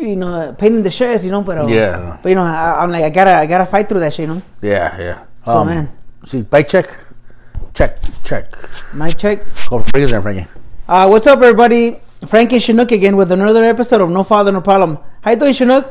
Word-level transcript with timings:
you 0.00 0.16
know, 0.16 0.54
pain 0.58 0.74
in 0.74 0.82
the 0.82 0.90
chest, 0.90 1.24
you 1.24 1.30
know. 1.30 1.42
But 1.42 1.68
Yeah. 1.68 2.18
But 2.22 2.28
you 2.28 2.34
know, 2.34 2.42
I, 2.42 2.82
I'm 2.82 2.90
like, 2.90 3.04
I 3.04 3.10
gotta, 3.10 3.34
I 3.34 3.46
gotta 3.46 3.66
fight 3.66 3.88
through 3.88 4.00
that 4.00 4.12
shit, 4.12 4.28
you 4.28 4.34
know. 4.34 4.42
Yeah, 4.62 4.98
yeah. 4.98 5.24
So, 5.44 5.64
man. 5.64 5.90
See, 6.24 6.42
bike 6.42 6.68
check, 6.68 6.86
check, 7.74 7.98
check. 8.22 8.54
My 8.94 9.10
check. 9.10 9.40
Go 9.68 9.80
for 9.80 9.90
bring 9.92 10.04
us 10.04 10.10
Frankie. 10.22 10.46
Uh, 10.88 11.08
what's 11.08 11.26
up, 11.26 11.40
everybody? 11.42 12.00
Frankie 12.26 12.56
and 12.56 12.62
Chinook 12.62 12.92
again 12.92 13.16
with 13.16 13.30
another 13.32 13.64
episode 13.64 14.00
of 14.00 14.10
No 14.10 14.24
Father, 14.24 14.52
No 14.52 14.60
Problem. 14.60 14.98
How 15.20 15.32
you 15.32 15.36
doing, 15.36 15.52
Chinook? 15.52 15.86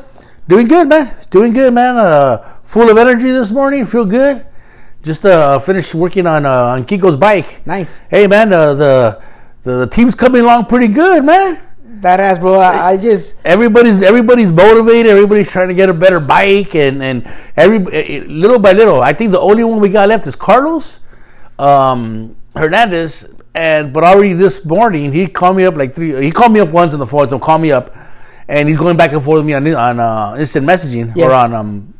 Doing 0.48 0.66
good, 0.66 0.88
man. 0.88 1.14
Doing 1.30 1.52
good, 1.52 1.72
man. 1.72 1.96
Uh, 1.96 2.38
full 2.62 2.90
of 2.90 2.98
energy 2.98 3.30
this 3.30 3.52
morning. 3.52 3.84
Feel 3.84 4.04
good. 4.04 4.44
Just 5.02 5.24
uh, 5.24 5.58
finished 5.58 5.94
working 5.94 6.26
on 6.26 6.44
uh, 6.46 6.74
on 6.74 6.84
Kiko's 6.84 7.16
bike. 7.16 7.62
Nice. 7.66 7.98
Hey, 8.10 8.26
man. 8.26 8.52
Uh, 8.52 8.74
the, 8.74 9.22
the 9.62 9.70
the 9.78 9.86
team's 9.86 10.14
coming 10.14 10.42
along 10.42 10.66
pretty 10.66 10.88
good, 10.88 11.24
man. 11.24 11.60
Badass, 12.00 12.40
bro. 12.40 12.54
I, 12.60 12.90
I 12.90 12.96
just, 12.96 13.36
Everybody's 13.44 14.02
everybody's 14.02 14.52
motivated. 14.52 15.12
Everybody's 15.12 15.50
trying 15.52 15.68
to 15.68 15.74
get 15.74 15.88
a 15.88 15.94
better 15.94 16.20
bike, 16.20 16.74
and 16.74 17.02
and 17.02 17.26
every 17.56 17.78
eh, 17.92 18.24
little 18.26 18.58
by 18.58 18.72
little. 18.72 19.00
I 19.02 19.12
think 19.12 19.32
the 19.32 19.40
only 19.40 19.64
one 19.64 19.80
we 19.80 19.88
got 19.88 20.08
left 20.08 20.26
is 20.26 20.36
Carlos 20.36 21.00
um, 21.58 22.36
Hernandez. 22.54 23.32
And 23.56 23.92
but 23.92 24.02
already 24.02 24.32
this 24.32 24.66
morning 24.66 25.12
he 25.12 25.28
called 25.28 25.56
me 25.56 25.64
up 25.64 25.76
like 25.76 25.94
three. 25.94 26.20
He 26.20 26.32
called 26.32 26.50
me 26.52 26.58
up 26.58 26.70
once 26.70 26.92
on 26.92 26.98
the 26.98 27.06
phone. 27.06 27.28
So 27.28 27.38
call 27.38 27.58
me 27.58 27.70
up, 27.70 27.94
and 28.48 28.66
he's 28.68 28.76
going 28.76 28.96
back 28.96 29.12
and 29.12 29.22
forth 29.22 29.38
with 29.38 29.46
me 29.46 29.54
on 29.54 29.66
on 29.74 30.00
uh, 30.00 30.36
instant 30.38 30.66
messaging 30.66 31.12
Yes. 31.14 31.30
or 31.30 31.32
on 31.32 31.54
um 31.54 31.94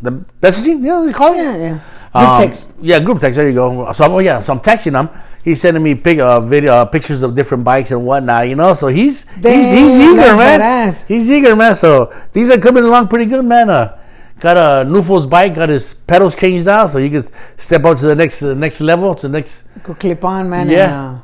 the 0.00 0.10
messaging. 0.40 0.78
You 0.80 0.90
know 0.90 1.00
what 1.02 1.06
you 1.06 1.14
call 1.14 1.34
it? 1.34 1.36
yeah, 1.36 1.56
yeah. 1.56 1.78
Group 2.12 2.28
Um, 2.28 2.42
text. 2.42 2.72
Yeah, 2.80 2.98
group 3.00 3.20
text. 3.20 3.36
There 3.36 3.48
you 3.48 3.54
go. 3.54 3.92
So 3.92 4.04
I'm, 4.06 4.10
oh 4.12 4.18
yeah, 4.18 4.40
so 4.40 4.52
I'm 4.54 4.58
texting 4.58 4.98
him. 4.98 5.08
He's 5.44 5.60
sending 5.60 5.82
me 5.82 5.94
pic, 5.94 6.18
uh, 6.18 6.40
video, 6.40 6.72
uh, 6.72 6.84
pictures 6.84 7.22
of 7.22 7.34
different 7.34 7.64
bikes 7.64 7.90
and 7.90 8.04
whatnot. 8.04 8.48
You 8.48 8.54
know, 8.54 8.74
so 8.74 8.86
he's 8.88 9.24
he's 9.34 9.70
he's 9.70 9.98
eager, 9.98 10.36
man. 10.36 10.94
He's 11.08 11.30
eager, 11.30 11.56
man. 11.56 11.74
So 11.74 12.06
things 12.32 12.50
are 12.50 12.58
coming 12.58 12.84
along 12.84 13.08
pretty 13.08 13.26
good, 13.26 13.44
man. 13.44 13.68
Uh, 13.68 13.98
got 14.38 14.56
a 14.56 14.88
Nufo's 14.88 15.26
bike, 15.26 15.54
got 15.54 15.68
his 15.68 15.94
pedals 15.94 16.36
changed 16.36 16.68
out, 16.68 16.90
so 16.90 16.98
you 16.98 17.10
can 17.10 17.24
step 17.56 17.84
up 17.84 17.98
to 17.98 18.06
the 18.06 18.14
next 18.14 18.42
uh, 18.42 18.54
next 18.54 18.80
level, 18.80 19.14
to 19.16 19.28
the 19.28 19.32
next. 19.32 19.68
Go 19.82 19.94
clip 19.94 20.24
on, 20.24 20.48
man. 20.48 20.70
Yeah. 20.70 20.84
And, 20.84 21.16
uh, 21.16 21.20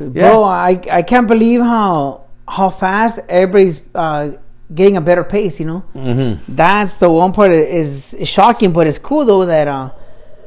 Yeah. 0.00 0.30
Bro, 0.30 0.44
I, 0.44 0.80
I 0.92 1.02
can't 1.02 1.26
believe 1.26 1.60
how 1.60 2.22
how 2.46 2.70
fast 2.70 3.18
everybody's 3.28 3.82
uh, 3.94 4.30
getting 4.72 4.96
a 4.96 5.00
better 5.00 5.24
pace. 5.24 5.58
You 5.60 5.66
know, 5.66 5.84
mm-hmm. 5.94 6.54
that's 6.54 6.96
the 6.98 7.10
one 7.10 7.32
part 7.32 7.50
is, 7.50 8.14
is 8.14 8.28
shocking, 8.28 8.72
but 8.72 8.86
it's 8.86 8.98
cool 8.98 9.24
though 9.24 9.44
that 9.46 9.66
uh, 9.68 9.90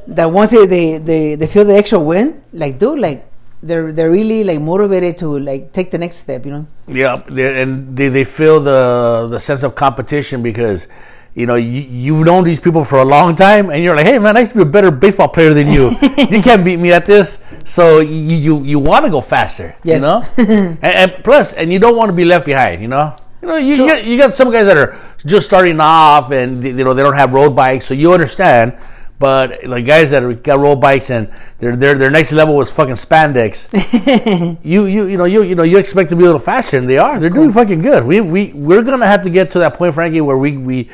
that 0.07 0.25
once 0.31 0.51
they, 0.51 0.65
they, 0.65 0.97
they, 0.97 1.35
they 1.35 1.47
feel 1.47 1.65
the 1.65 1.75
extra 1.75 1.99
win, 1.99 2.41
like 2.53 2.79
dude, 2.79 2.99
like 2.99 3.25
they're 3.63 3.91
they're 3.93 4.09
really 4.09 4.43
like 4.43 4.59
motivated 4.59 5.17
to 5.19 5.37
like 5.39 5.71
take 5.71 5.91
the 5.91 5.97
next 5.97 6.17
step. 6.17 6.45
You 6.45 6.51
know. 6.51 6.67
Yeah, 6.87 7.21
and 7.27 7.95
they, 7.95 8.09
they 8.09 8.23
feel 8.25 8.59
the 8.59 9.27
the 9.29 9.39
sense 9.39 9.63
of 9.63 9.75
competition 9.75 10.41
because. 10.43 10.87
You 11.33 11.45
know, 11.45 11.55
you, 11.55 11.79
you've 11.87 12.25
known 12.25 12.43
these 12.43 12.59
people 12.59 12.83
for 12.83 12.99
a 12.99 13.05
long 13.05 13.35
time, 13.35 13.69
and 13.69 13.81
you're 13.81 13.95
like, 13.95 14.05
"Hey, 14.05 14.19
man, 14.19 14.35
I 14.35 14.41
used 14.41 14.51
to 14.51 14.57
be 14.57 14.63
a 14.63 14.65
better 14.65 14.91
baseball 14.91 15.29
player 15.29 15.53
than 15.53 15.69
you. 15.69 15.91
you 16.29 16.41
can't 16.43 16.65
beat 16.65 16.77
me 16.77 16.91
at 16.91 17.05
this." 17.05 17.41
So 17.63 17.99
you 18.01 18.35
you, 18.35 18.63
you 18.65 18.79
want 18.79 19.05
to 19.05 19.11
go 19.11 19.21
faster, 19.21 19.73
Yes. 19.85 20.01
you 20.01 20.01
know, 20.07 20.25
and, 20.35 20.83
and 20.83 21.23
plus, 21.23 21.53
and 21.53 21.71
you 21.71 21.79
don't 21.79 21.95
want 21.95 22.09
to 22.09 22.13
be 22.13 22.25
left 22.25 22.45
behind. 22.45 22.81
You 22.81 22.89
know, 22.89 23.15
you 23.41 23.47
know, 23.47 23.55
you, 23.55 23.75
you, 23.75 23.87
got, 23.87 24.03
you 24.03 24.17
got 24.17 24.35
some 24.35 24.51
guys 24.51 24.65
that 24.65 24.75
are 24.75 24.99
just 25.25 25.47
starting 25.47 25.79
off, 25.79 26.31
and 26.33 26.61
you 26.61 26.83
know 26.83 26.93
they 26.93 27.01
don't 27.01 27.15
have 27.15 27.31
road 27.31 27.55
bikes, 27.55 27.85
so 27.85 27.93
you 27.93 28.11
understand. 28.11 28.73
But 29.21 29.61
the 29.63 29.81
guys 29.81 30.11
that 30.11 30.23
are, 30.23 30.33
got 30.33 30.59
road 30.59 30.81
bikes 30.81 31.09
and 31.11 31.29
their 31.59 31.75
their 31.77 31.93
their 32.01 32.09
next 32.11 32.33
level 32.33 32.55
was 32.57 32.73
fucking 32.75 32.95
spandex 33.05 33.69
you 34.73 34.85
you 34.95 35.05
you 35.05 35.17
know 35.17 35.25
you 35.25 35.43
you 35.43 35.55
know 35.55 35.63
you 35.63 35.77
expect 35.77 36.09
to 36.09 36.15
be 36.17 36.23
a 36.23 36.25
little 36.25 36.39
faster 36.53 36.77
and 36.77 36.89
they 36.89 36.97
are 36.97 37.19
they're 37.19 37.29
doing 37.29 37.51
fucking 37.51 37.81
good 37.81 38.03
we 38.03 38.19
we 38.19 38.51
we're 38.53 38.83
gonna 38.83 39.05
have 39.05 39.21
to 39.21 39.29
get 39.29 39.51
to 39.51 39.59
that 39.59 39.73
point 39.79 39.93
frankie 39.93 40.21
where 40.21 40.37
we 40.37 40.57
we 40.57 40.89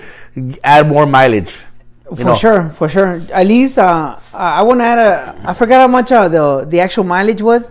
add 0.63 0.87
more 0.87 1.05
mileage 1.07 1.63
For 2.07 2.23
know. 2.23 2.35
sure, 2.35 2.61
for 2.79 2.87
sure. 2.87 3.19
At 3.33 3.47
least 3.47 3.75
uh, 3.79 4.15
I 4.31 4.63
want 4.63 4.79
to 4.79 4.85
add 4.85 4.99
a. 4.99 5.11
I 5.49 5.53
forgot 5.53 5.79
how 5.83 5.91
much 5.91 6.09
uh, 6.11 6.29
the 6.31 6.63
the 6.63 6.79
actual 6.79 7.03
mileage 7.03 7.41
was 7.41 7.69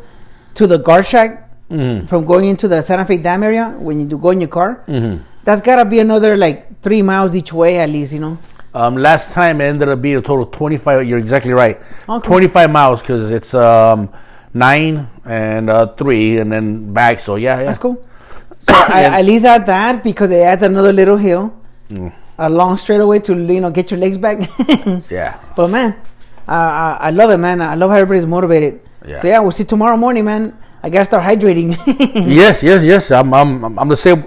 to 0.60 0.66
the 0.66 0.78
guard 0.78 1.06
shack 1.06 1.42
Mm-hmm. 1.66 2.06
from 2.06 2.24
going 2.24 2.46
into 2.46 2.68
the 2.68 2.78
Santa 2.80 3.04
Fe 3.04 3.16
Dam 3.18 3.42
area 3.42 3.74
when 3.86 3.98
you 3.98 4.06
do 4.06 4.16
go 4.18 4.30
in 4.30 4.38
your 4.44 4.52
car. 4.52 4.84
Mm-hmm. 4.86 5.18
That's 5.42 5.60
gotta 5.60 5.84
be 5.84 5.98
another 5.98 6.36
like 6.36 6.80
three 6.80 7.02
miles 7.02 7.34
each 7.34 7.50
way 7.52 7.78
at 7.82 7.88
least. 7.90 8.12
You 8.12 8.20
know. 8.20 8.38
Um 8.76 8.96
last 9.08 9.32
time 9.32 9.60
it 9.60 9.64
ended 9.72 9.88
up 9.88 10.00
being 10.00 10.16
a 10.16 10.20
total 10.20 10.44
of 10.44 10.50
25 10.52 11.06
you're 11.08 11.18
exactly 11.18 11.52
right 11.52 11.76
Okay. 12.08 12.28
25 12.28 12.70
miles 12.70 13.00
because 13.02 13.30
it's 13.32 13.54
um 13.54 14.10
nine 14.52 15.06
and 15.24 15.70
uh 15.70 15.86
three 16.00 16.38
and 16.38 16.52
then 16.52 16.92
back 16.92 17.18
so 17.20 17.36
yeah 17.36 17.58
yeah 17.58 17.64
That's 17.66 17.78
cool. 17.78 17.96
So 18.66 18.74
I, 18.74 19.04
at 19.20 19.24
least 19.24 19.44
add 19.44 19.64
that 19.66 20.02
because 20.02 20.30
it 20.30 20.42
adds 20.42 20.62
another 20.62 20.92
little 20.92 21.16
hill, 21.16 21.52
Mm. 21.88 22.10
a 22.36 22.50
long 22.50 22.76
straightaway 22.82 23.20
to 23.20 23.32
you 23.54 23.60
know 23.62 23.70
get 23.70 23.92
your 23.92 24.00
legs 24.00 24.18
back. 24.18 24.38
yeah 25.10 25.38
But 25.54 25.70
man, 25.70 25.94
uh, 26.48 26.50
I, 26.82 26.98
I 27.08 27.10
love 27.14 27.30
it, 27.30 27.38
man. 27.38 27.62
I 27.62 27.76
love 27.78 27.90
how 27.94 27.96
everybody's 28.02 28.26
motivated. 28.26 28.80
Yeah. 29.06 29.20
So 29.22 29.28
yeah, 29.28 29.38
we'll 29.38 29.52
see 29.54 29.62
tomorrow 29.64 29.96
morning, 29.96 30.24
man. 30.24 30.50
I 30.82 30.90
gotta 30.90 31.04
start 31.04 31.22
hydrating. 31.22 31.78
yes 32.40 32.62
yes 32.66 32.82
yes 32.84 33.10
i'm 33.14 33.30
i'm 33.32 33.50
i'm 33.64 33.74
I'm 33.78 33.88
the 33.88 33.96
same 34.06 34.26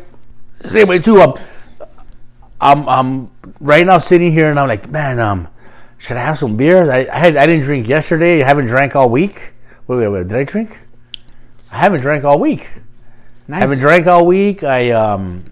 same 0.56 0.88
way 0.88 1.00
too 1.00 1.20
i'm 1.20 1.34
i'm 2.62 2.88
i'm 2.90 3.32
right 3.60 3.86
now 3.86 3.98
sitting 3.98 4.32
here 4.32 4.50
and 4.50 4.60
i'm 4.60 4.68
like 4.68 4.90
man 4.90 5.20
um 5.20 5.48
should 5.98 6.18
i 6.18 6.22
have 6.22 6.38
some 6.38 6.58
beers 6.58 6.90
i 6.90 7.08
i, 7.14 7.18
had, 7.20 7.38
I 7.38 7.46
didn't 7.46 7.64
drink 7.64 7.88
yesterday 7.88 8.44
i 8.44 8.46
haven't 8.48 8.68
drank 8.68 8.96
all 8.96 9.10
week 9.10 9.54
wait 9.88 9.98
wait 9.98 10.08
wait 10.08 10.28
did 10.28 10.38
i 10.38 10.44
drink 10.44 10.80
i 11.72 11.78
haven't 11.78 12.02
drank 12.02 12.24
all 12.24 12.40
week 12.40 12.70
nice. 13.50 13.58
I 13.58 13.62
haven't 13.62 13.80
drank 13.80 14.08
all 14.08 14.26
week. 14.26 14.64
I 14.64 14.92
um, 14.92 15.44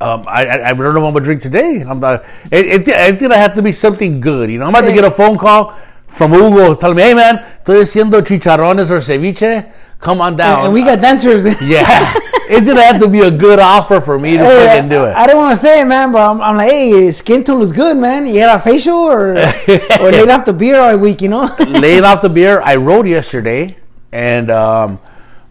um, 0.00 0.24
I, 0.26 0.46
I 0.46 0.70
I 0.70 0.74
don't 0.74 0.94
know 0.94 1.00
what 1.00 1.08
I'm 1.08 1.12
gonna 1.12 1.24
drink 1.24 1.42
today. 1.42 1.84
I'm 1.86 2.02
uh, 2.02 2.18
it, 2.50 2.66
it's 2.66 2.88
it's 2.88 3.22
gonna 3.22 3.36
have 3.36 3.54
to 3.54 3.62
be 3.62 3.72
something 3.72 4.20
good. 4.20 4.50
You 4.50 4.58
know, 4.58 4.64
I'm 4.64 4.70
about 4.70 4.88
to 4.88 4.92
get 4.92 5.04
a 5.04 5.10
phone 5.10 5.36
call 5.36 5.70
from 6.08 6.32
Hugo 6.32 6.74
telling 6.74 6.96
me, 6.96 7.02
"Hey 7.02 7.14
man, 7.14 7.36
estoy 7.36 7.80
haciendo 7.82 8.20
chicharrones 8.22 8.90
or 8.90 8.98
ceviche. 8.98 9.70
Come 9.98 10.20
on 10.20 10.36
down." 10.36 10.66
and 10.66 10.74
we 10.74 10.82
got 10.82 11.00
dancers. 11.00 11.44
yeah, 11.62 12.14
it's 12.48 12.68
gonna 12.68 12.82
have 12.82 13.00
to 13.00 13.08
be 13.08 13.20
a 13.20 13.30
good 13.30 13.58
offer 13.58 14.00
for 14.00 14.18
me 14.18 14.36
to 14.36 14.44
Hey, 14.44 14.66
fucking 14.66 14.88
do 14.88 15.04
it. 15.04 15.12
I, 15.16 15.24
I 15.24 15.26
don't 15.26 15.36
want 15.36 15.56
to 15.56 15.60
say 15.60 15.80
it, 15.80 15.84
man, 15.84 16.12
but 16.12 16.30
I'm, 16.30 16.40
I'm 16.40 16.56
like, 16.56 16.70
hey, 16.70 17.10
skin 17.10 17.44
tone 17.44 17.60
looks 17.60 17.72
good, 17.72 17.96
man. 17.96 18.26
You 18.26 18.40
had 18.40 18.56
a 18.56 18.60
facial 18.60 18.96
or 18.96 19.30
or 19.32 20.10
laid 20.10 20.28
off 20.28 20.44
the 20.44 20.54
beer 20.56 20.80
all 20.80 20.96
week, 20.96 21.22
you 21.22 21.28
know? 21.28 21.48
laid 21.68 22.04
off 22.04 22.22
the 22.22 22.30
beer, 22.30 22.60
I 22.60 22.76
rode 22.76 23.06
yesterday, 23.06 23.76
and 24.12 24.50
um, 24.50 25.00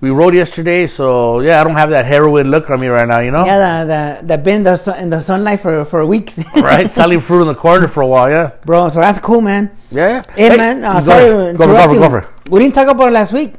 we 0.01 0.09
rode 0.09 0.33
yesterday. 0.33 0.87
So 0.87 1.41
yeah, 1.41 1.61
I 1.61 1.63
don't 1.63 1.75
have 1.75 1.89
that 1.89 2.05
heroin 2.05 2.49
look 2.49 2.69
on 2.69 2.79
me 2.79 2.87
right 2.87 3.07
now. 3.07 3.19
You 3.19 3.31
know. 3.31 3.45
yeah, 3.45 3.83
the, 3.83 4.21
the, 4.21 4.27
that 4.27 4.43
been 4.43 4.57
in 4.57 4.63
the, 4.63 4.77
sun, 4.77 4.99
in 4.99 5.09
the 5.09 5.21
sunlight 5.21 5.61
for, 5.61 5.85
for 5.85 6.05
weeks. 6.05 6.39
Right, 6.55 6.89
selling 6.89 7.19
fruit 7.19 7.41
in 7.41 7.47
the 7.47 7.55
corner 7.55 7.87
for 7.87 8.01
a 8.01 8.07
while, 8.07 8.29
yeah. 8.29 8.51
Bro, 8.65 8.89
so 8.89 8.99
that's 8.99 9.19
cool, 9.19 9.41
man. 9.41 9.75
Yeah. 9.91 10.23
Hey, 10.35 10.55
man, 10.55 10.83
uh, 10.83 11.01
sorry. 11.01 11.53
Go 11.53 11.67
for, 11.67 11.73
go 11.73 11.87
for, 11.87 11.95
go 11.95 12.09
for. 12.09 12.49
We 12.49 12.59
didn't 12.59 12.75
talk 12.75 12.87
about 12.87 13.09
it 13.09 13.11
last 13.11 13.33
week. 13.33 13.55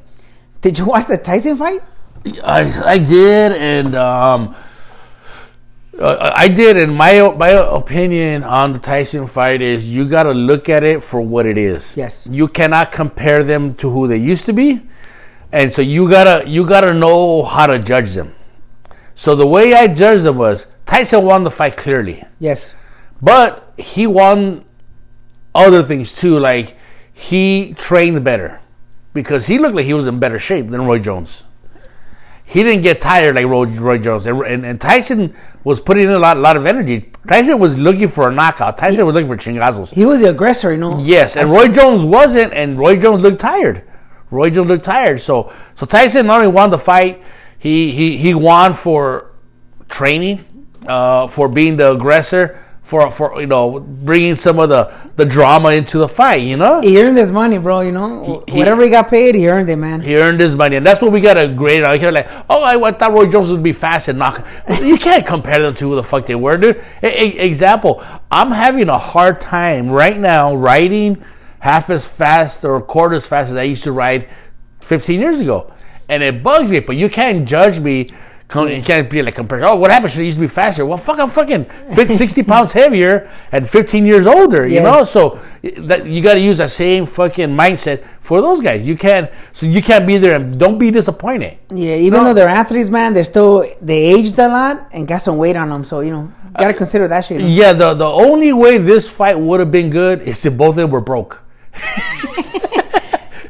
Did 0.66 0.78
you 0.78 0.86
watch 0.86 1.06
the 1.06 1.16
Tyson 1.16 1.56
fight? 1.56 1.80
I, 2.42 2.94
I 2.94 2.98
did, 2.98 3.52
and 3.52 3.94
um, 3.94 4.56
uh, 5.96 6.32
I 6.34 6.48
did, 6.48 6.76
and 6.76 6.92
my 6.92 7.32
my 7.38 7.50
opinion 7.50 8.42
on 8.42 8.72
the 8.72 8.80
Tyson 8.80 9.28
fight 9.28 9.62
is 9.62 9.86
you 9.86 10.08
got 10.08 10.24
to 10.24 10.32
look 10.32 10.68
at 10.68 10.82
it 10.82 11.04
for 11.04 11.20
what 11.20 11.46
it 11.46 11.56
is. 11.56 11.96
Yes. 11.96 12.26
You 12.28 12.48
cannot 12.48 12.90
compare 12.90 13.44
them 13.44 13.74
to 13.74 13.88
who 13.88 14.08
they 14.08 14.16
used 14.16 14.44
to 14.46 14.52
be, 14.52 14.82
and 15.52 15.72
so 15.72 15.82
you 15.82 16.10
gotta 16.10 16.50
you 16.50 16.66
gotta 16.66 16.92
know 16.92 17.44
how 17.44 17.68
to 17.68 17.78
judge 17.78 18.14
them. 18.14 18.34
So 19.14 19.36
the 19.36 19.46
way 19.46 19.72
I 19.72 19.86
judged 19.86 20.24
them 20.24 20.36
was 20.36 20.66
Tyson 20.84 21.24
won 21.24 21.44
the 21.44 21.52
fight 21.52 21.76
clearly. 21.76 22.24
Yes. 22.40 22.74
But 23.22 23.72
he 23.78 24.08
won 24.08 24.64
other 25.54 25.84
things 25.84 26.12
too, 26.12 26.40
like 26.40 26.76
he 27.12 27.72
trained 27.74 28.24
better 28.24 28.60
because 29.16 29.48
he 29.48 29.58
looked 29.58 29.74
like 29.74 29.86
he 29.86 29.94
was 29.94 30.06
in 30.06 30.20
better 30.20 30.38
shape 30.38 30.68
than 30.68 30.86
Roy 30.86 31.00
Jones. 31.00 31.44
He 32.44 32.62
didn't 32.62 32.82
get 32.82 33.00
tired 33.00 33.34
like 33.34 33.46
Roy, 33.46 33.64
Roy 33.64 33.98
Jones, 33.98 34.24
and, 34.26 34.40
and, 34.42 34.64
and 34.64 34.80
Tyson 34.80 35.34
was 35.64 35.80
putting 35.80 36.04
in 36.04 36.10
a 36.10 36.18
lot, 36.18 36.36
lot 36.36 36.56
of 36.56 36.64
energy. 36.64 37.10
Tyson 37.26 37.58
was 37.58 37.76
looking 37.76 38.06
for 38.06 38.28
a 38.28 38.32
knockout. 38.32 38.78
Tyson 38.78 39.04
was 39.04 39.14
looking 39.14 39.28
for 39.28 39.36
chingazos. 39.36 39.92
He 39.92 40.06
was 40.06 40.20
the 40.20 40.30
aggressor, 40.30 40.70
you 40.70 40.78
know? 40.78 40.96
Yes, 41.02 41.36
and 41.36 41.48
Roy 41.48 41.66
Jones 41.66 42.04
wasn't, 42.04 42.52
and 42.52 42.78
Roy 42.78 42.96
Jones 42.98 43.22
looked 43.22 43.40
tired. 43.40 43.82
Roy 44.30 44.50
Jones 44.50 44.68
looked 44.68 44.84
tired. 44.84 45.18
So, 45.18 45.52
so 45.74 45.86
Tyson 45.86 46.26
not 46.26 46.40
only 46.40 46.52
won 46.52 46.70
the 46.70 46.78
fight, 46.78 47.20
he 47.58 47.90
he 47.90 48.16
he 48.16 48.34
won 48.34 48.74
for 48.74 49.32
training, 49.88 50.44
uh, 50.86 51.26
for 51.26 51.48
being 51.48 51.76
the 51.76 51.92
aggressor, 51.92 52.62
for 52.86 53.10
for 53.10 53.40
you 53.40 53.48
know 53.48 53.80
bringing 53.80 54.36
some 54.36 54.60
of 54.60 54.68
the 54.68 54.92
the 55.16 55.24
drama 55.24 55.70
into 55.70 55.98
the 55.98 56.06
fight. 56.06 56.42
You 56.42 56.56
know, 56.56 56.80
He 56.82 57.02
earned 57.02 57.16
his 57.18 57.32
money, 57.32 57.58
bro, 57.58 57.80
you 57.80 57.90
know? 57.90 58.42
He- 58.46 58.58
Whatever 58.60 58.84
he 58.84 58.90
got 58.90 59.08
paid, 59.08 59.34
he 59.34 59.48
earned 59.48 59.68
it, 59.68 59.74
man. 59.76 60.00
he 60.02 60.16
earned 60.16 60.40
his 60.40 60.54
money, 60.54 60.76
and 60.76 60.86
that's 60.86 61.02
what 61.02 61.10
we 61.10 61.20
got 61.20 61.34
to 61.34 61.48
grade 61.48 61.82
out 61.82 61.98
here. 61.98 62.12
Like, 62.12 62.28
oh, 62.48 62.62
I, 62.62 62.80
I 62.80 62.92
thought 62.92 63.12
Roy 63.12 63.26
Jones 63.28 63.50
would 63.50 63.62
be 63.64 63.72
fast 63.72 64.06
and 64.06 64.20
knock. 64.20 64.46
you 64.80 64.98
can't 64.98 65.26
compare 65.26 65.60
them 65.60 65.74
to 65.74 65.88
who 65.88 65.96
the 65.96 66.02
fuck 66.04 66.26
they 66.26 66.36
were, 66.36 66.56
dude. 66.56 66.76
E- 67.02 67.08
e- 67.08 67.38
example: 67.40 68.04
I'm 68.30 68.52
having 68.52 68.88
a 68.88 68.98
hard 68.98 69.40
time 69.40 69.90
right 69.90 70.16
now 70.16 70.54
riding 70.54 71.24
half 71.58 71.90
as 71.90 72.06
fast 72.16 72.64
or 72.64 72.76
a 72.76 72.82
quarter 72.82 73.16
as 73.16 73.26
fast 73.28 73.50
as 73.50 73.56
I 73.56 73.64
used 73.64 73.82
to 73.84 73.90
ride 73.92 74.28
15 74.80 75.20
years 75.20 75.40
ago, 75.40 75.72
and 76.08 76.22
it 76.22 76.40
bugs 76.44 76.70
me. 76.70 76.78
But 76.78 76.94
you 76.96 77.08
can't 77.08 77.48
judge 77.48 77.80
me 77.80 78.10
You 78.54 78.80
can't 78.80 79.10
be 79.10 79.22
like 79.22 79.34
compared. 79.34 79.62
Oh, 79.64 79.74
what 79.74 79.90
happened? 79.90 80.12
Should 80.12 80.20
it 80.22 80.26
used 80.26 80.36
to 80.36 80.40
be 80.42 80.46
faster? 80.46 80.86
Well, 80.86 80.98
fuck, 80.98 81.18
I'm 81.18 81.28
fucking 81.28 81.64
fit- 81.64 82.12
60 82.22 82.44
pounds 82.44 82.72
heavier 82.72 83.28
and 83.50 83.68
15 83.68 84.06
years 84.06 84.24
older. 84.26 84.64
You 84.66 84.74
Yes. 84.74 84.84
know, 84.84 85.02
so 85.04 85.40
that 85.88 86.06
you 86.06 86.22
got 86.22 86.34
to 86.34 86.40
use 86.40 86.58
that 86.58 86.70
same 86.70 87.06
fucking 87.06 87.48
mindset 87.48 88.04
for 88.20 88.40
those 88.40 88.60
guys. 88.60 88.86
You 88.86 88.94
can't. 88.96 89.28
So 89.52 89.66
you 89.66 89.82
can't 89.82 90.06
be 90.06 90.18
there 90.18 90.36
and 90.36 90.60
don't 90.60 90.78
be 90.78 90.92
disappointed. 90.92 91.58
Yeah, 91.70 91.96
even 91.96 92.20
No. 92.20 92.24
though 92.26 92.34
they're 92.34 92.48
athletes, 92.48 92.88
man, 92.88 93.14
they're 93.14 93.24
still 93.24 93.66
they 93.82 94.04
aged 94.14 94.38
a 94.38 94.46
lot 94.48 94.88
and 94.92 95.08
got 95.08 95.22
some 95.22 95.38
weight 95.38 95.56
on 95.56 95.68
them. 95.70 95.84
So 95.84 95.98
you 96.00 96.12
know, 96.12 96.30
gotta 96.56 96.70
uh, 96.70 96.78
consider 96.78 97.08
that 97.08 97.24
shit. 97.24 97.40
you 97.40 97.46
know? 97.48 97.52
Yeah, 97.52 97.72
the 97.72 97.94
the 97.94 98.06
only 98.06 98.52
way 98.52 98.78
this 98.78 99.10
fight 99.14 99.36
would 99.38 99.58
have 99.58 99.72
been 99.72 99.90
good 99.90 100.22
is 100.22 100.46
if 100.46 100.56
both 100.56 100.70
of 100.70 100.76
them 100.76 100.90
were 100.90 101.00
broke. 101.02 101.42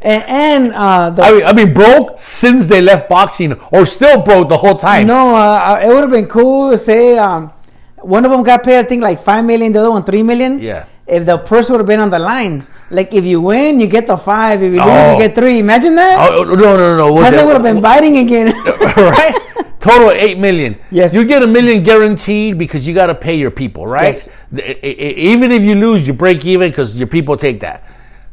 And, 0.06 0.22
and 0.28 0.72
uh, 0.72 1.10
the, 1.10 1.22
I 1.22 1.32
mean, 1.32 1.44
I 1.46 1.52
mean, 1.52 1.74
broke 1.74 2.14
since 2.16 2.68
they 2.68 2.80
left 2.80 3.08
boxing, 3.08 3.54
or 3.72 3.84
still 3.84 4.22
broke 4.22 4.48
the 4.48 4.56
whole 4.56 4.76
time. 4.76 5.08
no, 5.08 5.34
uh, 5.34 5.80
it 5.82 5.88
would 5.88 6.02
have 6.02 6.12
been 6.12 6.28
cool. 6.28 6.70
to 6.70 6.78
Say 6.78 7.18
um, 7.18 7.50
one 7.96 8.24
of 8.24 8.30
them 8.30 8.44
got 8.44 8.62
paid, 8.62 8.78
I 8.78 8.84
think, 8.84 9.02
like 9.02 9.20
five 9.20 9.44
million. 9.44 9.72
The 9.72 9.80
other 9.80 9.90
one 9.90 10.04
three 10.04 10.22
million. 10.22 10.60
Yeah. 10.60 10.86
If 11.08 11.26
the 11.26 11.38
purse 11.38 11.70
would 11.70 11.80
have 11.80 11.88
been 11.88 11.98
on 11.98 12.10
the 12.10 12.20
line, 12.20 12.64
like 12.90 13.12
if 13.14 13.24
you 13.24 13.40
win, 13.40 13.80
you 13.80 13.88
get 13.88 14.06
the 14.06 14.16
five. 14.16 14.62
If 14.62 14.72
you 14.74 14.78
lose, 14.78 14.88
Oh. 14.88 15.12
you 15.14 15.26
get 15.26 15.34
three. 15.34 15.58
Imagine 15.58 15.96
that. 15.96 16.30
Oh, 16.30 16.44
no, 16.44 16.54
no, 16.54 16.76
no, 16.76 16.96
no. 16.96 17.12
Was 17.12 17.24
Tyson 17.30 17.46
would 17.46 17.54
have 17.54 17.62
been 17.64 17.82
biting 17.82 18.18
again. 18.18 18.46
right? 18.96 19.34
Total 19.80 20.10
eight 20.12 20.38
million. 20.38 20.78
Yes. 20.92 21.14
You 21.14 21.24
get 21.24 21.42
a 21.42 21.46
million 21.48 21.82
guaranteed 21.82 22.58
because 22.58 22.86
you 22.86 22.94
got 22.94 23.06
to 23.06 23.14
pay 23.14 23.34
your 23.34 23.50
people, 23.50 23.86
right? 23.88 24.14
Yes. 24.52 24.84
Even 24.84 25.50
if 25.50 25.62
you 25.62 25.74
lose, 25.74 26.06
you 26.06 26.12
break 26.12 26.44
even 26.44 26.70
because 26.70 26.96
your 26.96 27.08
people 27.08 27.36
take 27.36 27.58
that. 27.60 27.82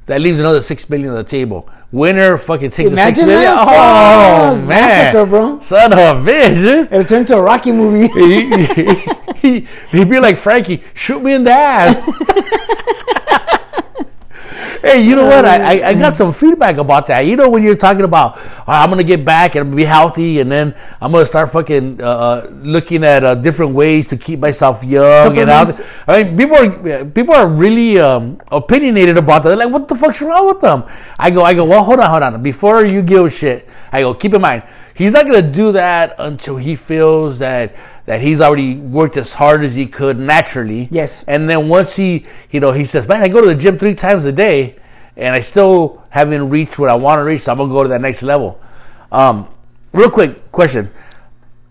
That 0.06 0.20
leaves 0.22 0.40
another 0.40 0.62
six 0.62 0.90
million 0.90 1.12
on 1.12 1.16
the 1.16 1.24
table. 1.24 1.70
Winner 1.92 2.38
fucking 2.38 2.72
takes 2.72 2.92
the 2.92 2.98
six 2.98 3.20
Imagine 3.20 3.28
million. 3.28 3.44
that. 3.56 3.68
Oh 3.68 4.56
Fuck. 4.56 4.58
man, 4.58 4.68
Massacre, 4.68 5.26
bro. 5.26 5.60
Son 5.60 5.94
of 5.94 6.00
a 6.00 6.30
bitch. 6.30 6.86
It'll 6.92 7.04
turn 7.04 7.20
into 7.22 7.38
a 7.38 7.42
Rocky 7.42 7.72
movie. 7.72 8.08
he, 9.40 9.68
he'd 9.92 10.10
be 10.10 10.20
like 10.20 10.38
Frankie, 10.38 10.84
shoot 10.94 11.22
me 11.22 11.34
in 11.36 11.44
the 11.44 11.52
ass. 11.52 12.08
hey, 14.84 15.02
you 15.02 15.16
know 15.16 15.26
what? 15.26 15.46
I, 15.46 15.80
I, 15.80 15.88
I 15.90 15.94
got 15.96 16.14
some 16.14 16.32
feedback 16.32 16.78
about 16.78 17.08
that. 17.08 17.22
You 17.22 17.38
know, 17.38 17.50
when 17.50 17.64
you're 17.64 17.76
talking 17.76 18.04
about, 18.04 18.34
"Oh, 18.36 18.64
I'm 18.68 18.90
going 18.90 19.00
to 19.00 19.08
get 19.08 19.24
back 19.26 19.56
and 19.56 19.76
be 19.76 19.84
healthy, 19.84 20.42
and 20.42 20.52
then 20.52 20.76
I'm 21.02 21.12
going 21.12 21.24
to 21.24 21.28
start 21.28 21.50
fucking 21.52 22.02
uh, 22.02 22.06
uh, 22.06 22.50
looking 22.62 23.04
at 23.04 23.24
uh, 23.24 23.36
different 23.36 23.74
ways 23.74 24.08
to 24.08 24.18
keep 24.18 24.40
myself 24.40 24.84
young 24.84 25.38
and 25.38 25.50
out. 25.50 25.80
I 26.08 26.24
mean, 26.24 26.38
people 26.38 26.58
are 26.58 27.06
people 27.06 27.34
are 27.34 27.48
really 27.48 27.98
um, 28.00 28.40
opinionated 28.52 29.18
about 29.18 29.44
that. 29.44 29.50
They're 29.50 29.66
like, 29.66 29.74
"What 29.74 29.88
the 29.88 29.96
fuck's 29.96 30.22
wrong 30.22 30.48
with 30.48 30.60
them?" 30.60 30.84
I 31.18 31.32
go, 31.32 31.44
I 31.44 31.54
go, 31.54 31.64
well, 31.64 31.84
hold 31.84 32.00
on, 32.00 32.10
hold 32.10 32.24
on. 32.24 32.44
Before 32.44 32.86
you 32.86 33.02
give 33.02 33.26
a 33.26 33.30
shit, 33.30 33.70
I 33.92 34.02
go, 34.02 34.14
keep 34.14 34.34
in 34.34 34.42
mind, 34.42 34.64
he's 34.96 35.14
not 35.14 35.26
gonna 35.26 35.42
do 35.42 35.72
that 35.74 36.16
until 36.20 36.58
he 36.58 36.76
feels 36.76 37.40
that 37.40 37.76
that 38.06 38.22
he's 38.22 38.42
already 38.42 38.78
worked 38.78 39.18
as 39.18 39.34
hard 39.34 39.64
as 39.64 39.76
he 39.76 39.86
could 39.86 40.20
naturally. 40.20 40.90
Yes. 40.92 41.24
And 41.28 41.50
then 41.50 41.70
once 41.70 41.96
he, 41.96 42.26
you 42.52 42.60
know, 42.60 42.72
he 42.72 42.86
says, 42.86 43.08
"Man, 43.08 43.22
I 43.22 43.28
go 43.30 43.42
to 43.42 43.48
the 43.48 43.56
gym 43.56 43.78
three 43.78 43.96
times 43.96 44.26
a 44.26 44.32
day, 44.32 44.76
and 45.16 45.36
I 45.36 45.42
still 45.42 46.04
haven't 46.10 46.50
reached 46.50 46.80
what 46.80 46.90
I 46.90 46.96
want 46.96 47.20
to 47.20 47.24
reach. 47.24 47.42
So 47.42 47.52
I'm 47.52 47.58
gonna 47.58 47.72
go 47.72 47.84
to 47.84 47.90
that 47.90 48.02
next 48.02 48.24
level." 48.24 48.60
Um, 49.12 49.48
real 49.94 50.10
quick 50.10 50.52
question 50.52 50.90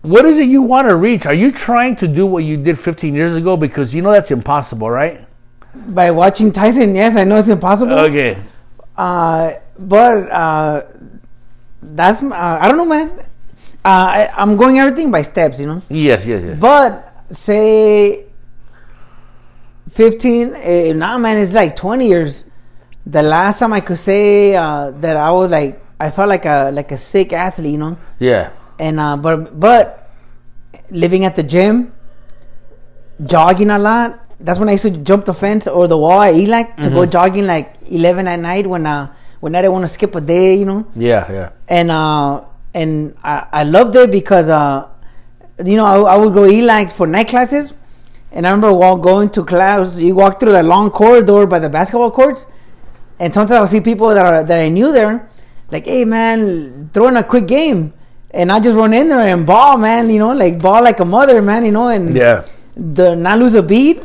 what 0.03 0.25
is 0.25 0.37
it 0.37 0.49
you 0.49 0.61
want 0.61 0.87
to 0.87 0.95
reach? 0.95 1.25
Are 1.25 1.33
you 1.33 1.49
trying 1.51 1.95
to 1.97 2.07
do 2.07 2.25
what 2.25 2.43
you 2.43 2.57
did 2.57 2.77
15 2.77 3.15
years 3.15 3.35
ago? 3.35 3.55
Because 3.57 3.95
you 3.95 4.01
know 4.01 4.11
that's 4.11 4.31
impossible, 4.31 4.89
right? 4.89 5.25
By 5.73 6.11
watching 6.11 6.51
Tyson, 6.51 6.93
yes, 6.93 7.15
I 7.15 7.23
know 7.23 7.37
it's 7.37 7.49
impossible. 7.49 7.93
Okay. 7.93 8.37
Uh, 8.97 9.53
but 9.79 10.29
uh, 10.29 10.83
that's 11.95 12.21
uh, 12.23 12.57
I 12.61 12.67
don't 12.67 12.77
know, 12.77 12.85
man. 12.85 13.09
Uh, 13.85 13.87
I, 13.87 14.29
I'm 14.35 14.55
going 14.55 14.79
everything 14.79 15.11
by 15.11 15.21
steps, 15.23 15.59
you 15.59 15.67
know. 15.67 15.81
Yes, 15.89 16.25
yes, 16.25 16.43
yes. 16.43 16.59
But 16.59 17.13
say 17.35 18.25
15, 19.91 20.53
eh, 20.55 20.93
nah, 20.93 21.17
man, 21.17 21.37
it's 21.37 21.53
like 21.53 21.75
20 21.75 22.07
years. 22.07 22.45
The 23.05 23.21
last 23.21 23.59
time 23.59 23.73
I 23.73 23.81
could 23.81 23.99
say 23.99 24.55
uh, 24.55 24.91
that 24.91 25.17
I 25.17 25.31
was 25.31 25.51
like, 25.51 25.83
I 25.99 26.09
felt 26.09 26.29
like 26.29 26.45
a 26.45 26.71
like 26.71 26.91
a 26.91 26.97
sick 26.97 27.33
athlete, 27.33 27.73
you 27.73 27.77
know. 27.77 27.97
Yeah. 28.19 28.51
And 28.79 28.99
uh, 28.99 29.17
but 29.17 29.59
but 29.59 30.09
living 30.89 31.25
at 31.25 31.35
the 31.35 31.43
gym, 31.43 31.93
jogging 33.25 33.69
a 33.69 33.79
lot. 33.79 34.19
That's 34.39 34.59
when 34.59 34.67
I 34.67 34.73
used 34.73 34.83
to 34.83 34.91
jump 34.91 35.25
the 35.25 35.33
fence 35.33 35.67
or 35.67 35.87
the 35.87 35.97
wall. 35.97 36.19
I 36.19 36.31
like 36.31 36.75
to 36.77 36.89
go 36.89 37.05
jogging 37.05 37.47
like 37.47 37.75
11 37.87 38.27
at 38.27 38.39
night 38.39 38.67
when 38.67 38.85
uh 38.85 39.13
when 39.43 39.55
I 39.55 39.61
didn't 39.61 39.73
want 39.73 39.83
to 39.83 39.89
skip 39.97 40.15
a 40.15 40.21
day, 40.21 40.55
you 40.55 40.63
know? 40.63 40.87
Yeah, 40.95 41.29
yeah. 41.37 41.49
and 41.67 41.91
uh, 41.91 42.45
and 42.73 43.13
I, 43.21 43.45
I 43.59 43.63
loved 43.65 43.93
it 43.97 44.09
because 44.09 44.49
uh, 44.49 44.87
you 45.65 45.75
know 45.75 45.83
I, 45.85 46.13
I 46.13 46.15
would 46.15 46.33
go 46.33 46.45
e-like 46.45 46.93
for 46.93 47.05
night 47.05 47.27
classes, 47.27 47.73
and 48.31 48.47
I 48.47 48.51
remember 48.51 48.71
while 48.73 48.95
going 48.95 49.29
to 49.31 49.43
class, 49.43 49.99
you 49.99 50.15
walk 50.15 50.39
through 50.39 50.53
that 50.53 50.63
long 50.63 50.91
corridor 50.91 51.45
by 51.45 51.59
the 51.59 51.69
basketball 51.69 52.09
courts, 52.09 52.45
and 53.19 53.33
sometimes 53.33 53.57
I 53.57 53.59
would 53.59 53.69
see 53.69 53.81
people 53.81 54.07
that 54.15 54.25
are 54.25 54.43
that 54.45 54.59
I 54.59 54.69
knew 54.69 54.93
there, 54.93 55.29
like, 55.71 55.85
hey 55.87 56.05
man, 56.05 56.89
throw 56.93 57.09
in 57.09 57.17
a 57.17 57.23
quick 57.23 57.45
game, 57.45 57.91
and 58.31 58.49
I 58.49 58.61
just 58.61 58.77
run 58.77 58.93
in 58.93 59.09
there 59.09 59.19
and 59.19 59.45
ball, 59.45 59.77
man, 59.77 60.09
you 60.09 60.19
know, 60.19 60.31
like 60.33 60.57
ball 60.57 60.81
like 60.81 61.01
a 61.01 61.05
mother, 61.05 61.41
man, 61.41 61.65
you 61.65 61.73
know, 61.73 61.89
and 61.89 62.15
Yeah. 62.15 62.43
the 62.77 63.13
not 63.13 63.39
lose 63.39 63.55
a 63.55 63.61
beat, 63.61 63.99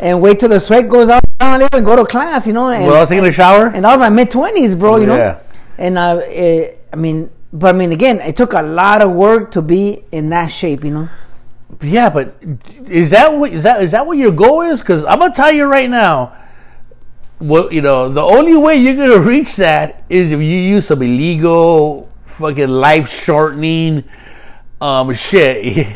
and 0.00 0.20
wait 0.20 0.40
till 0.40 0.48
the 0.48 0.60
sweat 0.60 0.88
goes 0.88 1.08
out 1.10 1.22
and 1.40 1.84
go 1.84 1.96
to 1.96 2.04
class, 2.04 2.46
you 2.46 2.52
know, 2.52 2.68
and, 2.70 2.86
Well, 2.86 3.06
taking 3.06 3.24
a 3.26 3.32
shower? 3.32 3.66
and 3.68 3.84
that 3.84 3.90
was 3.90 3.98
my 3.98 4.08
mid 4.10 4.30
twenties, 4.30 4.74
bro. 4.74 4.96
You 4.96 5.06
know, 5.06 5.16
Yeah. 5.16 5.38
and 5.78 5.98
uh, 5.98 6.20
it, 6.24 6.80
I 6.92 6.96
mean, 6.96 7.30
but 7.52 7.74
I 7.74 7.78
mean, 7.78 7.92
again, 7.92 8.20
it 8.20 8.36
took 8.36 8.52
a 8.52 8.62
lot 8.62 9.00
of 9.02 9.12
work 9.12 9.50
to 9.52 9.62
be 9.62 10.02
in 10.12 10.30
that 10.30 10.48
shape. 10.48 10.84
You 10.84 10.90
know, 10.92 11.08
Yeah, 11.80 12.10
but 12.10 12.34
is 12.86 13.10
that 13.12 13.28
what 13.34 13.52
is 13.52 13.62
that 13.64 13.82
is 13.82 13.92
that 13.92 14.06
what 14.06 14.18
your 14.18 14.32
goal 14.32 14.62
is? 14.62 14.80
Because 14.82 15.04
I'm 15.04 15.18
gonna 15.18 15.32
tell 15.34 15.52
you 15.52 15.64
right 15.66 15.88
now, 15.88 16.32
well, 17.40 17.72
you 17.72 17.80
know, 17.82 18.08
the 18.08 18.22
only 18.22 18.56
way 18.56 18.76
you're 18.76 18.96
gonna 18.96 19.20
reach 19.24 19.56
that 19.56 20.04
is 20.08 20.32
if 20.32 20.40
you 20.40 20.46
use 20.46 20.86
some 20.88 21.02
illegal 21.02 22.08
fucking 22.24 22.68
life 22.68 23.08
shortening 23.08 24.04
um 24.80 25.12
shit. 25.12 25.86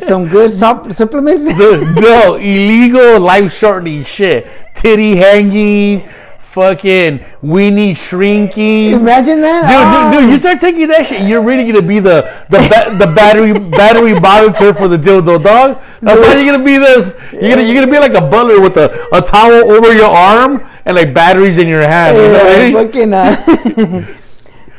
some 0.00 0.28
good 0.28 0.50
sup- 0.62 0.92
supplements. 0.92 1.44
no, 1.58 2.34
illegal 2.36 3.20
life 3.20 3.52
shortening 3.52 4.02
shit. 4.04 4.46
Titty 4.74 5.16
hanging, 5.16 6.00
fucking 6.38 7.18
weenie 7.42 7.96
shrinking. 7.96 8.92
Imagine 8.92 9.40
that, 9.40 9.64
Dude, 9.64 10.12
dude, 10.12 10.22
dude, 10.24 10.30
you 10.32 10.36
start 10.36 10.60
taking 10.60 10.88
that 10.88 11.06
shit, 11.06 11.22
you're 11.26 11.42
really 11.42 11.70
gonna 11.72 11.86
be 11.86 11.98
the 11.98 12.20
the 12.50 12.58
ba- 12.68 12.98
the 13.06 13.12
battery 13.14 13.54
battery 13.70 14.18
monitor 14.20 14.74
for 14.74 14.88
the 14.88 14.98
dildo 14.98 15.42
dog. 15.42 15.80
That's 16.02 16.22
how 16.22 16.34
you're 16.38 16.52
gonna 16.52 16.64
be 16.64 16.76
this. 16.76 17.14
You're 17.32 17.56
gonna 17.56 17.62
you're 17.62 17.74
gonna 17.80 17.90
be 17.90 17.98
like 17.98 18.12
a 18.14 18.20
butler 18.28 18.60
with 18.60 18.76
a, 18.76 18.92
a 19.14 19.22
towel 19.22 19.70
over 19.72 19.94
your 19.94 20.10
arm 20.10 20.62
and 20.84 20.94
like 20.96 21.14
batteries 21.14 21.56
in 21.56 21.68
your 21.68 21.80
hand. 21.82 22.16
You 22.18 22.22
know 22.24 22.44
what 22.44 22.58
I 22.58 22.60
mean? 22.60 22.72
fucking. 22.86 23.12
Uh, 23.14 24.12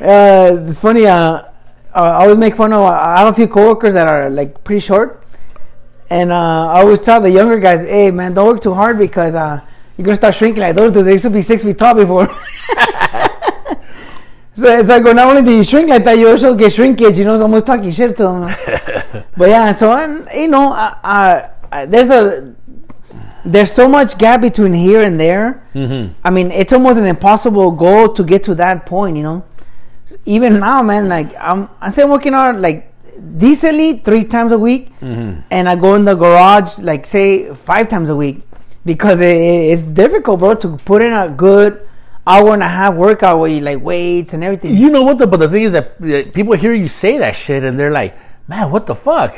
uh, 0.00 0.68
it's 0.70 0.78
funny. 0.78 1.06
Uh, 1.06 1.42
I 1.94 2.24
always 2.24 2.38
make 2.38 2.56
fun 2.56 2.72
of. 2.72 2.82
I 2.82 3.18
have 3.18 3.32
a 3.32 3.34
few 3.34 3.48
coworkers 3.48 3.94
that 3.94 4.06
are 4.08 4.30
like 4.30 4.62
pretty 4.64 4.80
short, 4.80 5.24
and 6.10 6.30
uh, 6.30 6.68
I 6.68 6.80
always 6.80 7.02
tell 7.02 7.20
the 7.20 7.30
younger 7.30 7.58
guys, 7.58 7.84
"Hey, 7.84 8.10
man, 8.10 8.34
don't 8.34 8.46
work 8.46 8.62
too 8.62 8.74
hard 8.74 8.98
because 8.98 9.34
uh, 9.34 9.60
you're 9.96 10.04
gonna 10.04 10.16
start 10.16 10.34
shrinking 10.34 10.62
like 10.62 10.76
those 10.76 10.92
dudes. 10.92 11.06
They 11.06 11.12
used 11.12 11.24
to 11.24 11.30
be 11.30 11.42
six 11.42 11.64
feet 11.64 11.78
tall 11.78 11.94
before." 11.94 12.26
so 14.54 14.78
it's 14.78 14.88
like, 14.88 15.02
well, 15.02 15.14
not 15.14 15.28
only 15.28 15.42
do 15.42 15.56
you 15.56 15.64
shrink 15.64 15.88
like 15.88 16.04
that, 16.04 16.18
you 16.18 16.28
also 16.28 16.54
get 16.54 16.72
shrinkage. 16.72 17.18
You 17.18 17.24
know, 17.24 17.34
it's 17.34 17.42
almost 17.42 17.66
talking 17.66 17.90
shit 17.90 18.14
to 18.16 18.22
them. 18.22 18.42
but 19.36 19.48
yeah, 19.48 19.72
so 19.72 19.92
and, 19.92 20.26
you 20.34 20.48
know, 20.48 20.72
uh, 20.72 21.48
uh, 21.72 21.86
there's 21.86 22.10
a 22.10 22.54
there's 23.44 23.72
so 23.72 23.88
much 23.88 24.18
gap 24.18 24.40
between 24.42 24.74
here 24.74 25.02
and 25.02 25.18
there. 25.18 25.66
Mm-hmm. 25.74 26.12
I 26.22 26.30
mean, 26.30 26.50
it's 26.50 26.72
almost 26.72 26.98
an 26.98 27.06
impossible 27.06 27.70
goal 27.70 28.12
to 28.12 28.24
get 28.24 28.44
to 28.44 28.54
that 28.56 28.86
point. 28.86 29.16
You 29.16 29.22
know, 29.22 29.44
even 30.24 30.60
now, 30.60 30.82
man, 30.82 31.08
like 31.08 31.32
I'm, 31.40 31.68
I 31.80 31.90
say 31.90 32.02
I'm 32.02 32.10
working 32.10 32.34
out 32.34 32.60
like 32.60 32.92
decently 33.36 33.98
three 33.98 34.24
times 34.24 34.52
a 34.52 34.58
week, 34.58 34.90
Mm-hmm. 35.00 35.40
and 35.50 35.68
I 35.68 35.76
go 35.76 35.94
in 35.94 36.04
the 36.04 36.14
garage 36.14 36.78
like 36.78 37.06
say 37.06 37.52
five 37.54 37.88
times 37.88 38.08
a 38.10 38.16
week 38.16 38.42
because 38.84 39.20
it, 39.20 39.36
it's 39.36 39.82
difficult, 39.82 40.40
bro, 40.40 40.54
to 40.56 40.76
put 40.78 41.02
in 41.02 41.12
a 41.12 41.28
good 41.28 41.82
hour 42.26 42.52
and 42.52 42.62
a 42.62 42.68
half 42.68 42.94
workout 42.94 43.38
where 43.38 43.50
you 43.50 43.60
like 43.60 43.80
weights 43.80 44.34
and 44.34 44.44
everything. 44.44 44.76
You 44.76 44.90
know 44.90 45.02
what? 45.02 45.18
The, 45.18 45.26
but 45.26 45.38
the 45.40 45.48
thing 45.48 45.62
is 45.62 45.72
that 45.72 46.00
people 46.34 46.52
hear 46.54 46.72
you 46.74 46.88
say 46.88 47.18
that 47.18 47.34
shit 47.34 47.62
and 47.64 47.78
they're 47.80 47.90
like, 47.90 48.16
"Man, 48.48 48.70
what 48.70 48.86
the 48.86 48.94
fuck?" 48.94 49.32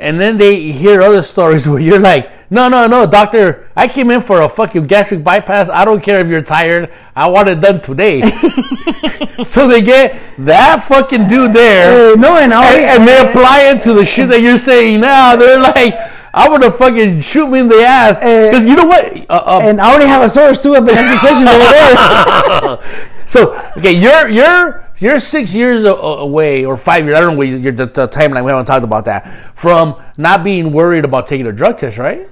And 0.00 0.20
then 0.20 0.38
they 0.38 0.60
hear 0.60 1.02
other 1.02 1.22
stories 1.22 1.68
where 1.70 1.80
you're 1.80 1.98
like, 1.98 2.30
"No, 2.50 2.68
no, 2.68 2.86
no, 2.86 3.06
doctor, 3.06 3.68
I 3.76 3.88
came 3.88 4.10
in 4.10 4.20
for 4.20 4.42
a 4.42 4.48
fucking 4.48 4.86
gastric 4.86 5.24
bypass. 5.24 5.68
I 5.68 5.84
don't 5.84 6.02
care 6.02 6.20
if 6.20 6.28
you're 6.28 6.42
tired. 6.42 6.90
I 7.16 7.26
want 7.28 7.48
it 7.48 7.60
done 7.60 7.80
today." 7.80 8.22
so 9.44 9.66
they 9.68 9.82
get 9.82 10.14
that 10.38 10.82
fucking 10.84 11.28
dude 11.28 11.52
there, 11.52 12.12
Uh, 12.12 12.14
no, 12.16 12.36
and 12.38 12.52
and, 12.52 12.64
and 12.64 13.08
they 13.08 13.18
apply 13.28 13.70
it 13.74 13.82
to 13.82 13.92
the 13.92 14.04
shit 14.04 14.28
that 14.30 14.40
you're 14.40 14.58
saying 14.58 15.00
now. 15.00 15.34
They're 15.40 15.60
like, 15.60 15.94
"I 16.32 16.48
want 16.48 16.62
to 16.62 16.70
fucking 16.70 17.20
shoot 17.20 17.48
me 17.48 17.60
in 17.60 17.68
the 17.68 17.82
ass," 17.82 18.18
because 18.20 18.66
you 18.66 18.76
know 18.76 18.86
what? 18.86 19.04
Uh, 19.28 19.42
uh, 19.46 19.60
and 19.62 19.80
I 19.80 19.90
already 19.90 20.06
have 20.06 20.22
a 20.22 20.28
source 20.28 20.62
too. 20.62 20.74
I've 20.76 20.86
been 20.86 20.96
asking 20.96 21.18
questions 21.18 21.50
over 21.50 21.66
there. 21.74 22.78
so 23.26 23.54
okay, 23.78 23.92
you're 23.92 24.28
you're 24.28 24.87
you're 25.00 25.20
six 25.20 25.54
years 25.54 25.84
away 25.84 26.64
or 26.64 26.76
five 26.76 27.04
years. 27.04 27.16
I 27.16 27.20
don't 27.20 27.32
know 27.32 27.38
what 27.38 27.48
your 27.48 27.72
the, 27.72 27.86
the 27.86 28.08
timeline. 28.08 28.44
We 28.44 28.50
haven't 28.50 28.66
talked 28.66 28.84
about 28.84 29.04
that 29.04 29.56
from 29.56 30.00
not 30.16 30.42
being 30.42 30.72
worried 30.72 31.04
about 31.04 31.26
taking 31.26 31.46
a 31.46 31.52
drug 31.52 31.78
test, 31.78 31.98
right? 31.98 32.28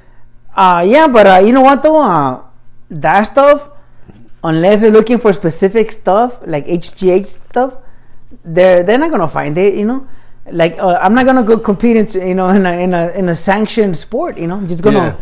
Uh, 0.54 0.85
yeah, 0.87 1.06
but 1.06 1.26
uh, 1.26 1.40
you 1.44 1.52
know 1.52 1.61
what 1.61 1.82
though? 1.82 2.00
Uh, 2.00 2.42
that 2.90 3.25
stuff, 3.25 3.70
unless 4.42 4.80
they're 4.80 4.90
looking 4.90 5.18
for 5.18 5.32
specific 5.32 5.92
stuff 5.92 6.40
like 6.46 6.66
HGH 6.66 7.25
stuff, 7.25 7.76
they're 8.44 8.82
they're 8.82 8.99
not 8.99 9.11
gonna 9.11 9.28
find 9.28 9.56
it. 9.58 9.75
You 9.75 9.87
know, 9.87 10.08
like 10.50 10.78
uh, 10.78 10.99
I'm 11.00 11.14
not 11.14 11.26
gonna 11.26 11.42
go 11.42 11.58
compete 11.58 11.96
in 11.96 12.28
you 12.28 12.35
know 12.35 12.49
in 12.49 12.64
a 12.64 12.73
in 12.82 12.94
a 12.94 13.08
in 13.11 13.28
a 13.28 13.35
sanctioned 13.35 13.96
sport. 13.96 14.38
You 14.38 14.46
know, 14.49 14.56
I'm 14.56 14.68
just 14.68 14.82
gonna 14.82 15.16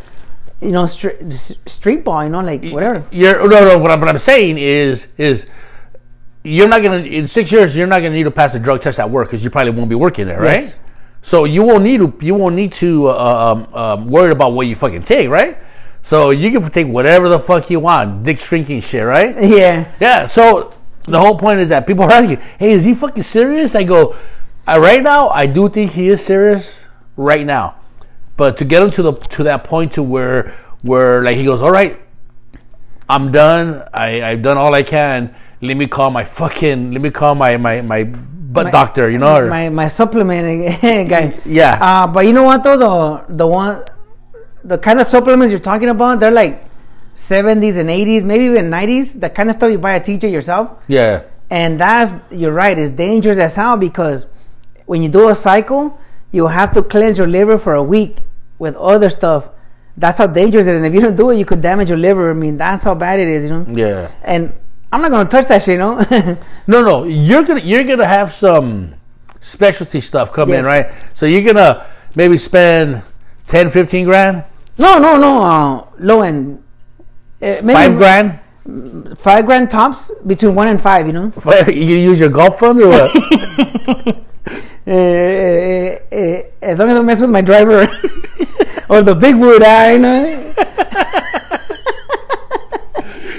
you 0.60 0.72
know 0.72 0.86
street 0.86 1.32
street 1.66 2.04
ball. 2.04 2.24
You 2.24 2.30
know, 2.30 2.40
like 2.40 2.64
whatever. 2.70 3.04
You're 3.10 3.48
no, 3.48 3.68
no. 3.68 3.78
What 3.78 3.90
I'm, 3.90 4.00
what 4.00 4.08
I'm 4.08 4.18
saying 4.18 4.56
is 4.58 5.08
is 5.18 5.50
you're 6.44 6.68
not 6.68 6.82
gonna 6.82 6.98
in 6.98 7.26
six 7.26 7.50
years. 7.50 7.76
You're 7.76 7.86
not 7.86 8.02
gonna 8.02 8.14
need 8.14 8.24
to 8.24 8.30
pass 8.30 8.54
a 8.54 8.60
drug 8.60 8.82
test 8.82 9.00
at 9.00 9.10
work 9.10 9.28
because 9.28 9.42
you 9.42 9.50
probably 9.50 9.72
won't 9.72 9.88
be 9.88 9.94
working 9.94 10.26
there, 10.26 10.40
right? 10.40 10.62
Yes. 10.62 10.76
So 11.22 11.44
you 11.44 11.62
won't 11.64 11.82
need 11.82 11.98
to 11.98 12.14
you 12.20 12.34
won't 12.34 12.54
need 12.54 12.72
to 12.74 13.06
uh, 13.08 13.56
um, 13.56 13.74
um, 13.74 14.06
worry 14.06 14.30
about 14.30 14.52
what 14.52 14.66
you 14.66 14.74
fucking 14.74 15.02
take, 15.02 15.30
right? 15.30 15.58
So 16.02 16.30
you 16.30 16.50
can 16.50 16.62
take 16.70 16.86
whatever 16.86 17.30
the 17.30 17.38
fuck 17.38 17.70
you 17.70 17.80
want, 17.80 18.24
dick 18.24 18.38
shrinking 18.38 18.82
shit, 18.82 19.04
right? 19.04 19.34
Yeah. 19.40 19.90
Yeah. 19.98 20.26
So 20.26 20.70
the 21.06 21.18
whole 21.18 21.38
point 21.38 21.60
is 21.60 21.70
that 21.70 21.86
people 21.86 22.04
are 22.04 22.12
asking, 22.12 22.36
"Hey, 22.58 22.72
is 22.72 22.84
he 22.84 22.94
fucking 22.94 23.22
serious?" 23.22 23.74
I 23.74 23.84
go, 23.84 24.14
uh, 24.68 24.78
right 24.78 25.02
now, 25.02 25.28
I 25.30 25.46
do 25.46 25.70
think 25.70 25.92
he 25.92 26.08
is 26.08 26.22
serious 26.22 26.88
right 27.16 27.46
now, 27.46 27.76
but 28.36 28.58
to 28.58 28.66
get 28.66 28.82
him 28.82 28.90
to 28.92 29.02
the 29.02 29.12
to 29.12 29.44
that 29.44 29.64
point 29.64 29.92
to 29.92 30.02
where 30.02 30.52
where 30.82 31.22
like 31.22 31.38
he 31.38 31.44
goes, 31.44 31.62
"All 31.62 31.72
right, 31.72 31.98
I'm 33.08 33.32
done. 33.32 33.82
I 33.94 34.22
I've 34.22 34.42
done 34.42 34.58
all 34.58 34.74
I 34.74 34.82
can. 34.82 35.34
Let 35.62 35.76
me 35.76 35.86
call 35.86 36.10
my 36.10 36.24
fucking 36.24 36.92
let 36.92 37.00
me 37.00 37.10
call 37.10 37.34
my 37.34 37.56
my 37.56 37.80
my 37.82 38.04
butt 38.04 38.64
My- 38.66 38.70
doctor, 38.70 39.10
you 39.10 39.18
know." 39.18 39.36
Or, 39.36 39.46
my 39.48 39.68
my 39.70 39.88
supplement 39.88 40.80
guy. 41.08 41.38
Yeah. 41.46 41.78
Uh, 41.80 42.06
but 42.06 42.26
you 42.26 42.32
know 42.32 42.42
what 42.44 42.62
though 42.64 42.76
the 42.78 43.34
the 43.34 43.46
one 43.46 43.82
the 44.64 44.78
kind 44.78 45.00
of 45.00 45.06
supplements 45.06 45.50
you're 45.52 45.60
talking 45.60 45.88
about 45.90 46.20
they're 46.20 46.30
like 46.30 46.64
70s 47.14 47.76
and 47.78 47.88
80s 47.90 48.24
maybe 48.24 48.44
even 48.46 48.70
90s 48.70 49.20
the 49.20 49.28
kind 49.30 49.48
of 49.50 49.56
stuff 49.56 49.70
you 49.70 49.78
buy 49.78 49.94
at 49.94 50.04
TJ 50.06 50.32
yourself 50.32 50.82
yeah. 50.88 51.22
and 51.50 51.78
that's 51.78 52.14
you're 52.32 52.50
right 52.52 52.76
it's 52.78 52.90
dangerous 52.90 53.38
as 53.38 53.54
hell 53.54 53.76
because 53.76 54.26
when 54.86 55.02
you 55.02 55.08
do 55.10 55.28
a 55.28 55.34
cycle 55.34 55.96
you 56.32 56.46
have 56.48 56.72
to 56.72 56.82
cleanse 56.82 57.18
your 57.18 57.26
liver 57.28 57.56
for 57.58 57.74
a 57.74 57.82
week 57.82 58.18
with 58.58 58.74
other 58.76 59.10
stuff 59.10 59.50
that's 59.98 60.16
how 60.18 60.26
dangerous 60.26 60.66
it 60.66 60.74
is 60.74 60.82
and 60.82 60.86
if 60.86 60.94
you 60.94 61.02
don't 61.02 61.14
do 61.14 61.30
it 61.30 61.36
you 61.36 61.44
could 61.44 61.60
damage 61.60 61.88
your 61.90 61.98
liver 61.98 62.30
I 62.30 62.32
mean 62.32 62.56
that's 62.56 62.82
how 62.84 62.94
bad 62.96 63.20
it 63.20 63.28
is 63.28 63.44
you 63.44 63.50
know 63.50 63.66
Yeah. 63.68 64.10
and 64.24 64.52
I'm 64.94 65.02
not 65.02 65.10
gonna 65.10 65.28
touch 65.28 65.48
that 65.48 65.60
shit 65.60 65.72
you 65.72 65.78
know 65.78 65.98
No, 66.68 66.80
no, 66.82 67.02
you're 67.02 67.42
gonna 67.42 67.60
you're 67.60 67.82
gonna 67.82 68.06
have 68.06 68.32
some 68.32 68.94
specialty 69.40 70.00
stuff 70.00 70.30
come 70.32 70.52
in, 70.52 70.64
right? 70.64 70.86
So 71.14 71.26
you're 71.26 71.42
gonna 71.42 71.84
maybe 72.14 72.36
spend 72.38 73.02
10, 73.48 73.70
15 73.70 74.04
grand, 74.04 74.44
no 74.78 75.00
no 75.00 75.18
no 75.18 75.42
uh, 75.42 75.84
low 75.98 76.20
end 76.22 76.62
Uh, 77.42 77.58
maybe 77.66 77.72
five 77.74 77.96
grand. 77.96 78.38
five 79.18 79.44
grand 79.46 79.68
tops 79.68 80.12
between 80.24 80.54
one 80.54 80.68
and 80.68 80.80
five 80.80 81.06
you 81.08 81.12
know 81.12 81.32
You 81.66 81.96
use 82.10 82.20
your 82.20 82.30
golf 82.30 82.60
fund 82.60 82.80
or 82.80 82.88
what? 82.94 83.10
uh, 84.86 84.90
as 86.70 86.78
long 86.78 86.88
as 86.88 86.96
I 86.96 87.02
mess 87.02 87.20
with 87.20 87.30
my 87.30 87.42
driver 87.42 87.88
or 88.88 89.02
the 89.02 89.14
big 89.14 89.34
wood 89.34 89.60
you 89.92 89.98
know. 89.98 90.54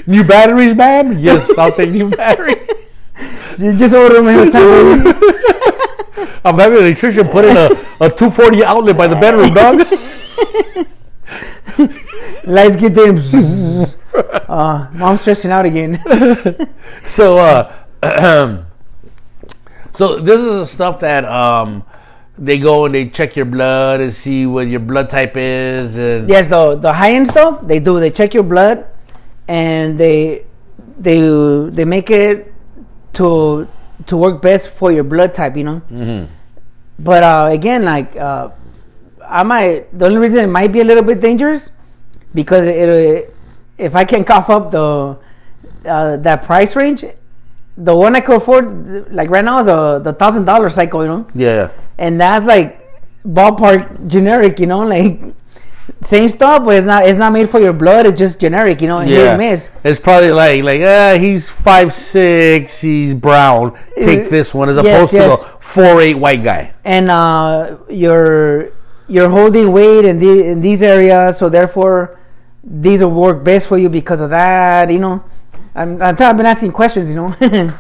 New 0.08 0.24
batteries, 0.24 0.76
ma'am? 0.76 1.18
Yes, 1.18 1.58
I'll 1.58 1.72
take 1.72 1.92
new 1.92 2.10
batteries. 2.18 3.14
You 3.58 3.76
just 3.76 3.94
order 3.94 4.16
them 4.16 4.28
every 4.28 4.52
time. 4.52 5.08
I'm 6.46 6.60
having 6.60 6.78
an 6.78 6.84
electrician 6.86 7.28
put 7.28 7.46
in 7.46 7.58
a, 7.58 7.66
a 8.02 8.10
240 8.10 8.64
outlet 8.64 8.98
by 8.98 9.08
the 9.08 9.16
bedroom, 9.16 9.54
dog. 9.54 9.80
Lights 12.46 12.76
get 12.76 12.94
them. 12.94 13.18
uh, 14.48 14.88
mom's 14.94 15.22
stressing 15.22 15.52
out 15.52 15.66
again. 15.66 16.00
So, 17.04 17.38
uh, 17.40 17.72
so 19.94 20.20
this 20.20 20.40
is 20.40 20.46
the 20.46 20.66
stuff 20.66 21.00
that 21.00 21.26
um, 21.26 21.84
they 22.38 22.60
go 22.60 22.86
and 22.86 22.94
they 22.94 23.08
check 23.08 23.36
your 23.36 23.46
blood 23.46 24.02
and 24.02 24.14
see 24.14 24.46
what 24.46 24.68
your 24.68 24.80
blood 24.80 25.10
type 25.10 25.36
is, 25.36 25.98
and 25.98 26.30
yes, 26.30 26.48
the 26.48 26.76
the 26.76 26.94
high 26.94 27.14
end 27.14 27.28
stuff 27.28 27.66
they 27.66 27.80
do. 27.80 28.00
They 28.00 28.12
check 28.12 28.34
your 28.34 28.44
blood, 28.44 28.86
and 29.48 29.98
they 29.98 30.46
they 30.98 31.20
they 31.70 31.86
make 31.86 32.10
it 32.10 32.54
to 33.14 33.68
to 34.08 34.18
work 34.18 34.42
best 34.42 34.70
for 34.70 34.92
your 34.92 35.04
blood 35.04 35.34
type. 35.34 35.58
You 35.58 35.64
know. 35.64 35.82
Mm-hmm. 35.90 36.32
But 37.00 37.24
uh, 37.24 37.50
again, 37.52 37.84
like 37.84 38.16
uh, 38.16 38.50
I 39.28 39.44
might. 39.44 39.98
The 39.98 40.06
only 40.06 40.18
reason 40.18 40.46
it 40.46 40.48
might 40.48 40.72
be 40.72 40.82
a 40.82 40.84
little 40.84 41.04
bit 41.04 41.20
dangerous 41.20 41.72
because 42.34 42.66
it, 42.66 43.34
if 43.78 43.96
I 43.96 44.06
can 44.06 44.24
cough 44.24 44.50
up 44.50 44.72
the 44.72 45.20
uh, 45.86 46.18
that 46.18 46.44
price 46.44 46.76
range, 46.76 47.04
the 47.78 47.96
one 47.96 48.16
I 48.16 48.22
could 48.22 48.38
afford, 48.38 49.12
like 49.12 49.30
right 49.30 49.44
now, 49.44 49.60
is 49.60 49.66
the 49.66 50.00
the 50.00 50.14
thousand 50.14 50.46
dollar 50.46 50.70
cycle, 50.70 51.02
you 51.02 51.10
know, 51.10 51.28
yeah, 51.34 51.72
and 51.98 52.20
that's 52.20 52.46
like 52.46 52.82
ballpark 53.26 54.08
generic, 54.08 54.60
you 54.60 54.68
know, 54.68 54.80
like 54.96 55.22
same 56.02 56.30
stuff, 56.30 56.66
but 56.66 56.78
it's 56.78 56.88
not 56.88 57.06
it's 57.06 57.18
not 57.18 57.32
made 57.34 57.50
for 57.50 57.60
your 57.60 57.74
blood. 57.74 58.06
It's 58.06 58.18
just 58.20 58.40
generic, 58.40 58.82
you 58.82 58.88
know, 58.88 59.02
yeah. 59.02 59.32
and 59.32 59.38
miss. 59.40 59.70
It's 59.84 60.00
probably 60.00 60.32
like 60.32 60.64
like 60.64 60.82
uh, 60.82 61.18
he's 61.18 61.50
five 61.52 61.92
six, 61.94 62.82
he's 62.82 63.14
brown. 63.14 63.74
Take 64.00 64.26
Uh, 64.26 64.30
this 64.30 64.54
one 64.56 64.70
as 64.70 64.78
yes, 64.78 64.86
opposed 64.86 65.14
yes. 65.14 65.40
to 65.40 65.46
the 65.46 65.52
four 65.62 66.02
eight 66.02 66.16
white 66.16 66.44
guy. 66.44 66.74
and 66.84 67.10
uh, 67.10 67.78
you're 67.90 68.72
you're 69.08 69.30
holding 69.30 69.72
weight 69.72 70.06
in 70.06 70.20
the 70.20 70.46
in 70.52 70.62
these 70.62 70.82
areas, 70.82 71.38
so 71.38 71.50
therefore 71.50 72.20
these 72.64 73.02
will 73.04 73.12
work 73.12 73.44
best 73.44 73.68
for 73.68 73.78
you 73.78 73.90
because 73.90 74.22
of 74.22 74.30
that. 74.32 74.90
You 74.92 75.00
know, 75.00 75.24
I'm, 75.76 76.02
I'm 76.02 76.16
I've 76.20 76.38
been 76.38 76.46
asking 76.48 76.72
questions. 76.72 77.10
You 77.10 77.16
know, 77.16 77.36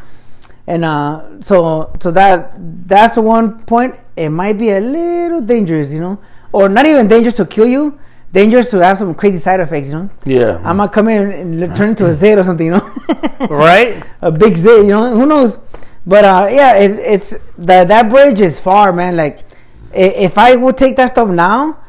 and 0.68 0.86
uh, 0.86 1.42
so 1.42 1.92
so 2.00 2.12
that 2.12 2.54
that's 2.88 3.16
the 3.16 3.22
one 3.22 3.64
point. 3.66 3.96
It 4.16 4.30
might 4.30 4.58
be 4.58 4.70
a 4.70 4.80
little 4.80 5.42
dangerous, 5.42 5.92
you 5.92 6.00
know, 6.00 6.20
or 6.56 6.70
not 6.70 6.86
even 6.86 7.08
dangerous 7.08 7.36
to 7.36 7.46
kill 7.46 7.68
you. 7.68 8.00
Dangerous 8.32 8.70
to 8.72 8.80
have 8.80 8.98
some 8.98 9.14
crazy 9.16 9.38
side 9.38 9.60
effects, 9.62 9.90
you 9.92 9.96
know. 9.96 10.10
Yeah, 10.26 10.62
I 10.64 10.74
might 10.74 10.92
come 10.92 11.08
in 11.08 11.32
and 11.32 11.76
turn 11.76 11.90
into 11.90 12.06
a 12.06 12.14
zit 12.14 12.38
or 12.38 12.44
something, 12.44 12.66
you 12.66 12.74
know. 12.74 12.92
right. 13.50 14.04
a 14.22 14.32
big 14.32 14.58
zit, 14.58 14.86
you 14.86 14.92
know. 14.92 15.14
Who 15.14 15.26
knows? 15.26 15.60
But 16.06 16.26
uh, 16.26 16.48
yeah, 16.52 16.76
it's 16.76 17.00
it's 17.00 17.30
that 17.60 17.88
that 17.88 18.10
bridge 18.10 18.42
is 18.42 18.60
far, 18.60 18.92
man. 18.94 19.16
Like, 19.16 19.40
if 19.94 20.38
I 20.38 20.56
would 20.56 20.76
take 20.78 20.96
that 20.98 21.10
stuff 21.12 21.30
now, 21.30 21.80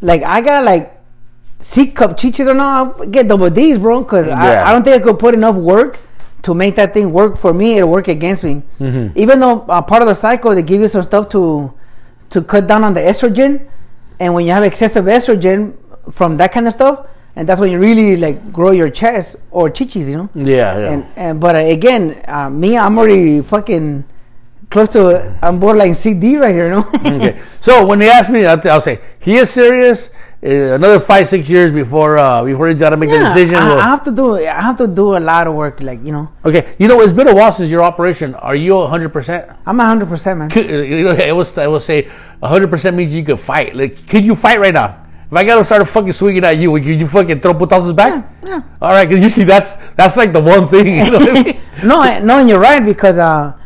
like 0.00 0.22
I 0.22 0.40
got 0.40 0.64
like 0.64 0.98
C 1.58 1.86
cup 1.90 2.16
chiches 2.16 2.48
or 2.48 2.54
not, 2.54 3.00
I'll 3.00 3.06
get 3.06 3.28
double 3.28 3.50
D's, 3.50 3.78
bro. 3.78 4.02
Because 4.02 4.26
Yeah. 4.26 4.40
I, 4.40 4.68
I 4.68 4.72
don't 4.72 4.82
think 4.84 5.00
I 5.00 5.04
could 5.04 5.18
put 5.18 5.34
enough 5.34 5.56
work 5.56 5.98
to 6.42 6.54
make 6.54 6.74
that 6.76 6.92
thing 6.94 7.12
work 7.12 7.36
for 7.36 7.52
me. 7.54 7.76
It'll 7.76 7.90
work 7.90 8.08
against 8.08 8.44
me. 8.44 8.62
Mm-hmm. 8.80 9.18
Even 9.18 9.40
though 9.40 9.60
uh, 9.68 9.80
part 9.82 10.02
of 10.02 10.08
the 10.08 10.14
cycle 10.14 10.54
they 10.54 10.62
give 10.62 10.80
you 10.80 10.88
some 10.88 11.02
stuff 11.02 11.28
to 11.30 11.72
to 12.30 12.42
cut 12.42 12.66
down 12.66 12.82
on 12.82 12.94
the 12.94 13.00
estrogen, 13.00 13.68
and 14.20 14.34
when 14.34 14.44
you 14.44 14.52
have 14.52 14.62
excessive 14.62 15.04
estrogen 15.06 15.76
from 16.12 16.36
that 16.38 16.52
kind 16.52 16.66
of 16.66 16.72
stuff, 16.72 17.06
and 17.36 17.48
that's 17.48 17.60
when 17.60 17.70
you 17.70 17.78
really 17.78 18.16
like 18.16 18.52
grow 18.52 18.72
your 18.72 18.90
chest 18.90 19.36
or 19.50 19.70
chichis, 19.70 20.10
you 20.10 20.16
know. 20.16 20.30
Yeah, 20.34 20.78
yeah. 20.78 20.92
And, 20.92 21.06
and 21.16 21.40
but 21.40 21.56
uh, 21.56 21.58
again, 21.58 22.22
uh, 22.28 22.50
me, 22.50 22.76
I'm 22.76 22.98
already 22.98 23.40
fucking 23.40 24.04
close 24.70 24.90
to. 24.90 25.38
I'm 25.42 25.58
borderline 25.58 25.94
CD 25.94 26.36
right 26.36 26.54
here, 26.54 26.66
you 26.66 26.70
know. 26.72 26.84
okay. 27.16 27.40
So 27.60 27.86
when 27.86 28.00
they 28.00 28.10
ask 28.10 28.30
me, 28.30 28.44
I'll, 28.44 28.60
I'll 28.68 28.80
say 28.80 29.00
he 29.20 29.36
is 29.36 29.50
serious. 29.50 30.10
Uh, 30.44 30.74
another 30.74 30.98
five 30.98 31.28
six 31.28 31.48
years 31.48 31.70
before 31.70 32.18
uh, 32.18 32.42
before 32.42 32.66
he's 32.66 32.80
got 32.80 32.90
to 32.90 32.96
make 32.96 33.08
the 33.08 33.18
decision. 33.18 33.54
I, 33.54 33.78
I 33.78 33.82
have 33.82 34.02
to 34.02 34.10
do. 34.10 34.34
I 34.34 34.60
have 34.60 34.76
to 34.78 34.88
do 34.88 35.16
a 35.16 35.22
lot 35.22 35.46
of 35.46 35.54
work, 35.54 35.80
like 35.80 36.04
you 36.04 36.10
know. 36.10 36.32
okay, 36.44 36.74
you 36.80 36.88
know 36.88 37.00
it's 37.00 37.12
been 37.12 37.28
a 37.28 37.34
while 37.34 37.52
since 37.52 37.70
your 37.70 37.84
operation. 37.84 38.34
Are 38.34 38.56
you 38.56 38.84
hundred 38.88 39.12
percent? 39.12 39.48
I'm 39.64 39.78
hundred 39.78 40.08
percent, 40.08 40.40
man. 40.40 40.50
You 40.50 41.04
know, 41.04 41.12
I 41.12 41.30
was 41.30 41.56
I 41.56 41.68
will 41.68 41.78
say 41.78 42.10
hundred 42.42 42.70
percent 42.70 42.96
means 42.96 43.14
you 43.14 43.22
could 43.22 43.38
fight. 43.38 43.76
Like, 43.76 44.08
could 44.08 44.24
you 44.24 44.34
fight 44.34 44.58
right 44.58 44.74
now? 44.74 45.06
If 45.30 45.36
I 45.36 45.44
gotta 45.44 45.64
start 45.64 45.86
fucking 45.86 46.10
swinging 46.10 46.42
at 46.42 46.58
you, 46.58 46.72
would 46.72 46.84
you, 46.84 46.94
you 46.94 47.06
fucking 47.06 47.38
throw 47.38 47.54
putazos 47.54 47.94
back? 47.94 48.26
Yeah, 48.42 48.48
yeah. 48.48 48.62
All 48.82 48.90
right, 48.90 49.08
because 49.08 49.22
usually 49.22 49.46
that's 49.46 49.76
that's 49.94 50.16
like 50.16 50.32
the 50.32 50.42
one 50.42 50.66
thing. 50.66 50.86
You 50.86 51.06
know 51.06 51.18
what 51.22 51.30
I 51.30 51.32
mean? 51.38 51.56
no, 51.86 52.02
I, 52.02 52.18
no, 52.18 52.38
and 52.38 52.48
you're 52.48 52.58
right 52.58 52.84
because 52.84 53.16
uh, 53.16 53.56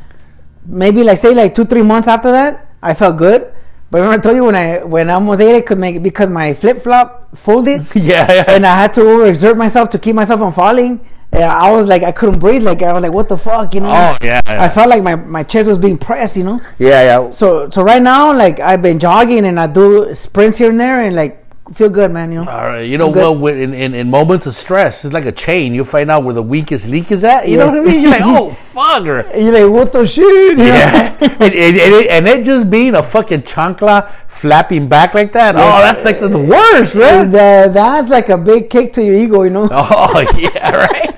maybe 0.67 1.03
like 1.03 1.17
say 1.17 1.35
like 1.35 1.55
two 1.55 1.65
three 1.65 1.81
months 1.81 2.07
after 2.07 2.31
that, 2.33 2.69
I 2.83 2.93
felt 2.93 3.17
good. 3.17 3.56
But 3.91 3.99
remember 3.99 4.19
I 4.19 4.23
told 4.23 4.37
you 4.37 4.45
when 4.45 4.55
I 4.57 4.83
when 4.83 5.11
I 5.11 5.15
almost 5.15 5.41
ate 5.41 5.55
it 5.55 5.67
could 5.67 5.79
make 5.79 6.03
because 6.03 6.29
my 6.29 6.55
flip 6.55 6.79
flop 6.79 7.37
folded. 7.37 7.87
yeah, 7.95 8.31
yeah. 8.33 8.45
and 8.49 8.67
I 8.67 8.77
had 8.77 8.93
to 8.95 9.01
overexert 9.01 9.57
myself 9.57 9.91
to 9.91 9.99
keep 9.99 10.15
myself 10.17 10.41
from 10.41 10.53
falling. 10.53 11.01
Yeah, 11.33 11.55
I 11.55 11.71
was 11.73 11.87
like, 11.87 12.03
I 12.03 12.13
couldn't 12.13 12.39
breathe. 12.39 12.63
Like 12.63 12.83
I 12.83 12.93
was 12.93 13.03
like, 13.03 13.13
what 13.13 13.29
the 13.29 13.37
fuck, 13.37 13.75
you 13.75 13.81
know? 13.81 13.91
Oh, 13.91 14.17
yeah, 14.23 14.41
yeah. 14.47 14.63
I 14.63 14.69
felt 14.69 14.89
like 14.89 15.03
my, 15.03 15.17
my 15.17 15.43
chest 15.43 15.69
was 15.69 15.77
being 15.77 15.99
pressed, 15.99 16.37
you 16.37 16.45
know. 16.45 16.61
yeah, 16.79 17.03
yeah. 17.03 17.31
So 17.31 17.69
so 17.71 17.83
right 17.83 18.03
now, 18.03 18.37
like 18.37 18.59
I've 18.61 18.83
been 18.83 18.99
jogging 18.99 19.45
and 19.45 19.59
I 19.61 19.67
do 19.67 20.13
sprints 20.15 20.59
here 20.59 20.71
and 20.71 20.81
there, 20.81 21.03
and 21.03 21.15
like 21.15 21.46
feel 21.73 21.89
good, 21.91 22.11
man. 22.11 22.31
You 22.33 22.45
know. 22.45 22.51
All 22.51 22.67
right, 22.67 22.83
you 22.83 22.99
know 22.99 23.09
what? 23.09 23.39
when- 23.39 23.59
In, 23.59 23.75
in 23.75 23.95
in 23.95 24.11
moments 24.11 24.47
of 24.47 24.55
stress, 24.55 25.05
it's 25.05 25.15
like 25.15 25.25
a 25.27 25.33
chain. 25.33 25.75
You 25.75 25.85
find 25.85 26.11
out 26.11 26.25
where 26.25 26.35
the 26.35 26.43
weakest 26.43 26.89
link 26.89 27.11
is 27.11 27.25
at. 27.25 27.49
You 27.49 27.59
know 27.59 27.67
what 27.67 27.79
I 27.79 27.81
mean? 27.81 28.03
You're 28.03 28.11
like, 28.13 28.23
oh 28.25 28.51
fuck, 28.75 29.03
or 29.07 29.27
you're 29.39 29.53
like, 29.53 29.73
what 29.73 29.93
the 29.93 30.07
shit? 30.07 30.59
Yeah, 30.59 31.17
and, 31.21 31.33
and, 31.43 31.53
and, 31.53 31.95
it, 31.95 32.07
and 32.11 32.27
it 32.29 32.45
just 32.45 32.71
being 32.71 32.95
a 32.95 33.03
fucking 33.03 33.43
chancla 33.43 34.09
flapping 34.29 34.89
back 34.89 35.15
like 35.15 35.33
that. 35.33 35.55
Oh, 35.57 35.81
that's 35.83 36.05
like 36.05 36.19
the 36.19 36.39
worst, 36.39 36.97
man. 36.97 37.29
Uh, 37.29 37.69
that's 37.73 38.09
like 38.09 38.29
a 38.29 38.39
big 38.39 38.69
kick 38.71 38.93
to 38.95 39.03
your 39.05 39.15
ego, 39.15 39.43
you 39.43 39.51
know. 39.51 39.69
Oh 39.73 40.25
yeah, 40.39 40.77
right. 40.77 41.16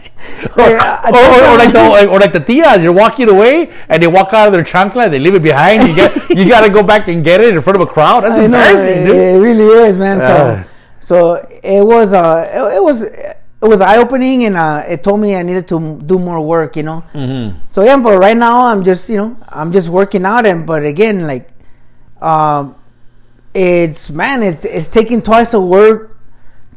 Or, 0.56 0.62
Hey, 0.64 0.76
I- 0.76 1.00
I 1.04 1.10
or, 1.10 1.24
or, 1.34 1.54
or 1.54 1.58
like 1.58 1.72
the 1.72 2.08
or 2.12 2.18
like 2.20 2.32
the 2.32 2.40
tias, 2.40 2.82
you're 2.82 2.92
walking 2.92 3.28
away 3.28 3.70
and 3.88 4.02
they 4.02 4.06
walk 4.06 4.32
out 4.32 4.46
of 4.46 4.52
their 4.52 4.62
chancla, 4.64 5.10
they 5.10 5.18
leave 5.18 5.34
it 5.34 5.42
behind. 5.42 5.86
You 5.88 5.94
get 5.94 6.30
you 6.30 6.48
got 6.48 6.64
to 6.66 6.70
go 6.72 6.86
back 6.86 7.08
and 7.08 7.24
get 7.24 7.40
it 7.40 7.54
in 7.54 7.60
front 7.62 7.80
of 7.80 7.88
a 7.88 7.90
crowd. 7.90 8.24
That's 8.24 8.34
I 8.34 8.38
know, 8.38 8.44
embarrassing, 8.46 9.02
it, 9.02 9.06
dude. 9.06 9.16
it 9.16 9.38
really 9.40 9.64
is, 9.88 9.98
man. 9.98 10.18
So, 10.20 10.26
Uh. 10.26 10.62
so 11.00 11.34
it 11.62 11.84
was, 11.84 12.12
uh, 12.12 12.48
it, 12.72 12.76
it 12.76 12.82
was, 12.82 13.02
it 13.02 13.66
was 13.66 13.80
eye 13.80 13.96
opening, 13.96 14.44
and 14.44 14.56
uh, 14.56 14.84
it 14.86 15.02
told 15.02 15.18
me 15.20 15.34
I 15.34 15.42
needed 15.42 15.66
to 15.68 16.00
do 16.06 16.16
more 16.18 16.40
work, 16.40 16.76
you 16.76 16.84
know. 16.84 17.02
Mm-hmm. 17.12 17.58
So 17.70 17.82
yeah, 17.82 17.96
but 17.98 18.16
right 18.18 18.36
now 18.36 18.66
I'm 18.66 18.84
just, 18.84 19.08
you 19.08 19.16
know, 19.16 19.36
I'm 19.48 19.72
just 19.72 19.88
working 19.88 20.24
out, 20.24 20.46
and 20.46 20.64
but 20.64 20.84
again, 20.84 21.26
like, 21.26 21.48
um, 22.22 22.76
it's 23.54 24.10
man, 24.10 24.42
it's 24.42 24.64
it's 24.64 24.88
taking 24.88 25.22
twice 25.22 25.50
the 25.52 25.60
work 25.60 26.16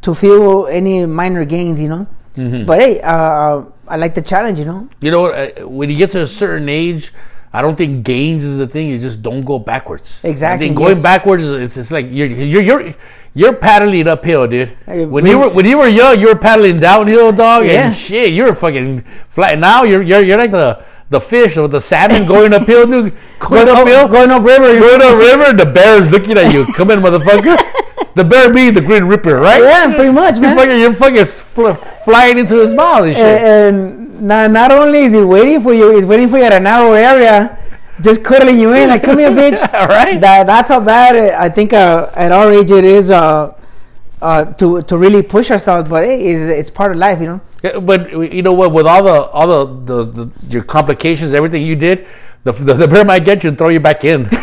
to 0.01 0.15
feel 0.15 0.65
any 0.67 1.05
minor 1.05 1.45
gains, 1.45 1.79
you 1.79 1.89
know. 1.89 2.07
Mm-hmm. 2.35 2.65
But 2.65 2.79
hey, 2.79 3.01
uh, 3.01 3.63
I 3.87 3.97
like 3.97 4.15
the 4.15 4.21
challenge, 4.21 4.59
you 4.59 4.65
know. 4.65 4.87
You 5.01 5.11
know, 5.11 5.31
uh, 5.31 5.49
when 5.67 5.89
you 5.89 5.97
get 5.97 6.11
to 6.11 6.21
a 6.21 6.27
certain 6.27 6.69
age, 6.69 7.11
I 7.53 7.61
don't 7.61 7.75
think 7.75 8.05
gains 8.05 8.45
is 8.45 8.57
the 8.57 8.67
thing. 8.67 8.89
You 8.89 8.97
just 8.97 9.21
don't 9.21 9.43
go 9.43 9.59
backwards. 9.59 10.23
Exactly, 10.23 10.65
I 10.65 10.67
think 10.69 10.77
going 10.77 10.93
yes. 10.95 11.03
backwards 11.03 11.43
is 11.43 11.61
it's, 11.61 11.77
it's 11.77 11.91
like 11.91 12.05
you're 12.09 12.27
you're 12.27 12.61
you're 12.61 12.95
you're 13.33 13.53
paddling 13.53 14.07
uphill, 14.07 14.47
dude. 14.47 14.69
When 14.87 15.25
you 15.25 15.37
were 15.39 15.49
when 15.49 15.65
you 15.65 15.77
were 15.77 15.87
young, 15.87 16.17
you 16.19 16.27
were 16.27 16.37
paddling 16.39 16.79
downhill, 16.79 17.33
dog, 17.33 17.65
Yeah. 17.65 17.87
and 17.87 17.93
shit, 17.95 18.31
you 18.31 18.45
were 18.45 18.55
fucking 18.55 19.01
flat. 19.27 19.59
Now 19.59 19.83
you're 19.83 20.01
you're 20.01 20.21
you're 20.21 20.37
like 20.37 20.51
the 20.51 20.83
the 21.09 21.19
fish 21.19 21.57
or 21.57 21.67
the 21.67 21.81
salmon 21.81 22.25
going 22.25 22.53
uphill, 22.53 22.87
dude. 22.87 23.13
Going 23.39 23.65
Going 23.65 23.69
up, 23.69 23.77
uphill, 23.79 24.07
going 24.07 24.29
up 24.31 24.43
river, 24.45 24.79
going 24.79 25.01
up 25.01 25.17
river, 25.17 25.43
and 25.49 25.59
the 25.59 25.65
bear's 25.65 26.09
looking 26.11 26.37
at 26.37 26.53
you. 26.53 26.63
Come 26.77 26.91
in, 26.91 26.99
motherfucker. 26.99 27.57
The 28.15 28.23
bear 28.23 28.53
being 28.53 28.73
the 28.73 28.81
Grim 28.81 29.07
Reaper, 29.07 29.35
right? 29.37 29.61
Yeah, 29.61 29.93
pretty 29.95 30.11
much, 30.11 30.35
You're 30.35 30.41
man. 30.41 30.57
fucking, 30.57 30.79
you're 30.79 30.93
fucking 30.93 31.25
fl- 31.25 31.83
flying 32.03 32.37
into 32.37 32.55
his 32.55 32.73
mouth 32.73 33.05
and 33.05 33.15
shit. 33.15 33.25
and 33.41 34.21
not, 34.21 34.51
not 34.51 34.71
only 34.71 34.99
is 34.99 35.13
he 35.13 35.21
waiting 35.23 35.61
for 35.61 35.73
you, 35.73 35.95
he's 35.95 36.05
waiting 36.05 36.27
for 36.29 36.37
you 36.37 36.43
at 36.43 36.53
a 36.53 36.59
narrow 36.59 36.91
area, 36.93 37.57
just 38.01 38.23
cuddling 38.23 38.59
you 38.59 38.73
in, 38.73 38.89
like, 38.89 39.03
come 39.03 39.17
here, 39.19 39.31
bitch. 39.31 39.59
All 39.73 39.87
right. 39.87 40.19
That, 40.19 40.45
that's 40.45 40.69
how 40.69 40.79
bad 40.81 41.15
it, 41.15 41.33
I 41.33 41.49
think 41.49 41.71
uh, 41.73 42.09
at 42.13 42.31
our 42.31 42.51
age 42.51 42.69
it 42.71 42.83
is 42.83 43.09
uh, 43.09 43.53
uh, 44.21 44.45
to 44.53 44.81
to 44.83 44.97
really 44.97 45.23
push 45.23 45.49
ourselves. 45.49 45.89
But 45.89 46.03
hey, 46.03 46.33
it's, 46.33 46.43
it's 46.43 46.71
part 46.71 46.91
of 46.91 46.97
life, 46.97 47.19
you 47.19 47.27
know. 47.27 47.41
Yeah, 47.63 47.79
but 47.79 48.11
you 48.33 48.41
know 48.43 48.53
what? 48.53 48.71
With 48.71 48.87
all 48.87 49.03
the 49.03 49.21
all 49.31 49.65
the, 49.65 50.03
the, 50.03 50.25
the 50.25 50.31
your 50.49 50.63
complications, 50.63 51.33
everything 51.33 51.65
you 51.65 51.75
did, 51.75 52.07
the, 52.43 52.51
the, 52.51 52.73
the 52.73 52.87
bear 52.87 53.05
might 53.05 53.23
get 53.25 53.43
you 53.43 53.49
and 53.49 53.57
throw 53.57 53.69
you 53.69 53.79
back 53.79 54.03
in. 54.03 54.27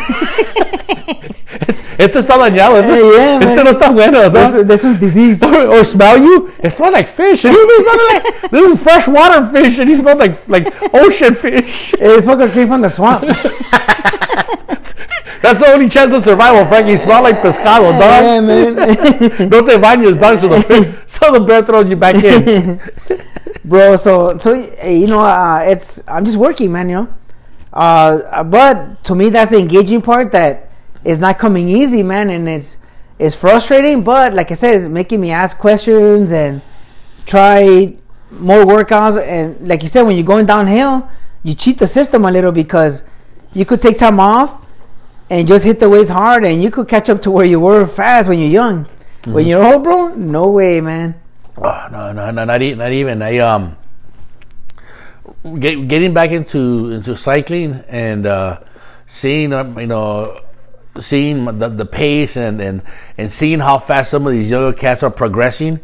esto 1.99 2.19
está 2.19 2.37
dañado. 2.37 2.77
Esto, 2.77 2.93
Eh, 2.95 3.11
yeah, 3.15 3.39
esto 3.51 3.63
no 3.63 3.69
está 3.71 3.89
bueno. 3.91 4.23
¿no? 4.23 4.29
This, 4.31 4.65
this 4.65 4.83
is 4.85 4.99
disease. 4.99 5.43
Or, 5.45 5.67
or 5.77 5.83
smell 5.83 6.17
you? 6.17 6.49
It 6.63 6.71
smells 6.71 6.93
like 6.93 7.07
fish. 7.07 7.41
This 7.43 7.55
is 7.55 7.85
like 7.85 8.49
this 8.49 8.71
is 8.71 8.81
freshwater 8.81 9.43
fish, 9.45 9.77
and 9.79 9.89
he 9.89 9.95
smells 9.95 10.17
like 10.19 10.47
like 10.47 10.67
ocean 10.93 11.33
fish. 11.35 11.93
It 11.99 12.23
fucking 12.23 12.51
came 12.51 12.67
from 12.69 12.81
the 12.81 12.89
swamp. 12.89 13.23
That's 15.41 15.61
the 15.61 15.67
only 15.73 15.87
chance 15.89 16.11
of 16.13 16.23
survival, 16.23 16.65
Frankie. 16.65 16.97
Smell 16.97 17.23
like 17.23 17.37
pescado, 17.37 17.91
dog. 17.93 18.23
yeah, 18.23 18.41
man. 18.41 18.75
No 19.49 19.61
te 19.63 19.77
bañes, 19.77 20.19
dog. 20.19 20.37
So 20.39 20.47
the 20.49 20.61
fish, 20.61 20.87
so 21.07 21.31
the 21.31 21.39
bear 21.39 21.63
throws 21.63 21.89
you 21.89 21.95
back 21.95 22.15
in. 22.23 22.79
bro. 23.63 23.95
So 23.95 24.37
so 24.37 24.53
eh, 24.53 24.91
you 24.91 25.07
know, 25.07 25.21
uh, 25.21 25.61
it's 25.65 26.03
I'm 26.07 26.25
just 26.25 26.37
working, 26.37 26.71
man. 26.71 26.89
You 26.89 26.95
know, 26.95 27.07
uh, 27.73 28.43
but 28.43 29.03
to 29.05 29.15
me 29.15 29.29
that's 29.29 29.51
the 29.51 29.59
engaging 29.59 30.01
part 30.01 30.31
that 30.33 30.68
is 31.03 31.19
not 31.19 31.37
coming 31.37 31.67
easy, 31.67 32.03
man, 32.03 32.29
and 32.29 32.47
it's 32.47 32.77
it's 33.17 33.35
frustrating. 33.35 34.03
But 34.03 34.33
like 34.33 34.51
I 34.51 34.53
said, 34.55 34.75
it's 34.75 34.87
making 34.87 35.21
me 35.21 35.31
ask 35.31 35.57
questions 35.57 36.31
and 36.31 36.61
try 37.25 37.95
more 38.31 38.63
workouts. 38.65 39.21
And 39.21 39.67
like 39.67 39.83
you 39.83 39.89
said, 39.89 40.03
when 40.03 40.15
you're 40.15 40.25
going 40.25 40.45
downhill, 40.45 41.09
you 41.43 41.53
cheat 41.53 41.77
the 41.79 41.87
system 41.87 42.25
a 42.25 42.31
little 42.31 42.51
because 42.51 43.03
you 43.53 43.65
could 43.65 43.81
take 43.81 43.97
time 43.97 44.19
off 44.19 44.63
and 45.29 45.47
just 45.47 45.63
hit 45.63 45.79
the 45.79 45.89
weights 45.89 46.09
hard, 46.09 46.43
and 46.43 46.61
you 46.61 46.71
could 46.71 46.87
catch 46.87 47.09
up 47.09 47.21
to 47.21 47.31
where 47.31 47.45
you 47.45 47.59
were 47.59 47.85
fast 47.85 48.27
when 48.27 48.39
you're 48.39 48.49
young. 48.49 48.87
When 49.25 49.45
you're 49.45 49.63
old, 49.63 49.83
bro, 49.83 50.15
no 50.15 50.49
way, 50.49 50.81
man. 50.81 51.19
Oh, 51.57 51.87
no, 51.91 52.13
no, 52.13 52.31
no, 52.31 52.45
not, 52.45 52.61
e- 52.61 52.73
not 52.73 52.91
even. 52.91 53.21
I 53.21 53.37
um, 53.39 53.75
get, 55.59 55.87
getting 55.87 56.13
back 56.13 56.31
into 56.31 56.89
into 56.91 57.15
cycling 57.15 57.83
and 57.89 58.25
uh, 58.25 58.59
seeing 59.05 59.53
um, 59.53 59.77
you 59.77 59.87
know 59.87 60.39
seeing 60.99 61.45
the, 61.45 61.69
the 61.69 61.85
pace 61.85 62.37
and, 62.37 62.61
and 62.61 62.83
and 63.17 63.31
seeing 63.31 63.59
how 63.59 63.77
fast 63.77 64.11
some 64.11 64.25
of 64.25 64.33
these 64.33 64.51
younger 64.51 64.77
cats 64.77 65.03
are 65.03 65.11
progressing. 65.11 65.81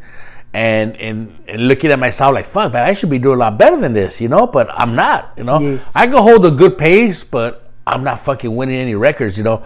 And, 0.53 0.95
and 1.01 1.37
and 1.49 1.67
looking 1.67 1.91
at 1.91 1.99
myself 1.99 2.33
like 2.33 2.45
fuck 2.45 2.71
man 2.71 2.85
I 2.85 2.93
should 2.93 3.09
be 3.09 3.19
doing 3.19 3.35
a 3.35 3.39
lot 3.39 3.57
better 3.57 3.75
than 3.75 3.91
this 3.91 4.21
you 4.21 4.29
know 4.29 4.47
but 4.47 4.69
I'm 4.71 4.95
not 4.95 5.33
you 5.35 5.43
know 5.43 5.59
Yes. 5.59 5.83
I 5.93 6.07
can 6.07 6.15
hold 6.23 6.45
a 6.45 6.51
good 6.51 6.77
pace 6.77 7.25
but 7.25 7.73
I'm 7.85 8.05
not 8.05 8.21
fucking 8.21 8.55
winning 8.55 8.77
any 8.77 8.95
records 8.95 9.37
you 9.37 9.43
know 9.43 9.65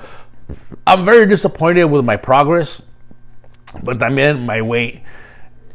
I'm 0.88 1.04
very 1.06 1.28
disappointed 1.28 1.84
with 1.86 2.04
my 2.04 2.18
progress 2.18 2.82
but 3.84 4.02
I'm 4.02 4.18
in 4.18 4.46
my 4.46 4.62
weight. 4.62 5.02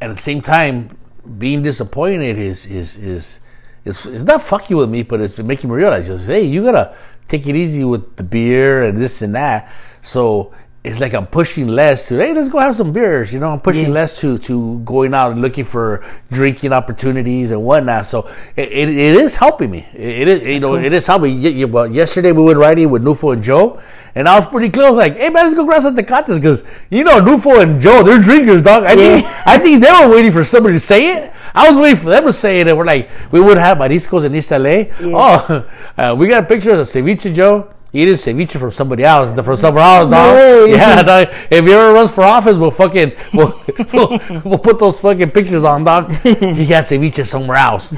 At 0.00 0.08
the 0.08 0.16
same 0.16 0.40
time, 0.40 0.96
being 1.38 1.62
disappointed 1.62 2.37
is 2.37 2.66
is 2.66 2.98
is 2.98 3.40
it's, 3.84 4.06
it's 4.06 4.24
not 4.24 4.40
fucking 4.40 4.76
with 4.76 4.88
me, 4.88 5.02
but 5.02 5.20
it's 5.20 5.38
making 5.38 5.68
me 5.68 5.76
realize, 5.76 6.08
just, 6.08 6.26
hey, 6.26 6.42
you 6.42 6.62
gotta 6.62 6.96
take 7.28 7.46
it 7.46 7.56
easy 7.56 7.84
with 7.84 8.16
the 8.16 8.24
beer 8.24 8.82
and 8.82 8.98
this 8.98 9.22
and 9.22 9.34
that. 9.34 9.72
So 10.02 10.52
it's 10.85 11.01
like 11.01 11.14
I'm 11.14 11.27
pushing 11.27 11.66
less 11.68 12.09
to, 12.09 12.18
hey, 12.18 12.35
let's 12.35 12.51
go 12.51 12.59
have 12.59 12.75
some 12.75 12.92
beers. 12.92 13.33
You 13.33 13.40
know, 13.40 13.53
I'm 13.55 13.61
pushing 13.61 13.87
Yeah. 13.87 13.94
less 14.05 14.20
to 14.20 14.37
to 14.38 14.81
going 14.81 15.14
out 15.14 15.33
and 15.33 15.40
looking 15.40 15.64
for 15.64 16.05
drinking 16.31 16.75
opportunities 16.75 17.51
and 17.53 17.64
whatnot. 17.64 18.05
So 18.05 18.29
it, 18.55 18.68
it, 18.70 18.88
it 18.90 19.14
is 19.16 19.37
helping 19.37 19.70
me. 19.70 19.87
It, 19.94 20.29
it 20.29 20.42
is 20.42 20.62
you 20.62 20.68
know 20.68 20.77
it 20.77 20.92
is 20.92 21.07
helping. 21.07 21.35
me. 21.37 21.40
Ye- 21.49 21.57
ye- 21.61 21.64
Well, 21.64 21.87
yesterday 21.90 22.33
we 22.33 22.42
went 22.42 22.59
riding 22.59 22.90
with 22.90 23.03
Nufo 23.03 23.33
and 23.33 23.42
Joe, 23.42 23.81
and 24.14 24.29
I 24.29 24.38
was 24.38 24.47
pretty 24.47 24.68
close. 24.68 24.94
Like, 24.94 25.16
hey 25.16 25.31
man, 25.31 25.44
let's 25.44 25.55
go 25.55 25.64
grab 25.64 25.81
some 25.81 25.97
tecates 25.97 26.37
because 26.38 26.64
you 26.90 27.03
know 27.03 27.18
Nufo 27.18 27.62
and 27.62 27.81
Joe, 27.81 28.03
they're 28.03 28.20
drinkers, 28.20 28.61
dog. 28.61 28.85
I 28.85 28.94
think 28.94 29.27
I 29.47 29.59
think 29.59 29.83
they 29.83 29.90
were 29.90 30.14
waiting 30.14 30.33
for 30.33 30.44
somebody 30.44 30.75
to 30.75 30.81
say 30.81 31.16
it. 31.16 31.33
I 31.55 31.66
was 31.68 31.79
waiting 31.79 31.97
for 31.97 32.11
them 32.11 32.27
to 32.27 32.33
say 32.33 32.61
it, 32.61 32.68
and 32.68 32.77
we're 32.77 32.85
like, 32.85 33.09
we 33.33 33.40
would 33.40 33.57
have 33.57 33.79
mariscos 33.79 34.25
in 34.27 34.35
East 34.35 34.51
LA. 34.51 34.85
Oh, 35.16 35.66
uh, 35.97 36.14
we 36.18 36.29
got 36.29 36.47
pictures 36.47 36.79
of 36.79 36.87
ceviche, 36.88 37.33
Joe. 37.33 37.70
Eating 37.96 38.14
ceviche 38.14 38.59
from 38.59 38.72
somebody 38.72 39.04
else, 39.04 39.33
from 39.40 39.54
somewhere 39.57 39.85
else, 39.85 40.11
dog. 40.11 40.35
way. 40.35 40.70
Yeah, 40.76 41.00
dog. 41.02 41.28
If 41.48 41.64
he 41.64 41.72
ever 41.72 41.92
runs 41.92 42.12
for 42.12 42.24
office, 42.24 42.59
we'll 42.59 42.72
fucking 42.72 43.12
we'll, 43.33 43.54
we'll, 43.92 44.18
we'll 44.44 44.59
put 44.59 44.80
those 44.80 45.00
fucking 45.00 45.30
pictures 45.30 45.62
on, 45.64 45.85
dog. 45.85 46.11
He 46.22 46.66
got 46.66 46.83
ceviche 46.85 47.24
somewhere 47.24 47.57
else. 47.57 47.94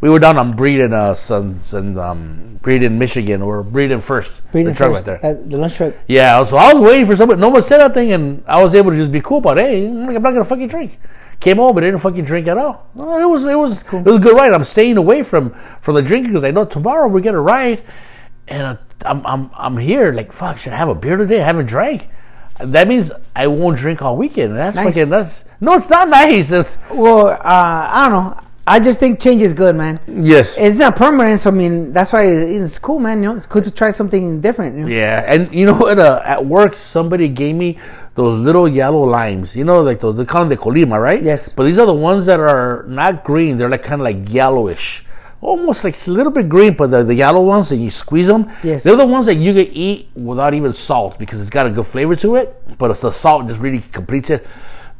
we 0.00 0.08
were 0.08 0.18
down 0.18 0.38
on 0.38 0.56
Breed 0.56 0.80
in 0.80 0.94
uh, 0.94 1.12
some, 1.12 1.60
some 1.60 1.98
um, 1.98 2.58
Breed 2.62 2.82
in 2.82 2.98
Michigan 2.98 3.42
or 3.42 3.62
Breed 3.62 3.90
in 3.90 4.00
First. 4.00 4.42
The 4.52 4.64
truck 4.72 4.76
first, 4.76 5.06
right 5.06 5.20
there. 5.20 5.36
uh, 5.36 5.42
the 5.44 5.58
lunch 5.58 5.74
truck. 5.76 5.94
Yeah, 6.06 6.42
so 6.42 6.56
I 6.56 6.72
was 6.72 6.80
waiting 6.82 7.04
for 7.04 7.14
somebody. 7.14 7.38
No 7.40 7.50
one 7.50 7.60
said 7.60 7.82
anything, 7.82 8.12
and 8.12 8.42
I 8.46 8.62
was 8.62 8.74
able 8.74 8.92
to 8.92 8.96
just 8.96 9.12
be 9.12 9.20
cool 9.20 9.38
about, 9.38 9.58
hey, 9.58 9.86
I'm 9.86 10.06
not 10.06 10.22
gonna 10.22 10.44
fucking 10.44 10.68
drink. 10.68 10.98
Came 11.40 11.58
home, 11.58 11.74
but 11.74 11.82
didn't 11.82 12.00
fucking 12.00 12.24
drink 12.24 12.46
at 12.48 12.56
all. 12.56 12.88
Well, 12.94 13.18
it 13.20 13.30
was 13.30 13.44
it 13.46 13.54
was 13.56 13.82
it 13.92 14.04
was 14.04 14.16
a 14.16 14.20
good 14.20 14.34
ride. 14.34 14.52
I'm 14.52 14.64
staying 14.64 14.96
away 14.96 15.22
from 15.22 15.50
from 15.80 15.94
the 15.96 16.02
drinking 16.02 16.30
because 16.32 16.42
I 16.44 16.50
know 16.50 16.64
tomorrow 16.64 17.06
we're 17.06 17.20
gonna 17.20 17.40
ride, 17.40 17.80
and 18.50 18.78
I'm 19.04 19.24
I'm 19.26 19.50
I'm 19.54 19.76
here. 19.76 20.12
Like 20.12 20.32
fuck, 20.32 20.58
should 20.58 20.72
I 20.72 20.76
have 20.76 20.88
a 20.88 20.94
beer 20.94 21.16
today? 21.16 21.40
I 21.40 21.44
haven't 21.44 21.66
drank. 21.66 22.08
That 22.60 22.88
means 22.88 23.12
I 23.36 23.46
won't 23.46 23.78
drink 23.78 24.02
all 24.02 24.16
weekend. 24.16 24.56
That's 24.56 24.76
Nice. 24.76 24.86
fucking 24.86 25.10
that's 25.10 25.44
no, 25.60 25.74
it's 25.74 25.88
not 25.90 26.08
nice. 26.08 26.50
It's, 26.50 26.78
Well, 26.92 27.28
uh, 27.28 27.38
I 27.44 28.08
don't 28.10 28.24
know. 28.36 28.40
I 28.66 28.80
just 28.80 29.00
think 29.00 29.18
change 29.18 29.40
is 29.40 29.54
good, 29.54 29.76
man. 29.76 29.98
yes, 30.06 30.58
It's 30.58 30.76
not 30.76 30.94
permanent, 30.94 31.40
so 31.40 31.48
I 31.48 31.54
mean 31.54 31.90
that's 31.92 32.12
why 32.12 32.24
it's 32.26 32.76
cool, 32.78 32.98
man. 32.98 33.22
You 33.22 33.30
know, 33.30 33.36
it's 33.36 33.46
good 33.46 33.64
to 33.64 33.70
try 33.70 33.92
something 33.92 34.42
different. 34.42 34.76
You 34.76 34.82
know? 34.84 34.88
Yeah, 34.90 35.24
and 35.26 35.50
you 35.54 35.64
know 35.64 35.76
what? 35.78 35.98
Uh, 35.98 36.20
at 36.22 36.44
work, 36.44 36.74
somebody 36.74 37.28
gave 37.30 37.54
me 37.56 37.78
those 38.14 38.38
little 38.40 38.68
yellow 38.68 39.04
limes. 39.04 39.56
You 39.56 39.64
know, 39.64 39.80
like 39.80 40.00
those 40.00 40.18
they 40.18 40.26
call 40.26 40.42
them 40.44 40.50
the 40.50 40.56
colima, 40.58 41.00
right? 41.00 41.22
Yes. 41.22 41.50
But 41.50 41.62
these 41.64 41.78
are 41.78 41.86
the 41.86 41.94
ones 41.94 42.26
that 42.26 42.40
are 42.40 42.84
not 42.88 43.24
green; 43.24 43.56
they're 43.56 43.70
like 43.70 43.84
kind 43.84 44.02
of 44.02 44.04
like 44.04 44.30
yellowish, 44.30 45.02
almost 45.40 45.84
like 45.84 45.94
a 46.06 46.10
little 46.10 46.32
bit 46.32 46.48
green. 46.48 46.74
But 46.74 46.90
the, 46.90 47.04
the 47.04 47.14
yellow 47.14 47.44
ones, 47.44 47.72
and 47.72 47.82
you 47.82 47.90
squeeze 47.90 48.28
them. 48.28 48.48
Yes. 48.62 48.82
They're 48.82 48.96
the 48.96 49.06
ones 49.06 49.26
that 49.26 49.36
you 49.36 49.52
can 49.52 49.66
eat 49.72 50.08
without 50.14 50.54
even 50.54 50.72
salt 50.72 51.18
because 51.18 51.40
it's 51.40 51.50
got 51.50 51.66
a 51.66 51.70
good 51.70 51.86
flavor 51.86 52.16
to 52.16 52.36
it. 52.36 52.78
But 52.78 52.90
it's 52.90 53.02
the 53.02 53.10
salt 53.10 53.48
just 53.48 53.60
really 53.60 53.80
completes 53.92 54.30
it. 54.30 54.46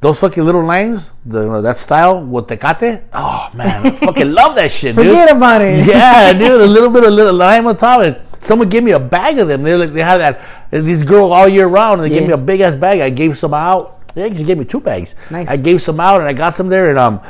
Those 0.00 0.20
fucking 0.20 0.44
little 0.44 0.64
limes, 0.64 1.12
the, 1.26 1.42
you 1.42 1.50
know, 1.50 1.60
that 1.62 1.76
style 1.76 2.24
with 2.24 2.46
tecate. 2.46 3.02
Oh 3.12 3.50
man, 3.52 3.84
I 3.84 3.90
fucking 3.90 4.32
love 4.32 4.54
that 4.54 4.70
shit, 4.70 4.94
dude. 4.94 5.06
Forget 5.06 5.36
about 5.36 5.60
it. 5.60 5.84
Yeah, 5.88 6.32
dude, 6.32 6.60
a 6.60 6.66
little 6.70 6.90
bit 6.90 7.02
of 7.02 7.12
little 7.12 7.34
lime 7.34 7.66
on 7.66 7.76
top, 7.76 8.02
and 8.02 8.16
someone 8.38 8.68
gave 8.68 8.84
me 8.84 8.92
a 8.92 9.00
bag 9.00 9.38
of 9.40 9.48
them. 9.48 9.64
They 9.64 9.74
like 9.74 9.90
they 9.90 10.02
have 10.02 10.20
that 10.20 10.70
these 10.70 11.02
girls 11.02 11.32
all 11.32 11.48
year 11.48 11.66
round, 11.66 12.00
and 12.00 12.08
they 12.08 12.16
gave 12.16 12.28
me 12.28 12.32
a 12.32 12.38
big 12.38 12.60
ass 12.60 12.76
bag. 12.76 13.00
I 13.00 13.10
gave 13.10 13.36
some 13.36 13.52
out. 13.54 14.06
They 14.14 14.32
she 14.34 14.44
gave 14.44 14.56
me 14.56 14.64
two 14.64 14.78
bags. 14.78 15.16
Nice. 15.32 15.48
I 15.48 15.56
gave 15.56 15.82
some 15.82 15.98
out, 15.98 16.20
and 16.20 16.28
I 16.28 16.32
got 16.32 16.50
some 16.54 16.68
there, 16.68 16.90
and 16.90 16.98
um, 16.98 17.20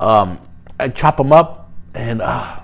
um, 0.00 0.38
I 0.80 0.88
chop 0.88 1.18
them 1.18 1.30
up, 1.30 1.63
and 1.94 2.22
uh, 2.22 2.60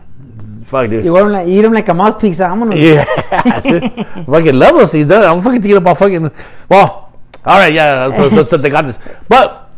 fuck 0.64 0.90
this. 0.90 1.04
You 1.04 1.12
want 1.14 1.32
like 1.32 1.48
eat 1.48 1.62
them 1.62 1.72
like 1.72 1.88
a 1.88 1.94
mouthpiece. 1.94 2.40
I'm 2.40 2.58
gonna. 2.58 2.76
Yeah, 2.76 3.04
fucking 4.24 4.54
love 4.58 4.74
those 4.76 4.92
things. 4.92 5.06
dude. 5.06 5.16
I'm 5.24 5.40
fucking 5.40 5.62
thinking 5.62 5.76
about 5.78 5.98
fucking. 5.98 6.30
Well, 6.68 7.12
all 7.44 7.58
right, 7.58 7.72
yeah. 7.72 8.12
So, 8.14 8.28
so, 8.28 8.42
so 8.44 8.56
they 8.56 8.70
got 8.70 8.84
this, 8.84 8.98
but 9.28 9.70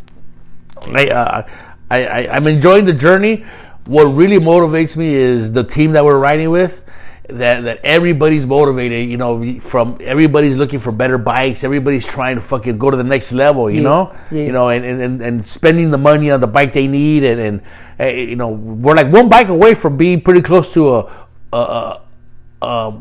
I, 0.94 1.06
uh, 1.08 1.48
I, 1.90 2.06
I, 2.06 2.36
I'm 2.36 2.46
enjoying 2.46 2.84
the 2.84 2.92
journey. 2.94 3.44
What 3.84 4.04
really 4.04 4.38
motivates 4.38 4.96
me 4.96 5.14
is 5.14 5.52
the 5.52 5.64
team 5.64 5.92
that 5.92 6.04
we're 6.04 6.18
riding 6.18 6.50
with. 6.50 6.84
That 7.28 7.60
that 7.62 7.80
everybody's 7.84 8.46
motivated. 8.46 9.08
You 9.08 9.16
know, 9.16 9.58
from 9.60 9.96
everybody's 10.00 10.56
looking 10.56 10.78
for 10.80 10.90
better 10.92 11.18
bikes. 11.18 11.62
Everybody's 11.64 12.06
trying 12.06 12.34
to 12.36 12.42
fucking 12.42 12.78
go 12.78 12.90
to 12.90 12.96
the 12.96 13.04
next 13.04 13.32
level. 13.32 13.70
You 13.70 13.78
Yeah, 13.78 13.82
know, 13.82 14.16
yeah. 14.30 14.44
you 14.44 14.52
know, 14.52 14.68
and, 14.68 14.84
and, 14.84 15.22
and, 15.22 15.44
spending 15.44 15.90
the 15.92 15.98
money 15.98 16.30
on 16.32 16.40
the 16.40 16.46
bike 16.48 16.72
they 16.72 16.88
need, 16.88 17.22
and 17.24 17.40
and 17.40 17.60
you 18.10 18.36
know, 18.36 18.48
we're 18.48 18.94
like 18.94 19.12
one 19.12 19.28
bike 19.28 19.48
away 19.48 19.74
from 19.74 19.96
being 19.96 20.20
pretty 20.20 20.42
close 20.42 20.72
to 20.74 20.88
a. 20.94 21.26
a, 21.52 21.56
a 21.56 22.00
uh, 22.62 22.96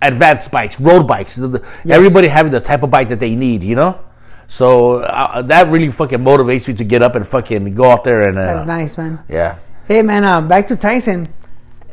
advanced 0.00 0.52
bikes, 0.52 0.80
road 0.80 1.08
bikes. 1.08 1.34
The- 1.36 1.64
Everybody 1.88 2.28
having 2.28 2.52
the 2.52 2.60
type 2.60 2.82
of 2.84 2.90
bike 2.90 3.08
that 3.08 3.18
they 3.18 3.34
need, 3.34 3.64
you 3.64 3.74
know. 3.74 3.98
So 4.46 4.98
uh, 5.00 5.42
that 5.42 5.68
really 5.68 5.88
fucking 5.90 6.20
motivates 6.20 6.68
me 6.68 6.74
to 6.74 6.84
get 6.84 7.02
up 7.02 7.16
and 7.16 7.26
fucking 7.26 7.74
go 7.74 7.90
out 7.90 8.04
there 8.04 8.28
and 8.28 8.38
uh, 8.38 8.46
That's 8.46 8.66
nice, 8.66 8.96
man. 8.96 9.18
yeah. 9.28 9.58
Hey, 9.88 10.02
man. 10.02 10.22
Uh, 10.24 10.40
back 10.42 10.66
to 10.68 10.76
Tyson. 10.76 11.26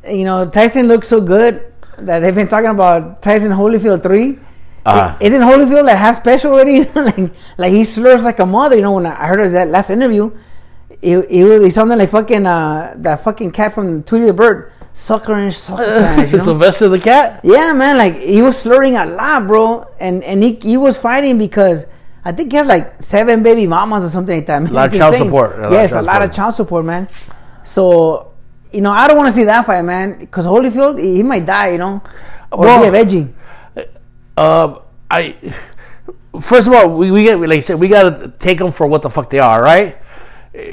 You 0.08 0.24
know, 0.24 0.48
Tyson 0.48 0.88
looks 0.88 1.08
so 1.08 1.20
good 1.20 1.65
that 1.98 2.20
they've 2.20 2.36
been 2.36 2.48
talking 2.48 2.70
about 2.70 3.22
Tyson 3.24 3.52
Holyfield 3.52 4.04
three. 4.04 4.38
Uh-huh. 4.86 5.18
Isn't 5.20 5.41
Holyfield 5.41 5.86
like 5.86 5.98
half 5.98 6.18
special 6.18 6.52
already? 6.54 6.84
like, 6.96 7.32
like 7.58 7.72
he 7.72 7.84
slurs 7.86 8.24
like 8.24 8.39
a 8.39 8.46
mother. 8.46 8.76
You 8.76 8.84
know, 8.84 8.91
when 8.94 9.08
I 9.08 9.26
heard 9.26 9.39
his 9.39 9.54
that 9.54 9.70
last 9.70 9.89
interview, 9.89 10.30
he, 11.01 11.21
he 11.29 11.43
was 11.43 11.63
he 11.63 11.69
sounded 11.69 11.97
like 11.97 12.10
fucking 12.10 12.45
uh 12.45 12.93
that 12.97 13.23
fucking 13.23 13.51
cat 13.51 13.73
from 13.73 14.03
Tweety 14.03 14.25
the 14.27 14.34
Bird, 14.34 14.71
sucker 14.93 15.34
and 15.34 15.53
sucker. 15.53 15.84
Smash, 15.84 16.31
you 16.31 16.38
know? 16.38 16.43
Sylvester 16.43 16.89
the 16.89 16.99
cat. 16.99 17.41
Yeah, 17.43 17.73
man, 17.73 17.97
like 17.97 18.15
he 18.17 18.41
was 18.41 18.58
slurring 18.58 18.95
a 18.95 19.05
lot, 19.05 19.47
bro, 19.47 19.86
and 19.99 20.23
and 20.23 20.41
he 20.43 20.53
he 20.55 20.77
was 20.77 20.97
fighting 20.97 21.38
because 21.38 21.86
I 22.23 22.31
think 22.31 22.51
he 22.51 22.58
had 22.58 22.67
like 22.67 23.01
seven 23.01 23.43
baby 23.43 23.67
mamas 23.67 24.03
or 24.03 24.10
something 24.10 24.36
like 24.36 24.45
that. 24.47 24.62
Man. 24.63 24.71
A 24.71 24.73
lot 24.73 24.89
of 24.91 24.97
child 24.97 25.13
insane. 25.13 25.27
support, 25.27 25.51
a 25.60 25.63
of 25.67 25.71
yes, 25.71 25.91
child 25.91 26.03
a 26.03 26.08
lot 26.08 26.21
of 26.21 26.27
support. 26.34 26.36
child 26.36 26.55
support, 26.55 26.86
man. 26.86 27.08
So, 27.63 28.31
you 28.71 28.81
know, 28.81 28.91
I 28.91 29.08
don't 29.08 29.17
want 29.17 29.27
to 29.29 29.34
see 29.34 29.43
that 29.45 29.65
fight, 29.65 29.81
man, 29.84 30.19
because 30.19 30.45
Holyfield 30.45 30.99
he, 30.99 31.15
he 31.17 31.23
might 31.23 31.45
die, 31.45 31.69
you 31.73 31.77
know, 31.77 32.01
or 32.51 32.60
Well- 32.65 32.81
be 32.91 32.97
a 32.97 33.05
veggie. 33.05 33.34
Um, 34.38 34.79
I 35.10 35.31
first 36.41 36.67
of 36.67 36.73
all, 36.73 36.97
we, 36.97 37.12
we 37.12 37.23
get 37.23 37.39
like 37.39 37.51
I 37.51 37.60
said, 37.60 37.79
we 37.79 37.88
gotta 37.88 38.34
take 38.38 38.58
them 38.58 38.71
for 38.71 38.88
what 38.88 39.01
the 39.01 39.10
fuck 39.10 39.29
they 39.29 39.39
are, 39.39 39.62
right? 39.62 39.95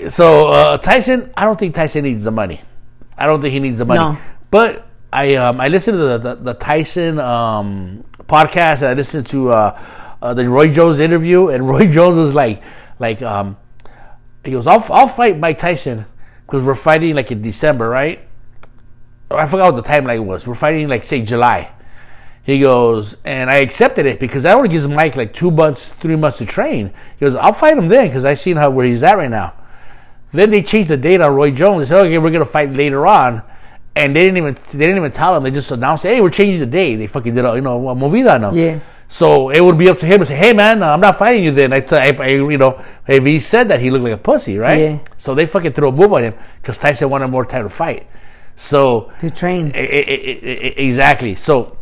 So 0.08 0.48
uh, 0.48 0.78
Tyson, 0.78 1.30
I 1.36 1.44
don't 1.44 1.58
think 1.58 1.74
Tyson 1.74 2.04
needs 2.04 2.24
the 2.24 2.30
money. 2.30 2.60
I 3.18 3.26
don't 3.26 3.40
think 3.40 3.52
he 3.52 3.60
needs 3.60 3.78
the 3.78 3.84
money. 3.84 4.00
No. 4.00 4.18
But 4.50 4.86
I 5.12 5.34
um, 5.34 5.60
I 5.60 5.68
listened 5.68 5.96
to 5.96 6.04
the 6.04 6.18
the, 6.18 6.34
the 6.36 6.54
Tyson 6.54 7.18
um, 7.18 8.04
podcast 8.20 8.82
and 8.82 8.90
I 8.90 8.94
listened 8.94 9.26
to 9.28 9.50
uh, 9.50 9.80
uh, 10.20 10.34
the 10.34 10.48
Roy 10.48 10.72
Jones 10.72 10.98
interview, 10.98 11.48
and 11.48 11.68
Roy 11.68 11.90
Jones 11.90 12.16
was 12.16 12.34
like 12.34 12.62
like 12.98 13.22
um, 13.22 13.56
he 14.44 14.52
goes, 14.52 14.66
I'll 14.66 14.84
I'll 14.90 15.08
fight 15.08 15.38
Mike 15.38 15.58
Tyson 15.58 16.06
because 16.46 16.62
we're 16.62 16.74
fighting 16.74 17.14
like 17.14 17.30
in 17.32 17.42
December, 17.42 17.88
right? 17.88 18.20
I 19.30 19.46
forgot 19.46 19.72
what 19.72 19.82
the 19.82 19.88
timeline 19.88 20.24
was. 20.24 20.46
We're 20.46 20.54
fighting 20.54 20.88
like 20.88 21.04
say 21.04 21.22
July. 21.22 21.72
He 22.44 22.58
goes, 22.58 23.16
and 23.24 23.48
I 23.48 23.56
accepted 23.56 24.04
it 24.04 24.18
because 24.18 24.42
that 24.42 24.56
only 24.56 24.68
gives 24.68 24.88
Mike 24.88 25.16
like 25.16 25.32
two 25.32 25.50
months, 25.52 25.92
three 25.92 26.16
months 26.16 26.38
to 26.38 26.46
train. 26.46 26.92
He 27.18 27.24
goes, 27.24 27.36
I'll 27.36 27.52
fight 27.52 27.78
him 27.78 27.86
then 27.88 28.08
because 28.08 28.24
I 28.24 28.34
seen 28.34 28.56
how 28.56 28.70
where 28.70 28.84
he's 28.84 29.04
at 29.04 29.16
right 29.16 29.30
now. 29.30 29.54
Then 30.32 30.50
they 30.50 30.62
changed 30.62 30.88
the 30.90 30.96
date 30.96 31.20
on 31.20 31.34
Roy 31.34 31.50
Jones. 31.50 31.80
They 31.80 31.94
said, 31.94 32.06
okay, 32.06 32.18
we're 32.18 32.30
gonna 32.30 32.44
fight 32.46 32.72
later 32.72 33.06
on, 33.06 33.42
and 33.94 34.16
they 34.16 34.24
didn't 34.24 34.38
even 34.38 34.54
they 34.54 34.78
didn't 34.86 34.96
even 34.96 35.12
tell 35.12 35.36
him. 35.36 35.42
They 35.42 35.50
just 35.50 35.70
announced, 35.70 36.04
hey, 36.04 36.20
we're 36.20 36.30
changing 36.30 36.60
the 36.60 36.66
date. 36.66 36.96
They 36.96 37.06
fucking 37.06 37.34
did 37.34 37.44
a 37.44 37.54
you 37.54 37.60
know 37.60 37.88
a 37.88 37.94
movida 37.94 38.34
on 38.34 38.44
him. 38.44 38.54
Yeah. 38.54 38.78
So 39.08 39.50
it 39.50 39.60
would 39.60 39.76
be 39.76 39.90
up 39.90 39.98
to 39.98 40.06
him 40.06 40.20
to 40.20 40.24
say, 40.26 40.36
hey 40.36 40.54
man, 40.54 40.82
I'm 40.82 41.00
not 41.00 41.16
fighting 41.18 41.44
you. 41.44 41.50
Then 41.50 41.70
I, 41.74 41.80
t- 41.80 41.94
I, 41.96 42.16
I 42.18 42.28
you 42.28 42.56
know, 42.56 42.82
if 43.06 43.24
he 43.26 43.40
said 43.40 43.68
that, 43.68 43.78
he 43.80 43.90
looked 43.90 44.04
like 44.04 44.14
a 44.14 44.16
pussy, 44.16 44.56
right? 44.56 44.78
Yeah. 44.78 44.98
So 45.18 45.34
they 45.34 45.44
fucking 45.44 45.72
threw 45.72 45.88
a 45.88 45.92
move 45.92 46.14
on 46.14 46.22
him 46.24 46.34
because 46.62 46.78
Tyson 46.78 47.10
wanted 47.10 47.28
more 47.28 47.44
time 47.44 47.64
to 47.64 47.68
fight. 47.68 48.06
So 48.56 49.12
To 49.20 49.28
train. 49.30 49.72
I- 49.74 49.78
I- 49.80 50.74
exactly. 50.78 51.34
So 51.34 51.76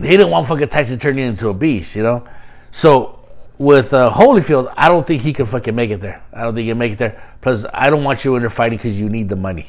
they 0.00 0.08
didn't 0.16 0.30
want 0.30 0.46
fucking 0.46 0.68
Tyson 0.68 0.98
turning 0.98 1.26
into 1.26 1.48
a 1.50 1.54
beast, 1.54 1.96
you 1.96 2.02
know. 2.02 2.24
So 2.70 3.17
with 3.58 3.92
uh, 3.92 4.10
Holyfield, 4.10 4.72
I 4.76 4.88
don't 4.88 5.06
think 5.06 5.22
he 5.22 5.32
can 5.32 5.46
fucking 5.46 5.74
make 5.74 5.90
it 5.90 6.00
there. 6.00 6.22
I 6.32 6.42
don't 6.44 6.54
think 6.54 6.64
he 6.64 6.70
can 6.70 6.78
make 6.78 6.92
it 6.92 6.98
there. 6.98 7.20
Plus, 7.40 7.66
I 7.74 7.90
don't 7.90 8.04
want 8.04 8.24
you 8.24 8.36
in 8.36 8.42
there 8.42 8.50
fighting 8.50 8.78
because 8.78 9.00
you 9.00 9.08
need 9.08 9.28
the 9.28 9.36
money. 9.36 9.66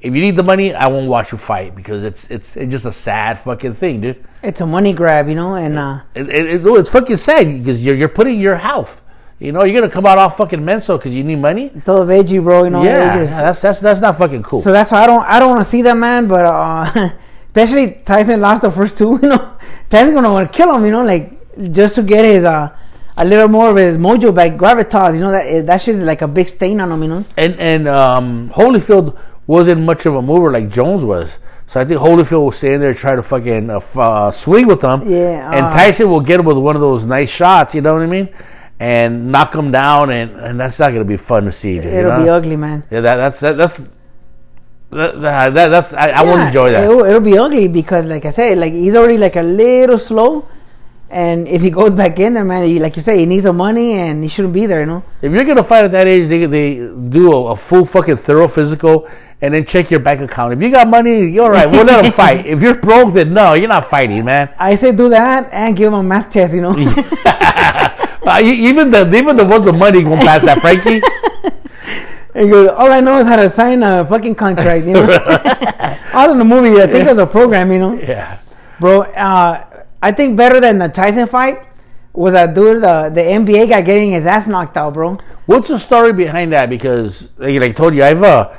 If 0.00 0.14
you 0.14 0.20
need 0.22 0.36
the 0.36 0.42
money, 0.42 0.74
I 0.74 0.86
won't 0.86 1.08
watch 1.08 1.32
you 1.32 1.36
fight 1.38 1.74
because 1.74 2.04
it's 2.04 2.30
it's 2.30 2.56
it's 2.56 2.70
just 2.70 2.86
a 2.86 2.92
sad 2.92 3.36
fucking 3.38 3.74
thing, 3.74 4.00
dude. 4.00 4.24
It's 4.42 4.60
a 4.62 4.66
money 4.66 4.94
grab, 4.94 5.28
you 5.28 5.34
know, 5.34 5.54
and 5.56 5.78
uh, 5.78 6.00
It, 6.14 6.28
it, 6.30 6.46
it- 6.54 6.62
it's 6.64 6.90
fucking 6.90 7.16
sad 7.16 7.58
because 7.58 7.84
you're 7.84 7.94
you're 7.96 8.08
putting 8.08 8.40
your 8.40 8.56
health. 8.56 9.02
You 9.38 9.52
know, 9.52 9.62
you're 9.64 9.78
gonna 9.80 9.92
come 9.92 10.04
out 10.06 10.16
all 10.18 10.28
fucking 10.30 10.62
mental 10.64 10.96
because 10.98 11.14
you 11.14 11.22
need 11.24 11.36
money. 11.38 11.66
a 11.68 11.80
veggie, 11.80 12.42
bro. 12.42 12.64
You 12.64 12.70
know, 12.70 12.82
Yeah, 12.82 13.18
just- 13.18 13.36
that's 13.36 13.60
that's 13.62 13.80
that's 13.80 14.00
not 14.00 14.16
fucking 14.16 14.42
cool. 14.42 14.62
So 14.62 14.72
that's 14.72 14.90
why 14.90 15.02
I 15.02 15.06
don't 15.06 15.24
I 15.26 15.38
don't 15.38 15.50
want 15.50 15.64
to 15.64 15.68
see 15.70 15.82
that 15.82 15.96
man, 15.98 16.28
but 16.28 16.46
uh, 16.46 17.10
especially 17.54 18.00
Tyson 18.04 18.40
lost 18.40 18.62
the 18.62 18.70
first 18.70 18.96
two. 18.96 19.18
You 19.22 19.28
know, 19.28 19.56
Tyson's 19.90 20.14
gonna 20.14 20.32
want 20.32 20.50
to 20.50 20.56
kill 20.56 20.74
him. 20.74 20.84
You 20.86 20.92
know, 20.92 21.04
like 21.04 21.72
just 21.72 21.94
to 21.96 22.02
get 22.02 22.24
his 22.24 22.44
uh 22.46 22.74
a 23.16 23.24
little 23.24 23.48
more 23.48 23.70
of 23.70 23.76
his 23.76 23.98
mojo 23.98 24.34
back, 24.34 24.52
gravitas. 24.52 25.14
You 25.14 25.20
know 25.20 25.30
that 25.32 25.66
that 25.66 25.80
shit's 25.80 26.00
like 26.02 26.22
a 26.22 26.28
big 26.28 26.48
stain 26.48 26.80
on 26.80 26.90
him. 26.92 27.02
You 27.02 27.08
know. 27.08 27.24
and 27.36 27.54
and 27.58 27.88
um, 27.88 28.48
Holyfield 28.50 29.18
wasn't 29.46 29.80
much 29.82 30.06
of 30.06 30.14
a 30.14 30.22
mover 30.22 30.52
like 30.52 30.68
Jones 30.70 31.04
was. 31.04 31.40
So 31.66 31.80
I 31.80 31.84
think 31.84 32.00
Holyfield 32.00 32.40
will 32.44 32.52
stand 32.52 32.82
there 32.82 32.90
and 32.90 32.98
try 32.98 33.16
to 33.16 33.22
fucking 33.22 33.68
uh, 33.70 33.76
f- 33.78 33.96
uh, 33.98 34.30
swing 34.30 34.66
with 34.66 34.80
them. 34.80 35.02
Yeah, 35.04 35.50
And 35.52 35.66
uh. 35.66 35.70
Tyson 35.70 36.08
will 36.08 36.20
get 36.20 36.38
him 36.40 36.46
with 36.46 36.56
one 36.58 36.76
of 36.76 36.80
those 36.80 37.04
nice 37.06 37.32
shots. 37.34 37.74
You 37.74 37.80
know 37.80 37.94
what 37.94 38.02
I 38.02 38.06
mean? 38.06 38.28
And 38.78 39.30
knock 39.30 39.54
him 39.54 39.70
down, 39.72 40.10
and, 40.10 40.30
and 40.36 40.58
that's 40.58 40.78
not 40.80 40.92
gonna 40.92 41.04
be 41.04 41.16
fun 41.18 41.44
to 41.44 41.52
see. 41.52 41.80
Dude, 41.80 41.92
It'll 41.92 42.12
know? 42.16 42.22
be 42.24 42.28
ugly, 42.30 42.56
man. 42.56 42.82
Yeah, 42.90 43.00
that, 43.00 43.16
that's 43.16 43.40
that, 43.40 43.56
that's 43.56 44.12
that, 44.90 45.20
that, 45.20 45.54
that- 45.54 45.68
that's 45.68 45.94
I, 45.94 46.10
I 46.10 46.22
won't 46.22 46.42
enjoy 46.46 46.70
that. 46.72 46.84
It'll, 46.84 47.04
it'll 47.04 47.20
be 47.20 47.36
ugly 47.36 47.68
because, 47.68 48.06
like 48.06 48.24
I 48.24 48.30
said, 48.30 48.56
like 48.58 48.72
he's 48.72 48.94
already 48.96 49.18
like 49.18 49.36
a 49.36 49.42
little 49.42 49.98
slow, 49.98 50.48
and 51.10 51.48
if 51.48 51.60
he 51.60 51.70
goes 51.70 51.90
back 51.90 52.20
in 52.20 52.34
there, 52.34 52.44
man, 52.44 52.64
he, 52.66 52.78
like 52.78 52.94
you 52.94 53.02
say, 53.02 53.18
he 53.18 53.26
needs 53.26 53.42
some 53.42 53.56
money 53.56 53.94
and 53.94 54.22
he 54.22 54.28
shouldn't 54.28 54.54
be 54.54 54.66
there. 54.66 54.80
You 54.80 54.86
know. 54.86 55.04
If 55.20 55.32
you're 55.32 55.44
gonna 55.44 55.64
fight 55.64 55.84
at 55.84 55.90
that 55.90 56.06
age, 56.06 56.28
they 56.28 56.46
they 56.46 56.74
do 57.08 57.32
a, 57.32 57.52
a 57.52 57.56
full 57.56 57.84
fucking 57.84 58.16
thorough 58.16 58.46
physical 58.46 59.08
and 59.42 59.52
then 59.52 59.64
check 59.64 59.90
your 59.90 60.00
bank 60.00 60.20
account. 60.20 60.52
If 60.52 60.62
you 60.62 60.70
got 60.70 60.86
money, 60.86 61.26
you're 61.26 61.44
all 61.44 61.50
right. 61.50 61.68
We'll 61.70 61.84
let 61.84 62.04
him 62.04 62.12
fight. 62.12 62.46
If 62.46 62.62
you're 62.62 62.78
broke, 62.78 63.14
then 63.14 63.34
no, 63.34 63.54
you're 63.54 63.68
not 63.68 63.86
fighting, 63.86 64.24
man. 64.24 64.54
I 64.58 64.76
say 64.76 64.92
do 64.92 65.08
that 65.08 65.48
and 65.52 65.76
give 65.76 65.88
him 65.92 65.98
a 65.98 66.02
math 66.02 66.30
test. 66.30 66.54
You 66.54 66.62
know. 66.62 66.76
Uh, 68.22 68.38
even 68.42 68.90
the 68.90 69.10
even 69.16 69.34
the 69.34 69.44
ones 69.44 69.64
with 69.64 69.74
money 69.74 70.04
won't 70.04 70.20
pass 70.20 70.44
that, 70.44 70.60
Frankie. 70.60 71.00
And 72.32 72.48
goes, 72.48 72.68
all 72.68 72.92
I 72.92 73.00
know 73.00 73.18
is 73.18 73.26
how 73.26 73.34
to 73.36 73.48
sign 73.48 73.82
a 73.82 74.04
fucking 74.04 74.36
contract, 74.36 74.86
you 74.86 74.92
know. 74.92 75.02
All 76.14 76.30
in 76.30 76.38
the 76.38 76.44
movie, 76.44 76.80
I 76.80 76.86
think 76.86 77.04
there's 77.04 77.18
a 77.18 77.26
program, 77.26 77.72
you 77.72 77.80
know. 77.80 77.94
yeah. 77.94 78.38
Bro, 78.78 79.02
uh, 79.02 79.64
I 80.02 80.12
think 80.12 80.36
better 80.36 80.60
than 80.60 80.78
the 80.78 80.88
Tyson 80.88 81.26
fight 81.26 81.66
was 82.12 82.32
that 82.32 82.54
dude, 82.54 82.82
the, 82.82 83.10
the 83.12 83.20
NBA 83.20 83.68
guy 83.68 83.82
getting 83.82 84.12
his 84.12 84.26
ass 84.26 84.46
knocked 84.46 84.76
out, 84.76 84.94
bro. 84.94 85.18
What's 85.46 85.68
the 85.68 85.78
story 85.78 86.12
behind 86.12 86.52
that? 86.52 86.68
Because 86.70 87.32
like, 87.38 87.60
I 87.62 87.70
told 87.72 87.94
you, 87.94 88.02
I've 88.02 88.22
uh, 88.22 88.52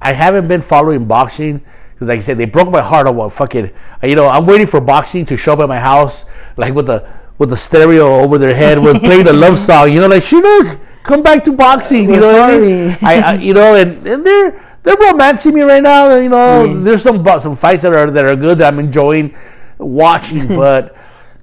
I 0.00 0.12
haven't 0.12 0.48
been 0.48 0.60
following 0.62 1.06
boxing. 1.06 1.60
'Cause 1.98 2.06
Like 2.08 2.18
I 2.18 2.20
said, 2.20 2.38
they 2.38 2.44
broke 2.46 2.70
my 2.70 2.80
heart 2.80 3.06
on 3.08 3.16
what 3.16 3.32
fucking. 3.32 3.70
You 4.04 4.14
know, 4.14 4.28
I'm 4.28 4.46
waiting 4.46 4.66
for 4.68 4.80
boxing 4.80 5.24
to 5.26 5.36
show 5.36 5.54
up 5.54 5.58
at 5.60 5.68
my 5.68 5.78
house, 5.80 6.24
like 6.56 6.72
with 6.74 6.86
the 6.86 7.08
with 7.38 7.50
the 7.50 7.56
stereo 7.56 8.20
over 8.20 8.38
their 8.38 8.54
head, 8.54 8.78
with 8.78 9.00
playing 9.08 9.26
a 9.28 9.32
love 9.32 9.58
song. 9.58 9.92
You 9.92 10.00
know, 10.00 10.06
like 10.08 10.22
Chinook, 10.22 10.78
come 11.02 11.22
back 11.22 11.42
to 11.44 11.52
boxing. 11.52 12.04
You 12.04 12.10
We're 12.12 12.20
know 12.20 12.32
what 12.40 12.50
I 12.50 12.58
mean? 12.60 12.96
I, 13.02 13.20
I 13.20 13.34
you 13.34 13.52
know, 13.54 13.74
and, 13.74 14.06
and 14.06 14.24
they're 14.24 14.64
they're 14.84 14.96
romancing 14.96 15.54
me 15.54 15.62
right 15.62 15.82
now. 15.82 16.16
You 16.16 16.28
know, 16.28 16.64
Yeah. 16.64 16.80
there's 16.84 17.02
some 17.02 17.24
some 17.40 17.56
fights 17.56 17.82
that 17.82 17.92
are 17.92 18.10
that 18.10 18.24
are 18.24 18.36
good 18.36 18.58
that 18.58 18.72
I'm 18.72 18.78
enjoying 18.78 19.34
watching, 19.78 20.48
but 20.60 20.96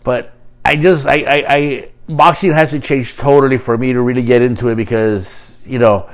but 0.04 0.34
I 0.64 0.76
just 0.76 1.08
I, 1.08 1.24
I 1.24 1.46
I 1.50 1.92
boxing 2.08 2.52
has 2.52 2.72
to 2.72 2.80
change 2.80 3.18
totally 3.18 3.58
for 3.58 3.78
me 3.78 3.94
to 3.94 4.02
really 4.02 4.24
get 4.24 4.42
into 4.42 4.68
it 4.70 4.76
because 4.76 5.66
you 5.68 5.80
know 5.80 6.10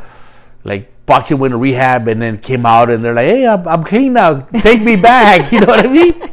like 0.64 0.90
boxing 1.06 1.40
went 1.40 1.52
to 1.52 1.58
rehab 1.58 2.08
and 2.08 2.22
then 2.22 2.38
came 2.38 2.66
out 2.66 2.90
and 2.90 3.04
they're 3.04 3.14
like 3.14 3.26
hey 3.26 3.46
I'm, 3.48 3.68
I'm 3.68 3.84
clean 3.84 4.14
now 4.14 4.40
take 4.62 4.82
me 4.82 4.96
back 4.96 5.52
you 5.52 5.60
know 5.60 5.68
what 5.68 5.86
I 5.86 5.90
mean 5.92 6.14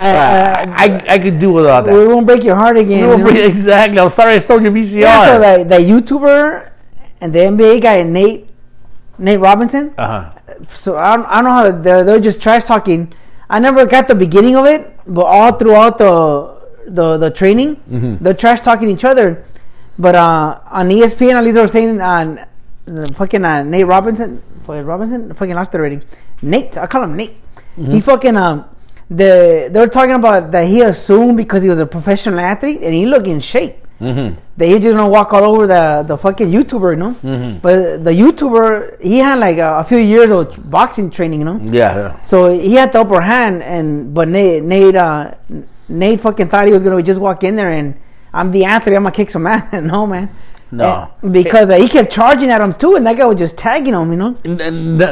Uh, 0.00 0.64
I 0.78 1.02
I 1.08 1.18
could 1.18 1.40
do 1.40 1.52
without 1.52 1.84
that. 1.84 1.92
we 1.92 2.06
won't 2.06 2.24
break 2.24 2.44
your 2.44 2.54
heart 2.54 2.76
again. 2.76 3.18
you 3.18 3.18
know? 3.18 3.28
exactly 3.30 3.98
I'm 3.98 4.08
sorry 4.08 4.34
I 4.34 4.38
stole 4.38 4.62
your 4.62 4.70
VCR 4.70 5.00
Yeah, 5.00 5.26
so 5.26 5.40
that, 5.40 5.68
that 5.70 5.80
YouTuber 5.80 6.70
and 7.20 7.32
the 7.32 7.40
NBA 7.40 7.82
guy, 7.82 8.04
Nate 8.04 8.48
Nate 9.18 9.40
Robinson. 9.40 9.92
uh-huh 9.98 10.38
So 10.68 10.96
I 10.96 11.16
don't, 11.16 11.26
I 11.26 11.34
don't 11.42 11.44
know 11.44 11.50
how 11.50 11.70
they're 11.82 12.04
they're 12.04 12.20
just 12.20 12.40
trash 12.40 12.62
talking. 12.64 13.12
I 13.50 13.58
never 13.58 13.86
got 13.86 14.06
the 14.06 14.14
beginning 14.14 14.54
of 14.54 14.66
it, 14.66 14.86
but 15.08 15.24
all 15.24 15.52
throughout 15.52 15.98
the 15.98 16.12
the 16.86 17.16
the 17.18 17.30
training, 17.30 17.76
Mm-hmm. 17.90 18.22
they're 18.22 18.34
trash 18.34 18.60
talking 18.60 18.88
each 18.88 19.04
other. 19.04 19.44
But 19.98 20.14
uh, 20.14 20.60
on 20.70 20.88
ESPN, 20.88 21.34
at 21.34 21.44
least 21.44 21.54
they 21.56 21.60
were 21.60 21.66
saying 21.68 22.00
uh, 22.00 22.46
the 22.84 23.08
fucking 23.14 23.44
uh, 23.44 23.62
Nate 23.64 23.86
Robinson, 23.86 24.40
Robinson, 24.66 25.34
fucking 25.34 25.54
lost 25.56 25.74
already. 25.74 26.00
Nate, 26.42 26.78
I 26.78 26.86
call 26.86 27.02
him 27.02 27.16
Nate. 27.16 27.36
He 27.76 28.00
fucking 28.00 28.36
um, 28.36 28.64
the 29.08 29.68
they 29.72 29.80
were 29.80 29.88
talking 29.88 30.14
about 30.14 30.50
that 30.52 30.66
he 30.68 30.82
assumed 30.82 31.36
because 31.36 31.62
he 31.62 31.68
was 31.68 31.78
a 31.80 31.86
professional 31.86 32.38
athlete 32.40 32.80
and 32.82 32.94
he 32.94 33.06
looked 33.06 33.26
in 33.26 33.40
shape. 33.40 33.76
That 34.00 34.66
he 34.66 34.74
just 34.78 34.96
gonna 34.96 35.08
walk 35.08 35.32
all 35.32 35.44
over 35.44 35.66
the 35.66 36.04
the 36.06 36.16
fucking 36.16 36.48
YouTuber, 36.48 36.90
you 36.92 36.96
know. 36.96 37.58
But 37.60 38.04
the 38.04 38.10
YouTuber, 38.12 39.00
he 39.02 39.18
had 39.18 39.38
like 39.40 39.58
a, 39.58 39.78
a 39.80 39.84
few 39.84 39.98
years 39.98 40.30
of 40.30 40.70
boxing 40.70 41.10
training, 41.10 41.40
you 41.40 41.44
know. 41.44 41.60
Yeah, 41.64 41.96
yeah. 41.96 42.20
So 42.22 42.48
he 42.50 42.74
had 42.74 42.92
the 42.92 43.00
upper 43.00 43.20
hand, 43.20 43.62
and 43.62 44.14
but 44.14 44.28
Nate, 44.28 44.62
Nate, 44.62 44.94
uh, 44.94 45.34
Nate 45.88 46.20
fucking 46.20 46.48
thought 46.48 46.66
he 46.66 46.72
was 46.72 46.82
gonna 46.82 47.02
just 47.02 47.20
walk 47.20 47.42
in 47.44 47.56
there 47.56 47.70
and 47.70 47.96
I'm 48.32 48.50
the 48.52 48.64
athlete, 48.66 48.94
I'm 48.96 49.02
gonna 49.02 49.14
kick 49.14 49.30
some 49.30 49.46
ass. 49.52 49.72
no, 49.72 50.06
man. 50.06 50.28
No. 50.70 51.10
And- 51.22 51.32
because 51.32 51.70
uh, 51.70 51.76
he 51.76 51.88
kept 51.88 52.12
charging 52.12 52.50
at 52.50 52.60
him 52.60 52.74
too, 52.74 52.94
and 52.94 53.04
that 53.06 53.16
guy 53.16 53.24
was 53.26 53.38
just 53.38 53.56
tagging 53.58 53.94
him, 53.94 54.10
you 54.12 54.18
know. 54.18 54.36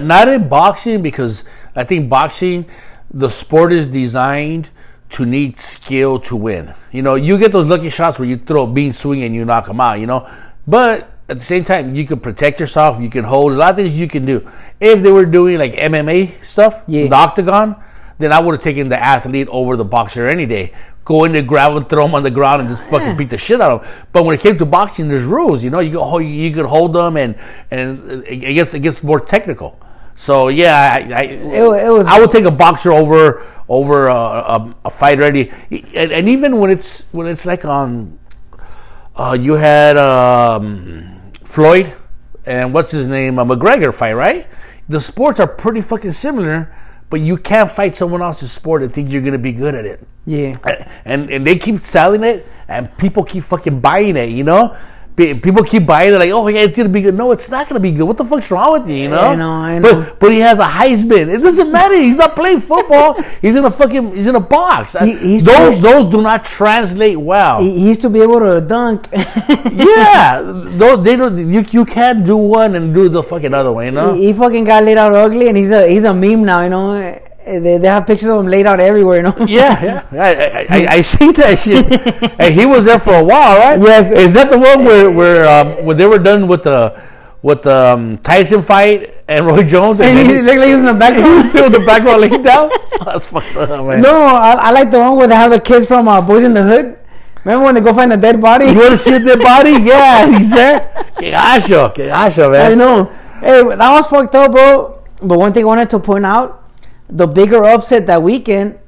Not 0.01 0.29
in 0.29 0.49
boxing 0.49 1.03
because 1.03 1.45
I 1.75 1.83
think 1.85 2.09
boxing, 2.09 2.67
the 3.11 3.29
sport 3.31 3.73
is 3.73 3.87
designed 3.87 4.71
to 5.11 5.25
need 5.25 5.57
skill 5.57 6.19
to 6.21 6.37
win. 6.37 6.75
You 6.93 7.03
know, 7.03 7.15
you 7.15 7.39
get 7.39 7.53
those 7.53 7.67
lucky 7.67 7.91
shots 7.91 8.19
where 8.19 8.29
you 8.29 8.37
throw 8.37 8.65
a 8.65 8.67
bean 8.67 8.93
swing 8.93 9.23
and 9.23 9.35
you 9.35 9.45
knock 9.45 9.67
them 9.67 9.81
out. 9.81 10.01
You 10.01 10.07
know, 10.07 10.29
but 10.67 11.11
at 11.29 11.37
the 11.39 11.43
same 11.43 11.65
time, 11.65 11.95
you 11.95 12.07
can 12.07 12.21
protect 12.21 12.61
yourself. 12.61 13.01
You 13.01 13.09
can 13.11 13.25
hold 13.25 13.53
a 13.53 13.57
lot 13.57 13.71
of 13.71 13.77
things 13.77 14.01
you 14.01 14.09
can 14.09 14.25
do. 14.25 14.47
If 14.81 15.03
they 15.03 15.11
were 15.11 15.27
doing 15.27 15.59
like 15.59 15.73
MMA 15.73 16.43
stuff, 16.45 16.85
Yeah. 16.87 17.09
the 17.09 17.17
octagon, 17.17 17.77
then 18.19 18.33
I 18.33 18.41
would 18.41 18.53
have 18.53 18.61
taken 18.63 18.89
the 18.89 19.01
athlete 19.03 19.49
over 19.51 19.77
the 19.77 19.85
boxer 19.85 20.29
any 20.29 20.47
day. 20.47 20.73
Go 21.05 21.23
in 21.25 21.33
there, 21.33 21.43
grab 21.43 21.77
him, 21.77 21.85
throw 21.85 22.07
him 22.07 22.15
on 22.17 22.25
the 22.25 22.31
ground, 22.33 22.63
and 22.63 22.69
just 22.71 22.91
fucking 22.91 23.09
Yeah. 23.09 23.15
beat 23.15 23.31
the 23.31 23.39
shit 23.39 23.61
out 23.61 23.71
of 23.71 23.83
him. 23.83 23.89
But 24.13 24.25
when 24.25 24.35
it 24.35 24.41
came 24.41 24.57
to 24.59 24.67
boxing, 24.67 25.09
there's 25.09 25.25
rules. 25.25 25.63
You 25.63 25.71
know, 25.71 25.79
you 25.79 25.93
go, 25.93 26.19
you 26.19 26.51
could 26.51 26.67
hold 26.67 26.95
them, 26.95 27.17
and 27.17 27.37
and 27.71 28.25
it 28.27 28.55
gets 28.55 28.75
it 28.75 28.81
gets 28.81 29.03
more 29.05 29.21
technical. 29.21 29.79
So 30.17 30.49
yeah, 30.49 30.75
I, 30.95 31.13
I, 31.15 31.23
It 31.23 31.41
it 31.87 31.91
was- 31.93 32.07
I 32.07 32.19
would 32.19 32.31
take 32.31 32.45
a 32.47 32.51
boxer 32.51 32.91
over 32.93 33.45
over 33.69 34.07
a, 34.09 34.15
a, 34.15 34.75
a 34.87 34.91
fighter 34.91 35.23
any, 35.25 35.51
and, 35.95 36.13
and 36.13 36.29
even 36.29 36.59
when 36.59 36.71
it's 36.71 37.07
when 37.13 37.27
it's 37.27 37.45
like 37.47 37.65
on, 37.65 38.19
uh, 39.17 39.37
you 39.39 39.55
had 39.55 39.97
um, 39.97 41.33
Floyd 41.45 41.93
and 42.47 42.73
what's 42.73 42.93
his 42.93 43.09
name, 43.09 43.39
a 43.41 43.45
McGregor 43.45 43.93
fight, 43.93 44.13
right? 44.15 44.47
The 44.89 45.01
sports 45.01 45.41
are 45.41 45.49
pretty 45.49 45.81
fucking 45.81 46.13
similar, 46.13 46.73
but 47.11 47.21
you 47.21 47.37
can't 47.37 47.69
fight 47.71 47.97
someone 47.97 48.23
else's 48.23 48.53
sport 48.53 48.83
and 48.85 48.95
think 48.95 49.11
you're 49.11 49.23
gonna 49.23 49.37
be 49.39 49.53
good 49.53 49.75
at 49.75 49.85
it 49.85 50.07
Yeah. 50.27 50.55
and 51.05 51.29
and 51.29 51.45
they 51.47 51.57
keep 51.59 51.81
selling 51.81 52.23
it, 52.25 52.47
and 52.69 52.97
people 52.97 53.25
keep 53.25 53.43
fucking 53.43 53.81
buying 53.81 54.17
it. 54.17 54.31
You 54.31 54.45
know, 54.45 54.77
people 55.17 55.65
keep 55.65 55.87
buying 55.87 56.13
it 56.13 56.19
like, 56.19 56.31
oh 56.31 56.47
yeah, 56.49 56.61
it's 56.61 56.77
gonna 56.77 56.91
be 56.91 57.01
good. 57.01 57.15
No, 57.15 57.33
it's 57.33 57.49
not 57.51 57.69
gonna 57.69 57.81
be 57.81 57.91
good. 57.93 58.05
What 58.05 58.19
the 58.19 58.25
fuck's 58.25 58.51
wrong 58.51 58.73
with 58.81 58.89
you? 58.91 58.97
You 58.97 59.09
know, 59.09 59.19
I 59.21 59.35
know, 59.35 59.51
I 59.51 59.79
know. 59.79 59.95
But 60.03 60.21
but 60.21 60.33
he 60.33 60.41
has 60.41 60.59
a 60.59 60.65
Heisman. 60.65 61.33
It 61.33 61.41
doesn't 61.43 61.73
matter. 61.73 61.97
He's 61.97 62.19
not 62.19 62.35
playing 62.35 62.61
football. 62.61 63.21
he's 63.43 63.57
in 63.57 63.65
a 63.65 63.71
fucking. 63.71 64.15
He's 64.15 64.27
in 64.27 64.35
a 64.37 64.41
box. 64.41 64.95
He- 65.01 65.17
he's 65.17 65.45
those 65.45 65.79
still- 65.79 66.03
those 66.03 66.13
do 66.13 66.21
not 66.23 66.45
translate 66.45 67.17
well. 67.17 67.61
He, 67.61 67.71
he 67.79 67.89
used 67.89 68.03
to 68.03 68.11
be 68.11 68.21
able 68.21 68.41
to 68.41 68.61
dunk. 68.61 69.09
yeah, 69.13 70.43
those 70.45 71.03
they 71.03 71.17
don't. 71.17 71.37
You 71.39 71.65
you 71.71 71.85
can't 71.85 72.25
do 72.25 72.37
one 72.37 72.75
and 72.75 72.95
do 72.95 73.09
the 73.09 73.23
fucking 73.23 73.55
other 73.55 73.73
one. 73.73 73.87
You 73.87 73.93
know. 73.93 74.15
he, 74.15 74.27
he 74.27 74.33
fucking 74.33 74.65
got 74.65 74.85
laid 74.85 74.99
out 74.99 75.13
ugly, 75.13 75.49
and 75.49 75.57
he's 75.57 75.71
a 75.71 75.89
he's 75.89 76.05
a 76.05 76.13
meme 76.13 76.45
now. 76.45 76.63
You 76.63 76.71
know, 76.71 77.21
they, 77.47 77.79
they 77.79 77.89
have 77.89 78.07
pictures 78.07 78.29
of 78.29 78.41
him 78.41 78.47
laid 78.47 78.67
out 78.67 78.81
everywhere. 78.81 79.19
You 79.19 79.23
know. 79.23 79.35
Yeah, 79.47 79.83
yeah, 79.83 80.09
I, 80.13 80.35
I, 80.35 80.67
I, 80.69 80.87
I 80.95 81.01
see 81.01 81.31
that 81.33 81.59
shit. 81.59 81.87
and 82.41 82.53
he 82.53 82.67
was 82.67 82.85
there 82.87 82.99
for 82.99 83.15
a 83.15 83.25
while, 83.25 83.59
right? 83.59 83.81
Yes. 83.81 84.11
Is 84.11 84.35
that 84.35 84.51
the 84.51 84.59
one 84.59 84.85
where 84.85 85.11
where 85.11 85.47
um, 85.49 85.85
when 85.85 85.97
they 85.97 86.07
were 86.07 86.19
done 86.19 86.49
with 86.49 86.65
the 86.65 87.01
with 87.43 87.63
the 87.63 87.95
um, 87.95 88.19
Tyson 88.19 88.61
fight 88.61 89.15
and 89.29 89.47
Roy 89.47 89.63
Jones, 89.63 90.01
and, 90.01 90.11
And 90.19 90.29
he 90.29 90.43
looked 90.43 90.59
like 90.59 90.67
he 90.67 90.73
was 90.73 90.81
in 90.81 90.87
the 90.87 90.93
he, 90.95 90.99
back. 90.99 91.15
he 91.15 91.23
was 91.23 91.49
still 91.49 91.67
in 91.67 91.73
the 91.73 91.87
background 91.87 92.21
laying 92.23 92.43
down? 92.43 92.69
That's 93.05 93.31
fucked 93.31 93.57
up, 93.57 93.87
man. 93.87 94.03
No, 94.03 94.13
I, 94.13 94.55
I 94.55 94.71
like 94.73 94.91
the 94.91 94.99
one 94.99 95.17
where 95.17 95.29
they 95.29 95.37
have 95.37 95.53
the 95.53 95.61
kids 95.61 95.87
from 95.87 96.09
uh, 96.09 96.21
Boyz 96.21 96.45
n 96.45 96.55
the 96.55 96.63
Hood. 96.65 96.99
Remember 97.45 97.67
when 97.67 97.75
they 97.77 97.81
go 97.81 97.95
find 97.95 98.11
the 98.11 98.17
dead 98.17 98.41
body? 98.43 98.67
You 98.67 98.75
want 98.75 98.91
to 98.91 98.97
see 98.97 99.19
their 99.19 99.39
body? 99.39 99.71
Yeah, 99.79 100.27
he's 100.37 100.51
there. 100.51 100.81
Que 101.17 101.31
gacho, 101.31 101.95
que 101.95 102.09
gacho, 102.09 102.51
man. 102.51 102.73
I 102.73 102.75
know. 102.75 103.05
Hey, 103.39 103.63
that 103.63 103.93
was 103.93 104.09
fucked 104.09 104.35
up, 104.35 104.51
bro. 104.51 105.05
But 105.23 105.39
one 105.39 105.53
thing 105.53 105.63
I 105.63 105.67
wanted 105.67 105.91
to 105.91 106.01
point 106.01 106.27
out: 106.27 106.66
the 107.09 107.27
bigger 107.27 107.65
upset 107.65 108.07
that 108.07 108.23
weekend 108.23 108.79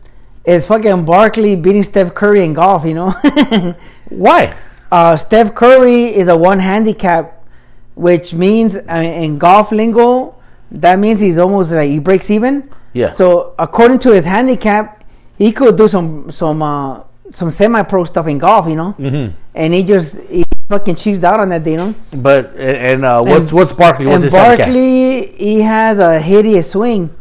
is 0.44 0.66
fucking 0.66 1.04
Barkley 1.04 1.56
beating 1.56 1.82
Steph 1.82 2.14
Curry 2.14 2.44
in 2.44 2.54
golf. 2.54 2.84
You 2.84 2.94
know, 2.94 3.10
Why? 4.08 4.56
uh, 4.90 5.16
Steph 5.16 5.54
Curry 5.54 6.04
is 6.04 6.28
a 6.28 6.36
one 6.36 6.58
handicap, 6.58 7.44
which 7.94 8.34
means 8.34 8.76
uh, 8.76 8.94
in 8.94 9.38
golf 9.38 9.72
lingo, 9.72 10.36
that 10.70 10.98
means 10.98 11.20
he's 11.20 11.38
almost 11.38 11.70
like 11.72 11.90
he 11.90 11.98
breaks 11.98 12.30
even. 12.30 12.70
Yeah. 12.92 13.12
So 13.12 13.54
according 13.58 13.98
to 14.00 14.12
his 14.12 14.24
handicap, 14.24 15.04
he 15.36 15.52
could 15.52 15.76
do 15.76 15.88
some 15.88 16.30
some 16.30 16.62
uh, 16.62 17.04
some 17.32 17.50
semi 17.50 17.82
pro 17.82 18.04
stuff 18.04 18.26
in 18.26 18.38
golf. 18.38 18.68
You 18.68 18.76
know, 18.76 18.92
mm-hmm. 18.98 19.34
and 19.54 19.74
he 19.74 19.84
just 19.84 20.18
he 20.28 20.44
fucking 20.68 20.96
cheesed 20.96 21.22
out 21.24 21.40
on 21.40 21.50
that 21.50 21.64
day. 21.64 21.72
You 21.72 21.76
know. 21.78 21.94
But 22.12 22.52
and, 22.52 22.60
and 22.60 23.04
uh, 23.04 23.22
what's 23.22 23.50
And- 23.50 23.58
what's 23.58 23.72
Barkley? 23.72 24.06
What's 24.06 24.16
and 24.16 24.24
his 24.24 24.34
handicap? 24.34 24.66
Barkley, 24.66 25.26
he 25.36 25.60
has 25.60 25.98
a 25.98 26.18
hideous 26.18 26.72
swing. 26.72 27.14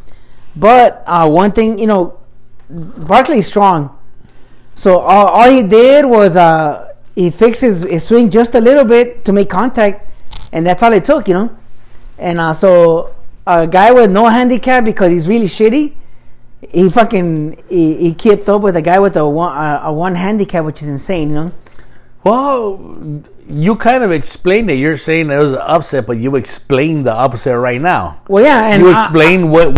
But 0.60 1.04
uh, 1.06 1.30
one 1.30 1.52
thing, 1.52 1.80
you 1.80 1.88
know, 1.88 2.20
Barkley's 2.70 3.48
strong. 3.48 3.98
So 4.76 5.00
all, 5.00 5.28
all 5.28 5.50
he 5.50 5.64
did 5.64 6.06
was 6.06 6.36
uh, 6.36 6.94
he 7.16 7.30
fixed 7.32 7.62
his, 7.62 7.84
his 7.84 8.06
swing 8.06 8.30
just 8.30 8.56
a 8.56 8.60
little 8.62 8.86
bit 8.86 9.26
to 9.26 9.32
make 9.32 9.50
contact, 9.50 10.08
and 10.52 10.66
that's 10.66 10.84
all 10.84 10.94
it 10.94 11.06
took, 11.06 11.28
you 11.28 11.34
know. 11.34 11.58
And 12.18 12.40
uh, 12.40 12.54
so 12.54 13.16
a 13.46 13.68
guy 13.68 13.92
with 13.92 14.12
no 14.12 14.28
handicap 14.28 14.84
because 14.84 15.12
he's 15.12 15.28
really 15.28 15.48
shitty, 15.48 15.94
he 16.70 16.90
fucking 16.90 17.64
he, 17.70 17.96
he 17.98 18.14
kept 18.14 18.50
up 18.50 18.62
with 18.62 18.76
a 18.76 18.82
guy 18.82 19.00
with 19.00 19.16
a 19.16 19.28
one 19.28 19.56
uh, 19.56 19.82
a 19.84 19.94
one 19.94 20.16
handicap, 20.16 20.66
which 20.66 20.82
is 20.82 20.88
insane, 20.88 21.30
you 21.30 21.36
know. 21.36 21.52
Well, 22.24 23.24
you 23.48 23.76
kind 23.78 24.04
of 24.04 24.12
explained 24.12 24.70
it. 24.70 24.78
You're 24.78 24.98
saying 24.98 25.30
it 25.30 25.38
was 25.38 25.54
an 25.54 25.62
upset, 25.62 26.06
but 26.06 26.18
you 26.18 26.36
explained 26.36 27.06
the 27.06 27.14
upset 27.14 27.58
right 27.58 27.80
now. 27.80 28.22
Well, 28.28 28.44
yeah, 28.44 28.68
and 28.68 28.82
you 28.82 28.90
I- 28.90 29.00
explain 29.00 29.50
what 29.50 29.78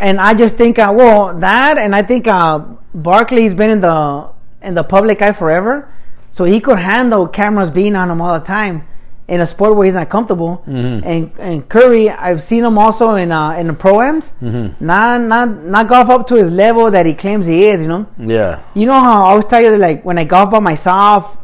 and 0.00 0.20
I 0.20 0.34
just 0.34 0.56
think, 0.56 0.78
uh, 0.78 0.92
well, 0.96 1.36
that, 1.38 1.78
and 1.78 1.94
I 1.94 2.02
think 2.02 2.26
uh, 2.26 2.58
Barkley's 2.94 3.54
been 3.54 3.70
in 3.70 3.80
the 3.80 4.28
in 4.62 4.74
the 4.74 4.82
public 4.84 5.22
eye 5.22 5.32
forever, 5.32 5.88
so 6.30 6.44
he 6.44 6.60
could 6.60 6.78
handle 6.78 7.26
cameras 7.28 7.70
being 7.70 7.94
on 7.96 8.10
him 8.10 8.20
all 8.20 8.38
the 8.38 8.44
time 8.44 8.86
in 9.28 9.40
a 9.40 9.46
sport 9.46 9.76
where 9.76 9.84
he's 9.84 9.94
not 9.94 10.08
comfortable. 10.08 10.62
And 10.66 11.30
and 11.38 11.68
Curry, 11.68 12.08
I've 12.10 12.42
seen 12.42 12.64
him 12.64 12.78
also 12.78 13.10
in 13.14 13.30
uh, 13.30 13.52
in 13.52 13.66
the 13.68 13.74
proams, 13.74 14.32
not 14.80 15.20
not 15.20 15.48
not 15.64 15.88
golf 15.88 16.08
up 16.08 16.26
to 16.28 16.34
his 16.36 16.50
level 16.50 16.90
that 16.90 17.06
he 17.06 17.14
claims 17.14 17.46
he 17.46 17.66
is. 17.66 17.82
You 17.82 17.88
know, 17.88 18.06
Yeah. 18.18 18.60
you 18.74 18.86
know 18.86 18.98
how 18.98 19.24
I 19.24 19.28
always 19.30 19.46
tell 19.46 19.60
you 19.62 19.70
that, 19.70 19.78
like 19.80 20.04
when 20.04 20.18
I 20.18 20.24
golf 20.24 20.50
by 20.50 20.58
myself 20.60 21.36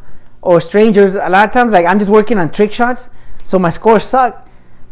or 0.43 0.61
strangers, 0.61 1.15
a 1.15 1.29
lot 1.29 1.47
of 1.49 1.53
times 1.53 1.73
like 1.73 1.87
I'm 1.87 1.99
just 1.99 2.11
working 2.11 2.39
on 2.39 2.51
trick 2.51 2.73
shots, 2.73 3.11
so 3.45 3.59
my 3.59 3.71
scores 3.71 4.05
suck. 4.05 4.44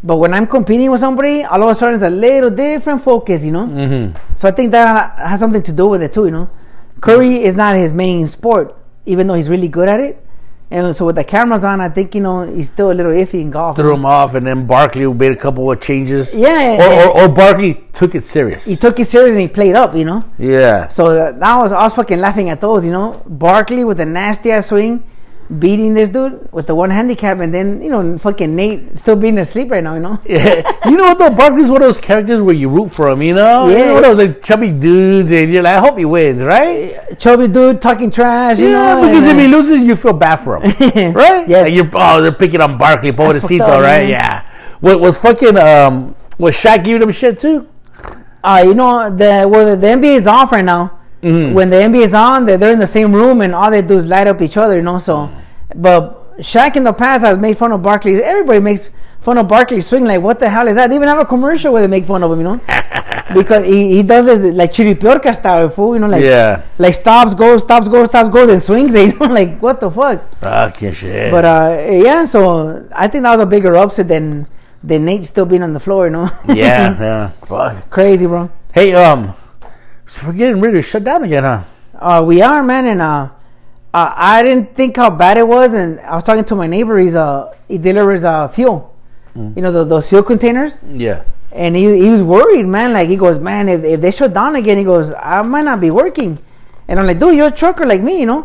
But 0.05 0.17
when 0.17 0.35
I'm 0.35 0.47
competing 0.47 0.91
with 0.91 1.01
somebody, 1.01 1.45
all 1.45 1.63
of 1.63 1.69
a 1.69 1.75
sudden 1.75 1.95
it's 1.95 2.05
a 2.05 2.11
little 2.11 2.51
different 2.51 3.03
focus, 3.03 3.45
you 3.45 3.53
know. 3.53 3.67
Mm-hmm. 3.67 4.35
So 4.37 4.49
I 4.49 4.51
think 4.51 4.73
that 4.73 5.17
has 5.17 5.39
something 5.41 5.63
to 5.63 5.73
do 5.73 5.87
with 5.89 6.03
it 6.03 6.13
too, 6.13 6.25
you 6.25 6.33
know. 6.33 6.51
Curry 7.01 7.43
is 7.43 7.55
not 7.57 7.77
his 7.77 7.93
main 7.93 8.27
sport, 8.29 8.77
even 9.07 9.27
though 9.27 9.35
he's 9.35 9.49
really 9.49 9.69
good 9.69 9.89
at 9.89 10.01
it. 10.01 10.19
And 10.73 10.97
so 10.97 11.05
with 11.05 11.17
the 11.17 11.25
cameras 11.25 11.65
on, 11.65 11.83
I 11.83 11.91
think 11.91 12.15
you 12.15 12.23
know 12.23 12.43
he's 12.47 12.69
still 12.69 12.91
a 12.91 12.95
little 12.95 13.13
iffy 13.13 13.43
in 13.43 13.51
golf. 13.51 13.77
Threw 13.77 13.93
him 13.95 14.07
off, 14.07 14.35
and 14.35 14.47
then 14.47 14.67
Barkley 14.67 15.07
made 15.13 15.33
a 15.33 15.37
couple 15.37 15.71
of 15.71 15.79
changes. 15.83 16.35
Yeah, 16.39 16.79
Or, 16.81 17.21
or, 17.21 17.25
or 17.25 17.29
Barkley 17.29 17.75
took 17.93 18.15
it 18.15 18.25
serious. 18.25 18.67
He 18.67 18.77
took 18.77 18.99
it 18.99 19.05
serious 19.05 19.33
and 19.33 19.43
he 19.43 19.49
played 19.49 19.75
up, 19.75 19.95
you 19.95 20.07
know. 20.07 20.25
yeah. 20.39 20.89
So 20.89 21.13
that, 21.15 21.39
that 21.39 21.57
was 21.59 21.73
I 21.73 21.83
was 21.83 21.95
fucking 21.95 22.19
laughing 22.19 22.49
at 22.49 22.61
those, 22.63 22.87
you 22.87 22.91
know. 22.91 23.23
Barkley 23.27 23.85
with 23.85 24.01
a 24.01 24.07
nasty 24.07 24.51
ass 24.51 24.69
swing, 24.69 25.03
beating 25.59 25.95
this 25.95 26.09
dude 26.11 26.51
with 26.53 26.67
the 26.67 26.75
one 26.75 26.91
handicap, 26.91 27.39
and 27.41 27.53
then 27.53 27.83
you 27.83 27.91
know 27.91 28.19
fucking 28.19 28.55
Nate 28.57 28.97
still 28.99 29.17
being 29.17 29.39
asleep 29.39 29.71
right 29.71 29.83
now, 29.85 29.95
you 29.95 30.01
know. 30.01 30.19
you 30.27 30.97
know 30.97 31.05
what 31.05 31.19
though? 31.19 31.31
Barkley's 31.31 31.71
one 31.71 31.83
of 31.83 31.89
those 31.89 32.01
characters 32.01 32.41
where 32.41 32.55
you 32.55 32.69
root 32.69 32.89
for 32.89 33.09
him. 33.11 33.23
You 33.23 33.35
know, 33.35 33.69
Yeah. 33.69 33.79
You 33.79 33.85
know, 33.87 33.95
one 33.95 34.05
of 34.05 34.17
those 34.17 34.29
like 34.29 34.43
chubby 34.43 34.73
dudes, 34.73 35.31
and 35.31 35.53
you're 35.53 35.63
like, 35.63 35.77
I 35.77 35.81
hope 35.81 35.99
he 35.99 36.05
wins, 36.05 36.43
right? 36.43 37.19
Chubby 37.19 37.49
dude 37.49 37.81
talking 37.81 38.11
trash, 38.11 38.59
you 38.59 38.69
Yeah, 38.69 38.95
know. 38.95 39.03
because 39.09 39.27
and, 39.27 39.39
if 39.39 39.47
he 39.47 39.53
loses, 39.53 39.85
you 39.87 39.97
feel 39.97 40.13
bad 40.15 40.37
for 40.37 40.57
him, 40.61 40.63
right? 41.15 41.47
Yes. 41.49 41.65
Like 41.67 41.75
you're 41.75 41.91
oh, 41.95 42.23
they're 42.23 42.33
picking 42.33 42.61
on 42.61 42.79
Barkley, 42.79 43.13
pobrecito, 43.13 43.61
up, 43.61 43.69
right? 43.83 44.03
man. 44.05 44.09
Yeah. 44.11 44.49
What 44.81 45.01
was 45.01 45.19
fucking 45.21 45.57
um 45.57 46.15
was 46.39 46.55
Shaq 46.57 46.85
giving 46.85 47.03
him 47.03 47.11
shit 47.13 47.39
too? 47.39 47.69
uh, 48.45 48.61
you 48.67 48.75
know 48.75 49.09
the 49.11 49.47
well 49.49 49.65
the, 49.71 49.77
the 49.77 49.87
NBA 49.87 50.17
is 50.17 50.27
off 50.27 50.51
right 50.53 50.65
now. 50.65 50.99
Mm-hmm. 51.23 51.55
When 51.55 51.71
the 51.71 51.77
NBA 51.77 52.03
is 52.03 52.15
on, 52.15 52.47
they're, 52.47 52.59
they're 52.59 52.73
in 52.73 52.81
the 52.81 52.87
same 52.87 53.15
room 53.15 53.43
and 53.43 53.55
all 53.55 53.71
they 53.71 53.81
do 53.81 53.97
is 53.97 54.07
light 54.07 54.27
up 54.27 54.43
each 54.43 54.57
other, 54.57 54.75
you 54.75 54.83
know. 54.83 54.99
So, 54.99 55.31
but 55.75 56.39
Shaq 56.39 56.77
in 56.77 56.85
the 56.85 56.93
past 56.93 57.25
has 57.25 57.39
made 57.39 57.57
fun 57.59 57.73
of 57.73 57.83
Barkley. 57.83 58.23
Everybody 58.23 58.61
makes 58.61 58.91
fun 59.21 59.39
of 59.39 59.49
Barkley's 59.49 59.87
swing. 59.87 60.05
Like, 60.05 60.21
what 60.23 60.39
the 60.41 60.49
hell 60.49 60.67
is 60.69 60.77
that? 60.77 60.89
They 60.91 60.97
even 60.97 61.09
have 61.09 61.19
a 61.19 61.25
commercial 61.27 61.73
where 61.73 61.83
they 61.83 61.89
make 61.89 62.05
fun 62.05 62.23
of 62.23 62.33
him, 62.33 62.39
you 62.39 62.45
know. 62.45 62.61
because 63.35 63.65
he, 63.65 63.97
he 63.97 64.03
does 64.03 64.25
this 64.27 64.55
like 64.55 64.73
chiripiorca 64.73 65.35
style, 65.35 65.69
fool. 65.69 65.95
You 65.95 66.01
know, 66.01 66.09
like 66.09 66.23
Yeah. 66.23 66.63
like 66.79 66.95
stops, 66.95 67.35
goes, 67.35 67.61
stops, 67.63 67.89
goes, 67.89 68.09
stops, 68.09 68.29
goes, 68.31 68.49
and 68.51 68.63
swings. 68.63 68.93
You 68.95 69.13
know, 69.19 69.27
like 69.27 69.61
what 69.61 69.81
the 69.81 69.91
fuck. 69.91 70.23
Fucking 70.37 70.93
shit. 70.93 71.31
But 71.31 71.45
uh, 71.45 71.87
yeah, 71.91 72.25
so 72.25 72.89
I 72.95 73.09
think 73.09 73.23
that 73.23 73.33
was 73.33 73.41
a 73.41 73.47
bigger 73.47 73.77
upset 73.77 74.09
than 74.09 74.47
than 74.83 75.05
Nate 75.05 75.25
still 75.25 75.47
being 75.47 75.63
on 75.63 75.73
the 75.75 75.81
floor. 75.81 76.07
You 76.07 76.13
know. 76.13 76.29
yeah, 76.49 76.99
yeah. 76.99 77.29
Fuck. 77.47 77.89
Crazy, 77.91 78.27
bro. 78.27 78.51
Hey, 78.75 78.95
um, 78.95 79.35
so 80.07 80.27
we're 80.27 80.33
getting 80.33 80.61
ready 80.61 80.77
to 80.79 80.83
shut 80.83 81.05
down 81.05 81.23
again, 81.25 81.45
huh? 81.45 81.63
Uh, 81.95 82.23
we 82.27 82.43
are, 82.43 82.63
man, 82.63 82.87
and 82.87 83.01
uh, 83.01 83.29
uh, 83.95 84.13
I 84.17 84.43
didn't 84.43 84.75
think 84.75 84.97
how 84.97 85.11
bad 85.11 85.37
it 85.37 85.47
was, 85.47 85.75
and 85.75 86.01
I 86.01 86.15
was 86.15 86.25
talking 86.25 86.45
to 86.45 86.55
my 86.57 86.67
neighbor. 86.67 86.99
He's 86.99 87.15
uh, 87.15 87.55
he 87.69 87.79
delivers 87.79 88.25
uh, 88.25 88.49
fuel, 88.49 88.89
Mm. 89.35 89.57
you 89.57 89.63
know, 89.63 89.73
the, 89.73 89.85
those 89.85 90.09
fuel 90.11 90.23
containers, 90.23 90.79
Yeah. 90.87 91.25
and 91.53 91.75
he 91.75 91.85
he 92.05 92.11
was 92.11 92.23
worried, 92.23 92.67
man. 92.67 92.93
Like 92.93 93.09
he 93.09 93.17
goes, 93.17 93.39
man, 93.39 93.69
if, 93.69 93.83
if 93.85 94.01
they 94.01 94.11
shut 94.11 94.35
down 94.35 94.57
again, 94.57 94.77
he 94.77 94.85
goes, 94.85 95.13
I 95.13 95.41
might 95.43 95.65
not 95.65 95.81
be 95.81 95.91
working, 95.91 96.39
and 96.89 97.01
I'm 97.01 97.07
like, 97.07 97.19
dude, 97.19 97.37
you're 97.37 97.47
a 97.49 97.51
trucker 97.51 97.87
like 97.87 98.03
me, 98.03 98.21
you 98.21 98.27
know, 98.27 98.43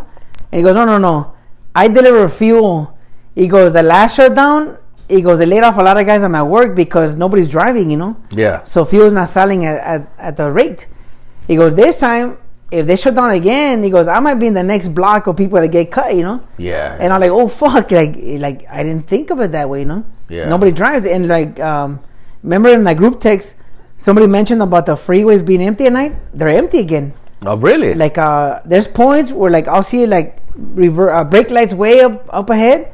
and 0.51 0.59
he 0.59 0.63
goes, 0.63 0.75
no, 0.75 0.85
no, 0.85 0.97
no, 0.97 1.33
I 1.75 1.89
deliver 1.89 2.29
fuel. 2.29 2.97
He 3.35 3.47
goes, 3.47 3.73
the 3.73 3.83
last 3.83 4.15
shutdown, 4.15 4.77
he 5.09 5.21
goes, 5.21 5.39
they 5.39 5.45
laid 5.45 5.63
off 5.63 5.77
a 5.77 5.81
lot 5.83 5.97
of 5.97 6.05
guys 6.05 6.23
at 6.23 6.31
my 6.31 6.41
work 6.41 6.73
because 6.75 7.15
nobody's 7.15 7.49
driving, 7.49 7.91
you 7.91 7.97
know. 7.97 8.15
Yeah. 8.31 8.63
So 8.63 8.83
fuel's 8.85 9.11
not 9.13 9.27
selling 9.27 9.65
at, 9.65 9.77
at, 9.83 10.09
at 10.17 10.37
the 10.37 10.49
rate. 10.51 10.87
He 11.47 11.55
goes, 11.57 11.75
this 11.75 11.99
time, 11.99 12.37
if 12.71 12.85
they 12.85 12.95
shut 12.97 13.15
down 13.15 13.31
again, 13.31 13.81
he 13.83 13.89
goes, 13.89 14.07
I 14.07 14.19
might 14.19 14.35
be 14.35 14.47
in 14.47 14.53
the 14.53 14.63
next 14.63 14.89
block 14.89 15.27
of 15.27 15.37
people 15.37 15.59
that 15.61 15.69
get 15.69 15.89
cut, 15.91 16.15
you 16.15 16.23
know? 16.23 16.43
Yeah. 16.57 16.97
And 16.99 17.13
I'm 17.13 17.21
like, 17.21 17.31
oh 17.31 17.47
fuck, 17.47 17.91
like 17.91 18.15
like 18.19 18.65
I 18.69 18.83
didn't 18.83 19.07
think 19.07 19.29
of 19.29 19.39
it 19.39 19.51
that 19.53 19.69
way, 19.69 19.79
you 19.81 19.85
know? 19.85 20.05
Yeah. 20.29 20.49
Nobody 20.49 20.71
drives. 20.71 21.05
And 21.05 21.27
like 21.27 21.59
um 21.59 22.01
remember 22.43 22.69
in 22.69 22.83
that 22.83 22.97
group 22.97 23.19
text, 23.19 23.55
somebody 23.97 24.27
mentioned 24.27 24.61
about 24.61 24.85
the 24.85 24.95
freeways 24.95 25.45
being 25.45 25.61
empty 25.61 25.85
at 25.85 25.93
night? 25.93 26.13
They're 26.33 26.49
empty 26.49 26.79
again. 26.79 27.13
oh, 27.45 27.55
really? 27.55 27.93
Like 27.93 28.17
uh 28.17 28.59
there's 28.65 28.87
points 28.87 29.31
where 29.31 29.49
like 29.51 29.67
I'll 29.67 29.83
see 29.83 30.05
like 30.05 30.39
rever- 30.55 31.11
uh, 31.11 31.23
brake 31.23 31.49
lights 31.51 31.73
way 31.73 32.01
up 32.01 32.25
up 32.33 32.49
ahead 32.49 32.91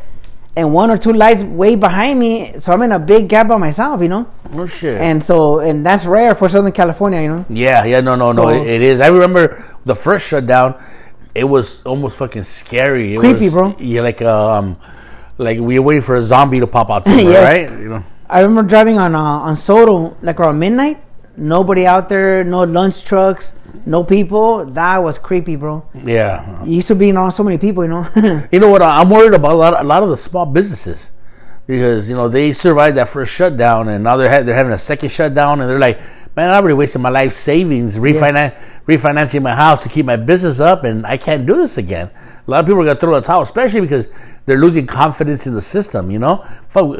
and 0.55 0.73
one 0.73 0.89
or 0.91 0.97
two 0.97 1.13
lights 1.13 1.43
way 1.43 1.75
behind 1.75 2.19
me. 2.19 2.53
So 2.59 2.73
I'm 2.73 2.81
in 2.83 2.91
a 2.91 2.99
big 2.99 3.27
gap 3.27 3.47
by 3.47 3.57
myself, 3.57 4.01
you 4.01 4.07
know? 4.09 4.27
oh 4.53 4.65
shit. 4.67 4.99
And 5.01 5.23
so 5.23 5.59
and 5.59 5.85
that's 5.85 6.05
rare 6.05 6.35
for 6.35 6.47
Southern 6.49 6.71
California, 6.71 7.21
you 7.21 7.27
know? 7.29 7.45
yeah, 7.49 7.85
yeah, 7.85 8.01
no, 8.01 8.15
no, 8.15 8.31
no. 8.31 8.49
It, 8.49 8.67
it 8.67 8.81
is. 8.81 9.01
I 9.01 9.07
remember 9.07 9.63
the 9.85 9.95
first 9.95 10.27
shutdown. 10.27 10.75
It 11.33 11.45
was 11.45 11.83
almost 11.83 12.19
fucking 12.19 12.43
scary. 12.43 13.15
It 13.15 13.19
Creepy, 13.19 13.45
was, 13.45 13.53
bro. 13.53 13.75
Yeah, 13.79 14.01
like 14.01 14.21
um, 14.21 14.77
like 15.39 15.57
we 15.59 15.79
were 15.79 15.85
waiting 15.85 16.03
for 16.03 16.15
a 16.15 16.21
zombie 16.21 16.59
to 16.59 16.67
pop 16.67 16.91
out 16.91 17.05
somewhere, 17.09 17.25
Yes. 17.25 17.69
right? 17.71 17.79
You 17.81 17.89
know. 17.89 18.03
I 18.29 18.41
remember 18.41 18.69
driving 18.69 18.99
on 18.99 19.15
uh, 19.15 19.19
on 19.49 19.57
Soto 19.57 20.15
like 20.21 20.39
around 20.39 20.59
midnight. 20.59 21.01
Nobody 21.35 21.85
out 21.87 22.09
there, 22.09 22.43
no 22.43 22.63
lunch 22.63 23.03
trucks, 23.05 23.53
no 23.85 24.03
people. 24.03 24.65
That 24.65 24.97
was 24.99 25.17
creepy, 25.17 25.55
bro. 25.55 25.85
Yeah. 26.03 26.63
Used 26.63 26.87
to 26.89 26.95
be 26.95 27.11
on 27.15 27.31
so 27.31 27.43
many 27.43 27.57
people, 27.57 27.83
you 27.83 27.89
know. 27.89 28.07
You 28.51 28.59
know 28.59 28.69
what? 28.69 28.81
I'm 28.81 29.09
worried 29.09 29.33
about 29.33 29.51
a 29.53 29.55
lot, 29.55 29.79
a 29.79 29.83
lot 29.83 30.03
of 30.03 30.09
the 30.09 30.17
small 30.17 30.45
businesses 30.45 31.11
because 31.65 32.09
you 32.09 32.15
know 32.15 32.27
they 32.27 32.51
survived 32.51 32.97
that 32.97 33.07
first 33.07 33.33
shutdown, 33.33 33.87
and 33.87 34.03
now 34.03 34.17
they're 34.17 34.29
ha- 34.29 34.41
they're 34.43 34.55
having 34.55 34.73
a 34.73 34.77
second 34.77 35.09
shutdown, 35.09 35.61
and 35.61 35.69
they're 35.69 35.79
like, 35.79 35.97
"Man, 36.35 36.49
I 36.49 36.55
already 36.57 36.73
wasted 36.73 37.01
my 37.01 37.09
life 37.09 37.31
savings 37.31 37.97
refinan- 37.97 38.53
refinancing 38.85 39.41
my 39.41 39.55
house 39.55 39.83
to 39.83 39.89
keep 39.89 40.05
my 40.05 40.17
business 40.17 40.59
up, 40.59 40.83
and 40.83 41.05
I 41.07 41.15
can't 41.17 41.45
do 41.45 41.55
this 41.55 41.77
again." 41.77 42.09
A 42.45 42.51
lot 42.51 42.59
of 42.59 42.65
people 42.65 42.81
are 42.81 42.85
gonna 42.85 42.99
throw 42.99 43.15
the 43.15 43.21
towel, 43.21 43.41
especially 43.43 43.79
because 43.79 44.09
they're 44.45 44.57
losing 44.57 44.85
confidence 44.85 45.47
in 45.47 45.53
the 45.53 45.61
system. 45.61 46.11
You 46.11 46.19
know, 46.19 46.43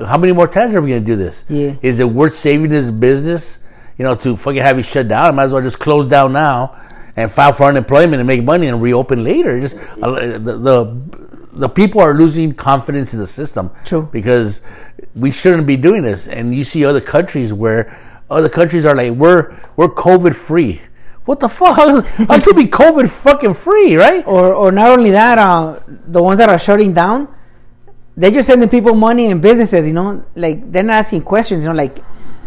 how 0.08 0.18
many 0.18 0.32
more 0.32 0.48
times 0.48 0.74
are 0.76 0.82
we 0.82 0.90
gonna 0.92 1.02
do 1.02 1.18
this? 1.18 1.44
Yeah. 1.50 1.74
Is 1.82 2.00
it 2.00 2.10
worth 2.10 2.34
saving 2.34 2.70
this 2.70 2.90
business? 2.90 3.60
You 3.98 4.06
know, 4.06 4.16
to 4.16 4.36
fucking 4.36 4.62
have 4.62 4.80
it 4.80 4.84
shut 4.86 5.08
down, 5.08 5.26
I 5.26 5.32
might 5.32 5.44
as 5.44 5.54
well 5.54 5.62
just 5.62 5.80
close 5.80 6.06
down 6.06 6.34
now 6.34 6.76
and 7.16 7.32
file 7.32 7.54
for 7.54 7.66
unemployment 7.66 8.16
and 8.16 8.28
make 8.28 8.44
money 8.44 8.68
and 8.68 8.82
reopen 8.82 9.24
later. 9.24 9.60
Just 9.60 9.78
uh, 10.02 10.38
the, 10.38 10.58
the 10.58 11.24
the 11.54 11.70
people 11.70 12.02
are 12.02 12.14
losing 12.14 12.54
confidence 12.54 13.14
in 13.14 13.20
the 13.20 13.28
system. 13.28 13.70
True. 13.86 14.10
Because 14.12 14.64
we 15.16 15.32
shouldn't 15.32 15.68
be 15.68 15.78
doing 15.78 16.02
this. 16.02 16.28
And 16.28 16.54
you 16.54 16.64
see 16.64 16.84
other 16.84 17.02
countries 17.02 17.54
where 17.54 17.96
other 18.30 18.50
countries 18.50 18.86
are 18.86 18.96
like, 18.96 19.14
we're 19.14 19.56
we're 19.76 19.90
COVID 19.90 20.36
free. 20.36 20.82
What 21.26 21.40
the 21.40 21.48
fuck? 21.48 21.78
I 22.30 22.40
could 22.40 22.56
be 22.56 22.66
COVID 22.66 23.24
fucking 23.24 23.54
free, 23.54 23.96
right? 23.96 24.26
or 24.28 24.54
or 24.54 24.72
not 24.72 24.90
only 24.90 25.12
that, 25.12 25.38
uh, 25.38 25.80
the 25.88 26.22
ones 26.22 26.40
that 26.40 26.50
are 26.50 26.60
shutting 26.60 26.94
down, 26.94 27.34
they're 28.18 28.32
just 28.32 28.48
sending 28.48 28.68
people 28.68 28.96
money 28.96 29.28
and 29.28 29.42
businesses. 29.42 29.88
You 29.88 29.94
know, 29.94 30.26
like 30.36 30.72
they're 30.72 30.84
not 30.84 30.94
asking 30.94 31.22
questions. 31.22 31.64
You 31.64 31.70
know, 31.70 31.76
like 31.76 32.00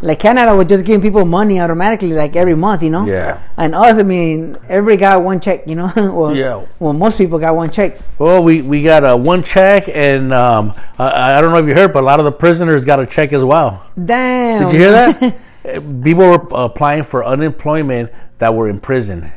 like 0.02 0.18
Canada 0.18 0.54
was 0.54 0.66
just 0.66 0.85
giving 0.85 1.00
people 1.00 1.24
money 1.24 1.61
automatically, 1.61 2.12
like 2.12 2.37
every 2.37 2.54
month. 2.54 2.82
You 2.82 2.90
know. 2.90 3.06
Yeah. 3.06 3.40
And 3.56 3.74
us, 3.74 3.98
I 3.98 4.02
mean, 4.02 4.56
everybody 4.68 4.96
got 4.98 5.22
one 5.22 5.40
check. 5.40 5.66
You 5.66 5.76
know. 5.76 5.92
well, 5.96 6.35
Yeah. 6.35 6.64
Well, 6.78 6.92
most 6.92 7.18
people 7.18 7.38
got 7.38 7.54
one 7.54 7.70
check. 7.70 7.98
Well, 8.18 8.42
we, 8.42 8.62
we 8.62 8.82
got 8.82 9.04
a 9.04 9.16
one 9.16 9.42
check, 9.42 9.85
and 9.92 10.32
um, 10.32 10.74
I, 10.98 11.38
I 11.38 11.40
don't 11.40 11.52
know 11.52 11.59
if 11.59 11.66
you 11.66 11.74
heard, 11.74 11.92
but 11.92 12.00
a 12.00 12.06
lot 12.06 12.18
of 12.18 12.24
the 12.24 12.32
prisoners 12.32 12.85
got 12.85 13.00
a 13.00 13.06
check 13.06 13.32
as 13.32 13.44
well. 13.44 13.85
Damn. 14.02 14.62
Did 14.62 14.72
you 14.72 14.78
hear 14.78 14.90
that? 14.90 15.22
Uh, 15.22 15.80
People 16.04 16.28
were 16.28 16.46
applying 16.52 17.02
for 17.02 17.24
unemployment 17.24 18.11
that 18.38 18.54
were 18.54 18.68
in 18.68 18.78
prison. 18.78 19.30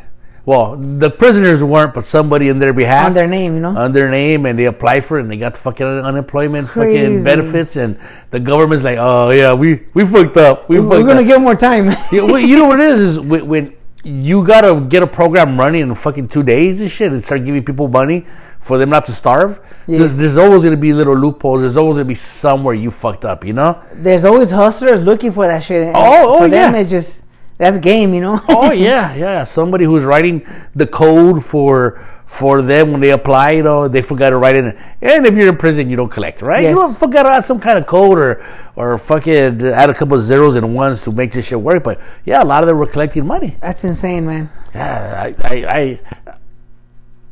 Well, 0.50 0.78
the 0.78 1.12
prisoners 1.12 1.64
weren't, 1.64 1.94
but 1.94 2.04
somebody 2.06 2.50
in 2.50 2.58
their 2.58 2.74
behalf. 2.74 3.06
On 3.10 3.14
their 3.14 3.28
name, 3.28 3.54
you 3.54 3.60
know? 3.60 3.78
On 3.78 3.92
their 3.92 4.10
name, 4.10 4.48
and 4.48 4.58
they 4.58 4.66
applied 4.66 5.04
for 5.04 5.20
it, 5.20 5.22
and 5.22 5.32
they 5.32 5.38
got 5.38 5.54
the 5.54 5.60
fucking 5.60 5.86
unemployment 5.86 6.68
fucking 6.70 7.24
benefits, 7.24 7.76
and 7.76 8.00
the 8.32 8.40
government's 8.40 8.84
like, 8.84 8.98
oh, 9.00 9.30
yeah, 9.30 9.54
we, 9.54 9.86
we 9.94 10.04
fucked 10.08 10.38
up. 10.38 10.68
We 10.68 10.80
We're 10.80 10.90
fucked 10.90 11.06
gonna 11.08 11.20
up. 11.20 11.28
give 11.28 11.36
them 11.36 11.44
more 11.44 11.54
time. 11.56 11.86
Yeah, 12.12 12.24
well, 12.24 12.40
you 12.40 12.58
know 12.58 12.66
what 12.66 12.80
it 12.80 12.88
is? 12.88 13.00
Is 13.00 13.20
when, 13.20 13.46
when 13.48 13.76
you 14.04 14.44
gotta 14.48 14.82
get 14.82 15.04
a 15.04 15.08
program 15.08 15.60
running 15.60 15.82
in 15.82 15.94
fucking 15.94 16.30
two 16.30 16.42
days 16.42 16.82
and 16.82 16.90
shit, 16.90 17.12
and 17.12 17.24
start 17.24 17.46
giving 17.46 17.64
people 17.64 17.88
money 17.88 18.26
for 18.60 18.80
them 18.80 18.90
not 18.90 19.04
to 19.04 19.12
starve. 19.12 19.60
Yeah. 19.88 20.00
There's, 20.00 20.18
there's 20.18 20.38
always 20.38 20.64
gonna 20.64 20.78
be 20.78 20.94
little 20.94 21.16
loopholes. 21.16 21.62
There's 21.62 21.78
always 21.78 21.98
gonna 21.98 22.08
be 22.10 22.16
somewhere 22.16 22.74
you 22.74 22.90
fucked 22.90 23.24
up. 23.24 23.46
You 23.46 23.54
know? 23.54 23.80
There's 23.94 24.26
always 24.26 24.50
hustlers 24.50 25.06
looking 25.06 25.32
for 25.32 25.46
that 25.46 25.62
shit. 25.62 25.84
and 25.84 25.96
Oh, 25.96 26.02
oh, 26.02 26.40
for 26.40 26.48
them, 26.50 26.74
yeah. 26.74 26.80
it's 26.82 26.90
just 26.90 27.24
that's 27.60 27.78
game, 27.78 28.14
you 28.16 28.22
know. 28.22 28.40
Oh 28.50 28.72
yeah, 28.88 29.14
yeah. 29.16 29.44
Somebody 29.44 29.86
who's 29.86 30.04
writing 30.04 30.44
the 30.74 30.88
code 30.88 31.46
for 31.46 32.00
for 32.26 32.62
them 32.62 32.92
when 32.92 33.02
they 33.02 33.10
apply, 33.12 33.52
you 33.52 33.64
know, 33.64 33.88
they 33.88 34.02
forgot 34.04 34.30
to 34.32 34.38
write 34.38 34.56
it. 34.56 34.64
in. 34.66 34.78
And 35.02 35.26
if 35.26 35.36
you're 35.36 35.50
in 35.50 35.58
prison, 35.58 35.90
you 35.90 35.96
don't 35.98 36.12
collect, 36.12 36.42
right? 36.44 36.62
Yes. 36.64 36.70
You 36.72 36.76
don't 36.78 36.96
forgot 36.96 37.24
to 37.24 37.30
add 37.30 37.44
some 37.44 37.60
kind 37.60 37.78
of 37.78 37.86
code 37.86 38.18
or 38.18 38.42
or 38.76 38.98
fucking 38.98 39.62
add 39.62 39.90
a 39.90 39.94
couple 39.94 40.16
of 40.16 40.22
zeros 40.22 40.56
and 40.56 40.74
ones 40.74 41.04
to 41.04 41.12
make 41.12 41.32
this 41.32 41.48
shit 41.48 41.60
work. 41.62 41.84
But 41.84 42.00
yeah, 42.26 42.42
a 42.42 42.46
lot 42.46 42.64
of 42.64 42.68
them 42.68 42.78
were 42.78 42.88
collecting 42.88 43.26
money. 43.28 43.58
That's 43.62 43.84
insane, 43.84 44.26
man. 44.26 44.50
Yeah, 44.74 45.24
I, 45.26 45.36
I, 45.44 45.66
I 45.68 46.00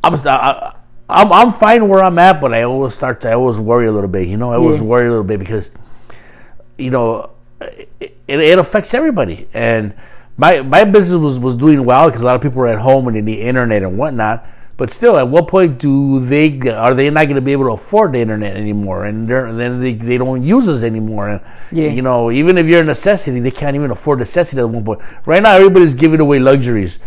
I'm, 0.04 0.14
I, 0.14 0.74
I'm, 1.08 1.32
I'm 1.32 1.50
fine 1.50 1.88
where 1.88 2.02
I'm 2.02 2.18
at, 2.18 2.40
but 2.40 2.52
I 2.52 2.62
always 2.62 2.94
start 2.94 3.20
to, 3.22 3.30
I 3.30 3.34
always 3.34 3.60
worry 3.60 3.86
a 3.86 3.92
little 3.92 4.08
bit. 4.10 4.28
You 4.28 4.36
know, 4.36 4.52
I 4.52 4.56
always 4.56 4.80
Yeah. 4.80 4.86
worry 4.86 5.06
a 5.06 5.10
little 5.10 5.24
bit 5.24 5.38
because, 5.40 5.70
you 6.76 6.90
know, 6.90 7.30
it, 7.60 8.10
it 8.28 8.58
affects 8.58 8.94
everybody. 8.94 9.48
And 9.54 9.94
my 10.38 10.62
my 10.62 10.84
business 10.84 11.18
was, 11.20 11.38
was 11.38 11.56
doing 11.56 11.84
well 11.84 12.08
because 12.08 12.22
a 12.22 12.24
lot 12.24 12.36
of 12.36 12.40
people 12.40 12.58
were 12.58 12.68
at 12.68 12.78
home 12.78 13.06
and 13.08 13.16
they 13.16 13.20
need 13.20 13.40
internet 13.40 13.82
and 13.82 13.98
whatnot. 13.98 14.46
But 14.78 14.90
still, 14.90 15.16
at 15.18 15.26
what 15.26 15.48
point 15.48 15.80
do 15.80 16.20
they 16.20 16.56
are 16.70 16.94
they 16.94 17.10
not 17.10 17.24
going 17.24 17.34
to 17.34 17.40
be 17.42 17.50
able 17.50 17.64
to 17.64 17.72
afford 17.72 18.12
the 18.12 18.20
internet 18.20 18.56
anymore? 18.56 19.04
And 19.06 19.26
then 19.28 19.80
they, 19.80 19.92
they 19.94 20.18
don't 20.18 20.44
use 20.44 20.68
us 20.68 20.84
anymore. 20.84 21.28
And 21.28 21.40
Yeah. 21.72 21.88
you 21.90 22.00
know, 22.00 22.30
even 22.30 22.56
if 22.56 22.66
you're 22.66 22.82
a 22.82 22.84
necessity, 22.84 23.40
they 23.40 23.50
can't 23.50 23.74
even 23.74 23.90
afford 23.90 24.20
necessity 24.20 24.60
at 24.62 24.70
one 24.70 24.84
point. 24.84 25.00
Right 25.26 25.42
now, 25.42 25.56
everybody's 25.56 25.94
giving 25.94 26.20
away 26.20 26.38
luxuries. 26.38 27.00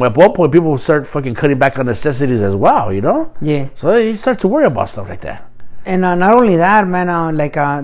At 0.00 0.16
one 0.16 0.32
point, 0.32 0.52
people 0.52 0.70
will 0.70 0.78
start 0.78 1.08
fucking 1.08 1.34
cutting 1.34 1.58
back 1.58 1.76
on 1.76 1.86
necessities 1.86 2.40
as 2.40 2.54
well. 2.54 2.92
You 2.92 3.00
know? 3.00 3.32
Yeah. 3.40 3.70
So 3.74 3.90
they 3.90 4.14
start 4.14 4.38
to 4.40 4.48
worry 4.48 4.66
about 4.66 4.88
stuff 4.88 5.08
like 5.08 5.22
that. 5.22 5.44
And 5.84 6.04
uh, 6.04 6.14
not 6.14 6.34
only 6.34 6.54
that, 6.56 6.86
man. 6.86 7.08
Uh, 7.08 7.32
like 7.32 7.56
uh, 7.56 7.82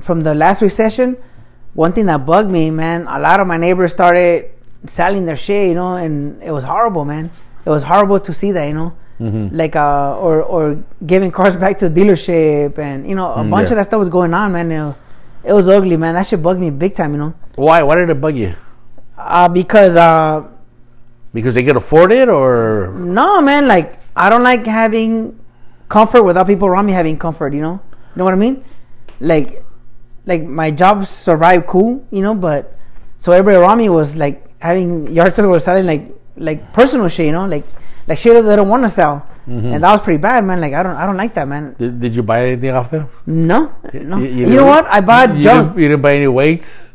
from 0.00 0.20
the 0.22 0.34
last 0.36 0.62
recession, 0.62 1.16
one 1.76 1.92
thing 1.92 2.06
that 2.06 2.24
bugged 2.24 2.50
me, 2.50 2.70
man. 2.72 3.06
A 3.06 3.20
lot 3.20 3.38
of 3.40 3.46
my 3.46 3.58
neighbors 3.58 3.92
started 3.92 4.50
selling 4.86 5.26
their 5.26 5.36
shit, 5.36 5.68
you 5.68 5.74
know, 5.74 5.94
and 5.94 6.42
it 6.42 6.50
was 6.50 6.64
horrible, 6.64 7.04
man. 7.04 7.30
It 7.64 7.70
was 7.70 7.82
horrible 7.84 8.18
to 8.20 8.32
see 8.32 8.52
that, 8.52 8.66
you 8.66 8.74
know. 8.74 8.96
Mm-hmm. 9.20 9.56
Like 9.56 9.76
uh, 9.76 10.18
or 10.18 10.42
or 10.42 10.76
giving 11.04 11.30
cars 11.32 11.56
back 11.62 11.78
to 11.78 11.88
the 11.88 11.94
dealership, 12.00 12.76
and 12.78 13.08
you 13.08 13.14
know, 13.16 13.32
a 13.32 13.44
bunch 13.44 13.48
Mm, 13.48 13.52
yeah. 13.52 13.60
of 13.72 13.76
that 13.80 13.84
stuff 13.88 13.98
was 14.00 14.08
going 14.10 14.34
on, 14.34 14.52
man. 14.52 14.68
Know, 14.68 14.94
it 15.44 15.52
was 15.54 15.68
ugly, 15.68 15.96
man. 15.96 16.14
That 16.14 16.26
shit 16.26 16.42
bugged 16.42 16.60
me 16.60 16.68
big 16.70 16.92
time, 16.94 17.12
you 17.12 17.18
know. 17.18 17.32
Why? 17.56 17.82
Why 17.82 17.96
did 17.96 18.10
it 18.10 18.20
bug 18.20 18.36
you? 18.36 18.52
Uh, 19.16 19.48
because 19.48 19.96
uh, 19.96 20.44
Because 21.32 21.54
they 21.54 21.64
could 21.64 21.76
afford 21.76 22.12
it, 22.12 22.28
or 22.28 22.92
No, 22.94 23.40
man. 23.40 23.66
Like 23.68 23.96
I 24.14 24.28
don't 24.28 24.42
like 24.44 24.64
having 24.66 25.38
comfort 25.88 26.22
without 26.24 26.46
people 26.46 26.68
around 26.68 26.84
me 26.84 26.92
having 26.92 27.16
comfort. 27.18 27.54
You 27.54 27.62
know, 27.62 27.80
you 28.12 28.16
know 28.20 28.24
what 28.24 28.34
I 28.34 28.36
mean? 28.36 28.64
Like, 29.20 29.64
like 30.26 30.42
my 30.42 30.70
job 30.70 31.06
survived 31.06 31.66
cool, 31.66 32.04
you 32.10 32.22
know, 32.22 32.34
but 32.34 32.76
so 33.18 33.32
everybody 33.32 33.56
around 33.62 33.78
me 33.78 33.88
was 33.88 34.16
like 34.16 34.44
having 34.60 35.12
yard 35.12 35.32
sales 35.34 35.48
were 35.48 35.60
selling 35.60 35.86
like 35.86 36.10
like 36.36 36.72
personal 36.72 37.08
shit, 37.08 37.26
you 37.26 37.32
know, 37.32 37.46
like 37.46 37.64
like 38.06 38.18
shit 38.18 38.34
that 38.34 38.42
they 38.42 38.56
don't 38.56 38.68
want 38.68 38.82
to 38.84 38.90
sell, 38.90 39.26
and 39.46 39.82
that 39.82 39.90
was 39.92 40.00
pretty 40.02 40.18
bad, 40.20 40.44
man. 40.44 40.60
Like 40.60 40.74
I 40.74 40.82
don't 40.82 40.96
I 40.96 41.06
don't 41.06 41.16
like 41.16 41.34
that, 41.34 41.48
man. 41.48 41.74
did, 41.78 41.98
did 42.00 42.14
you 42.16 42.22
buy 42.22 42.46
anything 42.52 42.70
off 42.70 42.90
them? 42.90 43.08
No, 43.26 43.72
no. 43.94 44.18
You- 44.18 44.26
You, 44.26 44.46
you 44.50 44.56
know 44.56 44.66
what? 44.66 44.86
I 44.86 45.00
bought 45.00 45.34
you 45.36 45.42
junk. 45.42 45.68
Didn't, 45.74 45.82
you 45.82 45.88
didn't 45.88 46.02
buy 46.02 46.14
any 46.16 46.28
weights. 46.28 46.92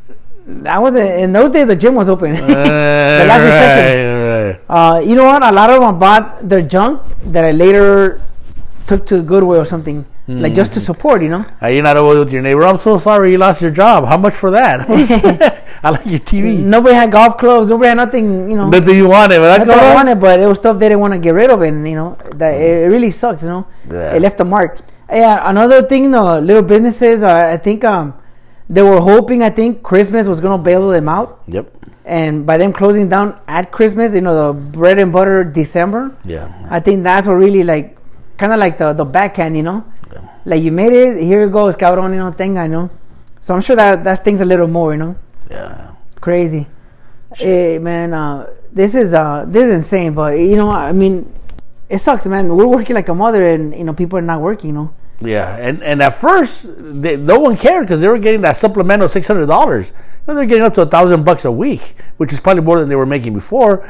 That 0.47 0.81
wasn't 0.81 1.09
in 1.21 1.31
those 1.33 1.51
days. 1.51 1.67
The 1.67 1.75
gym 1.75 1.95
was 1.95 2.09
open. 2.09 2.31
the 2.35 3.23
last 3.27 3.43
recession. 3.43 3.95
right, 4.19 4.47
right. 4.47 4.59
Uh, 4.67 4.99
you 4.99 5.15
know 5.15 5.23
what? 5.25 5.41
A 5.43 5.51
lot 5.51 5.69
of 5.69 5.79
them 5.81 5.99
bought 5.99 6.41
their 6.47 6.61
junk 6.61 7.01
that 7.31 7.45
I 7.45 7.51
later 7.51 8.19
took 8.87 9.05
to 9.07 9.21
Goodwill 9.21 9.61
or 9.61 9.65
something, 9.65 10.03
like 10.39 10.53
just 10.53 10.73
to 10.73 10.79
support. 10.79 11.21
You 11.21 11.29
know. 11.29 11.45
Uh, 11.61 11.67
you're 11.67 11.83
not 11.83 11.97
always 11.97 12.19
with 12.19 12.31
your 12.33 12.41
neighbor. 12.41 12.63
I'm 12.63 12.77
so 12.77 12.97
sorry 12.97 13.31
you 13.31 13.37
lost 13.37 13.61
your 13.61 13.71
job. 13.71 14.05
How 14.05 14.17
much 14.17 14.33
for 14.33 14.51
that? 14.51 14.87
I 15.83 15.89
like 15.89 16.05
your 16.05 16.19
TV. 16.19 16.59
Nobody 16.59 16.93
had 16.95 17.11
golf 17.11 17.37
clubs. 17.37 17.69
Nobody 17.69 17.87
had 17.89 17.97
nothing. 17.97 18.49
You 18.49 18.57
know. 18.57 18.69
What 18.69 18.85
you 18.85 19.07
wanted. 19.09 19.39
But 19.39 19.67
what 19.67 19.69
I 19.69 19.93
wanted, 19.95 20.19
but 20.19 20.39
it 20.39 20.47
was 20.47 20.57
stuff 20.59 20.77
they 20.77 20.89
didn't 20.89 20.99
want 21.01 21.13
to 21.13 21.19
get 21.19 21.33
rid 21.33 21.49
of, 21.49 21.61
and 21.61 21.87
you 21.87 21.95
know 21.95 22.17
that 22.35 22.51
it 22.53 22.87
really 22.89 23.11
sucks. 23.11 23.41
You 23.43 23.49
know, 23.49 23.67
Yeah. 23.89 24.15
it 24.15 24.21
left 24.21 24.39
a 24.39 24.43
mark. 24.45 24.79
Yeah, 25.11 25.41
another 25.49 25.81
thing, 25.83 26.11
the 26.11 26.39
little 26.39 26.63
businesses. 26.63 27.23
Uh, 27.23 27.49
I 27.53 27.57
think 27.57 27.83
um, 27.83 28.13
they 28.69 28.81
were 28.83 28.99
hoping. 29.01 29.41
I 29.43 29.49
think 29.49 29.81
Christmas 29.83 30.27
was 30.27 30.39
gonna 30.39 30.61
bail 30.61 30.87
them 30.89 31.09
out, 31.09 31.41
Yep. 31.47 31.69
and 32.05 32.45
by 32.45 32.57
them 32.57 32.71
closing 32.71 33.09
down 33.09 33.37
at 33.47 33.71
Christmas, 33.71 34.13
you 34.13 34.21
know, 34.21 34.53
the 34.53 34.59
bread 34.59 34.99
and 34.99 35.11
butter 35.11 35.43
December. 35.43 36.15
Yeah. 36.23 36.47
I 36.69 36.79
think 36.79 37.03
that's 37.03 37.27
what 37.27 37.33
really 37.33 37.63
like, 37.63 37.97
kind 38.37 38.53
of 38.53 38.59
like 38.59 38.77
the 38.77 38.93
the 38.93 39.03
backhand. 39.03 39.57
You 39.57 39.63
know, 39.63 39.83
like 40.45 40.61
you 40.61 40.71
made 40.71 40.93
it. 40.93 41.21
Here 41.23 41.43
it 41.43 41.51
goes, 41.51 41.75
cabrón. 41.75 42.11
You 42.13 42.19
know, 42.19 42.31
tenga. 42.31 42.63
You 42.63 42.69
know, 42.71 42.89
so 43.39 43.53
I'm 43.55 43.61
sure 43.61 43.75
that 43.75 44.03
that 44.03 44.15
stings 44.15 44.41
a 44.41 44.45
little 44.45 44.67
more. 44.67 44.93
You 44.93 44.99
know 44.99 45.15
Yeah. 45.49 45.91
crazy. 46.19 46.67
Hey, 47.35 47.79
man, 47.79 48.13
uh, 48.13 48.47
this 48.71 48.93
is 48.95 49.13
uh, 49.13 49.45
this 49.47 49.63
is 49.65 49.75
insane. 49.75 50.13
But 50.13 50.37
you 50.39 50.55
know, 50.55 50.69
I 50.69 50.91
mean, 50.91 51.31
it 51.89 51.99
sucks, 51.99 52.25
man. 52.27 52.53
We're 52.55 52.67
working 52.67 52.95
like 52.95 53.07
a 53.09 53.15
mother, 53.15 53.45
and 53.45 53.73
you 53.75 53.83
know, 53.85 53.93
people 53.93 54.19
are 54.19 54.21
not 54.21 54.41
working. 54.41 54.69
You 54.71 54.75
know, 54.75 54.93
Yeah, 55.21 55.55
and 55.59 55.81
and 55.83 56.01
at 56.01 56.13
first, 56.15 56.67
they, 56.77 57.15
no 57.15 57.39
one 57.39 57.55
cared 57.55 57.83
because 57.85 58.01
they 58.01 58.09
were 58.09 58.19
getting 58.19 58.41
that 58.41 58.57
supplemental 58.57 59.07
six 59.07 59.27
hundred 59.27 59.45
dollars. 59.47 59.93
Now 60.27 60.33
they're 60.33 60.45
getting 60.45 60.63
up 60.63 60.73
to 60.75 60.81
a 60.81 60.85
thousand 60.85 61.23
bucks 61.23 61.45
a 61.45 61.51
week, 61.51 61.95
which 62.17 62.33
is 62.33 62.41
probably 62.41 62.63
more 62.63 62.79
than 62.79 62.89
they 62.89 62.95
were 62.97 63.05
making 63.05 63.33
before. 63.33 63.87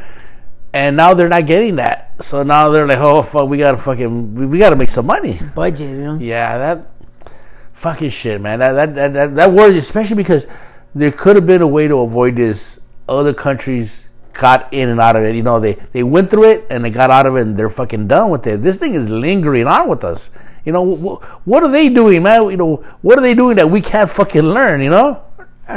And 0.74 0.96
now 0.96 1.14
they're 1.14 1.28
not 1.28 1.46
getting 1.46 1.76
that, 1.78 2.24
so 2.24 2.44
now 2.44 2.70
they're 2.70 2.88
like, 2.88 3.00
"Oh 3.00 3.22
fuck, 3.24 3.50
we 3.50 3.58
gotta 3.58 3.78
fucking, 3.78 4.36
we, 4.36 4.46
we 4.46 4.58
gotta 4.58 4.78
make 4.78 4.88
some 4.90 5.06
money." 5.06 5.38
budget. 5.54 5.90
You 5.90 5.98
know, 5.98 6.18
Yeah, 6.18 6.58
that 6.58 6.88
fucking 7.74 8.10
shit, 8.10 8.40
man. 8.40 8.60
That 8.60 8.72
that 8.74 8.96
that 8.96 9.14
that, 9.14 9.36
that 9.36 9.52
worries, 9.52 9.76
especially 9.76 10.16
because 10.16 10.48
there 10.96 11.12
could 11.12 11.36
have 11.36 11.46
been 11.46 11.62
a 11.62 11.68
way 11.68 11.88
to 11.90 11.98
avoid 12.00 12.38
this. 12.38 12.80
Other 13.10 13.34
countries 13.34 14.10
got 14.40 14.74
in 14.74 14.88
and 14.88 15.02
out 15.02 15.18
of 15.18 15.24
it. 15.24 15.36
You 15.36 15.44
know, 15.44 15.60
they 15.60 15.74
they 15.92 16.04
went 16.04 16.30
through 16.30 16.50
it 16.52 16.68
and 16.70 16.86
they 16.86 16.90
got 16.90 17.10
out 17.10 17.26
of 17.26 17.36
it, 17.36 17.42
and 17.42 17.58
they're 17.58 17.70
fucking 17.70 18.08
done 18.08 18.30
with 18.30 18.48
it. 18.48 18.62
This 18.62 18.78
thing 18.78 18.96
is 18.96 19.10
lingering 19.10 19.68
on 19.68 19.90
with 19.90 20.06
us. 20.06 20.32
You 20.64 20.72
know, 20.72 20.86
wh- 20.96 21.48
what 21.48 21.64
are 21.64 21.72
they 21.72 21.90
doing, 21.90 22.24
man? 22.24 22.50
You 22.50 22.56
know, 22.56 22.76
what 23.02 23.20
are 23.20 23.22
they 23.22 23.36
doing 23.36 23.58
that 23.58 23.70
we 23.70 23.82
can't 23.82 24.10
fucking 24.10 24.44
learn? 24.44 24.82
You 24.82 24.92
know? 24.92 25.24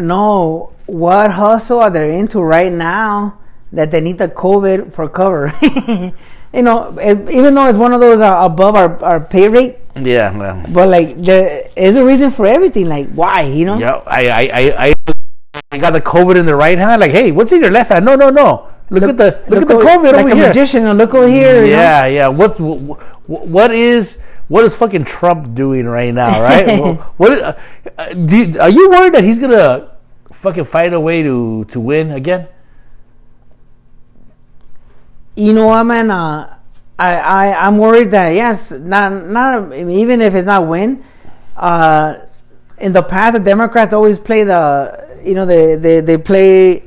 no, 0.01 0.73
what 0.87 1.33
hustle 1.33 1.81
are 1.81 1.91
they 1.91 2.19
into 2.19 2.41
right 2.41 2.71
now 2.71 3.39
that 3.75 3.91
they 3.91 4.01
need 4.01 4.19
the 4.19 4.29
COVID 4.29 4.93
for 4.93 5.09
cover? 5.09 5.53
you 6.55 6.63
know, 6.63 6.91
even 7.31 7.55
though 7.55 7.67
it's 7.69 7.79
one 7.79 7.93
of 7.93 8.01
those 8.01 8.21
uh, 8.21 8.39
above 8.43 8.75
our, 8.77 9.03
our 9.05 9.21
pay 9.21 9.49
rate, 9.49 9.79
Yeah, 9.97 10.31
man. 10.33 10.73
but 10.73 10.89
like 10.89 11.17
there 11.21 11.69
is 11.77 11.97
a 11.97 12.05
reason 12.05 12.31
for 12.31 12.47
everything. 12.47 12.89
Like 12.89 13.11
why? 13.13 13.43
You 13.43 13.67
know, 13.67 13.79
Yeah, 13.79 14.03
I 14.07 14.23
I 14.29 14.43
I. 14.43 14.63
I 14.79 14.95
I 15.71 15.79
got 15.79 15.93
the 15.93 16.01
COVID 16.03 16.35
in 16.35 16.47
the 16.47 16.55
right 16.55 16.77
hand. 16.79 17.01
Like, 17.01 17.11
hey, 17.13 17.31
what's 17.31 17.53
in 17.53 17.61
your 17.61 17.71
left 17.71 17.91
hand? 17.91 18.05
No, 18.05 18.17
no, 18.17 18.29
no. 18.31 18.67
Look, 18.91 19.05
at 19.07 19.17
the 19.17 19.43
look, 19.49 19.63
at 19.63 19.69
the 19.69 19.75
COVID 19.79 20.13
like 20.13 20.27
over 20.27 20.29
a 20.31 20.35
here. 20.35 20.47
magician. 20.49 20.83
Look 20.99 21.15
over 21.15 21.27
here. 21.31 21.63
you 21.65 21.71
know? 21.71 21.79
Yeah, 21.79 22.07
yeah. 22.07 22.29
What's 22.29 22.59
wh- 22.59 22.79
wh- 23.31 23.47
what 23.47 23.71
is 23.71 24.19
what 24.49 24.65
is 24.65 24.77
fucking 24.77 25.05
Trump 25.05 25.55
doing 25.55 25.87
right 25.87 26.13
now? 26.13 26.43
Right? 26.43 26.67
Wh- 26.79 26.99
what 27.21 27.33
is, 27.33 27.39
uh, 27.39 27.55
do 28.27 28.59
are 28.61 28.69
you 28.71 28.91
worried 28.91 29.15
that 29.15 29.23
he's 29.23 29.39
gonna 29.39 29.95
fucking 30.33 30.65
find 30.67 30.93
a 30.95 30.99
way 31.01 31.23
to 31.23 31.65
to 31.71 31.79
win 31.79 32.11
again? 32.11 32.49
You 35.37 35.53
know 35.53 35.67
what, 35.67 35.85
man? 35.85 36.11
Uh, 36.11 36.59
I 36.99 37.17
I 37.17 37.67
I'm 37.67 37.79
worried 37.79 38.11
that 38.13 38.31
yes, 38.31 38.71
not 38.71 39.13
not 39.13 39.73
even 39.75 40.21
if 40.21 40.35
it's 40.35 40.47
not 40.47 40.67
win. 40.67 41.03
Uh, 41.57 42.17
in 42.79 42.93
the 42.93 43.03
past, 43.03 43.39
the 43.39 43.45
Democrats 43.45 43.93
always 43.93 44.19
play 44.19 44.45
the 44.45 45.21
you 45.25 45.35
know 45.35 45.47
they 45.47 45.77
they 45.77 46.01
they 46.01 46.19
play 46.19 46.85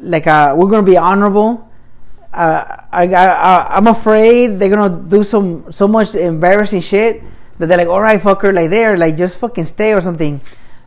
like 0.00 0.26
uh, 0.26 0.54
we're 0.56 0.68
gonna 0.68 0.86
be 0.86 0.96
honorable. 0.96 1.68
Uh, 2.32 2.64
I, 2.92 3.08
I 3.08 3.26
I 3.26 3.76
I'm 3.76 3.86
afraid 3.88 4.58
they're 4.58 4.70
gonna 4.70 5.02
do 5.08 5.22
some 5.22 5.70
so 5.72 5.86
much 5.86 6.14
embarrassing 6.14 6.80
shit 6.80 7.22
that 7.58 7.66
they're 7.66 7.78
like, 7.78 7.88
all 7.88 8.00
right, 8.00 8.20
fucker, 8.20 8.54
like 8.54 8.70
there, 8.70 8.96
like 8.96 9.16
just 9.16 9.38
fucking 9.38 9.64
stay 9.64 9.92
or 9.92 10.00
something, 10.00 10.40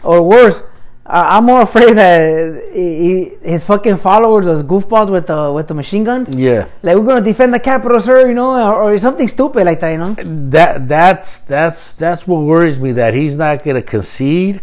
or 0.03 0.23
worse. 0.23 0.63
I'm 1.05 1.43
more 1.45 1.61
afraid 1.61 1.95
that 1.95 2.71
he, 2.73 3.31
his 3.41 3.65
fucking 3.65 3.97
followers, 3.97 4.45
those 4.45 4.63
goofballs 4.63 5.11
with 5.11 5.27
the 5.27 5.51
with 5.51 5.67
the 5.67 5.73
machine 5.73 6.03
guns, 6.05 6.33
Yeah, 6.33 6.67
like 6.81 6.95
we're 6.95 7.03
gonna 7.05 7.21
defend 7.21 7.53
the 7.53 7.59
capital, 7.59 7.99
sir, 7.99 8.27
you 8.27 8.33
know, 8.33 8.55
or, 8.73 8.93
or 8.93 8.97
something 8.97 9.27
stupid 9.27 9.65
like 9.65 9.79
that, 9.81 9.91
you 9.91 9.97
know. 9.97 10.13
that 10.49 10.87
that's 10.87 11.39
that's 11.39 11.93
that's 11.93 12.25
what 12.25 12.41
worries 12.45 12.79
me. 12.79 12.93
That 12.93 13.13
he's 13.13 13.35
not 13.37 13.63
gonna 13.63 13.81
concede. 13.81 14.61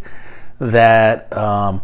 That 0.58 1.30
um, 1.36 1.82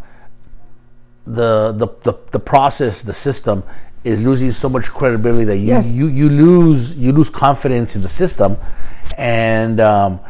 the, 1.26 1.72
the 1.76 1.88
the 2.04 2.18
the 2.32 2.40
process, 2.40 3.02
the 3.02 3.12
system, 3.12 3.62
is 4.04 4.24
losing 4.24 4.52
so 4.52 4.68
much 4.70 4.90
credibility 4.90 5.44
that 5.44 5.58
you 5.58 5.66
Yes. 5.66 5.86
you, 5.86 6.06
you 6.08 6.28
lose 6.30 6.96
you 6.96 7.12
lose 7.12 7.28
confidence 7.28 7.94
in 7.96 8.00
the 8.02 8.08
system, 8.08 8.56
and 9.18 9.80
um, 9.80 10.20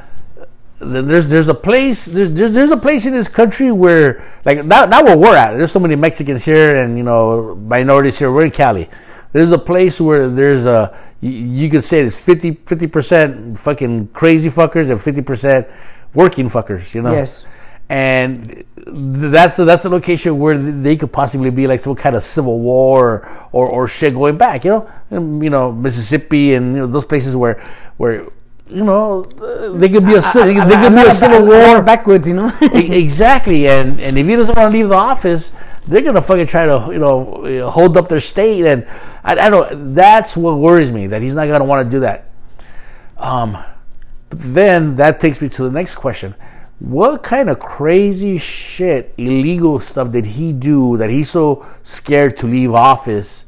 there's 0.79 1.27
there's 1.27 1.49
a 1.49 1.55
place 1.55 2.07
there's, 2.07 2.33
there's 2.35 2.53
there's 2.55 2.70
a 2.70 2.77
place 2.77 3.07
in 3.07 3.14
this 3.14 3.29
country 3.29 3.72
where 3.72 4.22
like 4.45 4.64
not 4.64 4.91
not 4.91 5.05
where 5.05 5.16
we're 5.16 5.37
at. 5.37 5.57
There's 5.57 5.72
so 5.72 5.81
many 5.81 5.97
Mexicans 5.97 6.45
here 6.45 6.77
and 6.77 6.99
you 6.99 7.05
know 7.05 7.55
minorities 7.55 8.18
here. 8.18 8.31
We're 8.31 8.45
in 8.45 8.51
Cali. 8.51 8.89
There's 9.33 9.53
a 9.53 9.59
place 9.59 10.01
where 10.01 10.29
there's 10.29 10.66
a 10.66 10.97
you, 11.20 11.31
you 11.31 11.70
could 11.70 11.83
say 11.83 12.01
it's 12.01 12.22
50 12.22 12.87
percent 12.89 13.59
fucking 13.59 14.09
crazy 14.09 14.51
fuckers 14.51 14.91
and 14.91 15.01
fifty 15.01 15.22
percent 15.22 15.66
working 16.12 16.47
fuckers. 16.49 16.95
You 16.95 17.03
know. 17.03 17.12
Yes. 17.12 17.47
And 17.89 18.64
that's 18.87 19.57
the, 19.57 19.64
that's 19.64 19.85
the 19.85 19.91
location 19.91 20.39
where 20.39 20.59
they 20.59 20.97
could 20.97 21.12
possibly 21.12 21.51
be 21.51 21.66
like 21.68 21.79
some 21.79 21.95
kind 21.95 22.16
of 22.16 22.22
civil 22.22 22.59
war 22.61 23.29
or, 23.53 23.68
or 23.68 23.87
shit 23.87 24.12
going 24.12 24.37
back. 24.37 24.64
You 24.64 24.70
know, 24.70 24.91
And, 25.11 25.43
you 25.43 25.51
know 25.51 25.72
Mississippi 25.72 26.55
and 26.55 26.74
you 26.74 26.79
know 26.81 26.87
those 26.87 27.07
places 27.07 27.37
where 27.37 27.61
where 27.97 28.27
you 28.69 28.83
know 28.85 29.23
they 29.23 29.89
could 29.89 30.05
be 30.05 30.14
a, 30.14 30.21
they 30.21 30.55
could- 30.55 30.69
they 30.69 30.75
could 30.83 30.93
be 30.95 31.03
a 31.07 31.12
civil 31.12 31.47
war 31.47 31.83
backwards, 31.83 32.27
you 32.27 32.35
know. 32.35 32.51
Exactly, 32.73 33.69
and 33.69 34.01
and 34.01 34.19
if 34.19 34.27
he 34.27 34.35
doesn't 34.37 34.57
want 34.57 34.73
to 34.73 34.77
leave 34.79 34.89
the 34.89 34.95
office, 34.97 35.53
they're 35.87 36.03
gonna 36.03 36.21
fucking 36.23 36.47
try 36.47 36.67
to 36.67 36.89
you 36.93 36.99
know 36.99 37.69
hold 37.71 37.97
up 37.97 38.09
their 38.09 38.21
state, 38.21 38.67
and 38.67 38.85
I, 39.23 39.33
I 39.47 39.51
don't. 39.51 39.95
That's 39.95 40.37
what 40.37 40.59
worries 40.59 40.91
me 40.93 41.07
that 41.09 41.23
he's 41.23 41.35
not 41.37 41.47
gonna 41.47 41.64
want 41.64 41.87
to 41.87 41.91
do 41.91 42.01
that. 42.01 42.31
Um, 43.19 43.57
but 44.29 44.39
then 44.41 44.97
that 44.97 45.21
takes 45.21 45.41
me 45.41 45.49
to 45.51 45.62
the 45.64 45.71
next 45.71 45.95
question: 45.97 46.35
What 46.81 47.23
kind 47.23 47.49
of 47.49 47.61
crazy 47.61 48.37
shit, 48.39 49.14
illegal 49.17 49.79
stuff 49.81 50.11
did 50.11 50.27
he 50.27 50.53
do 50.53 50.97
that 50.97 51.09
he's 51.11 51.31
so 51.31 51.64
scared 51.83 52.37
to 52.39 52.47
leave 52.47 52.73
office 52.75 53.47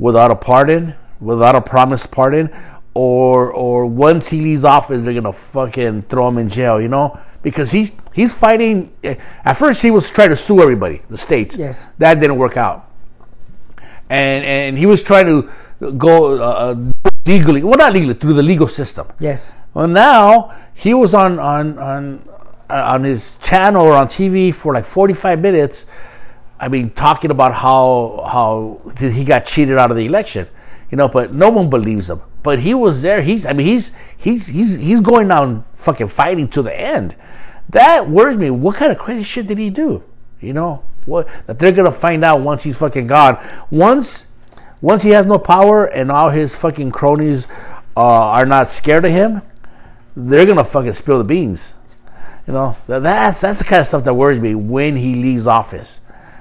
without 0.00 0.30
a 0.32 0.36
pardon, 0.36 0.94
without 1.20 1.54
a 1.54 1.60
promised 1.62 2.10
pardon? 2.10 2.50
Or, 2.94 3.52
or 3.52 3.86
once 3.86 4.30
he 4.30 4.40
leaves 4.40 4.64
office, 4.64 5.02
they're 5.04 5.14
gonna 5.14 5.32
fucking 5.32 6.02
throw 6.02 6.28
him 6.28 6.38
in 6.38 6.48
jail, 6.48 6.80
you 6.80 6.88
know? 6.88 7.18
Because 7.42 7.70
he's 7.70 7.92
he's 8.12 8.34
fighting. 8.34 8.92
At 9.44 9.56
first, 9.56 9.82
he 9.82 9.90
was 9.92 10.10
trying 10.10 10.30
to 10.30 10.36
sue 10.36 10.60
everybody, 10.60 11.00
the 11.08 11.16
states. 11.16 11.56
Yes. 11.56 11.86
that 11.98 12.18
didn't 12.18 12.36
work 12.38 12.56
out 12.56 12.88
and 14.10 14.44
and 14.44 14.78
he 14.78 14.86
was 14.86 15.02
trying 15.02 15.26
to 15.26 15.48
go 15.92 16.40
uh, 16.42 16.74
legally, 17.26 17.62
well, 17.62 17.76
not 17.76 17.92
legally, 17.92 18.14
through 18.14 18.32
the 18.34 18.42
legal 18.42 18.68
system. 18.68 19.06
yes. 19.20 19.52
Well, 19.74 19.86
now 19.86 20.56
he 20.74 20.94
was 20.94 21.14
on 21.14 21.38
on 21.38 21.78
on 21.78 22.28
uh, 22.70 22.92
on 22.94 23.04
his 23.04 23.36
channel 23.36 23.82
or 23.86 23.92
on 23.94 24.06
TV 24.06 24.54
for 24.54 24.72
like 24.72 24.84
forty 24.84 25.14
five 25.14 25.40
minutes. 25.40 25.86
I 26.58 26.68
mean, 26.68 26.90
talking 26.90 27.30
about 27.30 27.54
how 27.54 28.24
how 28.26 28.80
he 28.98 29.24
got 29.24 29.44
cheated 29.44 29.76
out 29.76 29.90
of 29.90 29.96
the 29.96 30.06
election, 30.06 30.48
you 30.90 30.96
know, 30.96 31.08
but 31.08 31.34
no 31.34 31.50
one 31.50 31.68
believes 31.70 32.08
him. 32.10 32.20
But 32.48 32.60
he 32.60 32.72
was 32.72 33.02
there. 33.02 33.20
He's 33.20 33.44
I 33.44 33.52
mean, 33.52 33.66
he's 33.66 33.92
he's 34.16 34.48
he's 34.48 34.76
he's 34.76 35.00
going 35.00 35.28
down 35.28 35.66
fucking 35.74 36.08
fighting 36.08 36.48
to 36.48 36.62
the 36.62 36.72
end. 36.80 37.14
That 37.68 38.08
worries 38.08 38.38
me. 38.38 38.48
What 38.48 38.76
kind 38.76 38.90
of 38.90 38.96
crazy 38.96 39.22
shit 39.22 39.46
did 39.46 39.58
he 39.58 39.68
do? 39.68 40.02
You 40.40 40.54
know 40.54 40.82
what 41.04 41.28
that 41.46 41.58
they're 41.58 41.72
gonna 41.72 41.92
find 41.92 42.24
out 42.24 42.40
once 42.40 42.62
he's 42.62 42.78
fucking 42.78 43.06
gone. 43.06 43.36
Once 43.70 44.28
once 44.80 45.02
he 45.02 45.10
has 45.10 45.26
no 45.26 45.38
power 45.38 45.84
and 45.84 46.10
all 46.10 46.30
his 46.30 46.58
fucking 46.58 46.90
cronies 46.90 47.48
uh, 47.94 48.30
are 48.38 48.46
not 48.46 48.68
scared 48.68 49.04
of 49.04 49.10
him, 49.10 49.42
they're 50.16 50.46
gonna 50.46 50.64
fucking 50.64 50.94
spill 50.94 51.18
the 51.18 51.24
beans. 51.24 51.76
You 52.46 52.54
know, 52.54 52.78
That- 52.86 53.02
that's 53.02 53.42
that's 53.42 53.58
the 53.58 53.64
kind 53.64 53.80
of 53.80 53.86
stuff 53.86 54.04
that 54.04 54.14
worries 54.14 54.40
me 54.40 54.54
when 54.54 54.96
he 54.96 55.14
leaves 55.16 55.46
office, 55.46 56.00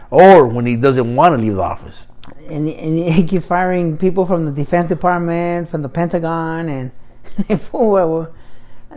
or 0.09 0.47
when 0.47 0.65
he 0.65 0.77
doesn't 0.77 1.17
want 1.17 1.35
to 1.35 1.41
leave 1.41 1.55
the 1.55 1.61
office. 1.63 2.07
And, 2.49 2.67
and 2.67 2.97
he 3.13 3.23
keeps 3.23 3.45
firing 3.45 3.97
people 3.97 4.25
from 4.25 4.45
the 4.45 4.51
Defense 4.51 4.87
Department, 4.87 5.69
from 5.69 5.81
the 5.81 5.89
Pentagon, 5.89 6.69
and 6.69 6.91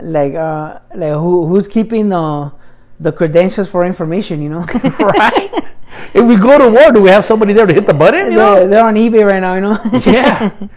like 0.01 0.33
uh, 0.33 0.79
like 0.95 1.13
who 1.13 1.45
who's 1.47 1.67
keeping 1.67 2.09
the 2.09 2.51
the 2.99 3.11
credentials 3.11 3.69
for 3.69 3.85
information? 3.85 4.41
You 4.41 4.49
know, 4.49 4.59
right? 4.99 5.49
if 6.13 6.25
we 6.25 6.37
go 6.37 6.57
to 6.57 6.69
war, 6.69 6.91
do 6.91 7.01
we 7.01 7.09
have 7.09 7.23
somebody 7.23 7.53
there 7.53 7.65
to 7.65 7.73
hit 7.73 7.85
the 7.85 7.93
button? 7.93 8.31
You 8.31 8.37
they're, 8.37 8.55
know? 8.55 8.67
they're 8.67 8.85
on 8.85 8.95
eBay 8.95 9.25
right 9.25 9.39
now, 9.39 9.55
you 9.55 9.61
know. 9.61 9.77
Yeah. 10.05 10.67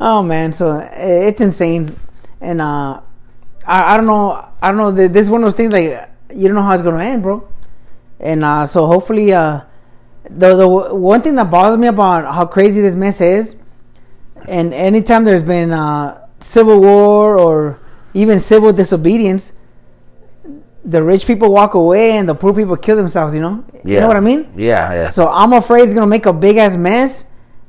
oh 0.00 0.22
man, 0.22 0.52
so 0.52 0.70
uh, 0.70 0.88
it's 0.94 1.40
insane, 1.40 1.94
and 2.40 2.60
uh, 2.60 3.00
I, 3.66 3.94
I 3.94 3.96
don't 3.96 4.06
know, 4.06 4.48
I 4.62 4.68
don't 4.70 4.78
know. 4.78 4.92
This 4.92 5.24
is 5.24 5.30
one 5.30 5.42
of 5.42 5.46
those 5.46 5.56
things 5.56 5.72
like 5.72 6.10
you 6.34 6.48
don't 6.48 6.54
know 6.54 6.62
how 6.62 6.72
it's 6.72 6.82
gonna 6.82 7.02
end, 7.02 7.22
bro. 7.22 7.48
And 8.20 8.44
uh, 8.44 8.66
so 8.66 8.86
hopefully, 8.86 9.32
uh, 9.32 9.62
the 10.30 10.56
the 10.56 10.68
one 10.68 11.22
thing 11.22 11.34
that 11.34 11.50
bothers 11.50 11.78
me 11.78 11.86
about 11.86 12.32
how 12.34 12.46
crazy 12.46 12.80
this 12.80 12.94
mess 12.94 13.20
is, 13.20 13.56
and 14.48 14.72
anytime 14.72 15.24
there's 15.24 15.42
been 15.42 15.70
uh, 15.70 16.26
civil 16.40 16.80
war 16.80 17.38
or 17.38 17.78
even 18.14 18.40
civil 18.40 18.72
disobedience, 18.72 19.52
the 20.84 21.02
rich 21.02 21.26
people 21.26 21.50
walk 21.50 21.74
away 21.74 22.12
and 22.12 22.28
the 22.28 22.34
poor 22.34 22.54
people 22.54 22.76
kill 22.76 22.96
themselves. 22.96 23.34
You 23.34 23.40
know, 23.40 23.64
you 23.84 24.00
know 24.00 24.08
what 24.08 24.16
I 24.16 24.20
mean? 24.20 24.50
Yeah, 24.56 24.92
yeah. 24.92 25.10
So 25.10 25.28
I'm 25.28 25.52
afraid 25.52 25.84
it's 25.84 25.94
gonna 25.94 26.06
make 26.06 26.26
a 26.26 26.32
big 26.32 26.56
ass 26.56 26.76
mess, 26.76 27.24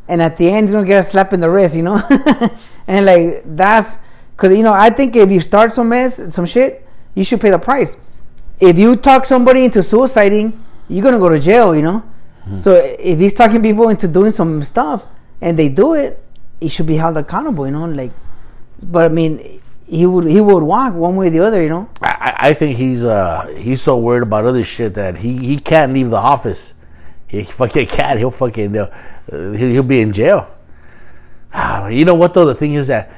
and 0.07 0.21
at 0.21 0.37
the 0.37 0.49
end, 0.49 0.65
it's 0.65 0.71
gonna 0.71 0.87
get 0.87 0.99
a 0.99 1.03
slap 1.03 1.33
in 1.33 1.41
the 1.41 1.49
wrist, 1.49 1.75
you 1.75 1.83
know. 1.83 2.01
and 2.87 3.05
like 3.05 3.43
that's 3.55 3.97
because 4.35 4.55
you 4.57 4.63
know 4.63 4.73
I 4.73 4.89
think 4.91 5.15
if 5.15 5.29
you 5.29 5.41
start 5.41 5.73
some 5.73 5.89
mess, 5.89 6.33
some 6.33 6.45
shit, 6.45 6.87
you 7.15 7.25
should 7.25 7.41
pay 7.41 7.49
the 7.49 7.59
price. 7.59 7.97
If 8.61 8.79
you 8.79 8.95
talk 8.95 9.25
somebody 9.25 9.65
into 9.65 9.79
suiciding, 9.79 10.57
you're 10.87 11.03
gonna 11.03 11.19
go 11.19 11.27
to 11.27 11.39
jail, 11.39 11.75
you 11.75 11.81
know. 11.81 12.03
So 12.59 12.73
if 12.75 13.19
he's 13.19 13.33
talking 13.33 13.61
people 13.61 13.89
into 13.89 14.07
doing 14.07 14.31
some 14.31 14.61
stuff 14.63 15.05
and 15.41 15.57
they 15.57 15.69
do 15.69 15.93
it, 15.95 16.21
he 16.59 16.69
should 16.69 16.85
be 16.85 16.95
held 16.95 17.17
accountable, 17.17 17.65
you 17.65 17.73
know. 17.73 17.85
Like, 17.85 18.11
but 18.83 19.11
I 19.11 19.13
mean, 19.13 19.61
he 19.87 20.05
would 20.05 20.25
he 20.25 20.41
would 20.41 20.63
walk 20.63 20.93
one 20.93 21.15
way 21.15 21.27
or 21.27 21.29
the 21.31 21.39
other, 21.39 21.61
you 21.61 21.69
know. 21.69 21.89
I, 22.01 22.35
I- 22.39 22.53
think 22.53 22.77
he's 22.77 23.03
uh 23.03 23.47
he's 23.57 23.81
so 23.81 23.97
worried 23.97 24.23
about 24.23 24.45
other 24.45 24.63
shit 24.63 24.93
that 24.93 25.17
he, 25.17 25.37
he 25.37 25.57
can't 25.57 25.93
leave 25.93 26.11
the 26.11 26.17
office. 26.17 26.75
He 27.27 27.43
fucking 27.43 27.87
can't. 27.97 28.19
He'll 28.19 28.31
fucking 28.31 28.77
uh, 28.77 28.91
he'll, 29.31 29.83
be 29.83 30.01
in 30.01 30.11
jail. 30.13 30.47
You 31.89 32.05
know 32.05 32.15
what 32.15 32.33
though? 32.33 32.45
The 32.45 32.53
thing 32.55 32.73
is 32.75 32.87
that 32.87 33.11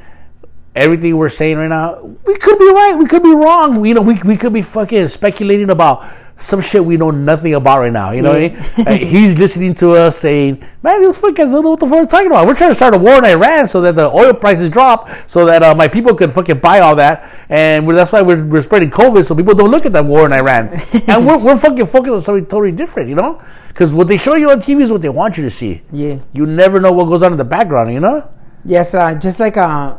everything 0.75 1.17
we're 1.17 1.28
saying 1.30 1.57
right 1.57 1.67
now, 1.67 2.01
we 2.03 2.36
could 2.38 2.57
be 2.57 2.69
right, 2.71 2.95
we 2.97 3.07
could 3.07 3.23
be 3.23 3.34
wrong. 3.34 3.84
You 3.86 3.95
know, 3.95 4.01
we 4.01 4.15
we 4.23 4.38
could 4.38 4.53
be 4.53 4.61
fucking 4.61 5.07
speculating 5.09 5.69
about 5.69 6.05
some 6.39 6.61
shit 6.61 6.85
we 6.85 6.97
know 6.97 7.09
nothing 7.11 7.53
about 7.55 7.79
right 7.79 7.91
now. 7.91 8.11
You 8.11 8.21
know, 8.21 8.35
Yeah. 8.35 8.49
what 8.49 8.88
I 8.88 8.91
mean? 8.91 9.07
He's 9.07 9.38
listening 9.38 9.73
to 9.75 9.91
us 9.93 10.17
saying, 10.17 10.61
"Man, 10.83 11.01
these 11.01 11.19
fuckers 11.19 11.51
don't 11.51 11.63
know 11.63 11.71
what 11.71 11.79
the 11.79 11.88
fuck 11.88 11.99
we're 11.99 12.05
talking 12.05 12.27
about. 12.27 12.45
We're 12.45 12.53
trying 12.55 12.71
to 12.71 12.75
start 12.75 12.93
a 12.93 12.97
war 12.97 13.17
in 13.17 13.25
Iran 13.25 13.67
so 13.67 13.81
that 13.81 13.95
the 13.95 14.09
oil 14.11 14.33
prices 14.33 14.69
drop, 14.69 15.09
so 15.27 15.45
that 15.45 15.63
uh, 15.63 15.73
my 15.75 15.88
people 15.88 16.13
can 16.15 16.29
fucking 16.29 16.59
buy 16.59 16.79
all 16.79 16.95
that, 16.95 17.23
and 17.49 17.88
we're, 17.88 17.95
that's 17.95 18.11
why 18.11 18.21
we're, 18.21 18.45
we're 18.45 18.61
spreading 18.61 18.89
COVID, 18.91 19.23
so 19.25 19.35
people 19.35 19.55
don't 19.55 19.71
look 19.71 19.85
at 19.85 19.93
that 19.93 20.05
war 20.05 20.25
in 20.25 20.33
Iran, 20.33 20.69
and 21.07 21.25
we're, 21.25 21.38
we're 21.39 21.57
fucking 21.57 21.85
focused 21.88 22.13
on 22.15 22.21
something 22.21 22.45
totally 22.45 22.71
different, 22.71 23.09
you 23.09 23.15
know? 23.15 23.41
Because 23.69 23.93
what 23.93 24.07
they 24.07 24.17
show 24.17 24.35
you 24.35 24.49
on 24.51 24.59
TV 24.59 24.81
is 24.81 24.91
what 24.91 25.01
they 25.01 25.09
want 25.09 25.38
you 25.38 25.43
to 25.43 25.51
see. 25.51 25.81
Yeah. 25.91 26.19
You 26.33 26.45
never 26.45 26.79
know 26.79 26.91
what 26.93 27.05
goes 27.05 27.23
on 27.23 27.31
in 27.31 27.38
the 27.38 27.45
background, 27.45 27.91
you 27.93 27.99
know? 27.99 28.29
Yes, 28.65 28.93
uh, 28.93 29.15
just 29.15 29.39
like 29.39 29.55
uh, 29.57 29.97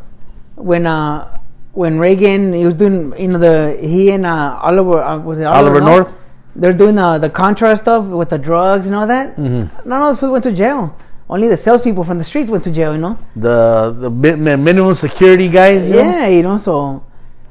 when 0.57 0.87
uh, 0.87 1.39
when 1.73 1.99
Reagan 1.99 2.53
he 2.53 2.65
was 2.67 2.75
doing 2.75 3.15
you 3.19 3.29
know 3.29 3.39
the 3.39 3.79
he 3.81 4.11
and 4.11 4.27
uh, 4.27 4.59
Oliver 4.61 5.01
uh, 5.03 5.19
was 5.21 5.39
it 5.39 5.45
Oliver 5.47 5.81
North? 5.81 6.19
They're 6.57 6.73
doing 6.73 6.97
the 6.97 7.19
the 7.19 7.31
Contra 7.31 7.77
stuff 7.77 8.07
with 8.07 8.31
the 8.31 8.39
drugs 8.39 8.87
and 8.87 8.97
all 8.97 9.07
that. 9.07 9.37
Mm-hmm. 9.37 9.89
None 9.89 10.01
of 10.03 10.09
those 10.09 10.17
people 10.17 10.33
went 10.33 10.45
to 10.45 10.53
jail. 10.53 10.97
Only 11.31 11.49
the 11.49 11.57
salespeople 11.57 12.05
from 12.05 12.19
the 12.19 12.25
streets 12.25 12.51
went 12.51 12.65
to 12.65 12.73
jail. 12.73 12.95
You 12.95 13.01
know. 13.01 13.19
The 13.37 13.95
the 13.97 14.11
mi- 14.11 14.37
mi- 14.37 14.57
minimum 14.57 14.95
security 14.95 15.49
guys, 15.49 15.91
you 15.91 15.97
know? 15.97 16.03
Yeah, 16.03 16.27
you 16.29 16.43
know. 16.43 16.57
So 16.57 17.05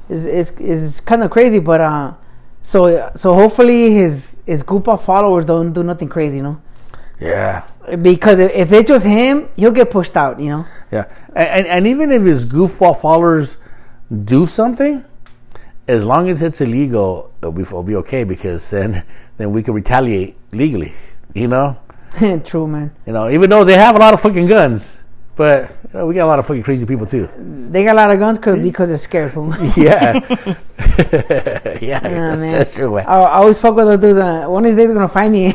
it's 0.08 0.24
it's, 0.24 0.50
it's 0.60 1.00
kind 1.00 1.22
of 1.22 1.30
crazy, 1.30 1.60
but 1.60 1.80
uh, 1.80 2.12
so 2.60 3.10
so 3.14 3.34
hopefully 3.34 3.92
his 3.92 4.40
his 4.46 4.62
group 4.62 4.88
of 4.88 5.02
followers 5.04 5.44
don't 5.44 5.72
do 5.72 5.82
nothing 5.82 6.08
crazy. 6.08 6.38
You 6.38 6.42
know. 6.42 6.62
Yeah. 7.20 7.66
Because 8.02 8.38
if, 8.38 8.52
if 8.54 8.72
it's 8.72 8.88
just 8.88 9.06
him, 9.06 9.48
he'll 9.56 9.72
get 9.72 9.90
pushed 9.90 10.16
out, 10.16 10.38
you 10.38 10.50
know. 10.50 10.66
Yeah, 10.92 11.10
and, 11.34 11.48
and, 11.48 11.66
and 11.66 11.86
even 11.86 12.12
if 12.12 12.22
his 12.22 12.44
goofball 12.44 13.00
followers 13.00 13.56
do 14.24 14.44
something, 14.44 15.02
as 15.88 16.04
long 16.04 16.28
as 16.28 16.42
it's 16.42 16.60
illegal, 16.60 17.32
it'll 17.38 17.52
be, 17.52 17.62
it'll 17.62 17.82
be 17.82 17.96
okay 17.96 18.24
because 18.24 18.70
then 18.70 19.02
then 19.38 19.52
we 19.52 19.62
can 19.62 19.74
retaliate 19.74 20.36
legally. 20.52 20.92
You 21.34 21.48
know, 21.48 21.78
True, 22.44 22.66
man. 22.66 22.92
you 23.06 23.12
know, 23.12 23.28
even 23.28 23.50
though 23.50 23.64
they 23.64 23.74
have 23.74 23.96
a 23.96 23.98
lot 23.98 24.14
of 24.14 24.20
fucking 24.20 24.46
guns, 24.46 25.04
but 25.36 25.70
you 25.92 25.98
know, 25.98 26.06
we 26.06 26.14
got 26.14 26.24
a 26.24 26.26
lot 26.26 26.38
of 26.38 26.46
fucking 26.46 26.62
crazy 26.62 26.84
people 26.86 27.06
too. 27.06 27.28
They 27.36 27.84
got 27.84 27.92
a 27.92 27.96
lot 27.96 28.10
of 28.10 28.18
guns 28.18 28.38
cause, 28.38 28.60
because 28.60 28.88
they're 28.88 28.98
scared, 28.98 29.32
fool. 29.32 29.52
Yeah, 29.76 30.14
yeah, 31.80 32.00
Yeah, 32.02 32.36
that's, 32.36 32.74
true. 32.74 32.94
Man. 32.96 33.04
I, 33.06 33.14
I 33.20 33.32
always 33.36 33.60
fuck 33.60 33.74
with 33.74 33.86
those 33.86 33.98
dudes. 33.98 34.18
Uh, 34.18 34.46
one 34.48 34.64
of 34.64 34.70
these 34.70 34.76
days 34.76 34.86
they're 34.88 34.94
gonna 34.96 35.08
find 35.08 35.32
me. 35.32 35.52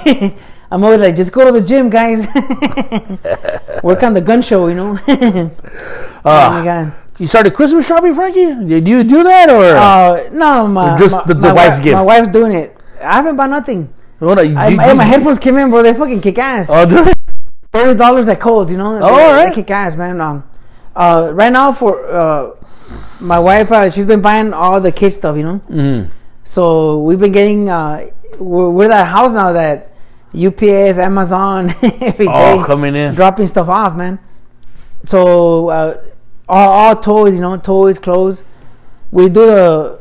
I'm 0.71 0.83
always 0.83 1.01
like, 1.01 1.15
just 1.15 1.31
go 1.31 1.45
to 1.45 1.51
the 1.51 1.61
gym, 1.65 1.89
guys. 1.89 2.25
Work 3.83 4.01
on 4.01 4.15
the 4.15 4.21
gun 4.21 4.41
show, 4.41 4.67
you 4.67 4.73
know. 4.73 4.97
oh 5.07 5.51
my 6.25 6.63
god. 6.63 6.93
You 7.19 7.27
started 7.27 7.53
Christmas 7.53 7.87
shopping, 7.87 8.13
Frankie? 8.13 8.65
Did 8.65 8.87
you 8.87 9.03
do 9.03 9.23
that 9.23 9.49
or? 9.49 9.63
Uh, 9.77 10.29
no, 10.33 10.67
my 10.67 10.95
Or 10.95 10.97
just 10.97 11.15
my, 11.17 11.23
the- 11.25 11.33
the 11.35 11.47
my 11.49 11.53
wife's 11.53 11.77
wi- 11.77 11.83
gifts? 11.83 11.95
My 11.95 12.05
wife's 12.05 12.29
doing 12.29 12.51
it. 12.53 12.77
I 13.01 13.13
haven't 13.13 13.35
bought 13.35 13.49
nothing. 13.49 13.93
You- 14.19 14.29
I, 14.31 14.41
you- 14.41 14.55
hey, 14.57 14.75
my 14.75 14.93
you- 14.93 14.99
headphones 14.99 15.37
came 15.39 15.57
in, 15.57 15.69
bro. 15.69 15.83
They 15.83 15.93
fucking 15.93 16.21
kick 16.21 16.37
ass. 16.39 16.67
Oh, 16.69 16.85
do 16.87 17.03
they? 17.03 17.11
Thirty 17.71 17.97
dollars 17.97 18.27
at 18.29 18.39
Kohl's, 18.39 18.71
you 18.71 18.77
know. 18.77 18.95
Oh, 18.97 18.99
they, 18.99 19.05
all 19.05 19.33
right. 19.33 19.49
they 19.49 19.55
kick 19.55 19.69
ass, 19.71 19.95
man. 19.95 20.21
Um, 20.21 20.43
uh, 20.95 21.31
right 21.33 21.51
now 21.51 21.71
for 21.73 22.05
uh, 22.07 22.51
my 23.21 23.39
wife, 23.39 23.71
uh, 23.71 23.89
she's 23.89 24.05
been 24.05 24.21
buying 24.21 24.53
all 24.53 24.79
the 24.79 24.91
kids 24.91 25.15
stuff, 25.15 25.35
you 25.37 25.43
know. 25.43 25.59
Mm-hmm. 25.69 26.11
So 26.43 26.99
we've 27.01 27.19
been 27.19 27.31
getting. 27.31 27.69
Uh, 27.69 28.09
we're, 28.39 28.69
we're 28.69 28.87
that 28.89 29.07
house 29.07 29.33
now 29.33 29.53
that 29.53 29.91
UPS, 30.35 30.97
Amazon, 30.99 31.69
every 32.01 32.25
day 32.27 32.31
Oh, 32.33 32.63
coming 32.65 32.95
in. 32.95 33.13
dropping 33.15 33.47
stuff 33.47 33.67
off, 33.69 33.95
man. 33.95 34.19
So 35.03 35.69
uh, 35.69 35.97
all, 36.53 36.69
all 36.69 36.95
toys, 36.95 37.35
you 37.35 37.41
know, 37.41 37.57
toys, 37.57 37.97
clothes. 37.97 38.43
We 39.11 39.27
do 39.29 39.45
the 39.45 39.99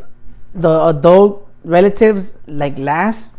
the 0.54 0.74
adult 0.92 1.48
relatives 1.64 2.34
like 2.46 2.76
last, 2.78 3.32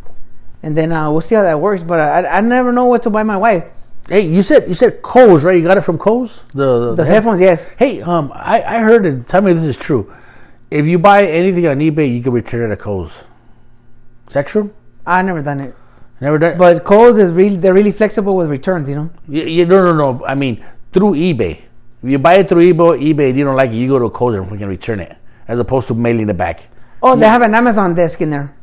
and 0.63 0.75
then 0.75 0.91
uh, 0.91 1.11
we'll 1.11 1.21
see 1.21 1.35
how 1.35 1.43
that 1.43 1.59
works. 1.59 1.83
But 1.83 1.99
I, 1.99 2.37
I 2.37 2.41
never 2.41 2.71
know 2.71 2.85
what 2.85 3.03
to 3.03 3.09
buy 3.09 3.23
my 3.23 3.37
wife. 3.37 3.65
Hey, 4.09 4.21
you 4.21 4.41
said 4.41 4.67
you 4.67 4.73
said 4.73 5.01
Kohl's, 5.01 5.43
right? 5.43 5.55
You 5.57 5.63
got 5.63 5.77
it 5.77 5.81
from 5.81 5.97
Kohl's. 5.97 6.43
The 6.53 6.95
The 6.95 7.05
headphones, 7.05 7.39
yes. 7.39 7.69
Hey, 7.77 8.01
um, 8.01 8.31
I, 8.33 8.61
I 8.63 8.79
heard 8.79 9.05
it. 9.05 9.27
Tell 9.27 9.41
me 9.41 9.51
if 9.51 9.57
this 9.57 9.65
is 9.65 9.77
true. 9.77 10.11
If 10.71 10.85
you 10.87 10.97
buy 10.97 11.25
anything 11.25 11.67
on 11.67 11.77
eBay, 11.79 12.11
you 12.13 12.21
can 12.23 12.33
return 12.33 12.69
it 12.69 12.73
at 12.73 12.79
Kohl's. 12.79 13.27
Is 14.27 14.33
that 14.33 14.47
true? 14.47 14.73
I 15.05 15.21
never 15.21 15.41
done 15.41 15.59
it. 15.59 15.75
Never 16.19 16.39
done. 16.39 16.57
But 16.57 16.83
Kohl's 16.83 17.17
is 17.19 17.31
really 17.31 17.57
they're 17.57 17.73
really 17.73 17.91
flexible 17.91 18.35
with 18.35 18.49
returns, 18.49 18.89
you 18.89 18.95
know. 18.95 19.11
you, 19.27 19.43
you, 19.43 19.65
no, 19.65 19.83
no, 19.83 19.93
no. 19.93 20.25
I 20.25 20.35
mean, 20.35 20.63
through 20.91 21.13
eBay. 21.13 21.61
If 22.03 22.09
you 22.11 22.19
buy 22.19 22.35
it 22.35 22.49
through 22.49 22.73
eBay, 22.73 23.13
eBay, 23.13 23.29
and 23.29 23.37
you 23.37 23.45
don't 23.45 23.55
like 23.55 23.71
it, 23.71 23.75
you 23.75 23.87
go 23.87 23.97
to 23.97 24.09
Kohl's 24.09 24.35
and 24.35 24.47
fucking 24.47 24.67
return 24.67 24.99
it, 24.99 25.15
as 25.47 25.57
opposed 25.57 25.87
to 25.87 25.93
mailing 25.93 26.27
it 26.27 26.37
back. 26.37 26.67
Oh, 27.01 27.15
they 27.15 27.27
have 27.27 27.41
an 27.41 27.53
Amazon 27.55 27.95
desk 27.95 28.19
in 28.19 28.29
there. 28.29 28.53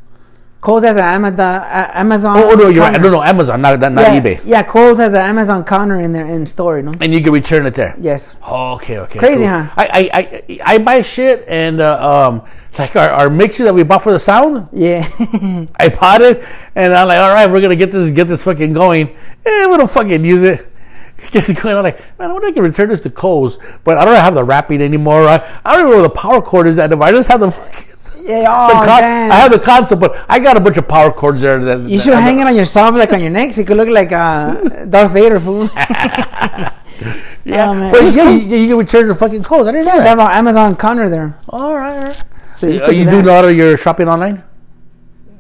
Kohl's 0.61 0.85
has 0.85 0.99
an 0.99 1.05
Amazon 1.05 1.41
uh, 1.41 1.91
Amazon. 1.95 2.37
Oh, 2.37 2.51
oh 2.53 2.55
no, 2.55 2.69
you're 2.69 2.83
right. 2.83 2.93
counter. 2.93 3.11
No, 3.11 3.17
no, 3.17 3.23
Amazon, 3.23 3.63
not 3.63 3.81
not, 3.81 3.93
not 3.93 4.03
yeah, 4.03 4.21
eBay. 4.21 4.41
Yeah, 4.45 4.63
Kohl's 4.63 4.99
has 4.99 5.15
an 5.15 5.21
Amazon 5.21 5.65
counter 5.65 5.99
in 6.01 6.13
there 6.13 6.27
in 6.27 6.47
store, 6.47 6.77
you 6.77 6.83
know. 6.83 6.93
And 7.01 7.15
you 7.15 7.23
can 7.23 7.33
return 7.33 7.65
it 7.65 7.73
there. 7.73 7.97
Yes. 7.99 8.37
Oh, 8.43 8.75
okay, 8.75 8.99
okay. 8.99 9.19
Crazy, 9.19 9.45
cool. 9.45 9.49
huh? 9.49 9.75
I, 9.75 9.87
I, 9.87 10.11
I, 10.13 10.75
I 10.75 10.79
buy 10.79 11.01
shit 11.01 11.47
and 11.49 11.81
uh, 11.81 12.29
um, 12.29 12.43
like 12.79 12.95
our, 12.95 13.09
our 13.09 13.31
mixer 13.31 13.65
that 13.65 13.75
we 13.75 13.85
bought 13.85 14.03
for 14.03 14.13
the 14.13 14.19
sound. 14.19 14.69
Yeah. 14.71 15.09
I 15.77 15.89
bought 15.89 16.21
it, 16.21 16.45
and 16.75 16.93
I'm 16.93 17.09
like, 17.09 17.19
all 17.19 17.33
right, 17.33 17.51
we're 17.51 17.63
gonna 17.63 17.75
get 17.75 17.91
this, 17.91 18.11
get 18.11 18.29
this 18.29 18.45
fucking 18.45 18.75
going. 18.75 19.17
Eh, 19.47 19.67
we 19.67 19.79
don't 19.79 19.91
fucking 19.91 20.23
use 20.23 20.43
it. 20.43 20.70
Get 21.33 21.49
it 21.49 21.61
going. 21.61 21.77
I'm 21.77 21.83
like, 21.85 21.99
man, 22.19 22.31
I 22.31 22.33
wonder 22.33 22.49
if 22.49 22.53
I 22.53 22.55
can 22.55 22.63
return 22.63 22.89
this 22.89 23.01
to 23.03 23.11
Kohl's, 23.11 23.59
but 23.85 23.99
I 23.99 24.05
don't 24.05 24.15
have 24.17 24.35
the 24.35 24.43
wrapping 24.45 24.81
anymore. 24.83 25.29
I, 25.29 25.37
I 25.65 25.73
don't 25.77 25.81
even 25.81 25.91
know 25.91 25.97
where 25.99 26.09
the 26.09 26.15
power 26.15 26.41
cord 26.43 26.67
is 26.67 26.79
at. 26.79 26.93
If 26.93 27.01
I 27.01 27.11
just 27.13 27.29
have 27.31 27.41
the 27.41 27.51
fucking. 27.51 28.27
yeah. 28.29 28.47
Oh, 28.49 28.71
con-. 28.85 29.05
I 29.05 29.35
have 29.37 29.51
the 29.53 29.59
concept, 29.59 30.01
but 30.01 30.17
I 30.29 30.39
got 30.41 30.57
a 30.57 30.61
bunch 30.61 30.77
of 30.79 30.89
power 30.89 31.11
cords 31.13 31.41
there. 31.43 31.59
That, 31.63 31.81
you 31.89 31.99
should 32.01 32.15
I'm 32.15 32.23
hang 32.23 32.39
it 32.41 32.47
on 32.47 32.57
yourself, 32.57 32.95
like 32.97 33.13
on 33.13 33.21
your 33.21 33.31
neck, 33.31 33.53
so 33.53 33.61
you 33.61 33.67
could 33.67 33.77
look 33.77 33.89
like 33.89 34.13
uh, 34.13 34.85
Darth 34.87 35.13
Vader, 35.13 35.39
fool. 35.41 35.69
Yeah, 37.43 37.71
Oh, 37.71 37.75
man. 37.75 37.91
but 37.93 38.15
yeah, 38.15 38.31
you, 38.31 38.57
you 38.57 38.69
can 38.69 38.79
return 38.79 39.09
to 39.09 39.15
fucking 39.15 39.43
Kohl's. 39.43 39.67
I 39.67 39.73
didn't 39.73 39.87
know 39.87 39.93
have 40.01 40.19
that. 40.19 40.31
an 40.31 40.37
Amazon 40.37 40.77
counter 40.77 41.09
there. 41.09 41.39
All 41.49 41.75
right, 41.75 41.97
all 41.97 42.05
right. 42.05 42.23
So 42.55 42.67
You, 42.67 42.85
you 42.93 43.05
do 43.07 43.23
do 43.23 43.29
a 43.31 43.33
lot 43.33 43.45
of 43.47 43.57
your 43.57 43.77
shopping 43.79 44.09
online, 44.09 44.45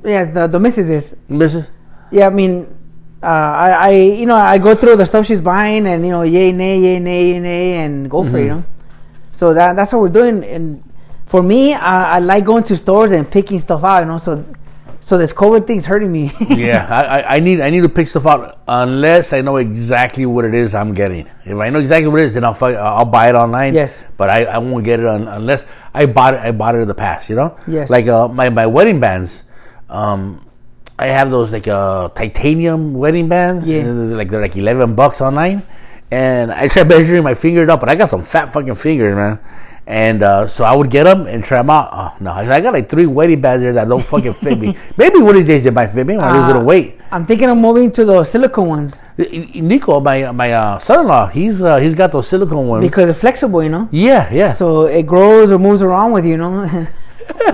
Yeah, 0.03 0.24
the 0.24 0.47
the 0.47 0.59
missus 0.59 0.89
is. 0.89 1.16
Mrs. 1.28 1.72
Yeah, 2.11 2.26
I 2.28 2.31
mean, 2.31 2.66
uh, 3.23 3.27
I, 3.27 3.71
I, 3.71 3.91
you 3.91 4.27
know, 4.27 4.37
I 4.37 4.59
go 4.59 4.75
through 4.75 4.97
the 4.97 5.05
stuff 5.07 5.27
she's 5.27 5.41
buying, 5.41 5.87
and 5.87 6.05
you 6.05 6.11
know, 6.11 6.23
yay, 6.23 6.53
nay, 6.53 6.79
yay, 6.79 6.99
nay, 6.99 7.33
yay, 7.33 7.41
nay, 7.41 7.73
and 7.85 8.11
go 8.11 8.25
for 8.25 8.39
it, 8.39 8.43
you 8.45 8.49
know. 8.49 8.64
So 9.33 9.55
that 9.55 9.75
that's 9.77 9.93
what 9.93 10.01
we're 10.03 10.09
doing. 10.09 10.45
And 10.45 10.83
for 11.27 11.43
me, 11.43 11.75
I, 11.75 12.16
I 12.16 12.18
like 12.21 12.45
going 12.45 12.64
to 12.64 12.77
stores 12.77 13.12
and 13.12 13.31
picking 13.31 13.59
stuff 13.59 13.85
out, 13.85 14.01
you 14.01 14.07
know. 14.07 14.18
So, 14.18 14.45
so 15.01 15.16
this 15.18 15.33
COVID 15.33 15.66
thing's 15.66 15.87
hurting 15.87 16.11
me. 16.12 16.31
yeah, 16.51 16.87
I, 16.91 17.21
I- 17.21 17.37
I 17.37 17.41
need 17.41 17.61
I 17.61 17.71
need 17.71 17.83
to 17.83 17.89
pick 17.89 18.07
stuff 18.07 18.27
out 18.27 18.59
unless 18.68 19.33
I 19.33 19.41
know 19.43 19.57
exactly 19.57 20.25
what 20.27 20.45
it 20.45 20.55
is 20.55 20.75
I'm 20.75 20.93
getting. 20.95 21.27
If 21.45 21.57
I 21.59 21.71
know 21.71 21.79
exactly 21.79 22.09
what 22.09 22.21
it 22.21 22.25
is, 22.25 22.35
then 22.35 22.45
I'll 22.45 22.57
I'll 22.62 23.05
buy 23.05 23.29
it 23.29 23.35
online. 23.35 23.75
Yes. 23.75 24.03
but 24.16 24.29
I, 24.31 24.45
I 24.45 24.59
won't 24.59 24.85
get 24.85 25.01
it 25.01 25.07
un, 25.07 25.27
unless 25.29 25.66
I 25.95 26.07
bought 26.07 26.35
it. 26.35 26.41
I 26.41 26.53
bought 26.53 26.75
it 26.75 26.79
in 26.79 26.89
the 26.89 26.95
past. 26.95 27.29
You 27.31 27.37
know. 27.37 27.57
Yes. 27.66 27.89
Like 27.91 28.09
uh, 28.09 28.29
my 28.29 28.49
my 28.51 28.66
wedding 28.66 28.99
bands. 29.01 29.45
Um, 29.89 30.47
I 31.01 31.07
have 31.07 31.31
those 31.31 31.51
like 31.53 31.67
uh, 31.69 32.09
titanium 32.13 32.93
wedding 32.93 33.29
bands. 33.29 33.71
Yeah. 33.73 33.89
Uh, 33.89 34.17
Like 34.21 34.29
they're 34.29 34.43
like 34.45 34.57
eleven 34.57 34.95
bucks 34.95 35.21
online, 35.25 35.63
and 36.13 36.53
I 36.53 36.69
tried 36.69 36.89
measuring 36.89 37.25
my 37.25 37.35
finger 37.35 37.65
up, 37.71 37.81
but 37.81 37.89
I 37.89 37.97
got 37.97 38.09
some 38.13 38.23
fat 38.23 38.51
fucking 38.53 38.75
fingers, 38.77 39.15
man. 39.17 39.39
And 39.91 40.23
uh, 40.23 40.47
so 40.47 40.63
I 40.63 40.73
would 40.77 40.91
get 40.91 41.05
them 41.05 41.27
and 41.27 41.43
try 41.43 41.59
them 41.59 41.71
out. 41.71 41.89
Oh 41.91 42.15
no, 42.21 42.31
I 42.31 42.61
got 42.61 42.73
like 42.73 42.89
three 42.89 43.07
wedding 43.07 43.41
bands 43.41 43.63
there 43.65 43.73
that 43.73 43.89
don't 43.89 44.05
fucking 44.05 44.35
fit 44.35 44.59
me. 44.61 44.77
Maybe 45.01 45.19
one 45.19 45.31
of 45.31 45.41
these 45.43 45.49
days 45.49 45.65
they 45.65 45.71
might 45.75 45.89
fit 45.89 46.07
me 46.07 46.15
when 46.17 46.23
I 46.25 46.37
lose 46.37 46.45
a 46.45 46.49
little 46.53 46.63
Uh, 46.63 46.73
weight. 46.73 47.01
I'm 47.11 47.27
thinking 47.27 47.49
of 47.51 47.57
moving 47.59 47.91
to 47.99 48.05
the 48.05 48.23
silicone 48.23 48.69
ones 48.69 49.01
Nico, 49.19 49.99
my 50.01 50.31
my 50.31 50.53
uh, 50.53 50.79
son-in-law, 50.79 51.27
he's 51.35 51.61
uh, 51.61 51.77
he's 51.83 51.97
got 51.97 52.13
those 52.13 52.29
silicone 52.29 52.69
ones. 52.69 52.85
because 52.87 53.07
they're 53.11 53.15
flexible, 53.27 53.65
you 53.65 53.71
know. 53.71 53.89
yeah, 53.91 54.29
yeah. 54.31 54.53
So 54.53 54.85
it 54.87 55.07
grows 55.09 55.51
or 55.51 55.59
moves 55.59 55.83
around 55.83 56.13
with 56.13 56.25
you, 56.25 56.33
you 56.33 56.37
know. 56.37 56.69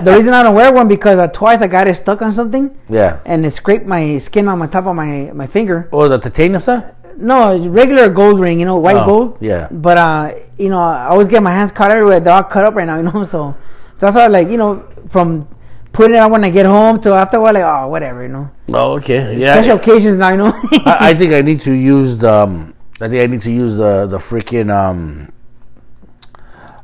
the 0.03 0.13
reason 0.15 0.33
I 0.33 0.43
don't 0.43 0.55
wear 0.55 0.71
one 0.73 0.87
because 0.87 1.19
uh, 1.19 1.27
twice 1.27 1.61
I 1.61 1.67
got 1.67 1.87
it 1.87 1.95
stuck 1.95 2.21
on 2.21 2.31
something 2.31 2.77
yeah. 2.89 3.19
and 3.25 3.45
it 3.45 3.51
scraped 3.51 3.87
my 3.87 4.17
skin 4.17 4.47
on 4.47 4.59
my 4.59 4.67
top 4.67 4.85
of 4.85 4.95
my 4.95 5.31
my 5.33 5.47
finger. 5.47 5.89
Oh, 5.91 6.07
the 6.07 6.17
titanium 6.17 6.59
stuff. 6.59 6.83
No, 7.17 7.57
regular 7.69 8.09
gold 8.09 8.39
ring, 8.39 8.59
you 8.59 8.65
know, 8.65 8.77
white 8.77 8.97
Oh, 8.97 9.05
gold. 9.05 9.37
yeah. 9.41 9.67
But 9.71 9.97
uh, 9.97 10.31
you 10.57 10.69
know, 10.69 10.79
I 10.79 11.07
always 11.07 11.27
get 11.27 11.41
my 11.41 11.51
hands 11.51 11.71
cut 11.71 11.89
everywhere. 11.89 12.19
They're 12.19 12.33
all 12.33 12.43
cut 12.43 12.65
up 12.65 12.75
right 12.75 12.85
now, 12.85 12.97
you 12.97 13.03
know. 13.03 13.23
So, 13.23 13.55
so 13.97 14.05
that's 14.05 14.15
why, 14.15 14.27
like, 14.27 14.49
you 14.49 14.57
know, 14.57 14.85
from 15.09 15.47
putting 15.93 16.15
it 16.15 16.19
on 16.19 16.31
when 16.31 16.43
I 16.43 16.51
get 16.51 16.65
home 16.67 16.99
to 17.01 17.13
after 17.13 17.37
a 17.37 17.41
while, 17.41 17.53
like, 17.55 17.63
oh, 17.63 17.87
whatever, 17.87 18.21
you 18.21 18.29
know. 18.29 18.51
Oh, 18.69 18.93
okay. 18.97 19.35
Yeah. 19.35 19.55
Special 19.55 19.77
occasions 19.77 20.17
now, 20.17 20.29
you 20.29 20.37
know. 20.37 20.51
I, 20.85 21.09
I 21.09 21.13
think 21.15 21.33
I 21.39 21.41
need 21.41 21.59
to 21.61 21.73
use 21.73 22.17
the. 22.19 22.31
Um, 22.31 22.75
I 23.01 23.07
think 23.07 23.23
I 23.23 23.31
need 23.31 23.41
to 23.41 23.51
use 23.51 23.75
the 23.75 24.05
the 24.05 24.17
freaking 24.17 24.69
um, 24.73 25.29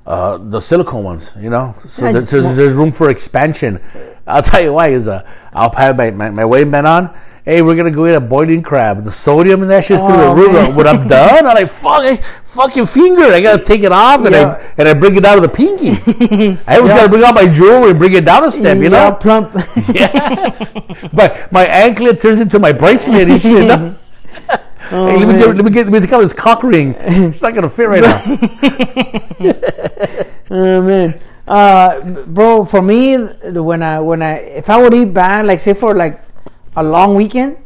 uh, 0.06 0.38
the 0.38 0.60
silicone 0.60 1.04
ones. 1.04 1.36
You 1.40 1.50
know, 1.50 1.76
so, 1.86 2.06
Yeah, 2.10 2.24
so 2.26 2.42
well- 2.42 2.56
there's 2.56 2.76
room 2.76 2.92
for 2.92 3.10
expansion. 3.10 3.80
I'll 4.26 4.42
tell 4.42 4.62
you 4.62 4.74
why. 4.74 4.88
Is 4.90 5.08
uh, 5.08 5.22
I'll 5.54 5.72
have 5.76 5.98
my 5.98 6.12
my, 6.12 6.30
my 6.32 6.46
weighing 6.46 6.72
band 6.72 6.88
on. 6.88 7.14
Hey, 7.46 7.62
we're 7.62 7.76
gonna 7.76 7.92
go 7.92 8.08
eat 8.08 8.14
a 8.14 8.22
boiling 8.22 8.62
crab. 8.64 9.04
The 9.04 9.12
sodium 9.12 9.64
in 9.64 9.68
that 9.68 9.84
shit's 9.84 10.02
through 10.02 10.16
the 10.16 10.28
Oh, 10.28 10.34
roof. 10.34 10.54
man. 10.54 10.76
When 10.78 10.88
I'm 10.88 11.06
done, 11.10 11.46
I'm 11.46 11.56
like, 11.56 11.68
fuck, 11.68 12.02
I, 12.02 12.16
fucking 12.16 12.86
finger. 12.86 13.24
I 13.24 13.42
gotta 13.42 13.62
take 13.62 13.84
it 13.84 13.92
off 13.92 14.24
and 14.26 14.34
Yeah. 14.34 14.62
I 14.62 14.74
and 14.78 14.88
I 14.88 14.94
bring 14.94 15.16
it 15.18 15.24
down 15.24 15.36
to 15.36 15.42
the 15.42 15.50
pinky. 15.50 15.90
I 16.68 16.78
always 16.78 16.94
gotta 16.94 17.10
bring 17.10 17.22
out 17.26 17.36
my 17.36 17.48
jewelry 17.52 17.90
and 17.90 18.00
bring 18.00 18.14
it 18.14 18.24
down 18.24 18.46
a 18.46 18.52
step. 18.52 18.78
You 18.78 18.84
Yeah, 18.84 19.10
know, 19.10 19.16
plump. 19.20 19.52
but 21.14 21.52
my 21.52 21.66
anklet 21.66 22.20
turns 22.22 22.40
into 22.42 22.60
my 22.60 22.72
bracelet 22.72 23.28
and 23.30 23.42
shit. 23.42 23.52
you 23.52 23.68
know? 23.68 23.96
Oh, 24.96 25.08
hey, 25.08 25.18
let 25.18 25.28
me, 25.28 25.34
get, 25.34 25.56
let 25.56 25.66
me 25.66 25.72
get 25.72 25.86
let 25.88 25.94
me 25.94 26.00
take 26.00 26.14
out 26.14 26.22
this 26.22 26.34
cock 26.34 26.62
ring. 26.62 26.96
It's 27.00 27.42
not 27.42 27.56
gonna 27.56 27.70
fit 27.70 27.90
right 27.90 28.04
now. 28.04 28.20
Oh 30.56 30.82
man, 30.84 31.20
uh, 31.48 32.00
bro. 32.26 32.64
For 32.66 32.82
me, 32.84 33.18
when 33.18 33.82
I 33.82 34.00
when 34.02 34.22
I 34.22 34.34
if 34.62 34.70
I 34.70 34.80
would 34.80 34.94
eat 34.94 35.12
bad, 35.12 35.48
like 35.48 35.60
say 35.60 35.74
for 35.74 35.96
like 35.96 36.20
a 36.76 36.84
long 36.84 37.16
weekend, 37.16 37.58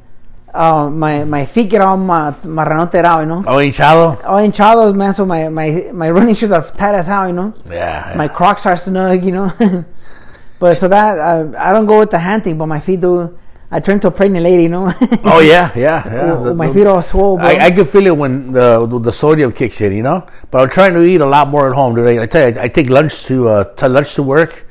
uh, 0.53 0.89
my 0.89 1.25
my 1.25 1.45
feet 1.45 1.69
get 1.69 1.81
all 1.81 1.97
ma, 1.97 2.31
marranoterado, 2.31 3.23
you 3.23 3.27
know. 3.27 3.43
Oh, 3.45 3.57
hinchado. 3.57 4.23
All 4.25 4.39
hinchados, 4.39 4.95
man. 4.95 5.13
So 5.13 5.25
my 5.25 5.49
my 5.49 5.89
my 5.91 6.09
running 6.09 6.33
shoes 6.33 6.53
are 6.53 6.61
tight 6.61 6.95
as 6.95 7.07
hell, 7.07 7.27
you 7.27 7.33
know. 7.33 7.53
Yeah. 7.69 8.13
My 8.15 8.29
Crocs 8.29 8.65
are 8.65 8.77
snug, 8.77 9.25
you 9.25 9.33
know. 9.33 9.51
but 10.59 10.75
so 10.75 10.87
that 10.87 11.19
uh, 11.19 11.51
I 11.57 11.73
don't 11.73 11.87
go 11.87 11.99
with 11.99 12.11
the 12.11 12.19
hand 12.19 12.45
thing, 12.45 12.57
but 12.57 12.67
my 12.67 12.79
feet 12.79 13.01
do. 13.01 13.37
I 13.69 13.81
turned 13.81 14.01
to 14.03 14.07
a 14.07 14.11
pregnant 14.11 14.43
lady, 14.45 14.63
you 14.63 14.69
know. 14.69 14.91
oh 15.25 15.39
yeah, 15.41 15.71
yeah, 15.75 16.01
yeah. 16.05 16.33
Oh, 16.37 16.43
The- 16.45 16.53
my 16.55 16.71
feet 16.71 16.87
all 16.87 17.01
swole, 17.01 17.37
bro. 17.37 17.45
I, 17.45 17.65
I 17.65 17.71
can 17.71 17.83
feel 17.85 18.07
it 18.07 18.15
when 18.17 18.51
the 18.53 18.85
the 19.01 19.11
sodium 19.11 19.51
kicks 19.51 19.81
in, 19.81 19.91
you 19.93 20.03
know. 20.03 20.25
But 20.51 20.61
I'm 20.63 20.69
trying 20.69 20.93
to 20.93 21.01
eat 21.03 21.19
a 21.21 21.25
lot 21.25 21.49
more 21.49 21.69
at 21.69 21.75
home 21.75 21.95
today. 21.95 22.19
I 22.21 22.25
tell 22.27 22.49
you, 22.49 22.59
I, 22.59 22.63
I 22.63 22.67
take 22.69 22.89
lunch 22.89 23.25
to 23.25 23.47
uh, 23.49 23.63
to 23.75 23.89
lunch 23.89 24.15
to 24.15 24.23
work, 24.23 24.65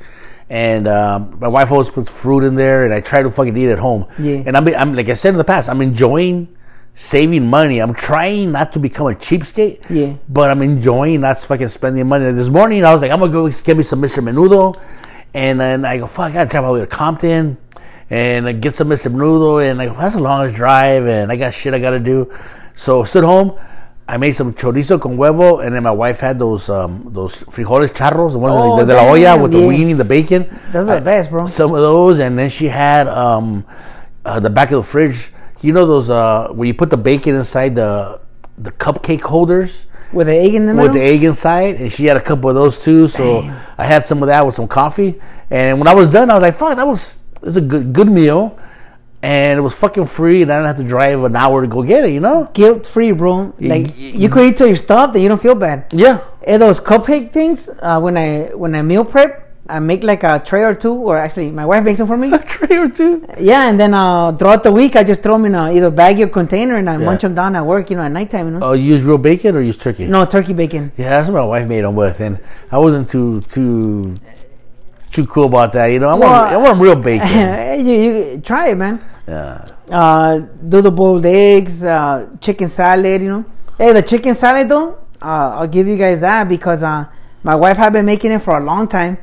and 0.49 0.87
um, 0.87 1.37
my 1.39 1.47
wife 1.47 1.71
always 1.71 1.91
puts 1.91 2.09
fruit 2.23 2.43
in 2.43 2.55
there, 2.55 2.85
and 2.85 2.93
I 2.93 3.01
try 3.01 3.21
to 3.21 3.29
fucking 3.29 3.55
eat 3.55 3.69
at 3.69 3.77
home. 3.79 4.07
Yeah. 4.17 4.41
And 4.47 4.57
I'm, 4.57 4.67
I'm 4.69 4.93
like 4.95 5.09
I 5.09 5.13
said 5.13 5.29
in 5.29 5.37
the 5.37 5.43
past, 5.43 5.69
I'm 5.69 5.81
enjoying 5.81 6.47
saving 6.93 7.45
money. 7.47 7.77
I'm 7.79 7.93
trying 7.93 8.51
not 8.51 8.73
to 8.73 8.79
become 8.79 9.05
a 9.05 9.11
cheapskate. 9.11 9.87
Yeah. 9.91 10.15
But 10.27 10.49
I'm 10.49 10.63
enjoying 10.63 11.21
not 11.21 11.37
fucking 11.37 11.67
spending 11.67 12.07
money. 12.07 12.31
This 12.31 12.49
morning 12.49 12.83
I 12.83 12.91
was 12.93 13.01
like, 13.01 13.11
I'm 13.11 13.19
gonna 13.19 13.31
go 13.31 13.47
get 13.47 13.77
me 13.77 13.83
some 13.83 14.01
Mr. 14.01 14.23
Menudo, 14.23 14.73
and 15.35 15.59
then 15.59 15.85
I 15.85 15.99
go, 15.99 16.07
fuck, 16.07 16.31
I 16.31 16.33
gotta 16.33 16.49
drive 16.49 16.63
all 16.63 16.73
the 16.73 16.79
way 16.79 16.85
to 16.87 16.89
Compton. 16.95 17.57
And 18.09 18.47
I 18.47 18.53
get 18.53 18.73
some 18.73 18.87
Mr. 18.89 19.11
Menudo, 19.11 19.69
and 19.69 19.81
I 19.81 19.87
go, 19.87 19.93
that's 19.93 20.15
the 20.15 20.21
longest 20.23 20.55
drive, 20.55 21.05
and 21.07 21.31
I 21.31 21.35
got 21.35 21.53
shit 21.53 21.73
I 21.73 21.79
gotta 21.79 21.99
do. 21.99 22.31
So 22.73 23.03
stood 23.03 23.23
home, 23.25 23.57
I 24.07 24.15
made 24.17 24.31
some 24.31 24.53
chorizo 24.53 24.99
con 25.01 25.17
huevo, 25.17 25.65
and 25.65 25.75
then 25.75 25.83
my 25.83 25.91
wife 25.91 26.21
had 26.21 26.39
those 26.39 26.69
um, 26.69 27.09
those 27.11 27.43
frijoles 27.43 27.91
charros, 27.91 28.31
the 28.33 28.39
ones 28.39 28.55
Oh, 28.55 28.79
de, 28.79 28.85
de 28.85 28.93
la 28.93 29.01
olla 29.09 29.19
damn, 29.19 29.41
with 29.41 29.51
the 29.51 29.59
yeah. 29.59 29.67
weenie, 29.67 29.97
the 29.97 30.05
bacon. 30.05 30.47
Those 30.71 30.87
are 30.87 30.99
the 30.99 31.01
best, 31.03 31.29
bro. 31.29 31.45
Some 31.47 31.71
of 31.71 31.81
those, 31.81 32.19
and 32.19 32.39
then 32.39 32.49
she 32.49 32.67
had 32.67 33.07
um, 33.09 33.65
uh, 34.23 34.39
the 34.39 34.49
back 34.49 34.71
of 34.71 34.77
the 34.77 34.83
fridge. 34.83 35.31
You 35.61 35.73
know 35.73 35.85
those 35.85 36.09
uh, 36.09 36.47
where 36.53 36.65
you 36.67 36.73
put 36.73 36.89
the 36.89 36.97
bacon 36.97 37.35
inside 37.35 37.75
the 37.75 38.21
the 38.57 38.71
cupcake 38.71 39.21
holders 39.21 39.87
with 40.13 40.27
the 40.27 40.35
egg 40.35 40.53
in 40.55 40.65
the 40.67 40.73
middle. 40.73 40.83
with 40.89 40.93
the 40.93 41.01
egg 41.03 41.23
inside, 41.25 41.75
and 41.75 41.91
she 41.91 42.05
had 42.05 42.15
a 42.15 42.21
couple 42.21 42.47
of 42.49 42.55
those 42.55 42.81
too. 42.81 43.09
So 43.09 43.39
I 43.77 43.83
had 43.83 44.05
some 44.05 44.21
of 44.23 44.27
that 44.27 44.45
with 44.45 44.55
some 44.55 44.67
coffee, 44.69 45.19
and 45.51 45.77
when 45.79 45.87
I 45.89 45.93
was 45.93 46.07
done, 46.09 46.29
I 46.31 46.35
was 46.35 46.43
like, 46.43 46.53
"Fuck, 46.53 46.77
that 46.77 46.87
was 46.87 47.17
is 47.43 47.57
a 47.57 47.61
good 47.61 47.93
good 47.93 48.09
meal." 48.09 48.57
And 49.23 49.57
it 49.57 49.61
was 49.63 49.77
fucking 49.77 50.05
free, 50.05 50.43
and 50.43 50.51
I 50.53 50.57
didn't 50.57 50.67
have 50.67 50.77
to 50.77 50.83
drive 50.87 51.23
an 51.23 51.35
hour 51.35 51.61
to 51.63 51.67
go 51.67 51.81
get 51.81 52.05
it. 52.05 52.11
You 52.11 52.19
know? 52.19 52.49
Guilt 52.53 52.85
free, 52.85 53.11
bro. 53.11 53.51
Like 53.59 53.87
y- 53.87 53.93
you 53.97 54.29
could 54.29 54.45
eat 54.45 54.57
till 54.57 54.67
you 54.67 54.75
stop, 54.75 55.13
and 55.15 55.23
you 55.23 55.27
don't 55.27 55.41
feel 55.41 55.55
bad. 55.55 55.87
Yeah. 55.91 56.19
And 56.45 56.61
those 56.61 56.79
cupcake 56.79 57.31
things, 57.33 57.67
uh, 57.81 57.99
when 57.99 58.15
I 58.15 58.51
when 58.53 58.75
I 58.75 58.83
meal 58.83 59.03
prep, 59.03 59.43
I 59.67 59.79
make 59.79 60.03
like 60.03 60.23
a 60.23 60.39
tray 60.39 60.63
or 60.63 60.75
two, 60.75 60.93
or 60.93 61.17
actually 61.17 61.49
my 61.49 61.65
wife 61.65 61.83
makes 61.83 61.97
them 61.97 62.07
for 62.07 62.15
me. 62.15 62.31
A 62.33 62.37
tray 62.37 62.77
or 62.77 62.87
two. 62.87 63.25
yeah, 63.39 63.69
and 63.69 63.77
then 63.79 63.93
uh, 63.93 64.31
throughout 64.33 64.61
the 64.63 64.71
week, 64.71 64.95
I 64.95 65.03
just 65.03 65.21
throw 65.23 65.33
them 65.33 65.45
in 65.45 65.55
a, 65.55 65.73
either 65.73 65.91
baggie 65.91 66.21
or 66.25 66.29
container, 66.29 66.77
and 66.77 66.87
I 66.89 66.95
munch 66.97 67.21
them 67.23 67.33
down 67.33 67.55
at 67.57 67.65
work, 67.65 67.89
you 67.89 67.97
know, 67.97 68.03
at 68.03 68.11
nighttime, 68.13 68.45
you 68.47 68.53
know. 68.59 68.59
Oh, 68.67 68.73
you 68.73 68.83
use 68.93 69.03
real 69.03 69.17
bacon 69.17 69.55
or 69.57 69.61
use 69.61 69.77
turkey? 69.77 70.05
no 70.07 70.25
turkey 70.25 70.53
bacon. 70.53 70.91
Yeah, 70.95 71.09
that's 71.09 71.27
what 71.29 71.39
my 71.39 71.45
wife 71.45 71.67
made 71.67 71.81
them 71.81 71.95
with, 71.97 72.21
and 72.21 72.39
I 72.71 72.77
wasn't 72.77 73.09
too 73.09 73.41
too 73.41 74.15
too 75.11 75.25
cool 75.25 75.45
about 75.47 75.71
that. 75.73 75.87
You 75.87 75.99
know, 75.99 76.09
I 76.09 76.13
want 76.13 76.21
Well, 76.21 76.53
I 76.53 76.57
want 76.57 76.79
real 76.81 76.95
bacon. 76.95 77.85
you, 77.85 77.93
you 78.33 78.41
try 78.41 78.69
it, 78.69 78.75
man. 78.77 78.99
yeah. 79.27 79.65
Uh, 79.89 80.39
do 80.67 80.81
the 80.81 80.91
boiled 80.91 81.25
eggs, 81.25 81.83
uh, 81.83 82.27
chicken 82.41 82.67
salad, 82.67 83.21
you 83.21 83.29
know. 83.29 83.45
Hey, 83.77 83.93
the 83.93 84.01
chicken 84.01 84.35
salad 84.35 84.67
though, 84.67 84.95
uh, 85.21 85.55
I'll 85.59 85.67
give 85.67 85.87
you 85.87 85.95
guys 85.97 86.19
that 86.19 86.49
because 86.49 86.83
uh, 86.83 87.05
my 87.43 87.55
wife 87.55 87.77
had 87.77 87.93
been 87.93 88.05
making 88.05 88.31
it 88.31 88.39
for 88.41 88.57
a 88.57 88.63
long 88.63 88.87
time, 88.89 89.17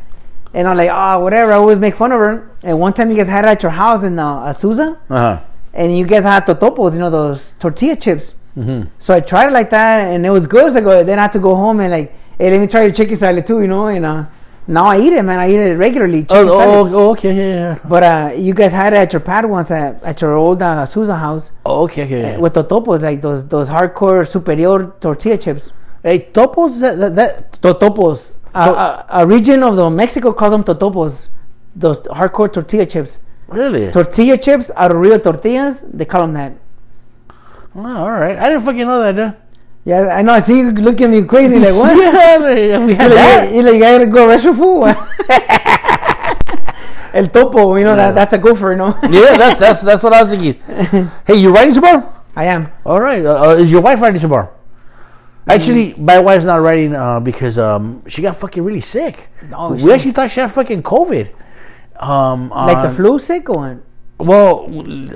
and 0.55 0.67
I'm 0.67 0.77
like, 0.77 0.89
oh, 0.93 1.21
whatever. 1.21 1.53
I 1.53 1.57
always 1.57 1.79
make 1.79 1.95
fun 1.97 2.13
of 2.13 2.19
her. 2.19 2.51
And 2.63 2.81
one 2.81 2.93
time 2.95 3.11
you 3.11 3.17
guys 3.17 3.29
had 3.29 3.45
it 3.45 3.49
at 3.49 3.63
your 3.63 3.73
house 3.73 4.05
in 4.05 4.19
uh, 4.19 4.39
Azusa, 4.51 4.97
Uh 5.11 5.17
huh. 5.37 5.41
and 5.75 5.97
you 5.97 6.07
guys 6.07 6.25
had 6.25 6.47
totopos, 6.47 6.95
you 6.95 7.01
know, 7.01 7.11
those 7.11 7.53
tortilla 7.59 7.97
chips. 7.97 8.35
Mm-hmm. 8.57 8.89
So 8.99 9.13
I 9.15 9.21
tried 9.21 9.49
it 9.49 9.53
like 9.53 9.69
that, 9.71 10.13
and 10.15 10.25
it 10.25 10.31
was 10.31 10.47
good. 10.47 10.73
So 10.73 10.79
I 10.79 10.83
go, 10.83 11.05
then 11.05 11.19
I 11.19 11.23
had 11.23 11.33
to 11.33 11.41
go 11.41 11.55
home 11.57 11.81
and 11.81 11.91
like, 11.91 12.15
hey, 12.39 12.51
let 12.51 12.61
me 12.61 12.69
try 12.69 12.85
your 12.85 12.93
chicken 12.93 13.17
salad 13.17 13.45
too, 13.47 13.61
you 13.61 13.67
know. 13.67 13.89
And 13.89 14.07
uh, 14.07 14.25
now 14.67 14.87
I 14.87 14.99
eat 15.01 15.13
it, 15.13 15.23
man. 15.23 15.39
I 15.39 15.51
eat 15.51 15.57
it 15.59 15.77
regularly. 15.77 16.27
Oh, 16.31 16.49
oh, 16.49 16.91
oh, 16.93 17.11
okay, 17.13 17.35
yeah, 17.35 17.55
yeah. 17.75 17.79
But 17.89 18.03
uh, 18.03 18.33
you 18.37 18.55
guys 18.55 18.73
had 18.73 18.93
it 18.93 18.97
at 18.97 19.13
your 19.13 19.21
pad 19.21 19.45
once 19.47 19.71
at, 19.71 20.03
at 20.03 20.21
your 20.21 20.35
old 20.35 20.63
uh, 20.63 20.87
Sousa 20.87 21.17
house 21.17 21.53
Oh, 21.67 21.85
okay, 21.85 22.05
okay. 22.05 22.21
yeah. 22.21 22.39
with 22.39 22.55
totopos, 22.55 23.03
like 23.03 23.21
those 23.21 23.47
those 23.47 23.69
hardcore 23.69 24.27
superior 24.27 24.93
tortilla 25.01 25.37
chips. 25.39 25.73
Hey, 26.03 26.19
topos. 26.33 26.81
That, 26.81 26.97
that, 26.97 27.15
that 27.17 27.53
Totopos. 27.63 28.37
Uh, 28.55 29.03
a, 29.09 29.23
a 29.23 29.27
region 29.27 29.63
of 29.63 29.75
the 29.77 29.91
Mexico 29.91 30.33
calls 30.33 30.53
them 30.53 30.63
totopos. 30.65 31.29
Those 31.75 32.01
hardcore 32.01 32.53
tortilla 32.53 32.87
chips. 32.87 33.19
really? 33.49 33.91
Tortilla 33.91 34.39
chips 34.39 34.71
out 34.77 34.91
of 34.93 34.97
real 34.99 35.19
tortillas. 35.19 35.83
They 35.83 36.05
call 36.05 36.23
them 36.23 36.33
that. 36.35 36.53
Oh, 37.75 37.97
all 38.05 38.11
right. 38.13 38.37
I 38.39 38.49
didn't 38.49 38.63
fucking 38.63 38.87
know 38.87 39.01
that. 39.03 39.17
Dude. 39.17 39.35
Yeah, 39.85 40.09
I 40.17 40.23
know. 40.23 40.33
I 40.33 40.39
see 40.41 40.59
you 40.59 40.71
looking 40.73 41.07
at 41.07 41.11
me 41.13 41.25
crazy. 41.27 41.59
Like 41.59 41.75
what? 41.75 41.97
yeah, 41.97 42.39
man, 42.39 42.87
we 42.87 42.95
had 42.95 43.09
You're 43.09 43.15
that. 43.17 43.45
like, 43.45 43.55
you're 43.55 43.63
like, 43.65 43.75
I 43.75 43.79
gotta 43.79 44.07
go 44.07 44.29
restaurant 44.29 44.59
food. 44.59 44.85
El 47.15 47.29
topo, 47.29 47.77
you 47.77 47.85
know 47.85 47.95
that 47.95 48.13
that's 48.15 48.33
a 48.33 48.39
gopher, 48.39 48.73
you 48.73 48.79
know. 48.79 48.89
yeah, 49.05 49.37
that's 49.37 49.61
that's 49.61 49.83
that's 49.85 50.03
what 50.03 50.13
I 50.13 50.23
was 50.25 50.35
thinking. 50.35 50.61
Hey, 51.27 51.37
you 51.37 51.55
riding 51.55 51.73
tomorrow? 51.73 52.03
I 52.35 52.47
am. 52.47 52.73
All 52.85 53.01
right. 53.01 53.25
Uh, 53.25 53.51
uh, 53.51 53.55
is 53.55 53.71
your 53.71 53.83
wife 53.83 54.01
riding 54.01 54.21
tomorrow? 54.21 54.51
Actually, 55.47 55.95
my 55.95 56.19
wife's 56.19 56.45
not 56.45 56.57
riding 56.57 56.95
uh, 56.95 57.21
because 57.21 57.59
um, 57.59 58.03
she 58.09 58.23
got 58.23 58.35
fucking 58.35 58.65
really 58.65 58.81
sick. 58.81 59.29
Oh, 59.53 59.75
we 59.75 59.93
actually 59.93 60.13
thought 60.13 60.31
she 60.31 60.41
had 60.41 60.51
fucking 60.51 60.83
COVID. 60.83 61.33
Um, 62.01 62.49
Like 62.49 62.89
the 62.89 62.95
flu 62.97 63.19
sick 63.19 63.49
one. 63.49 63.83
Well, 64.19 64.65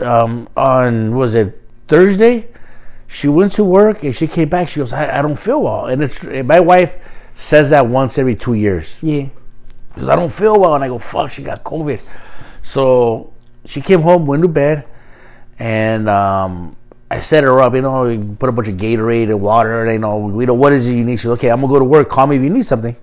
um, 0.04 0.46
on 0.56 1.14
was 1.16 1.34
it 1.34 1.60
Thursday? 1.88 2.48
She 3.08 3.26
went 3.26 3.52
to 3.52 3.64
work 3.64 4.04
and 4.04 4.14
she 4.14 4.26
came 4.28 4.48
back. 4.50 4.68
She 4.68 4.78
goes, 4.80 4.92
I, 4.92 5.18
I 5.18 5.22
don't 5.22 5.38
feel 5.38 5.62
well, 5.62 5.86
and 5.86 6.02
it's 6.02 6.24
my 6.24 6.60
wife 6.60 7.30
says 7.34 7.70
that 7.70 7.86
once 7.86 8.18
every 8.18 8.34
two 8.34 8.54
years 8.54 9.00
Yeah. 9.02 9.28
because 9.88 10.08
I 10.08 10.14
don't 10.16 10.30
feel 10.30 10.60
well, 10.60 10.74
and 10.74 10.84
I 10.84 10.88
go, 10.88 10.98
fuck, 10.98 11.30
she 11.30 11.42
got 11.42 11.64
COVID. 11.64 12.00
So 12.62 13.32
she 13.64 13.80
came 13.80 14.00
home, 14.02 14.26
went 14.26 14.42
to 14.42 14.48
bed, 14.48 14.86
and 15.58 16.08
um, 16.08 16.76
I 17.10 17.20
set 17.20 17.44
her 17.44 17.60
up. 17.60 17.74
You 17.74 17.80
know, 17.82 18.04
we 18.04 18.18
put 18.18 18.48
a 18.48 18.52
bunch 18.52 18.68
of 18.68 18.76
Gatorade 18.76 19.30
and 19.30 19.40
water. 19.40 19.84
And, 19.84 19.92
you 19.92 19.98
know, 19.98 20.38
you 20.40 20.46
know 20.46 20.54
what 20.54 20.72
is 20.72 20.88
it 20.88 20.94
you 20.94 21.04
need? 21.04 21.16
She's 21.18 21.30
okay. 21.30 21.48
I'm 21.50 21.60
gonna 21.60 21.72
go 21.72 21.78
to 21.78 21.84
work. 21.84 22.08
Call 22.08 22.26
me 22.26 22.36
if 22.36 22.42
you 22.42 22.50
need 22.50 22.64
something. 22.64 22.94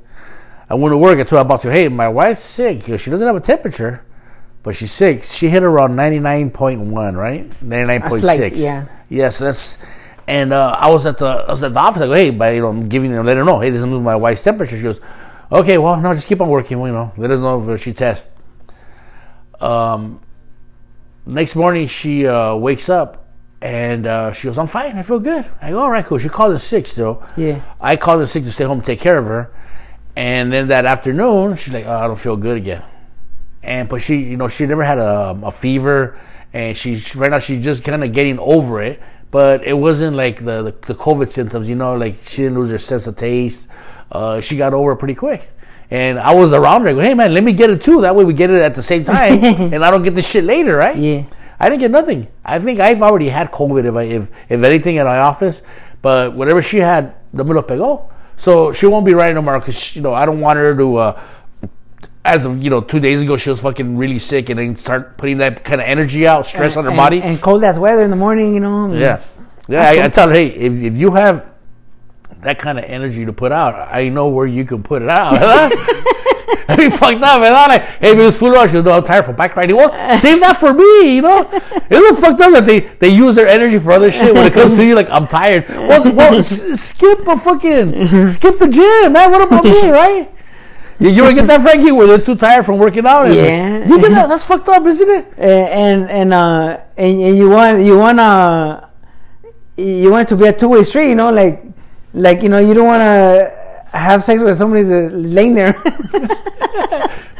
I 0.69 0.75
went 0.75 0.93
to 0.93 0.97
work. 0.97 1.17
I 1.19 1.23
told 1.23 1.39
her 1.39 1.45
about 1.45 1.61
say, 1.61 1.71
hey, 1.71 1.87
my 1.89 2.07
wife's 2.09 2.41
sick. 2.41 2.85
Goes, 2.85 3.01
She 3.01 3.09
doesn't 3.09 3.25
have 3.25 3.35
a 3.35 3.39
temperature, 3.39 4.03
but 4.65 4.75
she's 4.75 4.91
six. 4.91 5.35
She 5.35 5.47
hit 5.47 5.61
around 5.61 5.95
ninety 5.95 6.17
nine 6.17 6.49
point 6.49 6.81
one, 6.81 7.15
right? 7.15 7.45
Ninety 7.61 7.87
nine 7.87 8.01
point 8.01 8.23
six. 8.23 8.61
yeah. 8.61 8.87
Yes, 9.07 9.37
that's. 9.37 9.77
And 10.27 10.51
uh, 10.51 10.75
I 10.79 10.89
was 10.89 11.05
at 11.05 11.19
the 11.19 11.27
I 11.27 11.51
was 11.51 11.63
at 11.63 11.75
the 11.75 11.79
office. 11.79 12.01
I 12.01 12.07
go, 12.07 12.13
hey, 12.13 12.31
but 12.31 12.55
you 12.55 12.61
know, 12.61 12.69
I'm 12.69 12.89
giving 12.89 13.11
her, 13.11 13.23
let 13.23 13.37
her 13.37 13.45
know, 13.45 13.59
hey, 13.59 13.69
this 13.69 13.83
is 13.83 13.85
my 13.85 14.15
wife's 14.15 14.41
temperature. 14.41 14.75
She 14.75 14.81
goes, 14.81 14.99
okay, 15.51 15.77
well, 15.77 16.01
no, 16.01 16.11
just 16.15 16.27
keep 16.27 16.41
on 16.41 16.49
working. 16.49 16.79
You 16.79 16.87
know, 16.87 17.13
let 17.15 17.29
us 17.29 17.39
know 17.39 17.71
if 17.71 17.79
she 17.79 17.93
tests. 17.93 18.31
Um, 19.61 20.19
next 21.27 21.55
morning 21.55 21.85
she 21.85 22.25
uh, 22.25 22.55
wakes 22.55 22.89
up 22.89 23.27
and 23.61 24.07
uh, 24.07 24.31
she 24.31 24.47
goes, 24.47 24.57
I'm 24.57 24.65
fine. 24.65 24.97
I 24.97 25.03
feel 25.03 25.19
good. 25.19 25.45
I 25.61 25.69
go, 25.69 25.79
all 25.79 25.91
right, 25.91 26.03
cool. 26.03 26.17
She 26.17 26.27
called 26.29 26.53
in 26.53 26.57
sick 26.57 26.87
still. 26.87 27.23
Yeah. 27.37 27.61
I 27.79 27.97
called 27.97 28.19
in 28.19 28.25
sick 28.25 28.43
to 28.45 28.51
stay 28.51 28.63
home 28.63 28.79
and 28.79 28.85
take 28.85 28.99
care 28.99 29.19
of 29.19 29.25
her. 29.25 29.51
And 30.15 30.51
then 30.51 30.69
that 30.69 30.85
afternoon, 30.87 31.55
she's 31.55 31.73
like, 31.73 31.85
oh, 31.85 31.99
I 31.99 32.07
don't 32.07 32.19
feel 32.19 32.35
good 32.35 32.57
again. 32.57 32.83
And 33.65 33.89
but 33.89 34.01
she, 34.01 34.17
you 34.17 34.37
know, 34.37 34.47
she 34.47 34.65
never 34.65 34.83
had 34.83 34.99
a, 34.99 35.37
a 35.43 35.51
fever, 35.51 36.17
and 36.53 36.77
she's 36.77 37.15
right 37.15 37.31
now 37.31 37.39
she's 37.39 37.63
just 37.63 37.83
kind 37.83 38.03
of 38.03 38.13
getting 38.13 38.39
over 38.39 38.81
it. 38.81 39.01
But 39.31 39.65
it 39.65 39.73
wasn't 39.73 40.15
like 40.15 40.37
the, 40.37 40.61
the 40.61 40.71
the 40.87 40.93
COVID 40.93 41.27
symptoms, 41.27 41.69
you 41.69 41.75
know, 41.75 41.95
like 41.95 42.15
she 42.15 42.43
didn't 42.43 42.57
lose 42.57 42.69
her 42.69 42.77
sense 42.77 43.07
of 43.07 43.15
taste. 43.15 43.69
Uh, 44.11 44.39
she 44.39 44.55
got 44.55 44.73
over 44.73 44.91
it 44.93 44.97
pretty 44.97 45.15
quick. 45.15 45.49
And 45.91 46.17
I 46.17 46.33
was 46.33 46.53
around 46.53 46.83
her. 46.83 46.89
I 46.89 46.93
go, 46.93 46.99
hey 46.99 47.13
man, 47.13 47.33
let 47.33 47.43
me 47.43 47.53
get 47.53 47.69
it 47.69 47.81
too. 47.81 48.01
That 48.01 48.15
way 48.15 48.23
we 48.23 48.33
get 48.33 48.49
it 48.49 48.61
at 48.61 48.75
the 48.75 48.81
same 48.81 49.03
time, 49.03 49.43
and 49.43 49.83
I 49.83 49.91
don't 49.91 50.03
get 50.03 50.15
this 50.15 50.29
shit 50.29 50.43
later, 50.43 50.75
right? 50.77 50.95
Yeah. 50.95 51.25
I 51.59 51.69
didn't 51.69 51.81
get 51.81 51.91
nothing. 51.91 52.27
I 52.43 52.59
think 52.59 52.79
I've 52.79 53.01
already 53.01 53.29
had 53.29 53.51
COVID 53.51 53.85
if 53.85 53.95
I, 53.95 54.03
if 54.03 54.51
if 54.51 54.63
anything 54.63 54.97
in 54.97 55.05
my 55.05 55.19
office, 55.19 55.63
but 56.01 56.33
whatever 56.33 56.61
she 56.61 56.77
had, 56.77 57.15
no 57.33 57.43
me 57.43 57.53
lo 57.53 57.61
pegó. 57.61 58.11
So 58.35 58.71
she 58.71 58.85
won't 58.85 59.05
be 59.05 59.13
right 59.13 59.33
no 59.33 59.41
more 59.41 59.59
because 59.59 59.95
you 59.95 60.01
know 60.01 60.13
I 60.13 60.25
don't 60.25 60.41
want 60.41 60.57
her 60.57 60.75
to. 60.75 60.95
Uh, 60.97 61.21
as 62.25 62.45
of 62.45 62.61
you 62.61 62.69
know, 62.69 62.81
two 62.81 62.99
days 62.99 63.21
ago 63.21 63.37
she 63.37 63.49
was 63.49 63.61
fucking 63.61 63.97
really 63.97 64.19
sick, 64.19 64.49
and 64.49 64.59
then 64.59 64.75
start 64.75 65.17
putting 65.17 65.37
that 65.37 65.63
kind 65.63 65.79
of 65.79 65.87
energy 65.87 66.27
out, 66.27 66.45
stress 66.45 66.75
on 66.75 66.83
her 66.83 66.89
and, 66.89 66.97
body. 66.97 67.21
And 67.21 67.41
cold 67.41 67.63
as 67.63 67.79
weather 67.79 68.03
in 68.03 68.09
the 68.09 68.15
morning, 68.15 68.53
you 68.53 68.59
know. 68.59 68.91
yeah, 68.93 69.23
yeah. 69.69 69.83
I, 69.83 70.05
I 70.05 70.09
tell 70.09 70.27
her, 70.27 70.33
hey, 70.33 70.47
if, 70.47 70.81
if 70.81 70.97
you 70.97 71.11
have 71.11 71.53
that 72.41 72.59
kind 72.59 72.77
of 72.77 72.85
energy 72.85 73.25
to 73.25 73.33
put 73.33 73.51
out, 73.51 73.75
I 73.91 74.09
know 74.09 74.29
where 74.29 74.47
you 74.47 74.65
can 74.65 74.83
put 74.83 75.01
it 75.01 75.09
out. 75.09 75.33
I 76.67 76.77
mean, 76.77 76.91
fucked 76.91 77.21
up, 77.21 77.41
man. 77.41 77.53
Like, 77.53 77.81
hey, 77.99 78.11
it 78.11 78.17
was 78.17 78.37
full 78.37 78.49
rush. 78.49 78.73
You 78.73 78.81
know, 78.81 78.93
I'm 78.93 79.03
tired 79.03 79.25
from 79.25 79.35
bike 79.35 79.55
riding. 79.55 79.75
Well, 79.75 79.91
save 80.17 80.39
that 80.39 80.57
for 80.57 80.73
me, 80.73 81.15
you 81.15 81.21
know. 81.21 81.47
It's 81.51 82.19
fucked 82.19 82.41
up 82.41 82.51
that 82.53 82.65
they, 82.65 82.79
they 82.79 83.09
use 83.09 83.35
their 83.35 83.47
energy 83.47 83.77
for 83.77 83.91
other 83.91 84.11
shit 84.11 84.33
when 84.33 84.45
it 84.45 84.53
comes 84.53 84.75
to 84.77 84.85
you. 84.85 84.95
Like, 84.95 85.09
I'm 85.09 85.27
tired. 85.27 85.69
Well, 85.69 86.15
well 86.15 86.35
s- 86.35 86.79
skip 86.79 87.27
a 87.27 87.37
fucking 87.37 88.27
skip 88.27 88.57
the 88.57 88.67
gym, 88.67 89.13
man. 89.13 89.31
What 89.31 89.47
about 89.47 89.63
me, 89.63 89.89
right? 89.89 90.31
You, 90.99 91.09
you 91.09 91.23
ever 91.23 91.33
get 91.33 91.47
that, 91.47 91.61
Frankie, 91.61 91.91
where 91.91 92.07
they're 92.07 92.17
too 92.17 92.35
tired 92.35 92.65
from 92.65 92.77
working 92.77 93.05
out? 93.05 93.25
Yeah. 93.25 93.85
you 93.85 93.99
get 93.99 94.11
that? 94.11 94.27
That's 94.29 94.45
fucked 94.45 94.69
up, 94.69 94.85
isn't 94.85 95.09
it? 95.09 95.33
and 95.37 96.09
and 96.09 96.09
and 96.09 96.33
uh 96.33 96.83
and, 96.97 97.19
and 97.21 97.37
you 97.37 97.49
want 97.49 97.83
you 97.83 97.97
want 97.97 98.19
to 98.19 98.89
you 99.77 100.09
want 100.09 100.23
it 100.23 100.35
to 100.35 100.37
be 100.41 100.47
a 100.47 100.53
two 100.53 100.69
way 100.69 100.83
street, 100.83 101.09
you 101.09 101.15
know, 101.15 101.31
like 101.31 101.63
like 102.13 102.41
you 102.43 102.49
know 102.49 102.59
you 102.59 102.73
don't 102.73 102.87
want 102.87 103.01
to 103.01 103.97
have 103.97 104.23
sex 104.23 104.41
with 104.41 104.57
somebody 104.57 104.83
that's 104.83 105.13
laying 105.13 105.53
there. 105.53 105.75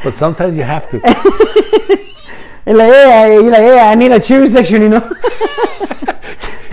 But 0.06 0.14
sometimes 0.14 0.56
you 0.56 0.62
have 0.62 0.88
to. 0.90 0.96
and 2.66 2.78
like 2.78 2.92
hey, 2.92 3.12
I, 3.12 3.32
you're 3.40 3.50
like 3.50 3.60
hey, 3.60 3.80
I 3.80 3.94
need 3.96 4.12
a 4.12 4.20
cheer 4.20 4.46
section, 4.46 4.82
you 4.82 4.88
know, 4.88 5.00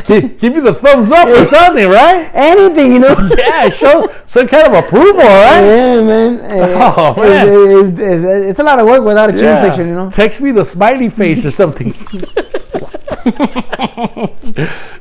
give, 0.05 0.39
give 0.39 0.53
me 0.53 0.59
the 0.61 0.73
thumbs 0.73 1.11
up 1.11 1.27
or 1.27 1.45
something, 1.45 1.87
right? 1.87 2.29
anything, 2.33 2.93
you 2.93 2.99
know. 2.99 3.13
Yeah, 3.37 3.69
show 3.69 4.05
some 4.25 4.47
kind 4.47 4.67
of 4.67 4.73
approval, 4.83 5.21
right? 5.21 5.61
Yeah, 5.61 6.01
man. 6.01 6.39
Oh, 6.95 7.15
man. 7.17 7.47
It's, 7.49 7.99
it's, 7.99 8.25
it's 8.25 8.59
a 8.59 8.63
lot 8.63 8.79
of 8.79 8.85
work 8.85 9.03
without 9.03 9.29
a 9.29 9.33
cheer 9.33 9.55
section, 9.61 9.87
you 9.87 9.95
know. 9.95 10.09
Text 10.09 10.41
me 10.41 10.51
the 10.51 10.65
smiley 10.65 11.09
face 11.09 11.45
or 11.45 11.51
something. 11.51 11.93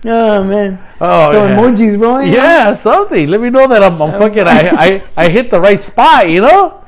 Oh 0.04 0.42
man. 0.42 0.82
Oh, 1.00 1.32
so 1.32 1.46
yeah. 1.46 1.56
emojis, 1.56 1.98
bro. 1.98 2.16
know? 2.16 2.20
Yeah, 2.20 2.72
something. 2.74 3.28
Let 3.28 3.40
me 3.40 3.50
know 3.50 3.68
that 3.68 3.82
I'm, 3.82 3.94
I'm 3.94 4.02
um, 4.02 4.10
fucking. 4.10 4.46
I, 4.46 4.70
I 4.72 5.02
I 5.16 5.28
hit 5.28 5.50
the 5.50 5.60
right 5.60 5.78
spot. 5.78 6.28
You 6.28 6.40
know. 6.40 6.81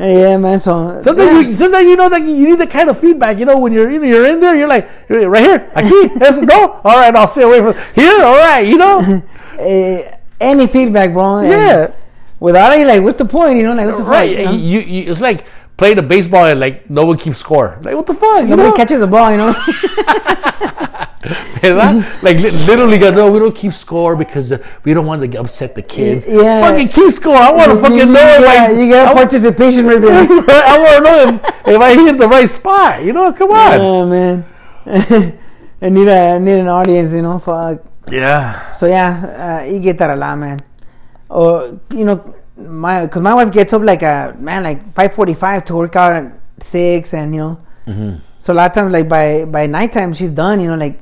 Yeah, 0.00 0.38
man. 0.38 0.58
So 0.58 0.98
Sometimes 1.00 1.42
yeah. 1.42 1.48
you 1.50 1.56
sometimes 1.56 1.84
you 1.84 1.94
know 1.96 2.08
that 2.08 2.22
you 2.22 2.48
need 2.48 2.58
that 2.58 2.70
kind 2.70 2.88
of 2.88 2.98
feedback. 2.98 3.38
You 3.38 3.44
know 3.44 3.58
when 3.58 3.72
you're 3.72 3.90
you 3.90 3.98
know, 4.00 4.06
you're 4.06 4.26
in 4.26 4.40
there, 4.40 4.56
you're 4.56 4.66
like 4.68 4.88
right 5.10 5.44
here, 5.44 5.58
aquí, 5.76 6.08
yes, 6.20 6.38
no, 6.38 6.80
all 6.82 6.96
right, 6.96 7.14
I'll 7.14 7.26
stay 7.28 7.42
away 7.42 7.60
from 7.60 7.74
here. 7.94 8.24
All 8.24 8.36
right, 8.38 8.60
you 8.66 8.78
know. 8.78 9.22
Eh, 9.60 10.00
any 10.40 10.66
feedback, 10.66 11.12
bro. 11.12 11.42
Yeah. 11.42 11.92
Without 12.40 12.72
it, 12.72 12.86
like, 12.86 13.02
what's 13.02 13.18
the 13.18 13.26
point? 13.26 13.58
You 13.58 13.64
know, 13.64 13.74
like, 13.74 13.84
what 13.88 13.98
the 13.98 14.04
Right. 14.04 14.30
fuck? 14.30 14.38
You 14.38 14.44
know? 14.46 14.52
You, 14.56 14.80
you, 14.80 15.10
it's 15.10 15.20
like 15.20 15.44
playing 15.76 15.98
a 15.98 16.02
baseball 16.02 16.46
and 16.46 16.58
like 16.58 16.88
no 16.88 17.04
one 17.04 17.18
keeps 17.18 17.36
score. 17.38 17.76
Like 17.82 17.94
what 17.94 18.06
the 18.06 18.14
fuck? 18.14 18.40
You 18.44 18.56
Nobody 18.56 18.70
know? 18.70 18.74
catches 18.76 19.00
the 19.00 19.06
ball, 19.06 19.30
you 19.30 19.36
know. 19.36 19.52
¿Verdad? 21.60 22.02
like 22.22 22.38
literally, 22.66 22.98
no, 22.98 23.30
we 23.30 23.38
don't 23.38 23.54
keep 23.54 23.72
score 23.74 24.16
because 24.16 24.52
uh, 24.52 24.58
we 24.84 24.94
don't 24.94 25.04
want 25.04 25.20
to 25.20 25.38
upset 25.38 25.74
the 25.74 25.82
kids. 25.82 26.26
Yeah. 26.26 26.62
Fucking 26.62 26.88
keep 26.88 27.10
score. 27.10 27.36
I 27.36 27.52
want 27.52 27.70
to 27.72 27.76
fucking 27.76 28.10
know. 28.12 28.38
yeah, 28.40 28.66
I- 28.68 28.70
you 28.72 28.88
get 28.88 29.06
I 29.06 29.10
a 29.10 29.14
wa- 29.14 29.20
participation 29.20 29.86
rate. 29.86 30.02
I 30.02 30.76
want 30.80 30.96
to 30.96 31.02
know 31.04 31.18
if, 31.28 31.68
if 31.76 31.80
I 31.80 31.94
hit 31.94 32.16
the 32.16 32.26
right 32.26 32.48
spot. 32.48 33.04
You 33.04 33.12
know, 33.12 33.32
come 33.34 33.50
on. 33.50 33.80
oh 33.80 34.06
man. 34.08 34.46
I 35.82 35.88
need 35.90 36.08
a 36.08 36.34
I 36.34 36.38
need 36.38 36.58
an 36.60 36.68
audience, 36.68 37.14
you 37.14 37.20
know. 37.22 37.38
Fuck. 37.38 37.82
Yeah. 38.10 38.74
So 38.74 38.86
yeah, 38.86 39.60
uh, 39.60 39.70
you 39.70 39.78
get 39.80 39.98
that 39.98 40.08
a 40.10 40.16
lot, 40.16 40.38
man. 40.38 40.60
Or 41.28 41.78
you 41.90 42.04
know, 42.06 42.34
my 42.56 43.04
because 43.04 43.22
my 43.22 43.34
wife 43.34 43.52
gets 43.52 43.72
up 43.74 43.82
like 43.82 44.02
a 44.02 44.34
man 44.38 44.62
like 44.62 44.88
five 44.92 45.12
forty 45.14 45.34
five 45.34 45.64
to 45.66 45.74
work 45.76 45.96
out 45.96 46.12
at 46.14 46.32
six, 46.62 47.12
and 47.12 47.34
you 47.34 47.40
know, 47.40 47.60
Mm-hmm. 47.86 48.16
so 48.38 48.52
a 48.52 48.54
lot 48.54 48.70
of 48.70 48.74
times 48.74 48.92
like 48.92 49.08
by 49.08 49.44
by 49.44 49.66
nighttime 49.66 50.12
she's 50.14 50.30
done. 50.30 50.60
You 50.60 50.68
know, 50.68 50.76
like 50.76 51.00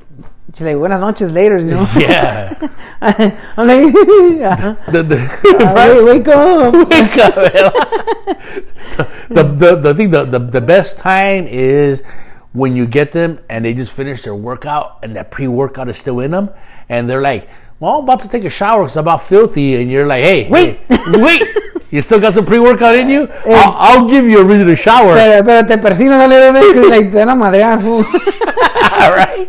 she's 0.53 0.61
like 0.63 0.75
buenas 0.77 0.99
noches 0.99 1.31
later. 1.31 1.57
You 1.57 1.71
know, 1.71 1.87
Yeah. 1.97 2.53
I'm 3.01 3.67
like, 3.67 3.95
uh, 3.95 4.75
the, 4.91 5.03
the, 5.03 5.17
wait, 5.75 6.03
wake 6.03 6.27
up. 6.27 6.73
Wake 6.89 7.17
up, 7.17 7.35
the, 9.29 9.43
the, 9.43 9.75
the 9.81 9.93
thing, 9.93 10.09
the, 10.11 10.25
the, 10.25 10.39
the 10.39 10.61
best 10.61 10.97
time 10.97 11.45
is 11.47 12.03
when 12.51 12.75
you 12.75 12.85
get 12.85 13.11
them 13.11 13.39
and 13.49 13.63
they 13.63 13.73
just 13.73 13.95
finish 13.95 14.23
their 14.23 14.35
workout 14.35 14.99
and 15.03 15.15
that 15.15 15.31
pre 15.31 15.47
workout 15.47 15.87
is 15.87 15.97
still 15.97 16.19
in 16.19 16.31
them 16.31 16.49
and 16.89 17.09
they're 17.09 17.21
like, 17.21 17.47
well, 17.79 17.99
I'm 17.99 18.03
about 18.03 18.19
to 18.21 18.27
take 18.27 18.43
a 18.43 18.49
shower 18.49 18.83
because 18.83 18.97
I'm 18.97 19.05
about 19.05 19.21
filthy. 19.23 19.75
And 19.81 19.89
you're 19.89 20.05
like, 20.05 20.21
hey, 20.21 20.49
Wait. 20.49 20.79
hey, 20.89 20.97
wait, 21.23 21.43
you 21.91 22.01
still 22.01 22.19
got 22.19 22.33
some 22.33 22.45
pre 22.45 22.59
workout 22.59 22.95
in 22.95 23.07
you? 23.07 23.29
I'll, 23.45 23.75
I'll 23.77 24.09
give 24.09 24.25
you 24.25 24.39
a 24.41 24.43
reason 24.43 24.67
to 24.67 24.75
shower. 24.75 25.13
Pero, 25.13 25.43
pero 25.45 25.65
te 25.65 25.77
persinas 25.77 26.25
a 26.25 26.27
little 26.27 26.51
bit 26.51 26.73
because 26.73 26.89
like 26.89 27.05
te 27.05 27.11
van 27.11 27.29
a 27.29 27.35
madrear. 27.35 27.79
fool. 27.79 28.03
All 29.01 29.11
right. 29.11 29.47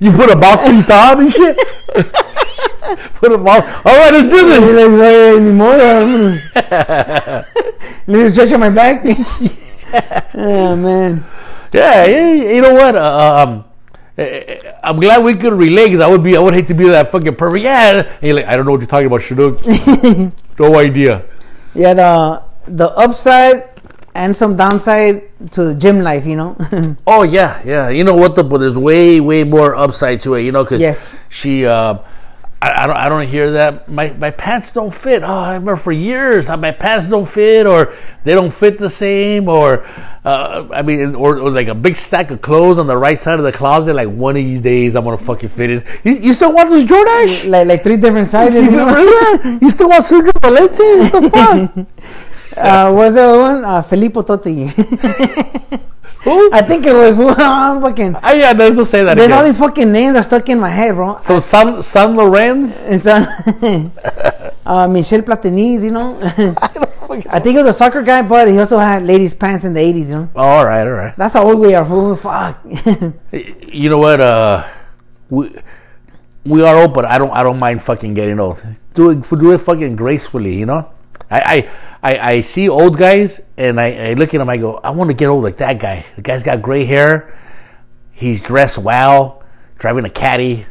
You, 0.00 0.10
put 0.12 0.30
a 0.30 0.36
mouthpiece 0.36 0.90
on 0.90 1.20
and 1.20 1.32
shit? 1.32 1.56
put 3.14 3.32
a 3.32 3.38
mouth. 3.38 3.64
All 3.86 3.96
right, 3.96 4.12
let's 4.12 4.28
do 4.28 4.36
You're 4.36 4.60
this. 4.60 4.76
like, 4.76 4.90
"Güey, 4.90 5.40
ni 5.40 5.52
modo, 5.52 5.78
vámonos." 5.78 6.40
Let 8.06 8.18
me 8.24 8.28
stretch 8.28 8.52
on 8.52 8.60
my 8.60 8.70
back. 8.70 9.02
oh 10.34 10.76
man. 10.76 11.22
Yeah, 11.72 12.04
you 12.06 12.60
know 12.60 12.74
what? 12.74 12.94
Uh, 12.96 13.46
um, 13.46 13.64
eh, 14.18 14.58
I'm 14.82 14.96
glad 15.00 15.24
we 15.24 15.34
could 15.36 15.54
relate 15.54 15.84
because 15.86 16.00
I 16.00 16.08
would 16.08 16.22
be, 16.22 16.36
I 16.36 16.40
would 16.40 16.54
hate 16.54 16.66
to 16.68 16.74
be 16.74 16.88
that 16.88 17.08
fucking 17.08 17.36
pervert. 17.36 17.60
Yeah, 17.60 18.02
and 18.02 18.22
you're 18.22 18.36
like, 18.36 18.46
I 18.46 18.56
don't 18.56 18.66
know 18.66 18.72
what 18.72 18.80
you're 18.80 18.88
talking 18.88 19.06
about, 19.06 19.20
Shaduk. 19.20 20.32
no 20.58 20.78
idea. 20.78 21.24
Yeah, 21.74 21.94
the 21.94 22.42
the 22.66 22.88
upside 22.90 23.71
and 24.14 24.36
some 24.36 24.56
downside 24.56 25.22
to 25.52 25.64
the 25.64 25.74
gym 25.74 26.00
life, 26.00 26.26
you 26.26 26.36
know. 26.36 26.56
Oh 27.06 27.22
yeah, 27.22 27.60
yeah. 27.64 27.88
You 27.88 28.04
know 28.04 28.16
what? 28.16 28.36
The, 28.36 28.44
but 28.44 28.58
there's 28.58 28.78
way, 28.78 29.20
way 29.20 29.44
more 29.44 29.74
upside 29.74 30.20
to 30.22 30.34
it. 30.34 30.42
You 30.42 30.52
know, 30.52 30.64
because 30.64 30.80
Yes. 30.82 31.14
she, 31.28 31.66
uh, 31.66 31.98
I, 32.60 32.84
I 32.84 32.86
don't, 32.86 32.96
I 32.96 33.08
don't 33.08 33.26
hear 33.26 33.50
that. 33.52 33.88
My 33.88 34.10
my 34.18 34.30
pants 34.30 34.72
don't 34.72 34.94
fit. 34.94 35.22
Oh, 35.24 35.26
I 35.26 35.54
remember 35.54 35.74
for 35.76 35.90
years 35.90 36.46
how 36.46 36.56
my 36.56 36.70
pants 36.70 37.10
don't 37.10 37.26
fit, 37.26 37.66
or 37.66 37.92
they 38.22 38.34
don't 38.34 38.52
fit 38.52 38.78
the 38.78 38.88
same, 38.88 39.48
or 39.48 39.84
uh, 40.24 40.68
I 40.72 40.82
mean, 40.82 41.16
or, 41.16 41.38
or 41.40 41.50
like 41.50 41.66
a 41.66 41.74
big 41.74 41.96
stack 41.96 42.30
of 42.30 42.40
clothes 42.40 42.78
on 42.78 42.86
the 42.86 42.96
right 42.96 43.18
side 43.18 43.40
of 43.40 43.44
the 43.44 43.50
closet. 43.50 43.94
Like 43.94 44.08
one 44.10 44.36
of 44.36 44.44
these 44.44 44.60
days, 44.60 44.94
I'm 44.94 45.02
gonna 45.02 45.16
fucking 45.16 45.48
fit 45.48 45.70
it. 45.70 45.84
You, 46.04 46.12
you 46.12 46.32
still 46.32 46.52
want 46.52 46.70
this 46.70 46.84
Jordache? 46.84 47.50
like 47.50 47.66
like 47.66 47.82
three 47.82 47.96
different 47.96 48.28
sizes. 48.28 48.62
You 48.64 48.70
You 48.70 48.76
know? 48.76 49.58
You 49.60 49.68
still 49.68 49.88
want 49.88 50.04
Sergio 50.04 50.30
Valente? 50.38 51.10
What 51.10 51.12
the 51.22 51.30
fuck? 51.34 51.86
Uh, 52.56 52.92
what's 52.92 53.14
the 53.14 53.22
other 53.22 53.38
one? 53.38 53.64
Uh, 53.64 53.82
Filippo 53.82 54.22
Totti. 54.22 54.68
Who? 56.22 56.52
I 56.52 56.62
think 56.62 56.86
it 56.86 56.92
was 56.92 57.18
I'm 57.38 57.82
fucking. 57.82 58.14
I, 58.22 58.34
yeah, 58.34 58.52
let's 58.52 58.76
just 58.76 58.92
say 58.92 59.02
that 59.02 59.16
There's 59.16 59.32
all 59.32 59.42
these 59.42 59.58
fucking 59.58 59.90
names 59.90 60.14
are 60.14 60.22
stuck 60.22 60.48
in 60.48 60.60
my 60.60 60.68
head, 60.68 60.94
bro. 60.94 61.16
So 61.18 61.40
San 61.40 61.82
San 61.82 62.16
Lorenz. 62.16 62.88
It's, 62.92 63.06
uh, 63.06 63.26
uh, 64.66 64.86
Michel 64.86 65.22
Platini, 65.22 65.82
you 65.82 65.90
know. 65.90 66.18
I 67.28 67.40
think 67.40 67.56
he 67.56 67.58
was 67.58 67.66
a 67.66 67.72
soccer 67.72 68.02
guy, 68.02 68.22
but 68.22 68.46
he 68.48 68.56
also 68.58 68.78
had 68.78 69.02
ladies' 69.02 69.34
pants 69.34 69.64
in 69.64 69.74
the 69.74 69.80
80s, 69.80 70.06
you 70.06 70.12
know. 70.12 70.30
Oh, 70.36 70.42
all 70.42 70.64
right, 70.64 70.86
all 70.86 70.92
right. 70.92 71.14
That's 71.16 71.34
how 71.34 71.42
old 71.42 71.58
we 71.58 71.74
are, 71.74 71.84
fool. 71.84 72.14
Fuck. 72.14 72.64
You 73.72 73.90
know 73.90 73.98
what? 73.98 74.20
Uh, 74.20 74.62
we 75.28 75.50
we 76.44 76.62
are 76.62 76.82
old, 76.82 76.94
but 76.94 77.04
I 77.04 77.18
don't 77.18 77.32
I 77.32 77.42
don't 77.42 77.58
mind 77.58 77.82
fucking 77.82 78.14
getting 78.14 78.38
old. 78.38 78.64
Do 78.94 79.10
it 79.10 79.26
do 79.28 79.50
it 79.50 79.58
fucking 79.58 79.96
gracefully, 79.96 80.54
you 80.54 80.66
know. 80.66 80.88
I, 81.30 81.40
I, 82.02 82.12
I, 82.14 82.18
I 82.32 82.40
see 82.40 82.68
old 82.68 82.98
guys 82.98 83.40
and 83.56 83.80
I, 83.80 84.10
I 84.10 84.12
look 84.14 84.34
at 84.34 84.38
them. 84.38 84.48
I 84.48 84.56
go, 84.56 84.76
I 84.76 84.90
want 84.90 85.10
to 85.10 85.16
get 85.16 85.28
old 85.28 85.44
like 85.44 85.56
that 85.56 85.80
guy. 85.80 86.04
The 86.16 86.22
guy's 86.22 86.42
got 86.42 86.62
gray 86.62 86.84
hair. 86.84 87.36
He's 88.10 88.46
dressed 88.46 88.78
well, 88.78 89.42
driving 89.78 90.04
a 90.04 90.10
caddy, 90.10 90.66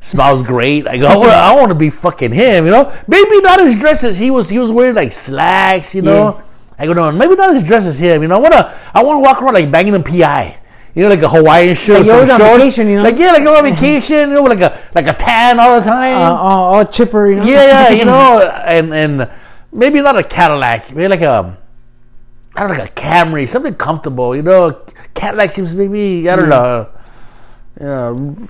smells 0.00 0.42
great. 0.42 0.86
I 0.88 0.98
go, 0.98 1.22
I 1.22 1.54
want 1.54 1.70
to 1.70 1.78
be 1.78 1.90
fucking 1.90 2.32
him, 2.32 2.64
you 2.64 2.70
know. 2.70 2.92
Maybe 3.06 3.40
not 3.40 3.60
his 3.60 3.78
dress 3.78 4.04
as 4.04 4.18
he 4.18 4.30
was. 4.30 4.48
He 4.48 4.58
was 4.58 4.72
wearing 4.72 4.94
like 4.94 5.12
slacks, 5.12 5.94
you 5.94 6.02
know. 6.02 6.42
I 6.78 6.86
go, 6.86 6.92
no, 6.92 7.10
maybe 7.12 7.34
not 7.34 7.52
his 7.52 7.64
dress 7.64 7.86
as 7.86 7.98
him. 7.98 8.22
You 8.22 8.28
know, 8.28 8.36
I 8.36 8.40
wanna, 8.40 8.74
I 8.94 9.02
wanna 9.02 9.20
walk 9.20 9.42
around 9.42 9.54
like 9.54 9.70
banging 9.70 9.94
a 9.94 10.02
PI. 10.02 10.60
You 10.94 11.02
know, 11.02 11.08
like 11.10 11.20
a 11.22 11.28
Hawaiian 11.28 11.74
shirt, 11.74 12.06
Like 12.06 12.26
some 12.26 12.38
shorts. 12.38 12.62
vacation, 12.62 12.88
you 12.88 12.96
know? 12.96 13.02
Like 13.02 13.18
yeah, 13.18 13.32
like 13.32 13.46
on 13.46 13.64
vacation, 13.64 14.30
you 14.30 14.34
know, 14.36 14.42
like 14.44 14.60
a 14.60 14.80
like 14.94 15.06
a 15.06 15.12
tan 15.12 15.60
all 15.60 15.78
the 15.78 15.84
time. 15.84 16.16
Uh, 16.16 16.34
all, 16.34 16.74
all 16.74 16.84
chipper, 16.86 17.28
you 17.28 17.36
know. 17.36 17.44
Yeah, 17.44 17.90
yeah, 17.90 17.90
you 17.90 18.04
know, 18.06 18.40
and 18.64 18.94
and 18.94 19.30
maybe 19.76 20.00
not 20.00 20.16
a 20.18 20.24
Cadillac, 20.24 20.92
maybe 20.94 21.08
like 21.08 21.20
a 21.22 21.56
I 22.56 22.60
don't 22.60 22.70
know, 22.72 22.78
like 22.78 22.90
a 22.90 22.92
Camry, 22.94 23.46
something 23.46 23.74
comfortable. 23.74 24.34
You 24.34 24.42
know, 24.42 24.82
Cadillac 25.14 25.50
seems 25.50 25.76
maybe 25.76 26.28
I 26.28 26.36
don't 26.36 26.48
know. 26.48 26.88
Yeah, 27.78 28.08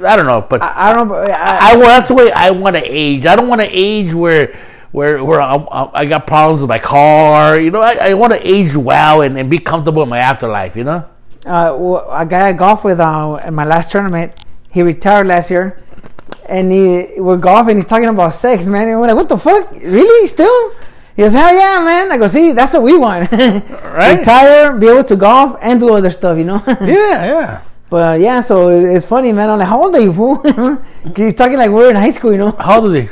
I 0.09 0.14
don't 0.16 0.27
know, 0.27 0.47
but 0.49 0.62
I, 0.62 0.68
I, 0.68 0.91
I 0.91 0.95
don't 0.95 1.09
know. 1.09 1.14
But 1.14 1.31
I, 1.33 1.72
I, 1.72 1.77
want 1.77 1.89
that's 1.89 2.09
the 2.09 2.14
way 2.14 2.31
I 2.31 2.51
want 2.53 2.77
to 2.77 2.83
age. 2.85 3.27
I 3.27 3.35
don't 3.35 3.49
want 3.49 3.61
to 3.61 3.68
age 3.68 4.14
where 4.14 4.55
where 4.93 5.22
where 5.24 5.41
I'm, 5.41 5.66
I'm- 5.72 5.91
I 5.93 6.07
got 6.07 6.29
problems 6.29 6.61
with 6.62 6.68
my 6.68 6.79
car. 6.79 7.59
You 7.59 7.72
know, 7.72 7.81
I, 7.81 7.97
I 8.11 8.14
want 8.14 8.33
to 8.35 8.41
age 8.49 8.77
well 8.77 9.22
and, 9.22 9.37
and 9.37 9.51
be 9.51 9.59
comfortable 9.59 10.05
in 10.05 10.09
my 10.09 10.18
afterlife. 10.20 10.77
You 10.77 10.85
know. 10.85 11.05
uh, 11.45 11.74
well, 11.77 12.07
a 12.09 12.24
guy 12.24 12.49
I 12.49 12.53
golf 12.53 12.85
with 12.85 13.01
uh, 13.01 13.41
in 13.45 13.53
my 13.55 13.64
last 13.64 13.91
tournament, 13.91 14.33
he 14.70 14.83
retired 14.83 15.27
last 15.27 15.51
year, 15.51 15.77
and 16.49 16.70
he 16.70 17.20
we're 17.20 17.37
golfing. 17.37 17.74
He's 17.79 17.87
talking 17.87 18.09
about 18.09 18.33
sex, 18.33 18.66
man. 18.66 18.87
And 18.87 19.01
we're 19.01 19.09
like, 19.09 19.16
"What 19.16 19.29
the 19.29 19.39
fuck? 19.39 19.72
Really? 19.72 20.29
Still?" 20.29 20.72
He 21.17 21.23
goes, 21.23 21.33
"Hell 21.33 21.55
yeah, 21.55 21.83
man!" 21.83 22.12
I 22.12 22.19
go, 22.19 22.27
"See, 22.27 22.53
that's 22.53 22.73
what 22.75 22.83
we 22.83 22.97
want. 22.97 23.31
Right. 23.33 24.19
Retire, 24.19 24.77
be 24.79 24.89
able 24.89 25.05
to 25.05 25.17
golf, 25.17 25.57
and 25.62 25.81
do 25.81 25.93
other 25.95 26.11
stuff, 26.11 26.37
you 26.37 26.45
know." 26.45 26.62
Yeah, 26.67 27.17
yeah. 27.33 27.62
but 27.89 28.21
yeah, 28.21 28.41
so 28.43 28.69
it's 28.69 29.07
funny, 29.07 29.33
man. 29.33 29.49
I'm 29.49 29.59
like, 29.59 29.69
"How 29.69 29.83
old 29.83 29.95
are 29.95 30.01
you, 30.01 30.12
fool?" 30.12 30.37
he's 31.17 31.35
talking 31.35 31.57
like 31.57 31.71
we're 31.71 31.89
in 31.91 31.97
high 31.97 32.11
school, 32.12 32.33
you 32.33 32.39
know. 32.39 32.51
How 32.53 32.81
old 32.81 32.95
is 32.95 33.03
he? 33.03 33.09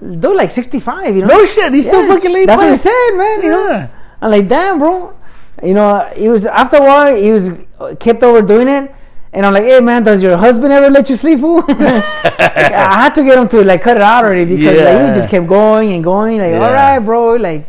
Dude, 0.00 0.36
like 0.36 0.50
65, 0.50 1.14
you 1.16 1.22
know. 1.22 1.28
No 1.28 1.44
shit, 1.44 1.74
he's 1.74 1.86
still 1.86 2.06
fucking 2.06 2.32
laid 2.32 2.48
That's 2.48 2.62
what 2.62 2.70
he 2.70 2.76
said, 2.78 3.10
man. 3.16 3.42
You 3.42 3.50
know, 3.50 3.68
Yeah. 3.70 3.88
I'm 4.22 4.30
like, 4.30 4.48
damn, 4.48 4.78
bro. 4.78 5.12
You 5.62 5.74
know, 5.74 6.08
he 6.16 6.28
was 6.28 6.46
after 6.46 6.76
a 6.78 6.80
while, 6.80 7.14
he 7.14 7.30
was 7.32 7.50
kept 7.98 8.22
overdoing 8.22 8.68
it, 8.68 8.94
and 9.32 9.46
I'm 9.46 9.52
like, 9.54 9.64
hey, 9.64 9.80
man, 9.80 10.02
does 10.02 10.22
your 10.22 10.36
husband 10.36 10.72
ever 10.72 10.90
let 10.90 11.08
you 11.08 11.16
sleep, 11.16 11.40
fool? 11.40 11.62
Like, 12.60 12.72
I 12.72 13.02
had 13.04 13.14
to 13.14 13.22
get 13.24 13.38
him 13.38 13.48
to 13.48 13.64
like 13.64 13.82
cut 13.82 13.96
it 13.96 14.02
out 14.02 14.24
already 14.24 14.44
because 14.44 14.76
like, 14.76 15.08
he 15.08 15.14
just 15.14 15.28
kept 15.30 15.46
going 15.46 15.92
and 15.92 16.02
going. 16.02 16.38
Like, 16.38 16.50
Yeah. 16.52 16.66
all 16.66 16.72
right, 16.72 16.98
bro, 16.98 17.34
like, 17.36 17.64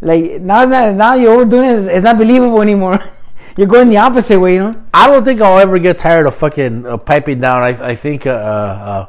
like 0.00 0.40
now 0.40 0.62
it's 0.62 0.70
not 0.70 0.94
now 0.94 1.14
you're 1.14 1.32
overdoing 1.32 1.68
it. 1.70 1.78
It's, 1.78 1.88
it's 1.88 2.04
not 2.04 2.18
believable 2.18 2.60
anymore. 2.60 2.98
you're 3.56 3.66
going 3.66 3.88
the 3.88 3.96
opposite 3.96 4.38
way, 4.38 4.54
you 4.54 4.58
know. 4.60 4.82
I 4.92 5.06
don't 5.08 5.24
think 5.24 5.40
I'll 5.40 5.58
ever 5.58 5.78
get 5.78 5.98
tired 5.98 6.26
of 6.26 6.34
fucking 6.34 6.86
uh, 6.86 6.96
piping 6.98 7.40
down. 7.40 7.62
I, 7.62 7.68
I 7.90 7.94
think 7.94 8.26
uh, 8.26 8.30
uh, 8.30 9.06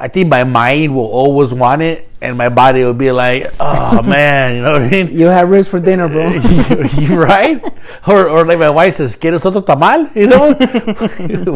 I 0.00 0.08
think 0.08 0.28
my 0.32 0.44
mind 0.44 0.94
will 0.96 1.04
always 1.12 1.52
want 1.52 1.82
it, 1.82 2.08
and 2.22 2.38
my 2.38 2.48
body 2.48 2.80
will 2.82 2.94
be 2.96 3.12
like, 3.12 3.44
"Oh 3.60 4.00
man," 4.08 4.56
you 4.56 4.62
know 4.62 4.72
what 4.80 4.82
I 4.82 4.90
mean? 4.90 5.08
You 5.12 5.26
have 5.26 5.50
ribs 5.50 5.68
for 5.68 5.78
dinner, 5.78 6.08
bro. 6.08 6.32
you 6.96 7.20
right? 7.20 7.60
Or, 8.08 8.26
or 8.28 8.46
like 8.48 8.58
my 8.58 8.70
wife 8.70 8.94
says, 8.94 9.14
"¿Quieres 9.16 9.44
otro 9.44 9.60
tamal?" 9.60 10.08
You 10.16 10.26
know, 10.32 10.56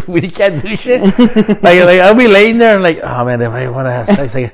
we 0.12 0.28
can't 0.28 0.61
do 0.61 0.76
shit. 0.76 1.01
Like, 1.64 1.80
like 1.88 2.01
I'll 2.05 2.14
be 2.14 2.28
laying 2.28 2.59
there 2.59 2.74
and 2.74 2.82
like, 2.84 3.01
"Oh 3.03 3.24
man, 3.24 3.40
if 3.40 3.49
I 3.51 3.66
want 3.72 3.86
to 3.88 3.92
have 3.92 4.07
sex, 4.07 4.36
I, 4.36 4.53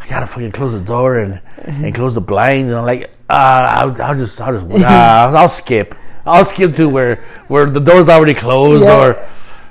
I 0.00 0.04
gotta 0.08 0.26
fucking 0.26 0.52
close 0.52 0.78
the 0.78 0.84
door 0.84 1.18
and 1.18 1.42
and 1.66 1.92
close 1.92 2.14
the 2.14 2.22
blinds." 2.22 2.70
And 2.70 2.78
I'm 2.78 2.86
like, 2.86 3.10
uh, 3.28 3.90
I'll, 3.90 4.02
I'll 4.02 4.14
just, 4.16 4.40
I'll 4.40 4.52
just, 4.54 4.70
uh, 4.70 4.86
I'll 5.34 5.48
skip. 5.50 5.96
I'll 6.24 6.44
skip 6.46 6.74
to 6.78 6.88
where 6.88 7.16
where 7.50 7.66
the 7.66 7.80
door's 7.80 8.08
already 8.08 8.34
closed 8.34 8.84
Yeah. 8.86 9.10
or. 9.10 9.16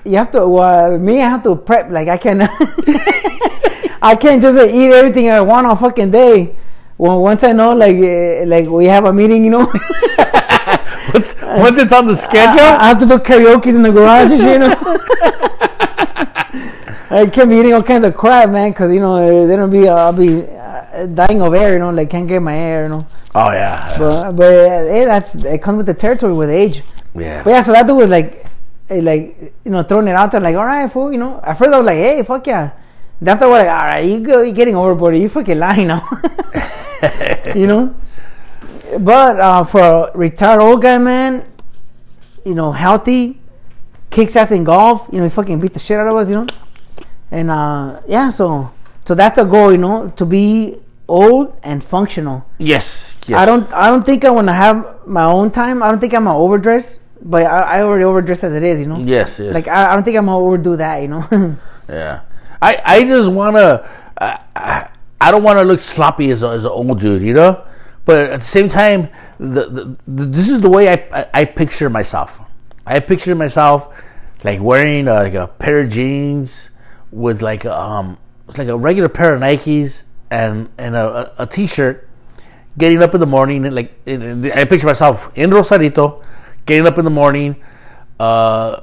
you 0.03 0.17
have 0.17 0.31
to 0.33 0.41
uh, 0.57 0.97
me 0.99 1.21
i 1.21 1.29
have 1.29 1.43
to 1.45 1.53
prep 1.55 1.91
like 1.93 2.07
i 2.09 2.17
can 2.17 2.41
i 4.01 4.15
can't 4.15 4.41
just 4.41 4.57
uh, 4.57 4.65
eat 4.65 4.91
everything 4.91 5.29
i 5.29 5.39
want 5.41 5.67
on 5.67 5.77
fucking 5.77 6.11
day. 6.11 6.55
Well 6.97 7.21
once 7.21 7.43
i 7.43 7.51
know 7.51 7.73
like 7.75 7.95
uh, 7.95 8.45
like 8.45 8.67
we 8.67 8.85
have 8.85 9.05
a 9.05 9.13
meeting 9.13 9.43
you 9.45 9.51
know? 9.51 9.71
Once, 11.13 11.35
once 11.41 11.77
it's 11.77 11.91
on 11.91 12.05
the 12.05 12.15
schedule, 12.15 12.61
I, 12.61 12.77
I 12.77 12.87
have 12.89 12.99
to 12.99 13.05
do 13.05 13.17
karaoke 13.17 13.75
in 13.75 13.81
the 13.81 13.91
garage 13.91 14.31
you 14.31 14.59
know? 14.59 14.73
I 17.19 17.25
kept 17.25 17.51
eating 17.51 17.73
all 17.73 17.83
kinds 17.83 18.05
of 18.05 18.15
crap 18.15 18.49
man 18.49 18.71
because 18.71 18.93
you 18.93 19.01
know 19.01 19.15
uh, 19.15 19.45
then 19.45 19.59
i'll 19.59 19.69
be 19.69 19.89
i'll 19.89 20.13
be 20.13 20.47
uh, 20.47 21.05
dying 21.07 21.41
of 21.41 21.53
air 21.53 21.73
you 21.73 21.79
know 21.79 21.89
like 21.89 22.09
can't 22.09 22.27
get 22.27 22.41
my 22.41 22.55
air 22.55 22.83
you 22.83 22.89
know? 22.89 23.07
Oh 23.33 23.51
yeah, 23.51 23.95
but 23.97 24.33
but 24.33 24.51
uh, 24.51 24.83
hey, 24.91 25.05
that's 25.05 25.35
it 25.35 25.61
comes 25.61 25.77
with 25.77 25.85
the 25.85 25.93
territory 25.93 26.33
with 26.33 26.49
age. 26.49 26.83
Yeah. 27.15 27.43
But 27.43 27.51
yeah, 27.51 27.63
so 27.63 27.71
that 27.71 27.87
dude 27.87 27.95
was 27.95 28.09
like, 28.09 28.45
eh, 28.89 28.99
like 29.01 29.53
you 29.63 29.71
know, 29.71 29.83
throwing 29.83 30.09
it 30.09 30.15
out 30.15 30.33
there, 30.33 30.41
like, 30.41 30.55
all 30.55 30.65
right, 30.65 30.91
fool, 30.91 31.13
you 31.13 31.17
know. 31.17 31.39
At 31.41 31.57
first 31.57 31.71
I 31.71 31.77
was 31.77 31.85
like, 31.85 31.95
hey, 31.95 32.23
fuck 32.23 32.45
yeah. 32.45 32.71
After 33.25 33.47
what, 33.47 33.65
like, 33.65 33.69
all 33.69 33.85
right, 33.85 34.05
you 34.05 34.19
go, 34.19 34.41
you 34.41 34.51
getting 34.51 34.75
overboard, 34.75 35.15
you 35.17 35.29
fucking 35.29 35.59
lying 35.59 35.87
now, 35.87 36.07
you 37.55 37.67
know. 37.67 37.95
But 38.99 39.39
uh, 39.39 39.63
for 39.63 39.79
a 39.79 40.11
retired 40.17 40.59
old 40.59 40.81
guy, 40.81 40.97
man, 40.97 41.43
you 42.43 42.55
know, 42.55 42.71
healthy, 42.71 43.39
kicks 44.09 44.35
ass 44.35 44.51
in 44.51 44.63
golf, 44.63 45.07
you 45.11 45.19
know, 45.19 45.25
he 45.25 45.29
fucking 45.29 45.59
beat 45.59 45.73
the 45.73 45.79
shit 45.79 45.99
out 45.99 46.07
of 46.07 46.15
us, 46.15 46.29
you 46.29 46.35
know. 46.35 46.47
And 47.29 47.51
uh, 47.51 48.01
yeah, 48.07 48.31
so 48.31 48.71
so 49.05 49.15
that's 49.15 49.35
the 49.35 49.43
goal, 49.43 49.71
you 49.71 49.77
know, 49.77 50.09
to 50.17 50.25
be 50.25 50.77
old 51.07 51.59
and 51.63 51.83
functional. 51.83 52.45
Yes, 52.57 53.19
yes. 53.27 53.37
I 53.37 53.45
don't. 53.45 53.71
I 53.73 53.89
don't 53.89 54.05
think 54.05 54.25
I 54.25 54.31
want 54.31 54.47
to 54.47 54.53
have 54.53 55.07
my 55.07 55.25
own 55.25 55.51
time. 55.51 55.83
I 55.83 55.89
don't 55.91 55.99
think 55.99 56.13
I'm 56.13 56.23
gonna 56.23 56.37
overdress, 56.37 56.99
but 57.21 57.45
I, 57.45 57.77
I 57.77 57.81
already 57.83 58.03
overdress 58.03 58.43
as 58.43 58.53
it 58.53 58.63
is. 58.63 58.79
You 58.81 58.87
know. 58.87 58.97
Yes, 58.97 59.39
yes. 59.39 59.53
Like 59.53 59.67
I, 59.67 59.91
I 59.91 59.93
don't 59.93 60.03
think 60.03 60.17
I'm 60.17 60.25
gonna 60.25 60.37
overdo 60.37 60.75
that. 60.77 61.01
You 61.01 61.07
know. 61.07 61.55
Yeah, 61.89 62.21
I 62.61 62.77
I 62.85 63.03
just 63.05 63.31
wanna 63.31 63.87
I, 64.19 64.39
I, 64.55 64.89
I 65.19 65.31
don't 65.31 65.43
want 65.43 65.59
to 65.59 65.63
look 65.63 65.79
sloppy 65.79 66.31
as 66.31 66.43
a, 66.43 66.49
as 66.49 66.65
an 66.65 66.71
old 66.71 66.99
dude, 66.99 67.21
you 67.21 67.33
know. 67.33 67.63
But 68.05 68.31
at 68.31 68.39
the 68.39 68.45
same 68.45 68.67
time, 68.67 69.09
the, 69.37 69.69
the, 69.69 69.97
the 70.07 70.25
this 70.25 70.49
is 70.49 70.61
the 70.61 70.69
way 70.69 70.89
I, 70.89 71.07
I 71.11 71.25
I 71.33 71.45
picture 71.45 71.89
myself. 71.89 72.41
I 72.85 72.99
picture 72.99 73.35
myself 73.35 74.03
like 74.43 74.59
wearing 74.61 75.07
uh, 75.07 75.21
like 75.23 75.33
a 75.33 75.47
pair 75.47 75.79
of 75.79 75.89
jeans 75.89 76.71
with 77.11 77.41
like 77.41 77.65
a, 77.65 77.79
um 77.79 78.17
like 78.57 78.67
a 78.67 78.77
regular 78.77 79.09
pair 79.09 79.35
of 79.35 79.41
Nikes 79.41 80.05
and 80.29 80.69
and 80.77 80.95
a, 80.95 81.31
a, 81.39 81.43
a 81.43 81.45
t-shirt. 81.45 82.07
Getting 82.77 83.03
up 83.03 83.13
in 83.13 83.19
the 83.19 83.27
morning, 83.27 83.65
and 83.65 83.75
like 83.75 83.91
I 84.07 84.65
picture 84.65 84.87
myself 84.87 85.37
in 85.37 85.51
Rosarito, 85.51 86.23
getting 86.65 86.87
up 86.87 86.97
in 86.97 87.03
the 87.03 87.11
morning, 87.11 87.61
uh, 88.17 88.79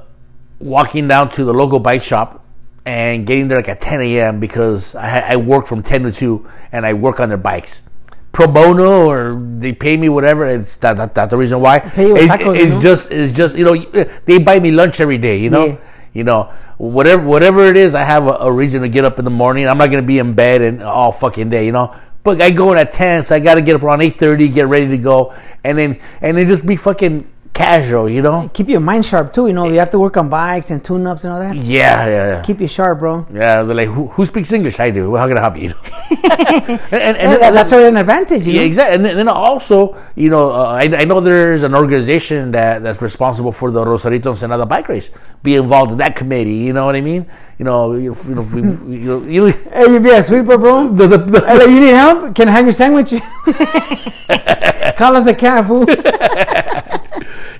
walking 0.59 1.07
down 1.07 1.29
to 1.31 1.43
the 1.43 1.53
local 1.53 1.79
bike 1.79 2.03
shop 2.03 2.38
and 2.85 3.25
getting 3.27 3.47
there 3.47 3.59
like 3.59 3.69
at 3.69 3.81
10 3.81 4.01
a.m. 4.01 4.39
because 4.39 4.95
I, 4.95 5.33
I 5.33 5.35
work 5.37 5.67
from 5.67 5.83
10 5.83 6.03
to 6.03 6.11
2 6.11 6.49
and 6.71 6.85
I 6.85 6.93
work 6.93 7.19
on 7.19 7.29
their 7.29 7.37
bikes. 7.37 7.83
Pro 8.31 8.47
bono 8.47 9.07
or 9.09 9.39
they 9.57 9.73
pay 9.73 9.97
me 9.97 10.07
whatever. 10.07 10.45
It's 10.45 10.77
that, 10.77 10.97
that 10.97 11.15
that's 11.15 11.31
the 11.31 11.37
reason 11.37 11.59
why. 11.61 11.77
You 11.97 12.15
it's 12.15 12.31
tacos, 12.31 12.45
you 12.45 12.53
it's 12.63 12.75
know? 12.75 12.81
just 12.81 13.11
it's 13.11 13.33
just 13.33 13.57
you 13.57 13.65
know 13.65 13.73
eh, 13.73 14.05
they 14.25 14.37
buy 14.37 14.59
me 14.59 14.71
lunch 14.71 14.99
every 15.01 15.17
day. 15.17 15.37
You 15.39 15.49
know 15.49 15.65
Yeah. 15.65 15.77
you 16.13 16.23
know 16.23 16.43
whatever 16.77 17.25
whatever 17.25 17.63
it 17.65 17.75
is. 17.75 17.95
I 17.95 18.03
have 18.03 18.27
a, 18.27 18.33
a 18.41 18.51
reason 18.51 18.83
to 18.83 18.89
get 18.89 19.03
up 19.03 19.17
in 19.17 19.25
the 19.25 19.31
morning. 19.31 19.67
I'm 19.67 19.79
not 19.79 19.89
gonna 19.89 20.03
be 20.03 20.19
in 20.19 20.33
bed 20.35 20.61
and 20.61 20.83
all 20.83 21.11
fucking 21.11 21.49
day. 21.49 21.65
You 21.65 21.71
know. 21.71 21.95
But 22.21 22.41
I 22.41 22.51
go 22.51 22.71
in 22.73 22.77
at 22.77 22.91
10, 22.91 23.23
so 23.23 23.33
I 23.35 23.39
got 23.39 23.55
to 23.55 23.61
get 23.61 23.75
up 23.77 23.81
around 23.81 24.01
8:30, 24.01 24.53
get 24.53 24.67
ready 24.67 24.89
to 24.89 24.97
go, 24.97 25.33
and 25.63 25.77
then 25.77 25.99
and 26.21 26.37
then 26.37 26.47
just 26.47 26.67
be 26.67 26.75
fucking 26.75 27.25
casual. 27.59 28.09
You 28.09 28.21
know. 28.21 28.49
Keep 28.53 28.69
your 28.69 28.79
mind 28.79 29.05
sharp 29.05 29.33
too. 29.33 29.47
You 29.47 29.53
know, 29.53 29.67
you 29.67 29.79
have 29.79 29.91
to 29.91 29.99
work 29.99 30.15
on 30.17 30.29
bikes 30.29 30.71
and 30.71 30.83
tune 30.83 31.05
ups 31.05 31.23
and 31.25 31.33
all 31.33 31.39
that. 31.39 31.55
Yeah, 31.55 32.05
yeah, 32.05 32.25
yeah. 32.31 32.41
Keep 32.41 32.61
you 32.61 32.67
sharp, 32.67 32.99
bro. 32.99 33.25
Yeah, 33.31 33.63
they're 33.63 33.75
like, 33.75 33.89
who, 33.89 34.07
who 34.07 34.25
speaks 34.25 34.51
English? 34.53 34.79
I 34.79 34.89
do. 34.91 35.11
Well, 35.11 35.21
how 35.21 35.27
can 35.27 35.37
I 35.37 35.41
help 35.41 35.57
you? 35.57 35.71
and, 36.69 36.79
and, 36.91 37.17
and 37.17 37.41
then- 37.41 37.53
that's 37.53 37.73
already 37.73 37.89
an 37.89 37.97
advantage. 37.97 38.47
You 38.47 38.53
yeah, 38.53 38.61
know? 38.61 38.65
exactly. 38.65 38.95
And 38.95 39.05
then, 39.05 39.17
then 39.17 39.27
also, 39.27 39.97
you 40.15 40.29
know, 40.29 40.51
uh, 40.51 40.71
I, 40.81 40.83
I 41.01 41.05
know 41.05 41.19
there's 41.19 41.63
an 41.63 41.75
organization 41.75 42.51
that, 42.51 42.81
that's 42.81 43.01
responsible 43.01 43.51
for 43.51 43.71
the 43.71 43.83
Rosarito 43.85 44.29
Ensenada 44.31 44.65
bike 44.65 44.87
race. 44.87 45.11
Be 45.43 45.55
involved 45.55 45.91
in 45.91 45.97
that 45.99 46.15
committee. 46.15 46.55
You 46.67 46.73
know 46.73 46.85
what 46.85 46.95
I 46.95 47.01
mean? 47.01 47.25
You 47.57 47.65
know, 47.65 47.93
you, 47.93 48.15
you 48.27 48.35
know, 48.35 48.41
we, 48.43 48.61
we- 48.61 48.97
you, 48.97 49.25
you, 49.25 49.45
Hey, 49.73 49.91
you 49.91 49.99
be 49.99 50.09
a 50.11 50.23
sweeper, 50.23 50.57
bro. 50.57 50.87
the, 50.99 51.07
the, 51.07 51.17
the, 51.17 51.39
Hey, 51.45 51.57
like, 51.57 51.67
you 51.69 51.79
need 51.81 51.89
help? 51.93 52.33
Can 52.35 52.47
I 52.47 52.51
have 52.51 52.65
your 52.65 52.71
sandwich? 52.73 53.09
Call 54.97 55.15
us 55.15 55.27
a 55.27 55.35
cab, 55.35 55.67
fool. 55.67 55.85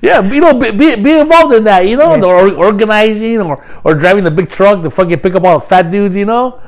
Yeah, 0.02 0.22
you 0.32 0.42
know, 0.42 0.58
be, 0.58 0.72
be, 0.72 0.96
be 0.96 1.20
involved 1.20 1.54
in 1.54 1.64
that. 1.66 1.82
You 1.82 1.98
know, 1.98 2.20
the 2.20 2.28
or, 2.28 2.54
organizing 2.56 3.42
or, 3.42 3.64
or 3.84 3.96
driving 3.96 4.24
the 4.24 4.32
big 4.32 4.50
truck 4.50 4.84
to 4.84 4.90
fucking 4.90 5.20
pick 5.20 5.36
up 5.36 5.44
all 5.44 5.60
the 5.60 5.66
fat 5.66 5.90
dudes. 5.90 6.16
You 6.16 6.26
know. 6.26 6.60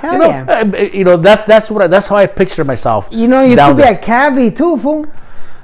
Hell 0.00 0.12
You 0.12 0.18
know, 0.18 0.28
yeah. 0.28 0.46
uh, 0.48 0.84
you 0.92 1.04
know 1.04 1.16
that's 1.16 1.46
that's 1.46 1.70
what 1.70 1.82
I, 1.82 1.86
that's 1.86 2.08
how 2.08 2.16
I 2.16 2.26
picture 2.26 2.64
myself. 2.64 3.08
You 3.10 3.28
know, 3.28 3.42
you 3.42 3.56
could 3.56 3.76
be 3.76 3.82
there. 3.82 3.94
a 3.94 3.98
cabbie 3.98 4.50
too, 4.50 4.76
fool. 4.76 5.06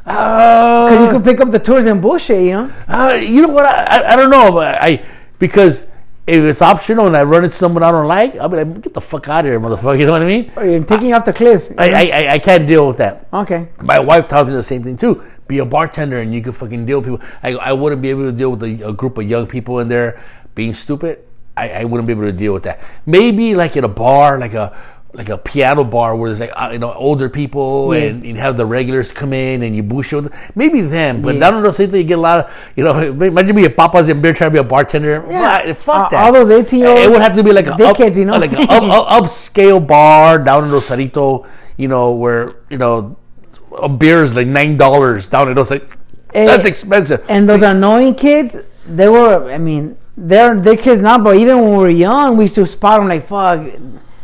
Uh, 0.06 0.88
Because 0.88 1.04
you 1.04 1.12
could 1.12 1.24
pick 1.24 1.40
up 1.40 1.50
the 1.50 1.58
tours 1.58 1.86
and 1.86 2.02
bullshit, 2.02 2.42
you 2.42 2.52
know? 2.52 2.72
Uh, 2.88 3.20
you 3.22 3.42
know 3.42 3.48
what? 3.52 3.66
I, 3.66 4.00
I, 4.00 4.12
I 4.12 4.16
don't 4.16 4.30
know, 4.30 4.50
but 4.52 4.78
I 4.80 5.04
because 5.38 5.86
if 6.26 6.44
it's 6.44 6.62
optional 6.62 7.06
and 7.08 7.16
I 7.16 7.24
run 7.24 7.42
into 7.44 7.56
someone 7.56 7.82
I 7.82 7.90
don't 7.90 8.06
like, 8.06 8.36
I'll 8.36 8.48
be 8.48 8.58
like, 8.58 8.80
get 8.82 8.94
the 8.94 9.00
fuck 9.00 9.28
out 9.28 9.44
of 9.44 9.50
here, 9.50 9.58
motherfucker. 9.58 9.98
You 10.02 10.06
know 10.06 10.12
what 10.12 10.22
I 10.22 10.26
mean? 10.26 10.52
Or 10.56 10.64
you're 10.64 10.84
taking 10.84 11.12
off 11.14 11.24
the 11.24 11.32
cliff. 11.32 11.70
I, 11.76 11.90
I, 11.92 12.00
I- 12.28 12.32
I 12.34 12.38
can't 12.38 12.66
deal 12.66 12.86
with 12.86 12.98
that. 12.98 13.26
okay. 13.32 13.68
My 13.82 13.98
wife 13.98 14.28
taught 14.28 14.46
me 14.46 14.52
the 14.52 14.62
same 14.62 14.82
thing 14.82 14.96
too. 14.96 15.22
Be 15.48 15.58
a 15.58 15.64
bartender 15.64 16.20
and 16.20 16.32
you 16.32 16.40
can 16.42 16.52
fucking 16.52 16.86
deal 16.86 17.00
with 17.00 17.08
people. 17.20 17.26
I, 17.42 17.54
I 17.70 17.72
wouldn't 17.72 18.02
be 18.02 18.10
able 18.10 18.22
to 18.30 18.32
deal 18.32 18.52
with 18.52 18.62
a, 18.62 18.88
a 18.88 18.92
group 18.92 19.18
of 19.18 19.28
young 19.28 19.46
people 19.46 19.80
in 19.80 19.88
there 19.88 20.22
being 20.54 20.72
stupid. 20.72 21.24
I, 21.56 21.82
I 21.82 21.84
wouldn't 21.84 22.06
be 22.06 22.12
able 22.12 22.22
to 22.22 22.32
deal 22.32 22.54
with 22.54 22.62
that. 22.62 22.80
Maybe 23.04 23.54
like 23.54 23.76
at 23.76 23.84
a 23.84 23.88
bar, 23.88 24.38
like 24.38 24.54
a 24.54 24.74
like 25.14 25.28
a 25.28 25.36
piano 25.36 25.84
bar 25.84 26.16
where 26.16 26.30
there's 26.30 26.40
like 26.40 26.52
uh, 26.56 26.70
you 26.72 26.78
know 26.78 26.90
older 26.94 27.28
people 27.28 27.94
Yeah. 27.94 28.04
and 28.04 28.24
you 28.24 28.34
have 28.36 28.56
the 28.56 28.64
regulars 28.64 29.12
come 29.12 29.32
in 29.34 29.62
and 29.62 29.76
you 29.76 29.82
bullshit 29.82 30.22
with 30.22 30.32
them. 30.32 30.40
Maybe 30.54 30.80
them, 30.80 31.20
but 31.20 31.34
Yeah. 31.34 31.40
down 31.50 31.64
in 31.64 31.72
cities 31.72 31.94
you 31.94 32.04
get 32.04 32.18
a 32.18 32.20
lot 32.20 32.38
of 32.46 32.72
you 32.76 32.84
know. 32.84 32.98
Imagine 33.32 33.56
me 33.56 33.64
a 33.66 33.70
Papas 33.70 34.08
and 34.08 34.22
Beer 34.22 34.32
trying 34.32 34.50
to 34.50 34.54
be 34.54 34.58
a 34.58 34.64
bartender. 34.64 35.22
Yeah. 35.28 35.72
Fuck, 35.74 35.76
fuck 35.76 36.06
Uh, 36.06 36.08
that. 36.10 36.24
all 36.24 36.32
those 36.32 36.48
18-year-old 36.48 36.98
It 36.98 37.10
would 37.10 37.20
have 37.20 37.36
to 37.36 37.42
be 37.44 37.52
like 37.52 37.66
a 37.66 37.72
up, 37.74 37.98
you 38.16 38.24
know? 38.24 38.38
like 38.38 38.52
an 38.52 38.62
up, 38.62 38.82
up, 38.82 39.22
upscale 39.24 39.86
bar 39.86 40.38
down 40.38 40.64
in 40.64 40.70
Rosarito. 40.70 41.44
You 41.76 41.88
know 41.88 42.12
where 42.12 42.52
you 42.70 42.78
know 42.78 43.16
a 43.78 43.88
beer 43.88 44.22
is 44.22 44.34
like 44.34 44.46
nine 44.46 44.76
dollars 44.76 45.26
down 45.26 45.48
in. 45.50 45.56
Like, 45.56 45.90
Eh, 46.34 46.46
that's 46.46 46.64
expensive. 46.64 47.22
And 47.28 47.46
those 47.46 47.60
See, 47.60 47.66
annoying 47.66 48.14
kids, 48.14 48.56
they 48.88 49.06
were. 49.06 49.52
I 49.52 49.58
mean, 49.58 49.98
they're 50.16 50.58
they're 50.58 50.76
kids 50.78 51.02
now, 51.02 51.18
but 51.18 51.36
even 51.36 51.60
when 51.60 51.72
we 51.72 51.78
were 51.78 51.88
young, 51.90 52.38
we 52.38 52.44
used 52.44 52.54
to 52.54 52.64
spot 52.64 53.00
them 53.00 53.08
like 53.10 53.26
fuck, 53.26 53.60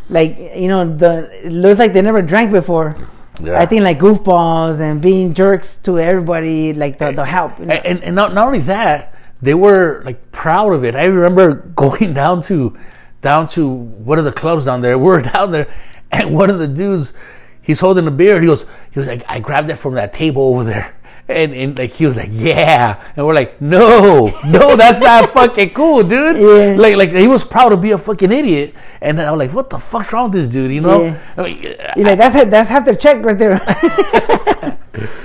like 0.09 0.37
you 0.55 0.67
know, 0.67 0.91
the 0.91 1.29
it 1.45 1.51
looks 1.51 1.79
like 1.79 1.93
they 1.93 2.01
never 2.01 2.21
drank 2.21 2.51
before. 2.51 2.95
Yeah. 3.41 3.59
I 3.59 3.65
think 3.65 3.83
like 3.83 3.99
goofballs 3.99 4.81
and 4.81 5.01
being 5.01 5.33
jerks 5.33 5.77
to 5.83 5.97
everybody, 5.97 6.73
like 6.73 6.97
the, 6.97 7.11
the 7.11 7.25
help. 7.25 7.57
you 7.59 7.67
know? 7.67 7.73
and, 7.73 8.03
and, 8.03 8.15
not, 8.15 8.33
not 8.33 8.47
only 8.47 8.59
that, 8.59 9.15
they 9.41 9.53
were 9.53 10.01
like 10.03 10.31
proud 10.31 10.73
of 10.73 10.83
it. 10.83 10.95
I 10.95 11.05
remember 11.05 11.53
going 11.75 12.13
down 12.13 12.41
to 12.43 12.77
down 13.21 13.47
to 13.47 13.69
one 13.69 14.19
of 14.19 14.25
the 14.25 14.31
clubs 14.31 14.65
down 14.65 14.81
there. 14.81 14.97
We 14.97 15.05
were 15.05 15.21
down 15.33 15.51
there, 15.51 15.71
and 16.11 16.35
one 16.35 16.49
of 16.49 16.59
the 16.59 16.67
dudes, 16.67 17.13
he's 17.61 17.79
holding 17.79 18.07
a 18.07 18.11
beer. 18.11 18.41
He 18.41 18.47
goes, 18.47 18.65
he 18.91 18.99
was 18.99 19.07
like, 19.07 19.23
I 19.29 19.39
grabbed 19.39 19.69
it 19.69 19.75
from 19.75 19.95
that 19.95 20.13
table 20.13 20.41
over 20.43 20.63
there. 20.63 20.98
And, 21.29 21.53
and 21.53 21.77
like 21.77 21.91
he 21.91 22.07
was 22.07 22.17
like, 22.17 22.29
yeah, 22.31 22.99
and 23.15 23.23
we're 23.23 23.35
like, 23.35 23.61
no, 23.61 24.31
no, 24.49 24.75
that's 24.75 24.99
not 24.99 25.29
fucking 25.29 25.69
cool, 25.71 26.01
dude. 26.03 26.37
Yeah. 26.39 26.75
Like, 26.75 26.95
like 26.95 27.11
he 27.11 27.27
was 27.27 27.45
proud 27.45 27.69
to 27.69 27.77
be 27.77 27.91
a 27.91 27.97
fucking 27.97 28.31
idiot, 28.31 28.73
and 28.99 29.17
then 29.17 29.27
I 29.27 29.31
was 29.31 29.37
like, 29.39 29.53
what 29.53 29.69
the 29.69 29.77
fuck's 29.77 30.11
wrong 30.11 30.31
with 30.31 30.33
this 30.33 30.47
dude? 30.47 30.71
You 30.71 30.81
know? 30.81 31.03
Yeah. 31.03 31.19
I 31.37 31.43
mean, 31.43 31.65
uh, 31.67 31.93
You're 31.95 32.05
like 32.07 32.17
that's 32.17 32.35
it, 32.35 32.49
that's 32.49 32.69
half 32.69 32.83
their 32.85 32.95
check 32.95 33.23
right 33.23 33.37
there. 33.37 33.59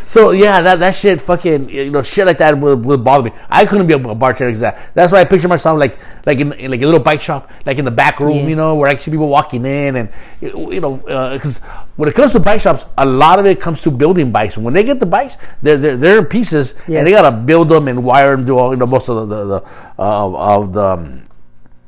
So 0.04 0.30
yeah, 0.32 0.60
that, 0.60 0.78
that 0.80 0.94
shit 0.94 1.20
fucking 1.20 1.70
you 1.70 1.90
know 1.90 2.02
shit 2.02 2.26
like 2.26 2.38
that 2.38 2.58
would, 2.58 2.84
would 2.84 3.02
bother 3.02 3.30
me. 3.30 3.36
I 3.48 3.64
couldn't 3.64 3.86
be 3.86 3.94
a, 3.94 3.98
bartender 3.98 4.50
because 4.50 4.60
that. 4.60 4.90
That's 4.94 5.12
why 5.12 5.20
I 5.20 5.24
picture 5.24 5.48
myself 5.48 5.78
like 5.78 5.98
like 6.26 6.38
in, 6.38 6.52
in 6.52 6.70
like 6.70 6.82
a 6.82 6.84
little 6.84 7.00
bike 7.00 7.22
shop, 7.22 7.50
like 7.64 7.78
in 7.78 7.84
the 7.84 7.90
back 7.90 8.20
room, 8.20 8.36
Yeah. 8.36 8.48
you 8.48 8.56
know, 8.56 8.76
where 8.76 8.88
I 8.88 8.96
see 8.96 9.10
people 9.10 9.28
walking 9.28 9.64
in 9.64 9.96
and 9.96 10.10
you 10.40 10.80
know 10.80 11.00
uh, 11.08 11.32
because 11.34 11.60
when 11.96 12.08
it 12.08 12.14
comes 12.14 12.32
to 12.32 12.40
bike 12.40 12.60
shops, 12.60 12.86
a 12.98 13.06
lot 13.06 13.38
of 13.38 13.46
it 13.46 13.60
comes 13.60 13.82
to 13.82 13.90
building 13.90 14.32
bikes. 14.32 14.58
When 14.58 14.74
they 14.74 14.82
get 14.84 14.98
the 15.00 15.06
bikes, 15.06 15.38
they're 15.62 15.76
they're, 15.76 15.96
they're 15.96 16.18
in 16.18 16.26
pieces 16.26 16.74
Yeah. 16.88 16.98
and 16.98 17.06
they 17.06 17.12
gotta 17.12 17.34
build 17.36 17.68
them 17.68 17.88
and 17.88 18.02
wire 18.04 18.34
them, 18.36 18.44
do 18.44 18.58
all 18.58 18.70
you 18.70 18.76
know 18.76 18.86
most 18.86 19.08
of 19.08 19.28
the 19.28 19.36
the, 19.36 19.44
the 19.44 19.62
uh, 19.98 20.56
of 20.56 20.72
the. 20.72 20.82
Um, 20.84 21.20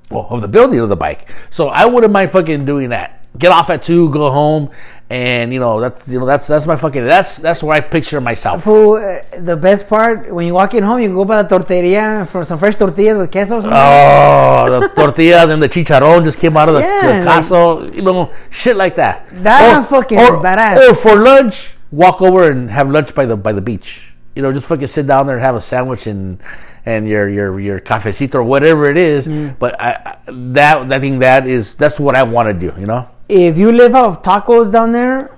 well, 0.08 0.28
of 0.30 0.40
the 0.40 0.46
building 0.46 0.78
of 0.78 0.88
the 0.88 0.94
bike. 0.96 1.28
So 1.50 1.66
I 1.66 1.84
wouldn't 1.84 2.12
mind 2.12 2.30
fucking 2.30 2.64
doing 2.64 2.90
that. 2.90 3.15
Get 3.38 3.52
off 3.52 3.70
at 3.70 3.82
two, 3.82 4.10
go 4.10 4.30
home, 4.30 4.70
and 5.10 5.52
you 5.52 5.60
know 5.60 5.80
that's 5.80 6.12
you 6.12 6.18
know 6.18 6.26
that's 6.26 6.46
that's 6.46 6.66
my 6.66 6.76
fucking 6.76 7.04
that's 7.04 7.38
that's 7.38 7.62
where 7.62 7.76
I 7.76 7.80
picture 7.80 8.20
myself. 8.20 8.64
Fool, 8.64 8.96
uh, 8.96 9.40
the 9.40 9.56
best 9.56 9.88
part 9.88 10.32
when 10.32 10.46
you 10.46 10.54
walk 10.54 10.74
in 10.74 10.82
home, 10.82 11.00
you 11.00 11.08
can 11.08 11.16
go 11.16 11.24
by 11.24 11.42
the 11.42 11.48
torteria 11.48 12.26
for 12.26 12.44
some 12.44 12.58
fresh 12.58 12.76
tortillas 12.76 13.18
with 13.18 13.30
queso. 13.30 13.60
Oh, 13.64 14.80
the 14.80 14.88
tortillas 14.94 15.50
and 15.50 15.62
the 15.62 15.68
chicharron 15.68 16.24
just 16.24 16.40
came 16.40 16.56
out 16.56 16.68
of 16.68 16.74
the, 16.74 16.80
Yeah, 16.80 17.20
the 17.20 17.26
cazo, 17.26 17.94
you 17.94 18.02
know, 18.02 18.32
shit 18.50 18.76
like 18.76 18.96
that. 18.96 19.28
That's 19.30 19.88
fucking 19.88 20.18
badass. 20.18 20.90
Or 20.90 20.94
for 20.94 21.16
lunch, 21.16 21.76
walk 21.90 22.22
over 22.22 22.50
and 22.50 22.70
have 22.70 22.90
lunch 22.90 23.14
by 23.14 23.26
the 23.26 23.36
by 23.36 23.52
the 23.52 23.62
beach. 23.62 24.14
You 24.34 24.42
know, 24.42 24.52
just 24.52 24.68
fucking 24.68 24.86
sit 24.86 25.06
down 25.06 25.26
there 25.26 25.36
and 25.36 25.44
have 25.44 25.54
a 25.54 25.60
sandwich 25.60 26.06
and 26.06 26.40
and 26.84 27.08
your 27.08 27.28
your 27.28 27.60
your 27.60 27.80
cafecito 27.80 28.36
or 28.36 28.44
whatever 28.44 28.90
it 28.90 28.96
is. 28.96 29.28
Mm. 29.28 29.58
But 29.58 29.80
I, 29.80 29.92
I, 30.04 30.18
that 30.28 30.92
I 30.92 31.00
think 31.00 31.20
that 31.20 31.46
is 31.46 31.74
that's 31.74 32.00
what 32.00 32.14
I 32.14 32.22
want 32.22 32.48
to 32.48 32.70
do. 32.70 32.78
You 32.78 32.86
know. 32.86 33.10
If 33.28 33.56
you 33.58 33.72
live 33.72 33.94
off 33.94 34.22
tacos 34.22 34.70
down 34.72 34.92
there, 34.92 35.36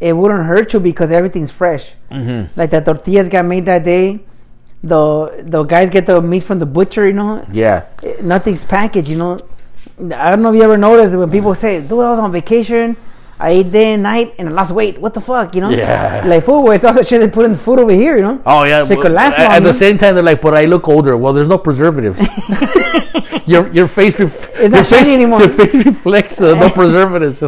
it 0.00 0.12
wouldn't 0.12 0.44
hurt 0.44 0.72
you 0.72 0.80
because 0.80 1.12
everything's 1.12 1.50
fresh. 1.50 1.94
Mm-hmm. 2.10 2.58
Like 2.58 2.70
the 2.70 2.80
tortillas 2.80 3.28
got 3.28 3.44
made 3.44 3.64
that 3.66 3.84
day. 3.84 4.20
The 4.82 5.42
the 5.44 5.64
guys 5.64 5.90
get 5.90 6.06
the 6.06 6.22
meat 6.22 6.44
from 6.44 6.60
the 6.60 6.66
butcher. 6.66 7.06
You 7.06 7.14
know, 7.14 7.44
Yeah. 7.52 7.86
Eh, 8.02 8.14
nothing's 8.22 8.64
packaged. 8.64 9.08
You 9.08 9.18
know, 9.18 9.40
I 10.14 10.30
don't 10.30 10.42
know 10.42 10.50
if 10.50 10.56
you 10.56 10.62
ever 10.62 10.78
noticed 10.78 11.16
when 11.16 11.30
people 11.30 11.54
say, 11.54 11.80
"Dude, 11.80 11.98
I 11.98 12.10
was 12.10 12.18
on 12.20 12.30
vacation." 12.32 12.96
I 13.40 13.50
ate 13.50 13.70
day 13.70 13.94
and 13.94 14.02
night 14.02 14.34
and 14.36 14.48
I 14.48 14.50
lost 14.50 14.72
weight. 14.72 14.98
What 14.98 15.14
the 15.14 15.20
fuck, 15.20 15.54
you 15.54 15.60
know? 15.60 15.70
Yeah. 15.70 16.24
Like 16.26 16.42
food, 16.42 16.62
where's 16.62 16.84
all 16.84 16.92
the 16.92 17.04
shit 17.04 17.20
they 17.20 17.28
put 17.28 17.44
in 17.44 17.52
the 17.52 17.58
food 17.58 17.78
over 17.78 17.92
here, 17.92 18.16
you 18.16 18.22
know? 18.22 18.42
Oh 18.44 18.64
yeah. 18.64 18.84
So 18.84 18.98
it 18.98 19.00
could 19.00 19.12
last 19.12 19.38
at, 19.38 19.44
long. 19.44 19.52
at 19.58 19.62
the 19.62 19.72
same 19.72 19.96
time, 19.96 20.14
they're 20.16 20.24
like, 20.24 20.40
"But 20.40 20.54
I 20.54 20.64
look 20.64 20.88
older." 20.88 21.16
Well, 21.16 21.32
there's 21.32 21.46
no 21.46 21.58
preservatives. 21.58 22.18
your 23.48 23.68
your 23.72 23.88
face 23.88 24.20
ref- 24.20 24.50
It's 24.54 24.74
your 24.74 24.84
face 24.84 25.12
anymore. 25.12 25.40
your 25.40 25.48
face 25.48 25.84
reflects 25.84 26.40
uh, 26.40 26.54
no 26.58 26.68
preservatives. 26.78 27.40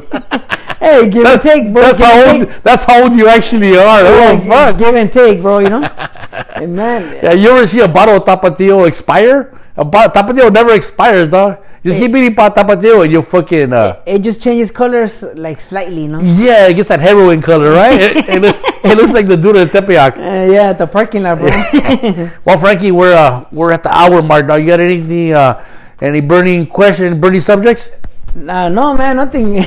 Hey, 0.80 1.08
give 1.10 1.26
and 1.26 1.40
take, 1.40 1.72
bro. 1.72 1.82
that's 1.82 1.98
give 2.00 2.06
how 2.08 2.32
old. 2.32 2.48
take. 2.48 2.62
That's 2.62 2.84
how 2.84 3.02
old 3.02 3.12
you 3.12 3.28
actually 3.28 3.76
are. 3.76 4.00
Oh 4.02 4.38
fuck! 4.40 4.78
Give 4.78 4.94
and 4.94 5.12
take, 5.12 5.40
bro. 5.42 5.58
You 5.60 5.68
know, 5.70 5.82
Hey, 6.56 6.66
man. 6.66 7.20
Yeah, 7.22 7.32
you 7.32 7.50
ever 7.50 7.66
see 7.66 7.80
a 7.80 7.88
bottle 7.88 8.16
of 8.16 8.24
Tapatio 8.24 8.86
expire? 8.88 9.52
A 9.76 9.84
bottle 9.84 10.10
Tapatio 10.10 10.52
never 10.52 10.72
expires, 10.72 11.28
dog. 11.28 11.62
Just 11.82 11.98
keep 11.98 12.10
eating 12.14 12.34
pa- 12.34 12.50
Tapatio 12.50 13.02
and 13.04 13.12
you'll 13.12 13.22
fucking. 13.22 13.72
Uh, 13.72 14.02
It 14.06 14.20
just 14.20 14.42
changes 14.42 14.70
colors 14.70 15.22
like 15.34 15.60
slightly, 15.60 16.02
you 16.02 16.08
know. 16.08 16.20
yeah, 16.20 16.68
it 16.68 16.74
gets 16.76 16.88
that 16.90 17.00
heroin 17.00 17.40
color, 17.40 17.72
right? 17.72 17.96
it, 18.00 18.28
it, 18.28 18.40
look- 18.42 18.56
it 18.84 18.96
looks 18.96 19.14
like 19.14 19.26
the 19.28 19.36
dude 19.36 19.56
in 19.56 19.68
Tepeyac. 19.68 20.16
Uh, 20.18 20.52
yeah, 20.52 20.70
at 20.70 20.78
the 20.78 20.86
parking 20.86 21.22
lot, 21.22 21.38
bro. 21.38 21.48
Well, 22.44 22.58
Frankie, 22.58 22.92
we're 22.92 23.14
uh, 23.14 23.44
we're 23.52 23.72
at 23.72 23.82
the 23.82 23.92
hour 23.92 24.20
mark 24.22 24.46
now. 24.46 24.56
You 24.56 24.66
got 24.66 24.80
anything? 24.80 25.32
Uh, 25.32 25.62
any 26.00 26.20
burning 26.20 26.66
question, 26.66 27.20
burning 27.20 27.40
subjects? 27.40 27.92
nah, 28.34 28.68
no, 28.68 28.94
man, 28.94 29.16
nothing. 29.16 29.58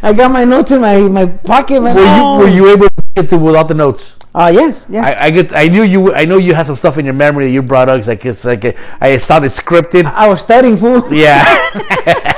I 0.00 0.12
got 0.12 0.30
my 0.30 0.44
notes 0.44 0.70
in 0.70 0.80
my, 0.80 1.00
my 1.02 1.26
pocket, 1.26 1.80
man. 1.82 1.96
Were 1.96 2.46
you 2.46 2.62
were 2.62 2.68
you 2.68 2.72
able 2.72 2.86
to 2.86 3.02
get 3.14 3.28
to 3.30 3.38
without 3.38 3.66
the 3.66 3.74
notes? 3.74 4.18
Uh, 4.34 4.50
yes, 4.54 4.86
yes. 4.88 5.04
I, 5.04 5.26
I 5.26 5.30
get. 5.30 5.52
I 5.52 5.66
knew 5.66 5.82
you. 5.82 6.14
I 6.14 6.24
know 6.24 6.36
you 6.38 6.54
had 6.54 6.66
some 6.66 6.76
stuff 6.76 6.98
in 6.98 7.04
your 7.04 7.14
memory 7.14 7.46
that 7.46 7.50
you 7.50 7.62
brought 7.62 7.88
up. 7.88 7.98
It's 7.98 8.06
like 8.06 8.24
it's 8.24 8.44
like 8.44 8.64
I 9.00 9.08
it 9.08 9.20
sounded 9.20 9.48
scripted. 9.48 10.04
I 10.04 10.28
was 10.28 10.40
studying, 10.40 10.76
fool. 10.76 11.02
Yeah. 11.12 11.42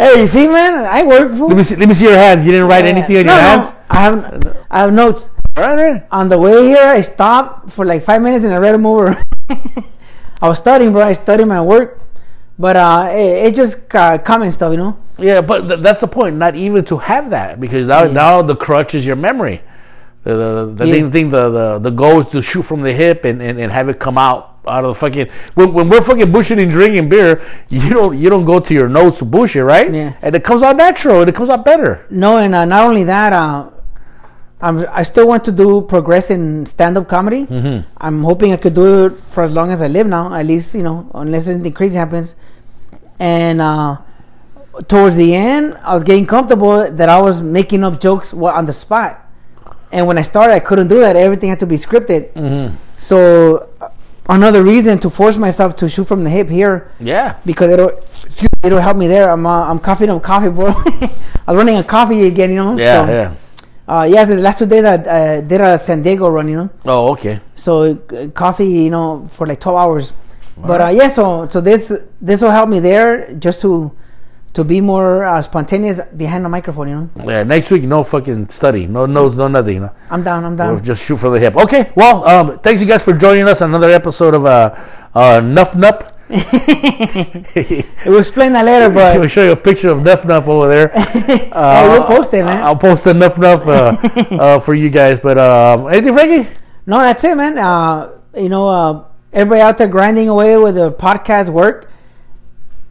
Hey, 0.00 0.20
you 0.20 0.26
see, 0.26 0.48
man, 0.48 0.86
I 0.86 1.04
work, 1.04 1.30
fool. 1.30 1.48
let 1.48 1.56
me 1.58 1.62
see. 1.62 1.76
Let 1.76 1.86
me 1.86 1.92
see 1.92 2.06
your 2.06 2.16
hands. 2.16 2.44
You 2.46 2.52
didn't 2.52 2.68
write 2.68 2.86
anything 2.86 3.18
on 3.18 3.26
no, 3.26 3.32
your 3.34 3.42
no, 3.42 3.48
hands. 3.48 3.74
I 3.90 4.00
have, 4.00 4.64
I 4.70 4.78
have 4.80 4.92
notes. 4.94 5.28
All 5.56 5.62
right, 5.62 5.78
all 5.78 5.92
right. 5.92 6.06
On 6.10 6.28
the 6.30 6.38
way 6.38 6.64
here, 6.64 6.86
I 6.86 7.02
stopped 7.02 7.70
for 7.70 7.84
like 7.84 8.02
five 8.02 8.22
minutes 8.22 8.42
and 8.46 8.54
I 8.54 8.56
read 8.56 8.72
them 8.72 8.86
over. 8.86 9.22
I 10.42 10.48
was 10.48 10.58
studying, 10.58 10.92
bro. 10.92 11.02
I 11.02 11.12
studied 11.12 11.46
my 11.46 11.60
work, 11.62 12.00
but 12.58 12.76
uh, 12.76 13.08
it, 13.10 13.46
it's 13.48 13.56
just 13.56 13.94
uh, 13.94 14.18
common 14.18 14.50
stuff, 14.52 14.70
you 14.72 14.78
know. 14.78 14.98
Yeah, 15.18 15.40
but 15.42 15.68
th- 15.68 15.80
that's 15.80 16.00
the 16.00 16.08
point. 16.08 16.36
Not 16.36 16.54
even 16.56 16.84
to 16.86 16.96
have 16.98 17.30
that 17.30 17.60
because 17.60 17.86
now 17.86 18.04
now 18.06 18.42
the 18.42 18.56
crutch 18.56 18.94
is 18.94 19.06
your 19.06 19.16
memory. 19.16 19.60
The 20.22 20.34
the, 20.36 20.74
the 20.74 20.86
Yeah. 20.86 20.92
thing, 20.94 21.10
thing 21.10 21.28
the, 21.30 21.48
the 21.50 21.78
the 21.78 21.90
goal 21.90 22.20
is 22.20 22.26
to 22.32 22.42
shoot 22.42 22.62
from 22.62 22.80
the 22.82 22.92
hip 22.92 23.24
and, 23.24 23.40
and, 23.42 23.58
and 23.58 23.70
have 23.72 23.88
it 23.88 23.98
come 23.98 24.16
out 24.18 24.58
out 24.68 24.84
of 24.84 24.88
the 24.90 24.94
fucking 24.94 25.26
when, 25.54 25.72
when 25.72 25.88
we're 25.88 26.02
fucking 26.02 26.30
bushing 26.30 26.60
and 26.60 26.70
drinking 26.70 27.08
beer 27.08 27.40
you 27.70 27.80
don't 27.88 28.18
you 28.18 28.28
don't 28.28 28.44
go 28.44 28.60
to 28.60 28.74
your 28.74 28.90
notes 28.90 29.18
to 29.18 29.24
bullshit 29.24 29.64
right 29.64 29.90
Yeah. 29.90 30.12
and 30.20 30.36
it 30.36 30.44
comes 30.44 30.62
out 30.62 30.76
natural 30.76 31.20
and 31.20 31.28
it 31.30 31.34
comes 31.34 31.48
out 31.48 31.64
better 31.64 32.04
No, 32.10 32.36
and 32.36 32.54
uh, 32.54 32.66
not 32.66 32.84
only 32.84 33.04
that, 33.04 33.32
uh, 33.32 33.70
I'm, 34.62 34.86
I 34.90 35.02
still 35.04 35.26
want 35.26 35.44
to 35.44 35.52
do 35.52 35.82
progress 35.82 36.30
in 36.30 36.66
stand-up 36.66 37.08
comedy. 37.08 37.46
Mm-hmm. 37.46 37.88
I'm 37.96 38.22
hoping 38.22 38.52
I 38.52 38.56
could 38.56 38.74
do 38.74 39.06
it 39.06 39.10
for 39.18 39.44
as 39.44 39.52
long 39.52 39.70
as 39.70 39.80
I 39.80 39.88
live 39.88 40.06
now, 40.06 40.34
at 40.34 40.44
least 40.44 40.74
you 40.74 40.82
know, 40.82 41.10
unless 41.14 41.48
anything 41.48 41.72
crazy 41.72 41.96
happens. 41.96 42.34
And 43.18 43.60
uh, 43.60 43.98
towards 44.88 45.16
the 45.16 45.34
end, 45.34 45.74
I 45.82 45.94
was 45.94 46.04
getting 46.04 46.26
comfortable 46.26 46.90
that 46.90 47.08
I 47.08 47.20
was 47.20 47.42
making 47.42 47.84
up 47.84 48.00
jokes 48.00 48.34
on 48.34 48.66
the 48.66 48.72
spot. 48.72 49.26
And 49.92 50.06
when 50.06 50.18
I 50.18 50.22
started, 50.22 50.54
I 50.54 50.60
couldn't 50.60 50.88
do 50.88 51.00
that. 51.00 51.16
Everything 51.16 51.48
had 51.48 51.60
to 51.60 51.66
be 51.66 51.76
scripted. 51.76 52.32
Mm-hmm. 52.32 52.76
So 52.98 53.68
uh, 53.80 53.88
another 54.28 54.62
reason 54.62 54.98
to 55.00 55.10
force 55.10 55.36
myself 55.36 55.74
to 55.76 55.88
shoot 55.88 56.04
from 56.04 56.22
the 56.22 56.30
hip 56.30 56.48
here 56.48 56.92
yeah 57.00 57.40
because 57.44 57.70
it'll 57.70 57.88
excuse 57.88 58.48
it'll 58.62 58.78
help 58.78 58.96
me 58.96 59.08
there. 59.08 59.30
I'm 59.30 59.46
uh, 59.46 59.70
I'm 59.70 59.78
coughing 59.78 60.10
up 60.10 60.22
coffee, 60.22 60.50
bro. 60.50 60.66
I 61.46 61.52
was 61.52 61.56
running 61.56 61.76
a 61.76 61.84
coffee 61.84 62.26
again, 62.26 62.50
you 62.50 62.56
know. 62.56 62.76
yeah 62.76 63.06
so, 63.06 63.12
yeah 63.12 63.34
Uh, 63.90 64.06
yes, 64.06 64.28
the 64.30 64.36
last 64.38 64.58
two 64.62 64.66
days 64.70 64.84
I 64.86 64.94
uh, 64.94 65.40
did 65.42 65.60
a 65.60 65.74
San 65.76 65.98
Diego 66.02 66.28
run, 66.30 66.46
you 66.48 66.56
know. 66.62 66.70
oh 66.86 67.10
okay 67.12 67.40
So 67.58 67.70
uh, 68.14 68.28
coffee, 68.42 68.86
you 68.86 68.90
know, 68.94 69.26
for 69.34 69.46
like 69.50 69.58
twelve 69.58 69.78
hours. 69.82 70.12
Wow. 70.56 70.68
But 70.70 70.78
uh, 70.80 70.90
yeah, 70.94 71.08
so 71.10 71.48
so 71.50 71.58
this 71.60 71.90
this 72.22 72.38
will 72.42 72.54
help 72.54 72.68
me 72.70 72.78
there 72.78 73.34
just 73.34 73.58
to 73.66 73.90
to 74.52 74.62
be 74.64 74.78
more 74.80 75.24
uh, 75.24 75.42
spontaneous 75.42 75.98
behind 76.16 76.44
the 76.44 76.48
microphone, 76.48 76.88
you 76.88 76.96
know. 76.98 77.06
yeah 77.26 77.42
next 77.54 77.70
week 77.70 77.84
no 77.86 78.02
fucking 78.02 78.48
study 78.50 78.86
no 78.86 79.06
notes 79.06 79.36
no 79.36 79.46
nothing 79.46 79.74
you 79.78 79.80
know? 79.86 79.92
I'm 80.10 80.22
down. 80.22 80.44
I'm 80.44 80.56
We'll 80.58 80.74
down. 80.78 80.84
just 80.90 81.06
shoot 81.06 81.18
from 81.22 81.32
the 81.34 81.40
hip 81.40 81.54
okay 81.56 81.82
well 81.94 82.16
um 82.26 82.58
thanks 82.58 82.82
you 82.82 82.88
guys 82.92 83.04
for 83.04 83.14
joining 83.14 83.46
us 83.46 83.62
on 83.62 83.70
another 83.70 83.90
episode 83.90 84.34
of 84.34 84.44
uh 84.44 84.70
uh 85.14 85.38
nuff 85.56 85.74
nup 85.74 85.98
we'll 88.06 88.20
explain 88.20 88.52
that 88.52 88.64
later, 88.64 88.88
but 88.88 89.16
I'll 89.16 89.26
show 89.26 89.42
you 89.42 89.50
a 89.50 89.56
picture 89.56 89.88
of 89.88 90.02
Nuff 90.02 90.24
Nuff 90.24 90.46
over 90.46 90.68
there. 90.68 90.92
Uh, 90.94 91.02
hey, 91.26 91.88
we'll 91.88 92.06
post 92.06 92.32
it, 92.32 92.44
man. 92.44 92.62
I'll 92.62 92.76
post 92.76 93.04
a 93.08 93.14
Nuff 93.14 93.36
Nuff 93.36 93.66
uh, 93.66 93.96
uh, 94.36 94.60
for 94.60 94.74
you 94.74 94.90
guys. 94.90 95.18
But 95.18 95.38
um, 95.38 95.88
anything, 95.88 96.12
Frankie? 96.12 96.48
No, 96.86 97.00
that's 97.00 97.24
it, 97.24 97.36
man. 97.36 97.58
Uh, 97.58 98.12
you 98.36 98.48
know, 98.48 98.68
uh, 98.68 99.04
everybody 99.32 99.60
out 99.60 99.76
there 99.76 99.88
grinding 99.88 100.28
away 100.28 100.56
with 100.56 100.76
the 100.76 100.92
podcast 100.92 101.48
work. 101.48 101.90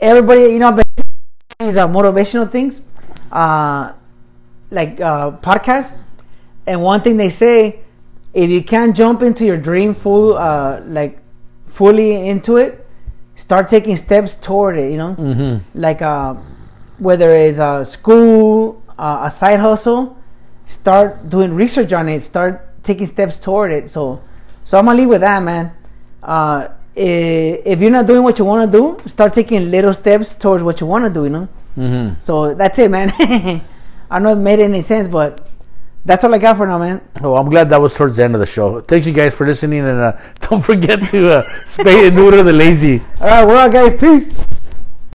Everybody, 0.01 0.41
you 0.51 0.59
know, 0.59 0.77
these 1.59 1.77
are 1.77 1.87
motivational 1.87 2.51
things, 2.51 2.81
uh, 3.31 3.93
like 4.69 4.99
uh, 4.99 5.31
podcasts. 5.31 5.97
And 6.67 6.81
one 6.81 6.99
thing 7.01 7.15
they 7.15 7.29
say, 7.29 7.79
if 8.33 8.49
you 8.49 8.61
can't 8.61 8.93
jump 8.93 9.21
into 9.21 9.45
your 9.45 9.57
dream 9.57 9.93
full, 9.93 10.37
uh, 10.37 10.81
like 10.81 11.19
fully 11.67 12.27
into 12.27 12.57
it, 12.57 12.85
start 13.39 13.67
taking 13.69 13.95
steps 13.95 14.35
toward 14.35 14.77
it. 14.77 14.91
You 14.91 14.97
know, 14.97 15.15
mm-hmm. 15.15 15.79
like 15.79 16.01
uh, 16.01 16.35
whether 16.97 17.33
it's 17.35 17.59
a 17.59 17.85
school, 17.85 18.83
uh, 18.97 19.21
a 19.23 19.31
side 19.31 19.59
hustle, 19.59 20.17
start 20.65 21.29
doing 21.29 21.53
research 21.53 21.93
on 21.93 22.09
it. 22.09 22.21
Start 22.21 22.83
taking 22.83 23.05
steps 23.05 23.37
toward 23.37 23.71
it. 23.71 23.89
So, 23.89 24.21
so 24.65 24.77
I'm 24.77 24.85
gonna 24.85 24.97
leave 24.97 25.09
with 25.09 25.21
that, 25.21 25.41
man. 25.41 25.71
Uh, 26.21 26.67
if 26.95 27.79
you're 27.79 27.91
not 27.91 28.07
doing 28.07 28.23
what 28.23 28.37
you 28.37 28.45
want 28.45 28.69
to 28.69 28.77
do, 28.77 28.99
start 29.07 29.33
taking 29.33 29.71
little 29.71 29.93
steps 29.93 30.35
towards 30.35 30.61
what 30.61 30.81
you 30.81 30.87
want 30.87 31.05
to 31.05 31.13
do. 31.13 31.23
You 31.23 31.29
know. 31.29 31.49
Mm-hmm. 31.77 32.19
So 32.19 32.53
that's 32.53 32.77
it, 32.77 32.91
man. 32.91 33.13
I 34.11 34.15
don't 34.17 34.23
know 34.23 34.31
if 34.33 34.37
it 34.37 34.41
made 34.41 34.59
any 34.59 34.81
sense, 34.81 35.07
but 35.07 35.47
that's 36.10 36.24
all 36.24 36.34
I 36.34 36.39
got 36.39 36.57
for 36.57 36.66
now, 36.66 36.80
man. 36.80 37.01
Oh, 37.22 37.36
I'm 37.36 37.51
glad 37.51 37.70
that 37.70 37.80
was 37.80 37.95
towards 37.95 38.18
the 38.18 38.24
end 38.24 38.34
of 38.34 38.39
the 38.39 38.47
show. 38.47 38.82
Thanks 38.82 39.05
you 39.05 39.14
guys 39.14 39.38
for 39.38 39.45
listening, 39.45 39.82
and 39.82 39.99
uh, 39.99 40.14
don't 40.39 40.60
forget 40.60 41.03
to 41.03 41.34
uh, 41.34 41.43
spay 41.66 42.07
and 42.07 42.16
neuter 42.16 42.41
the 42.41 42.51
lazy. 42.51 42.99
All 43.22 43.28
right, 43.28 43.45
we're 43.45 43.55
out, 43.55 43.72
guys. 43.72 43.93
Peace. 43.95 44.34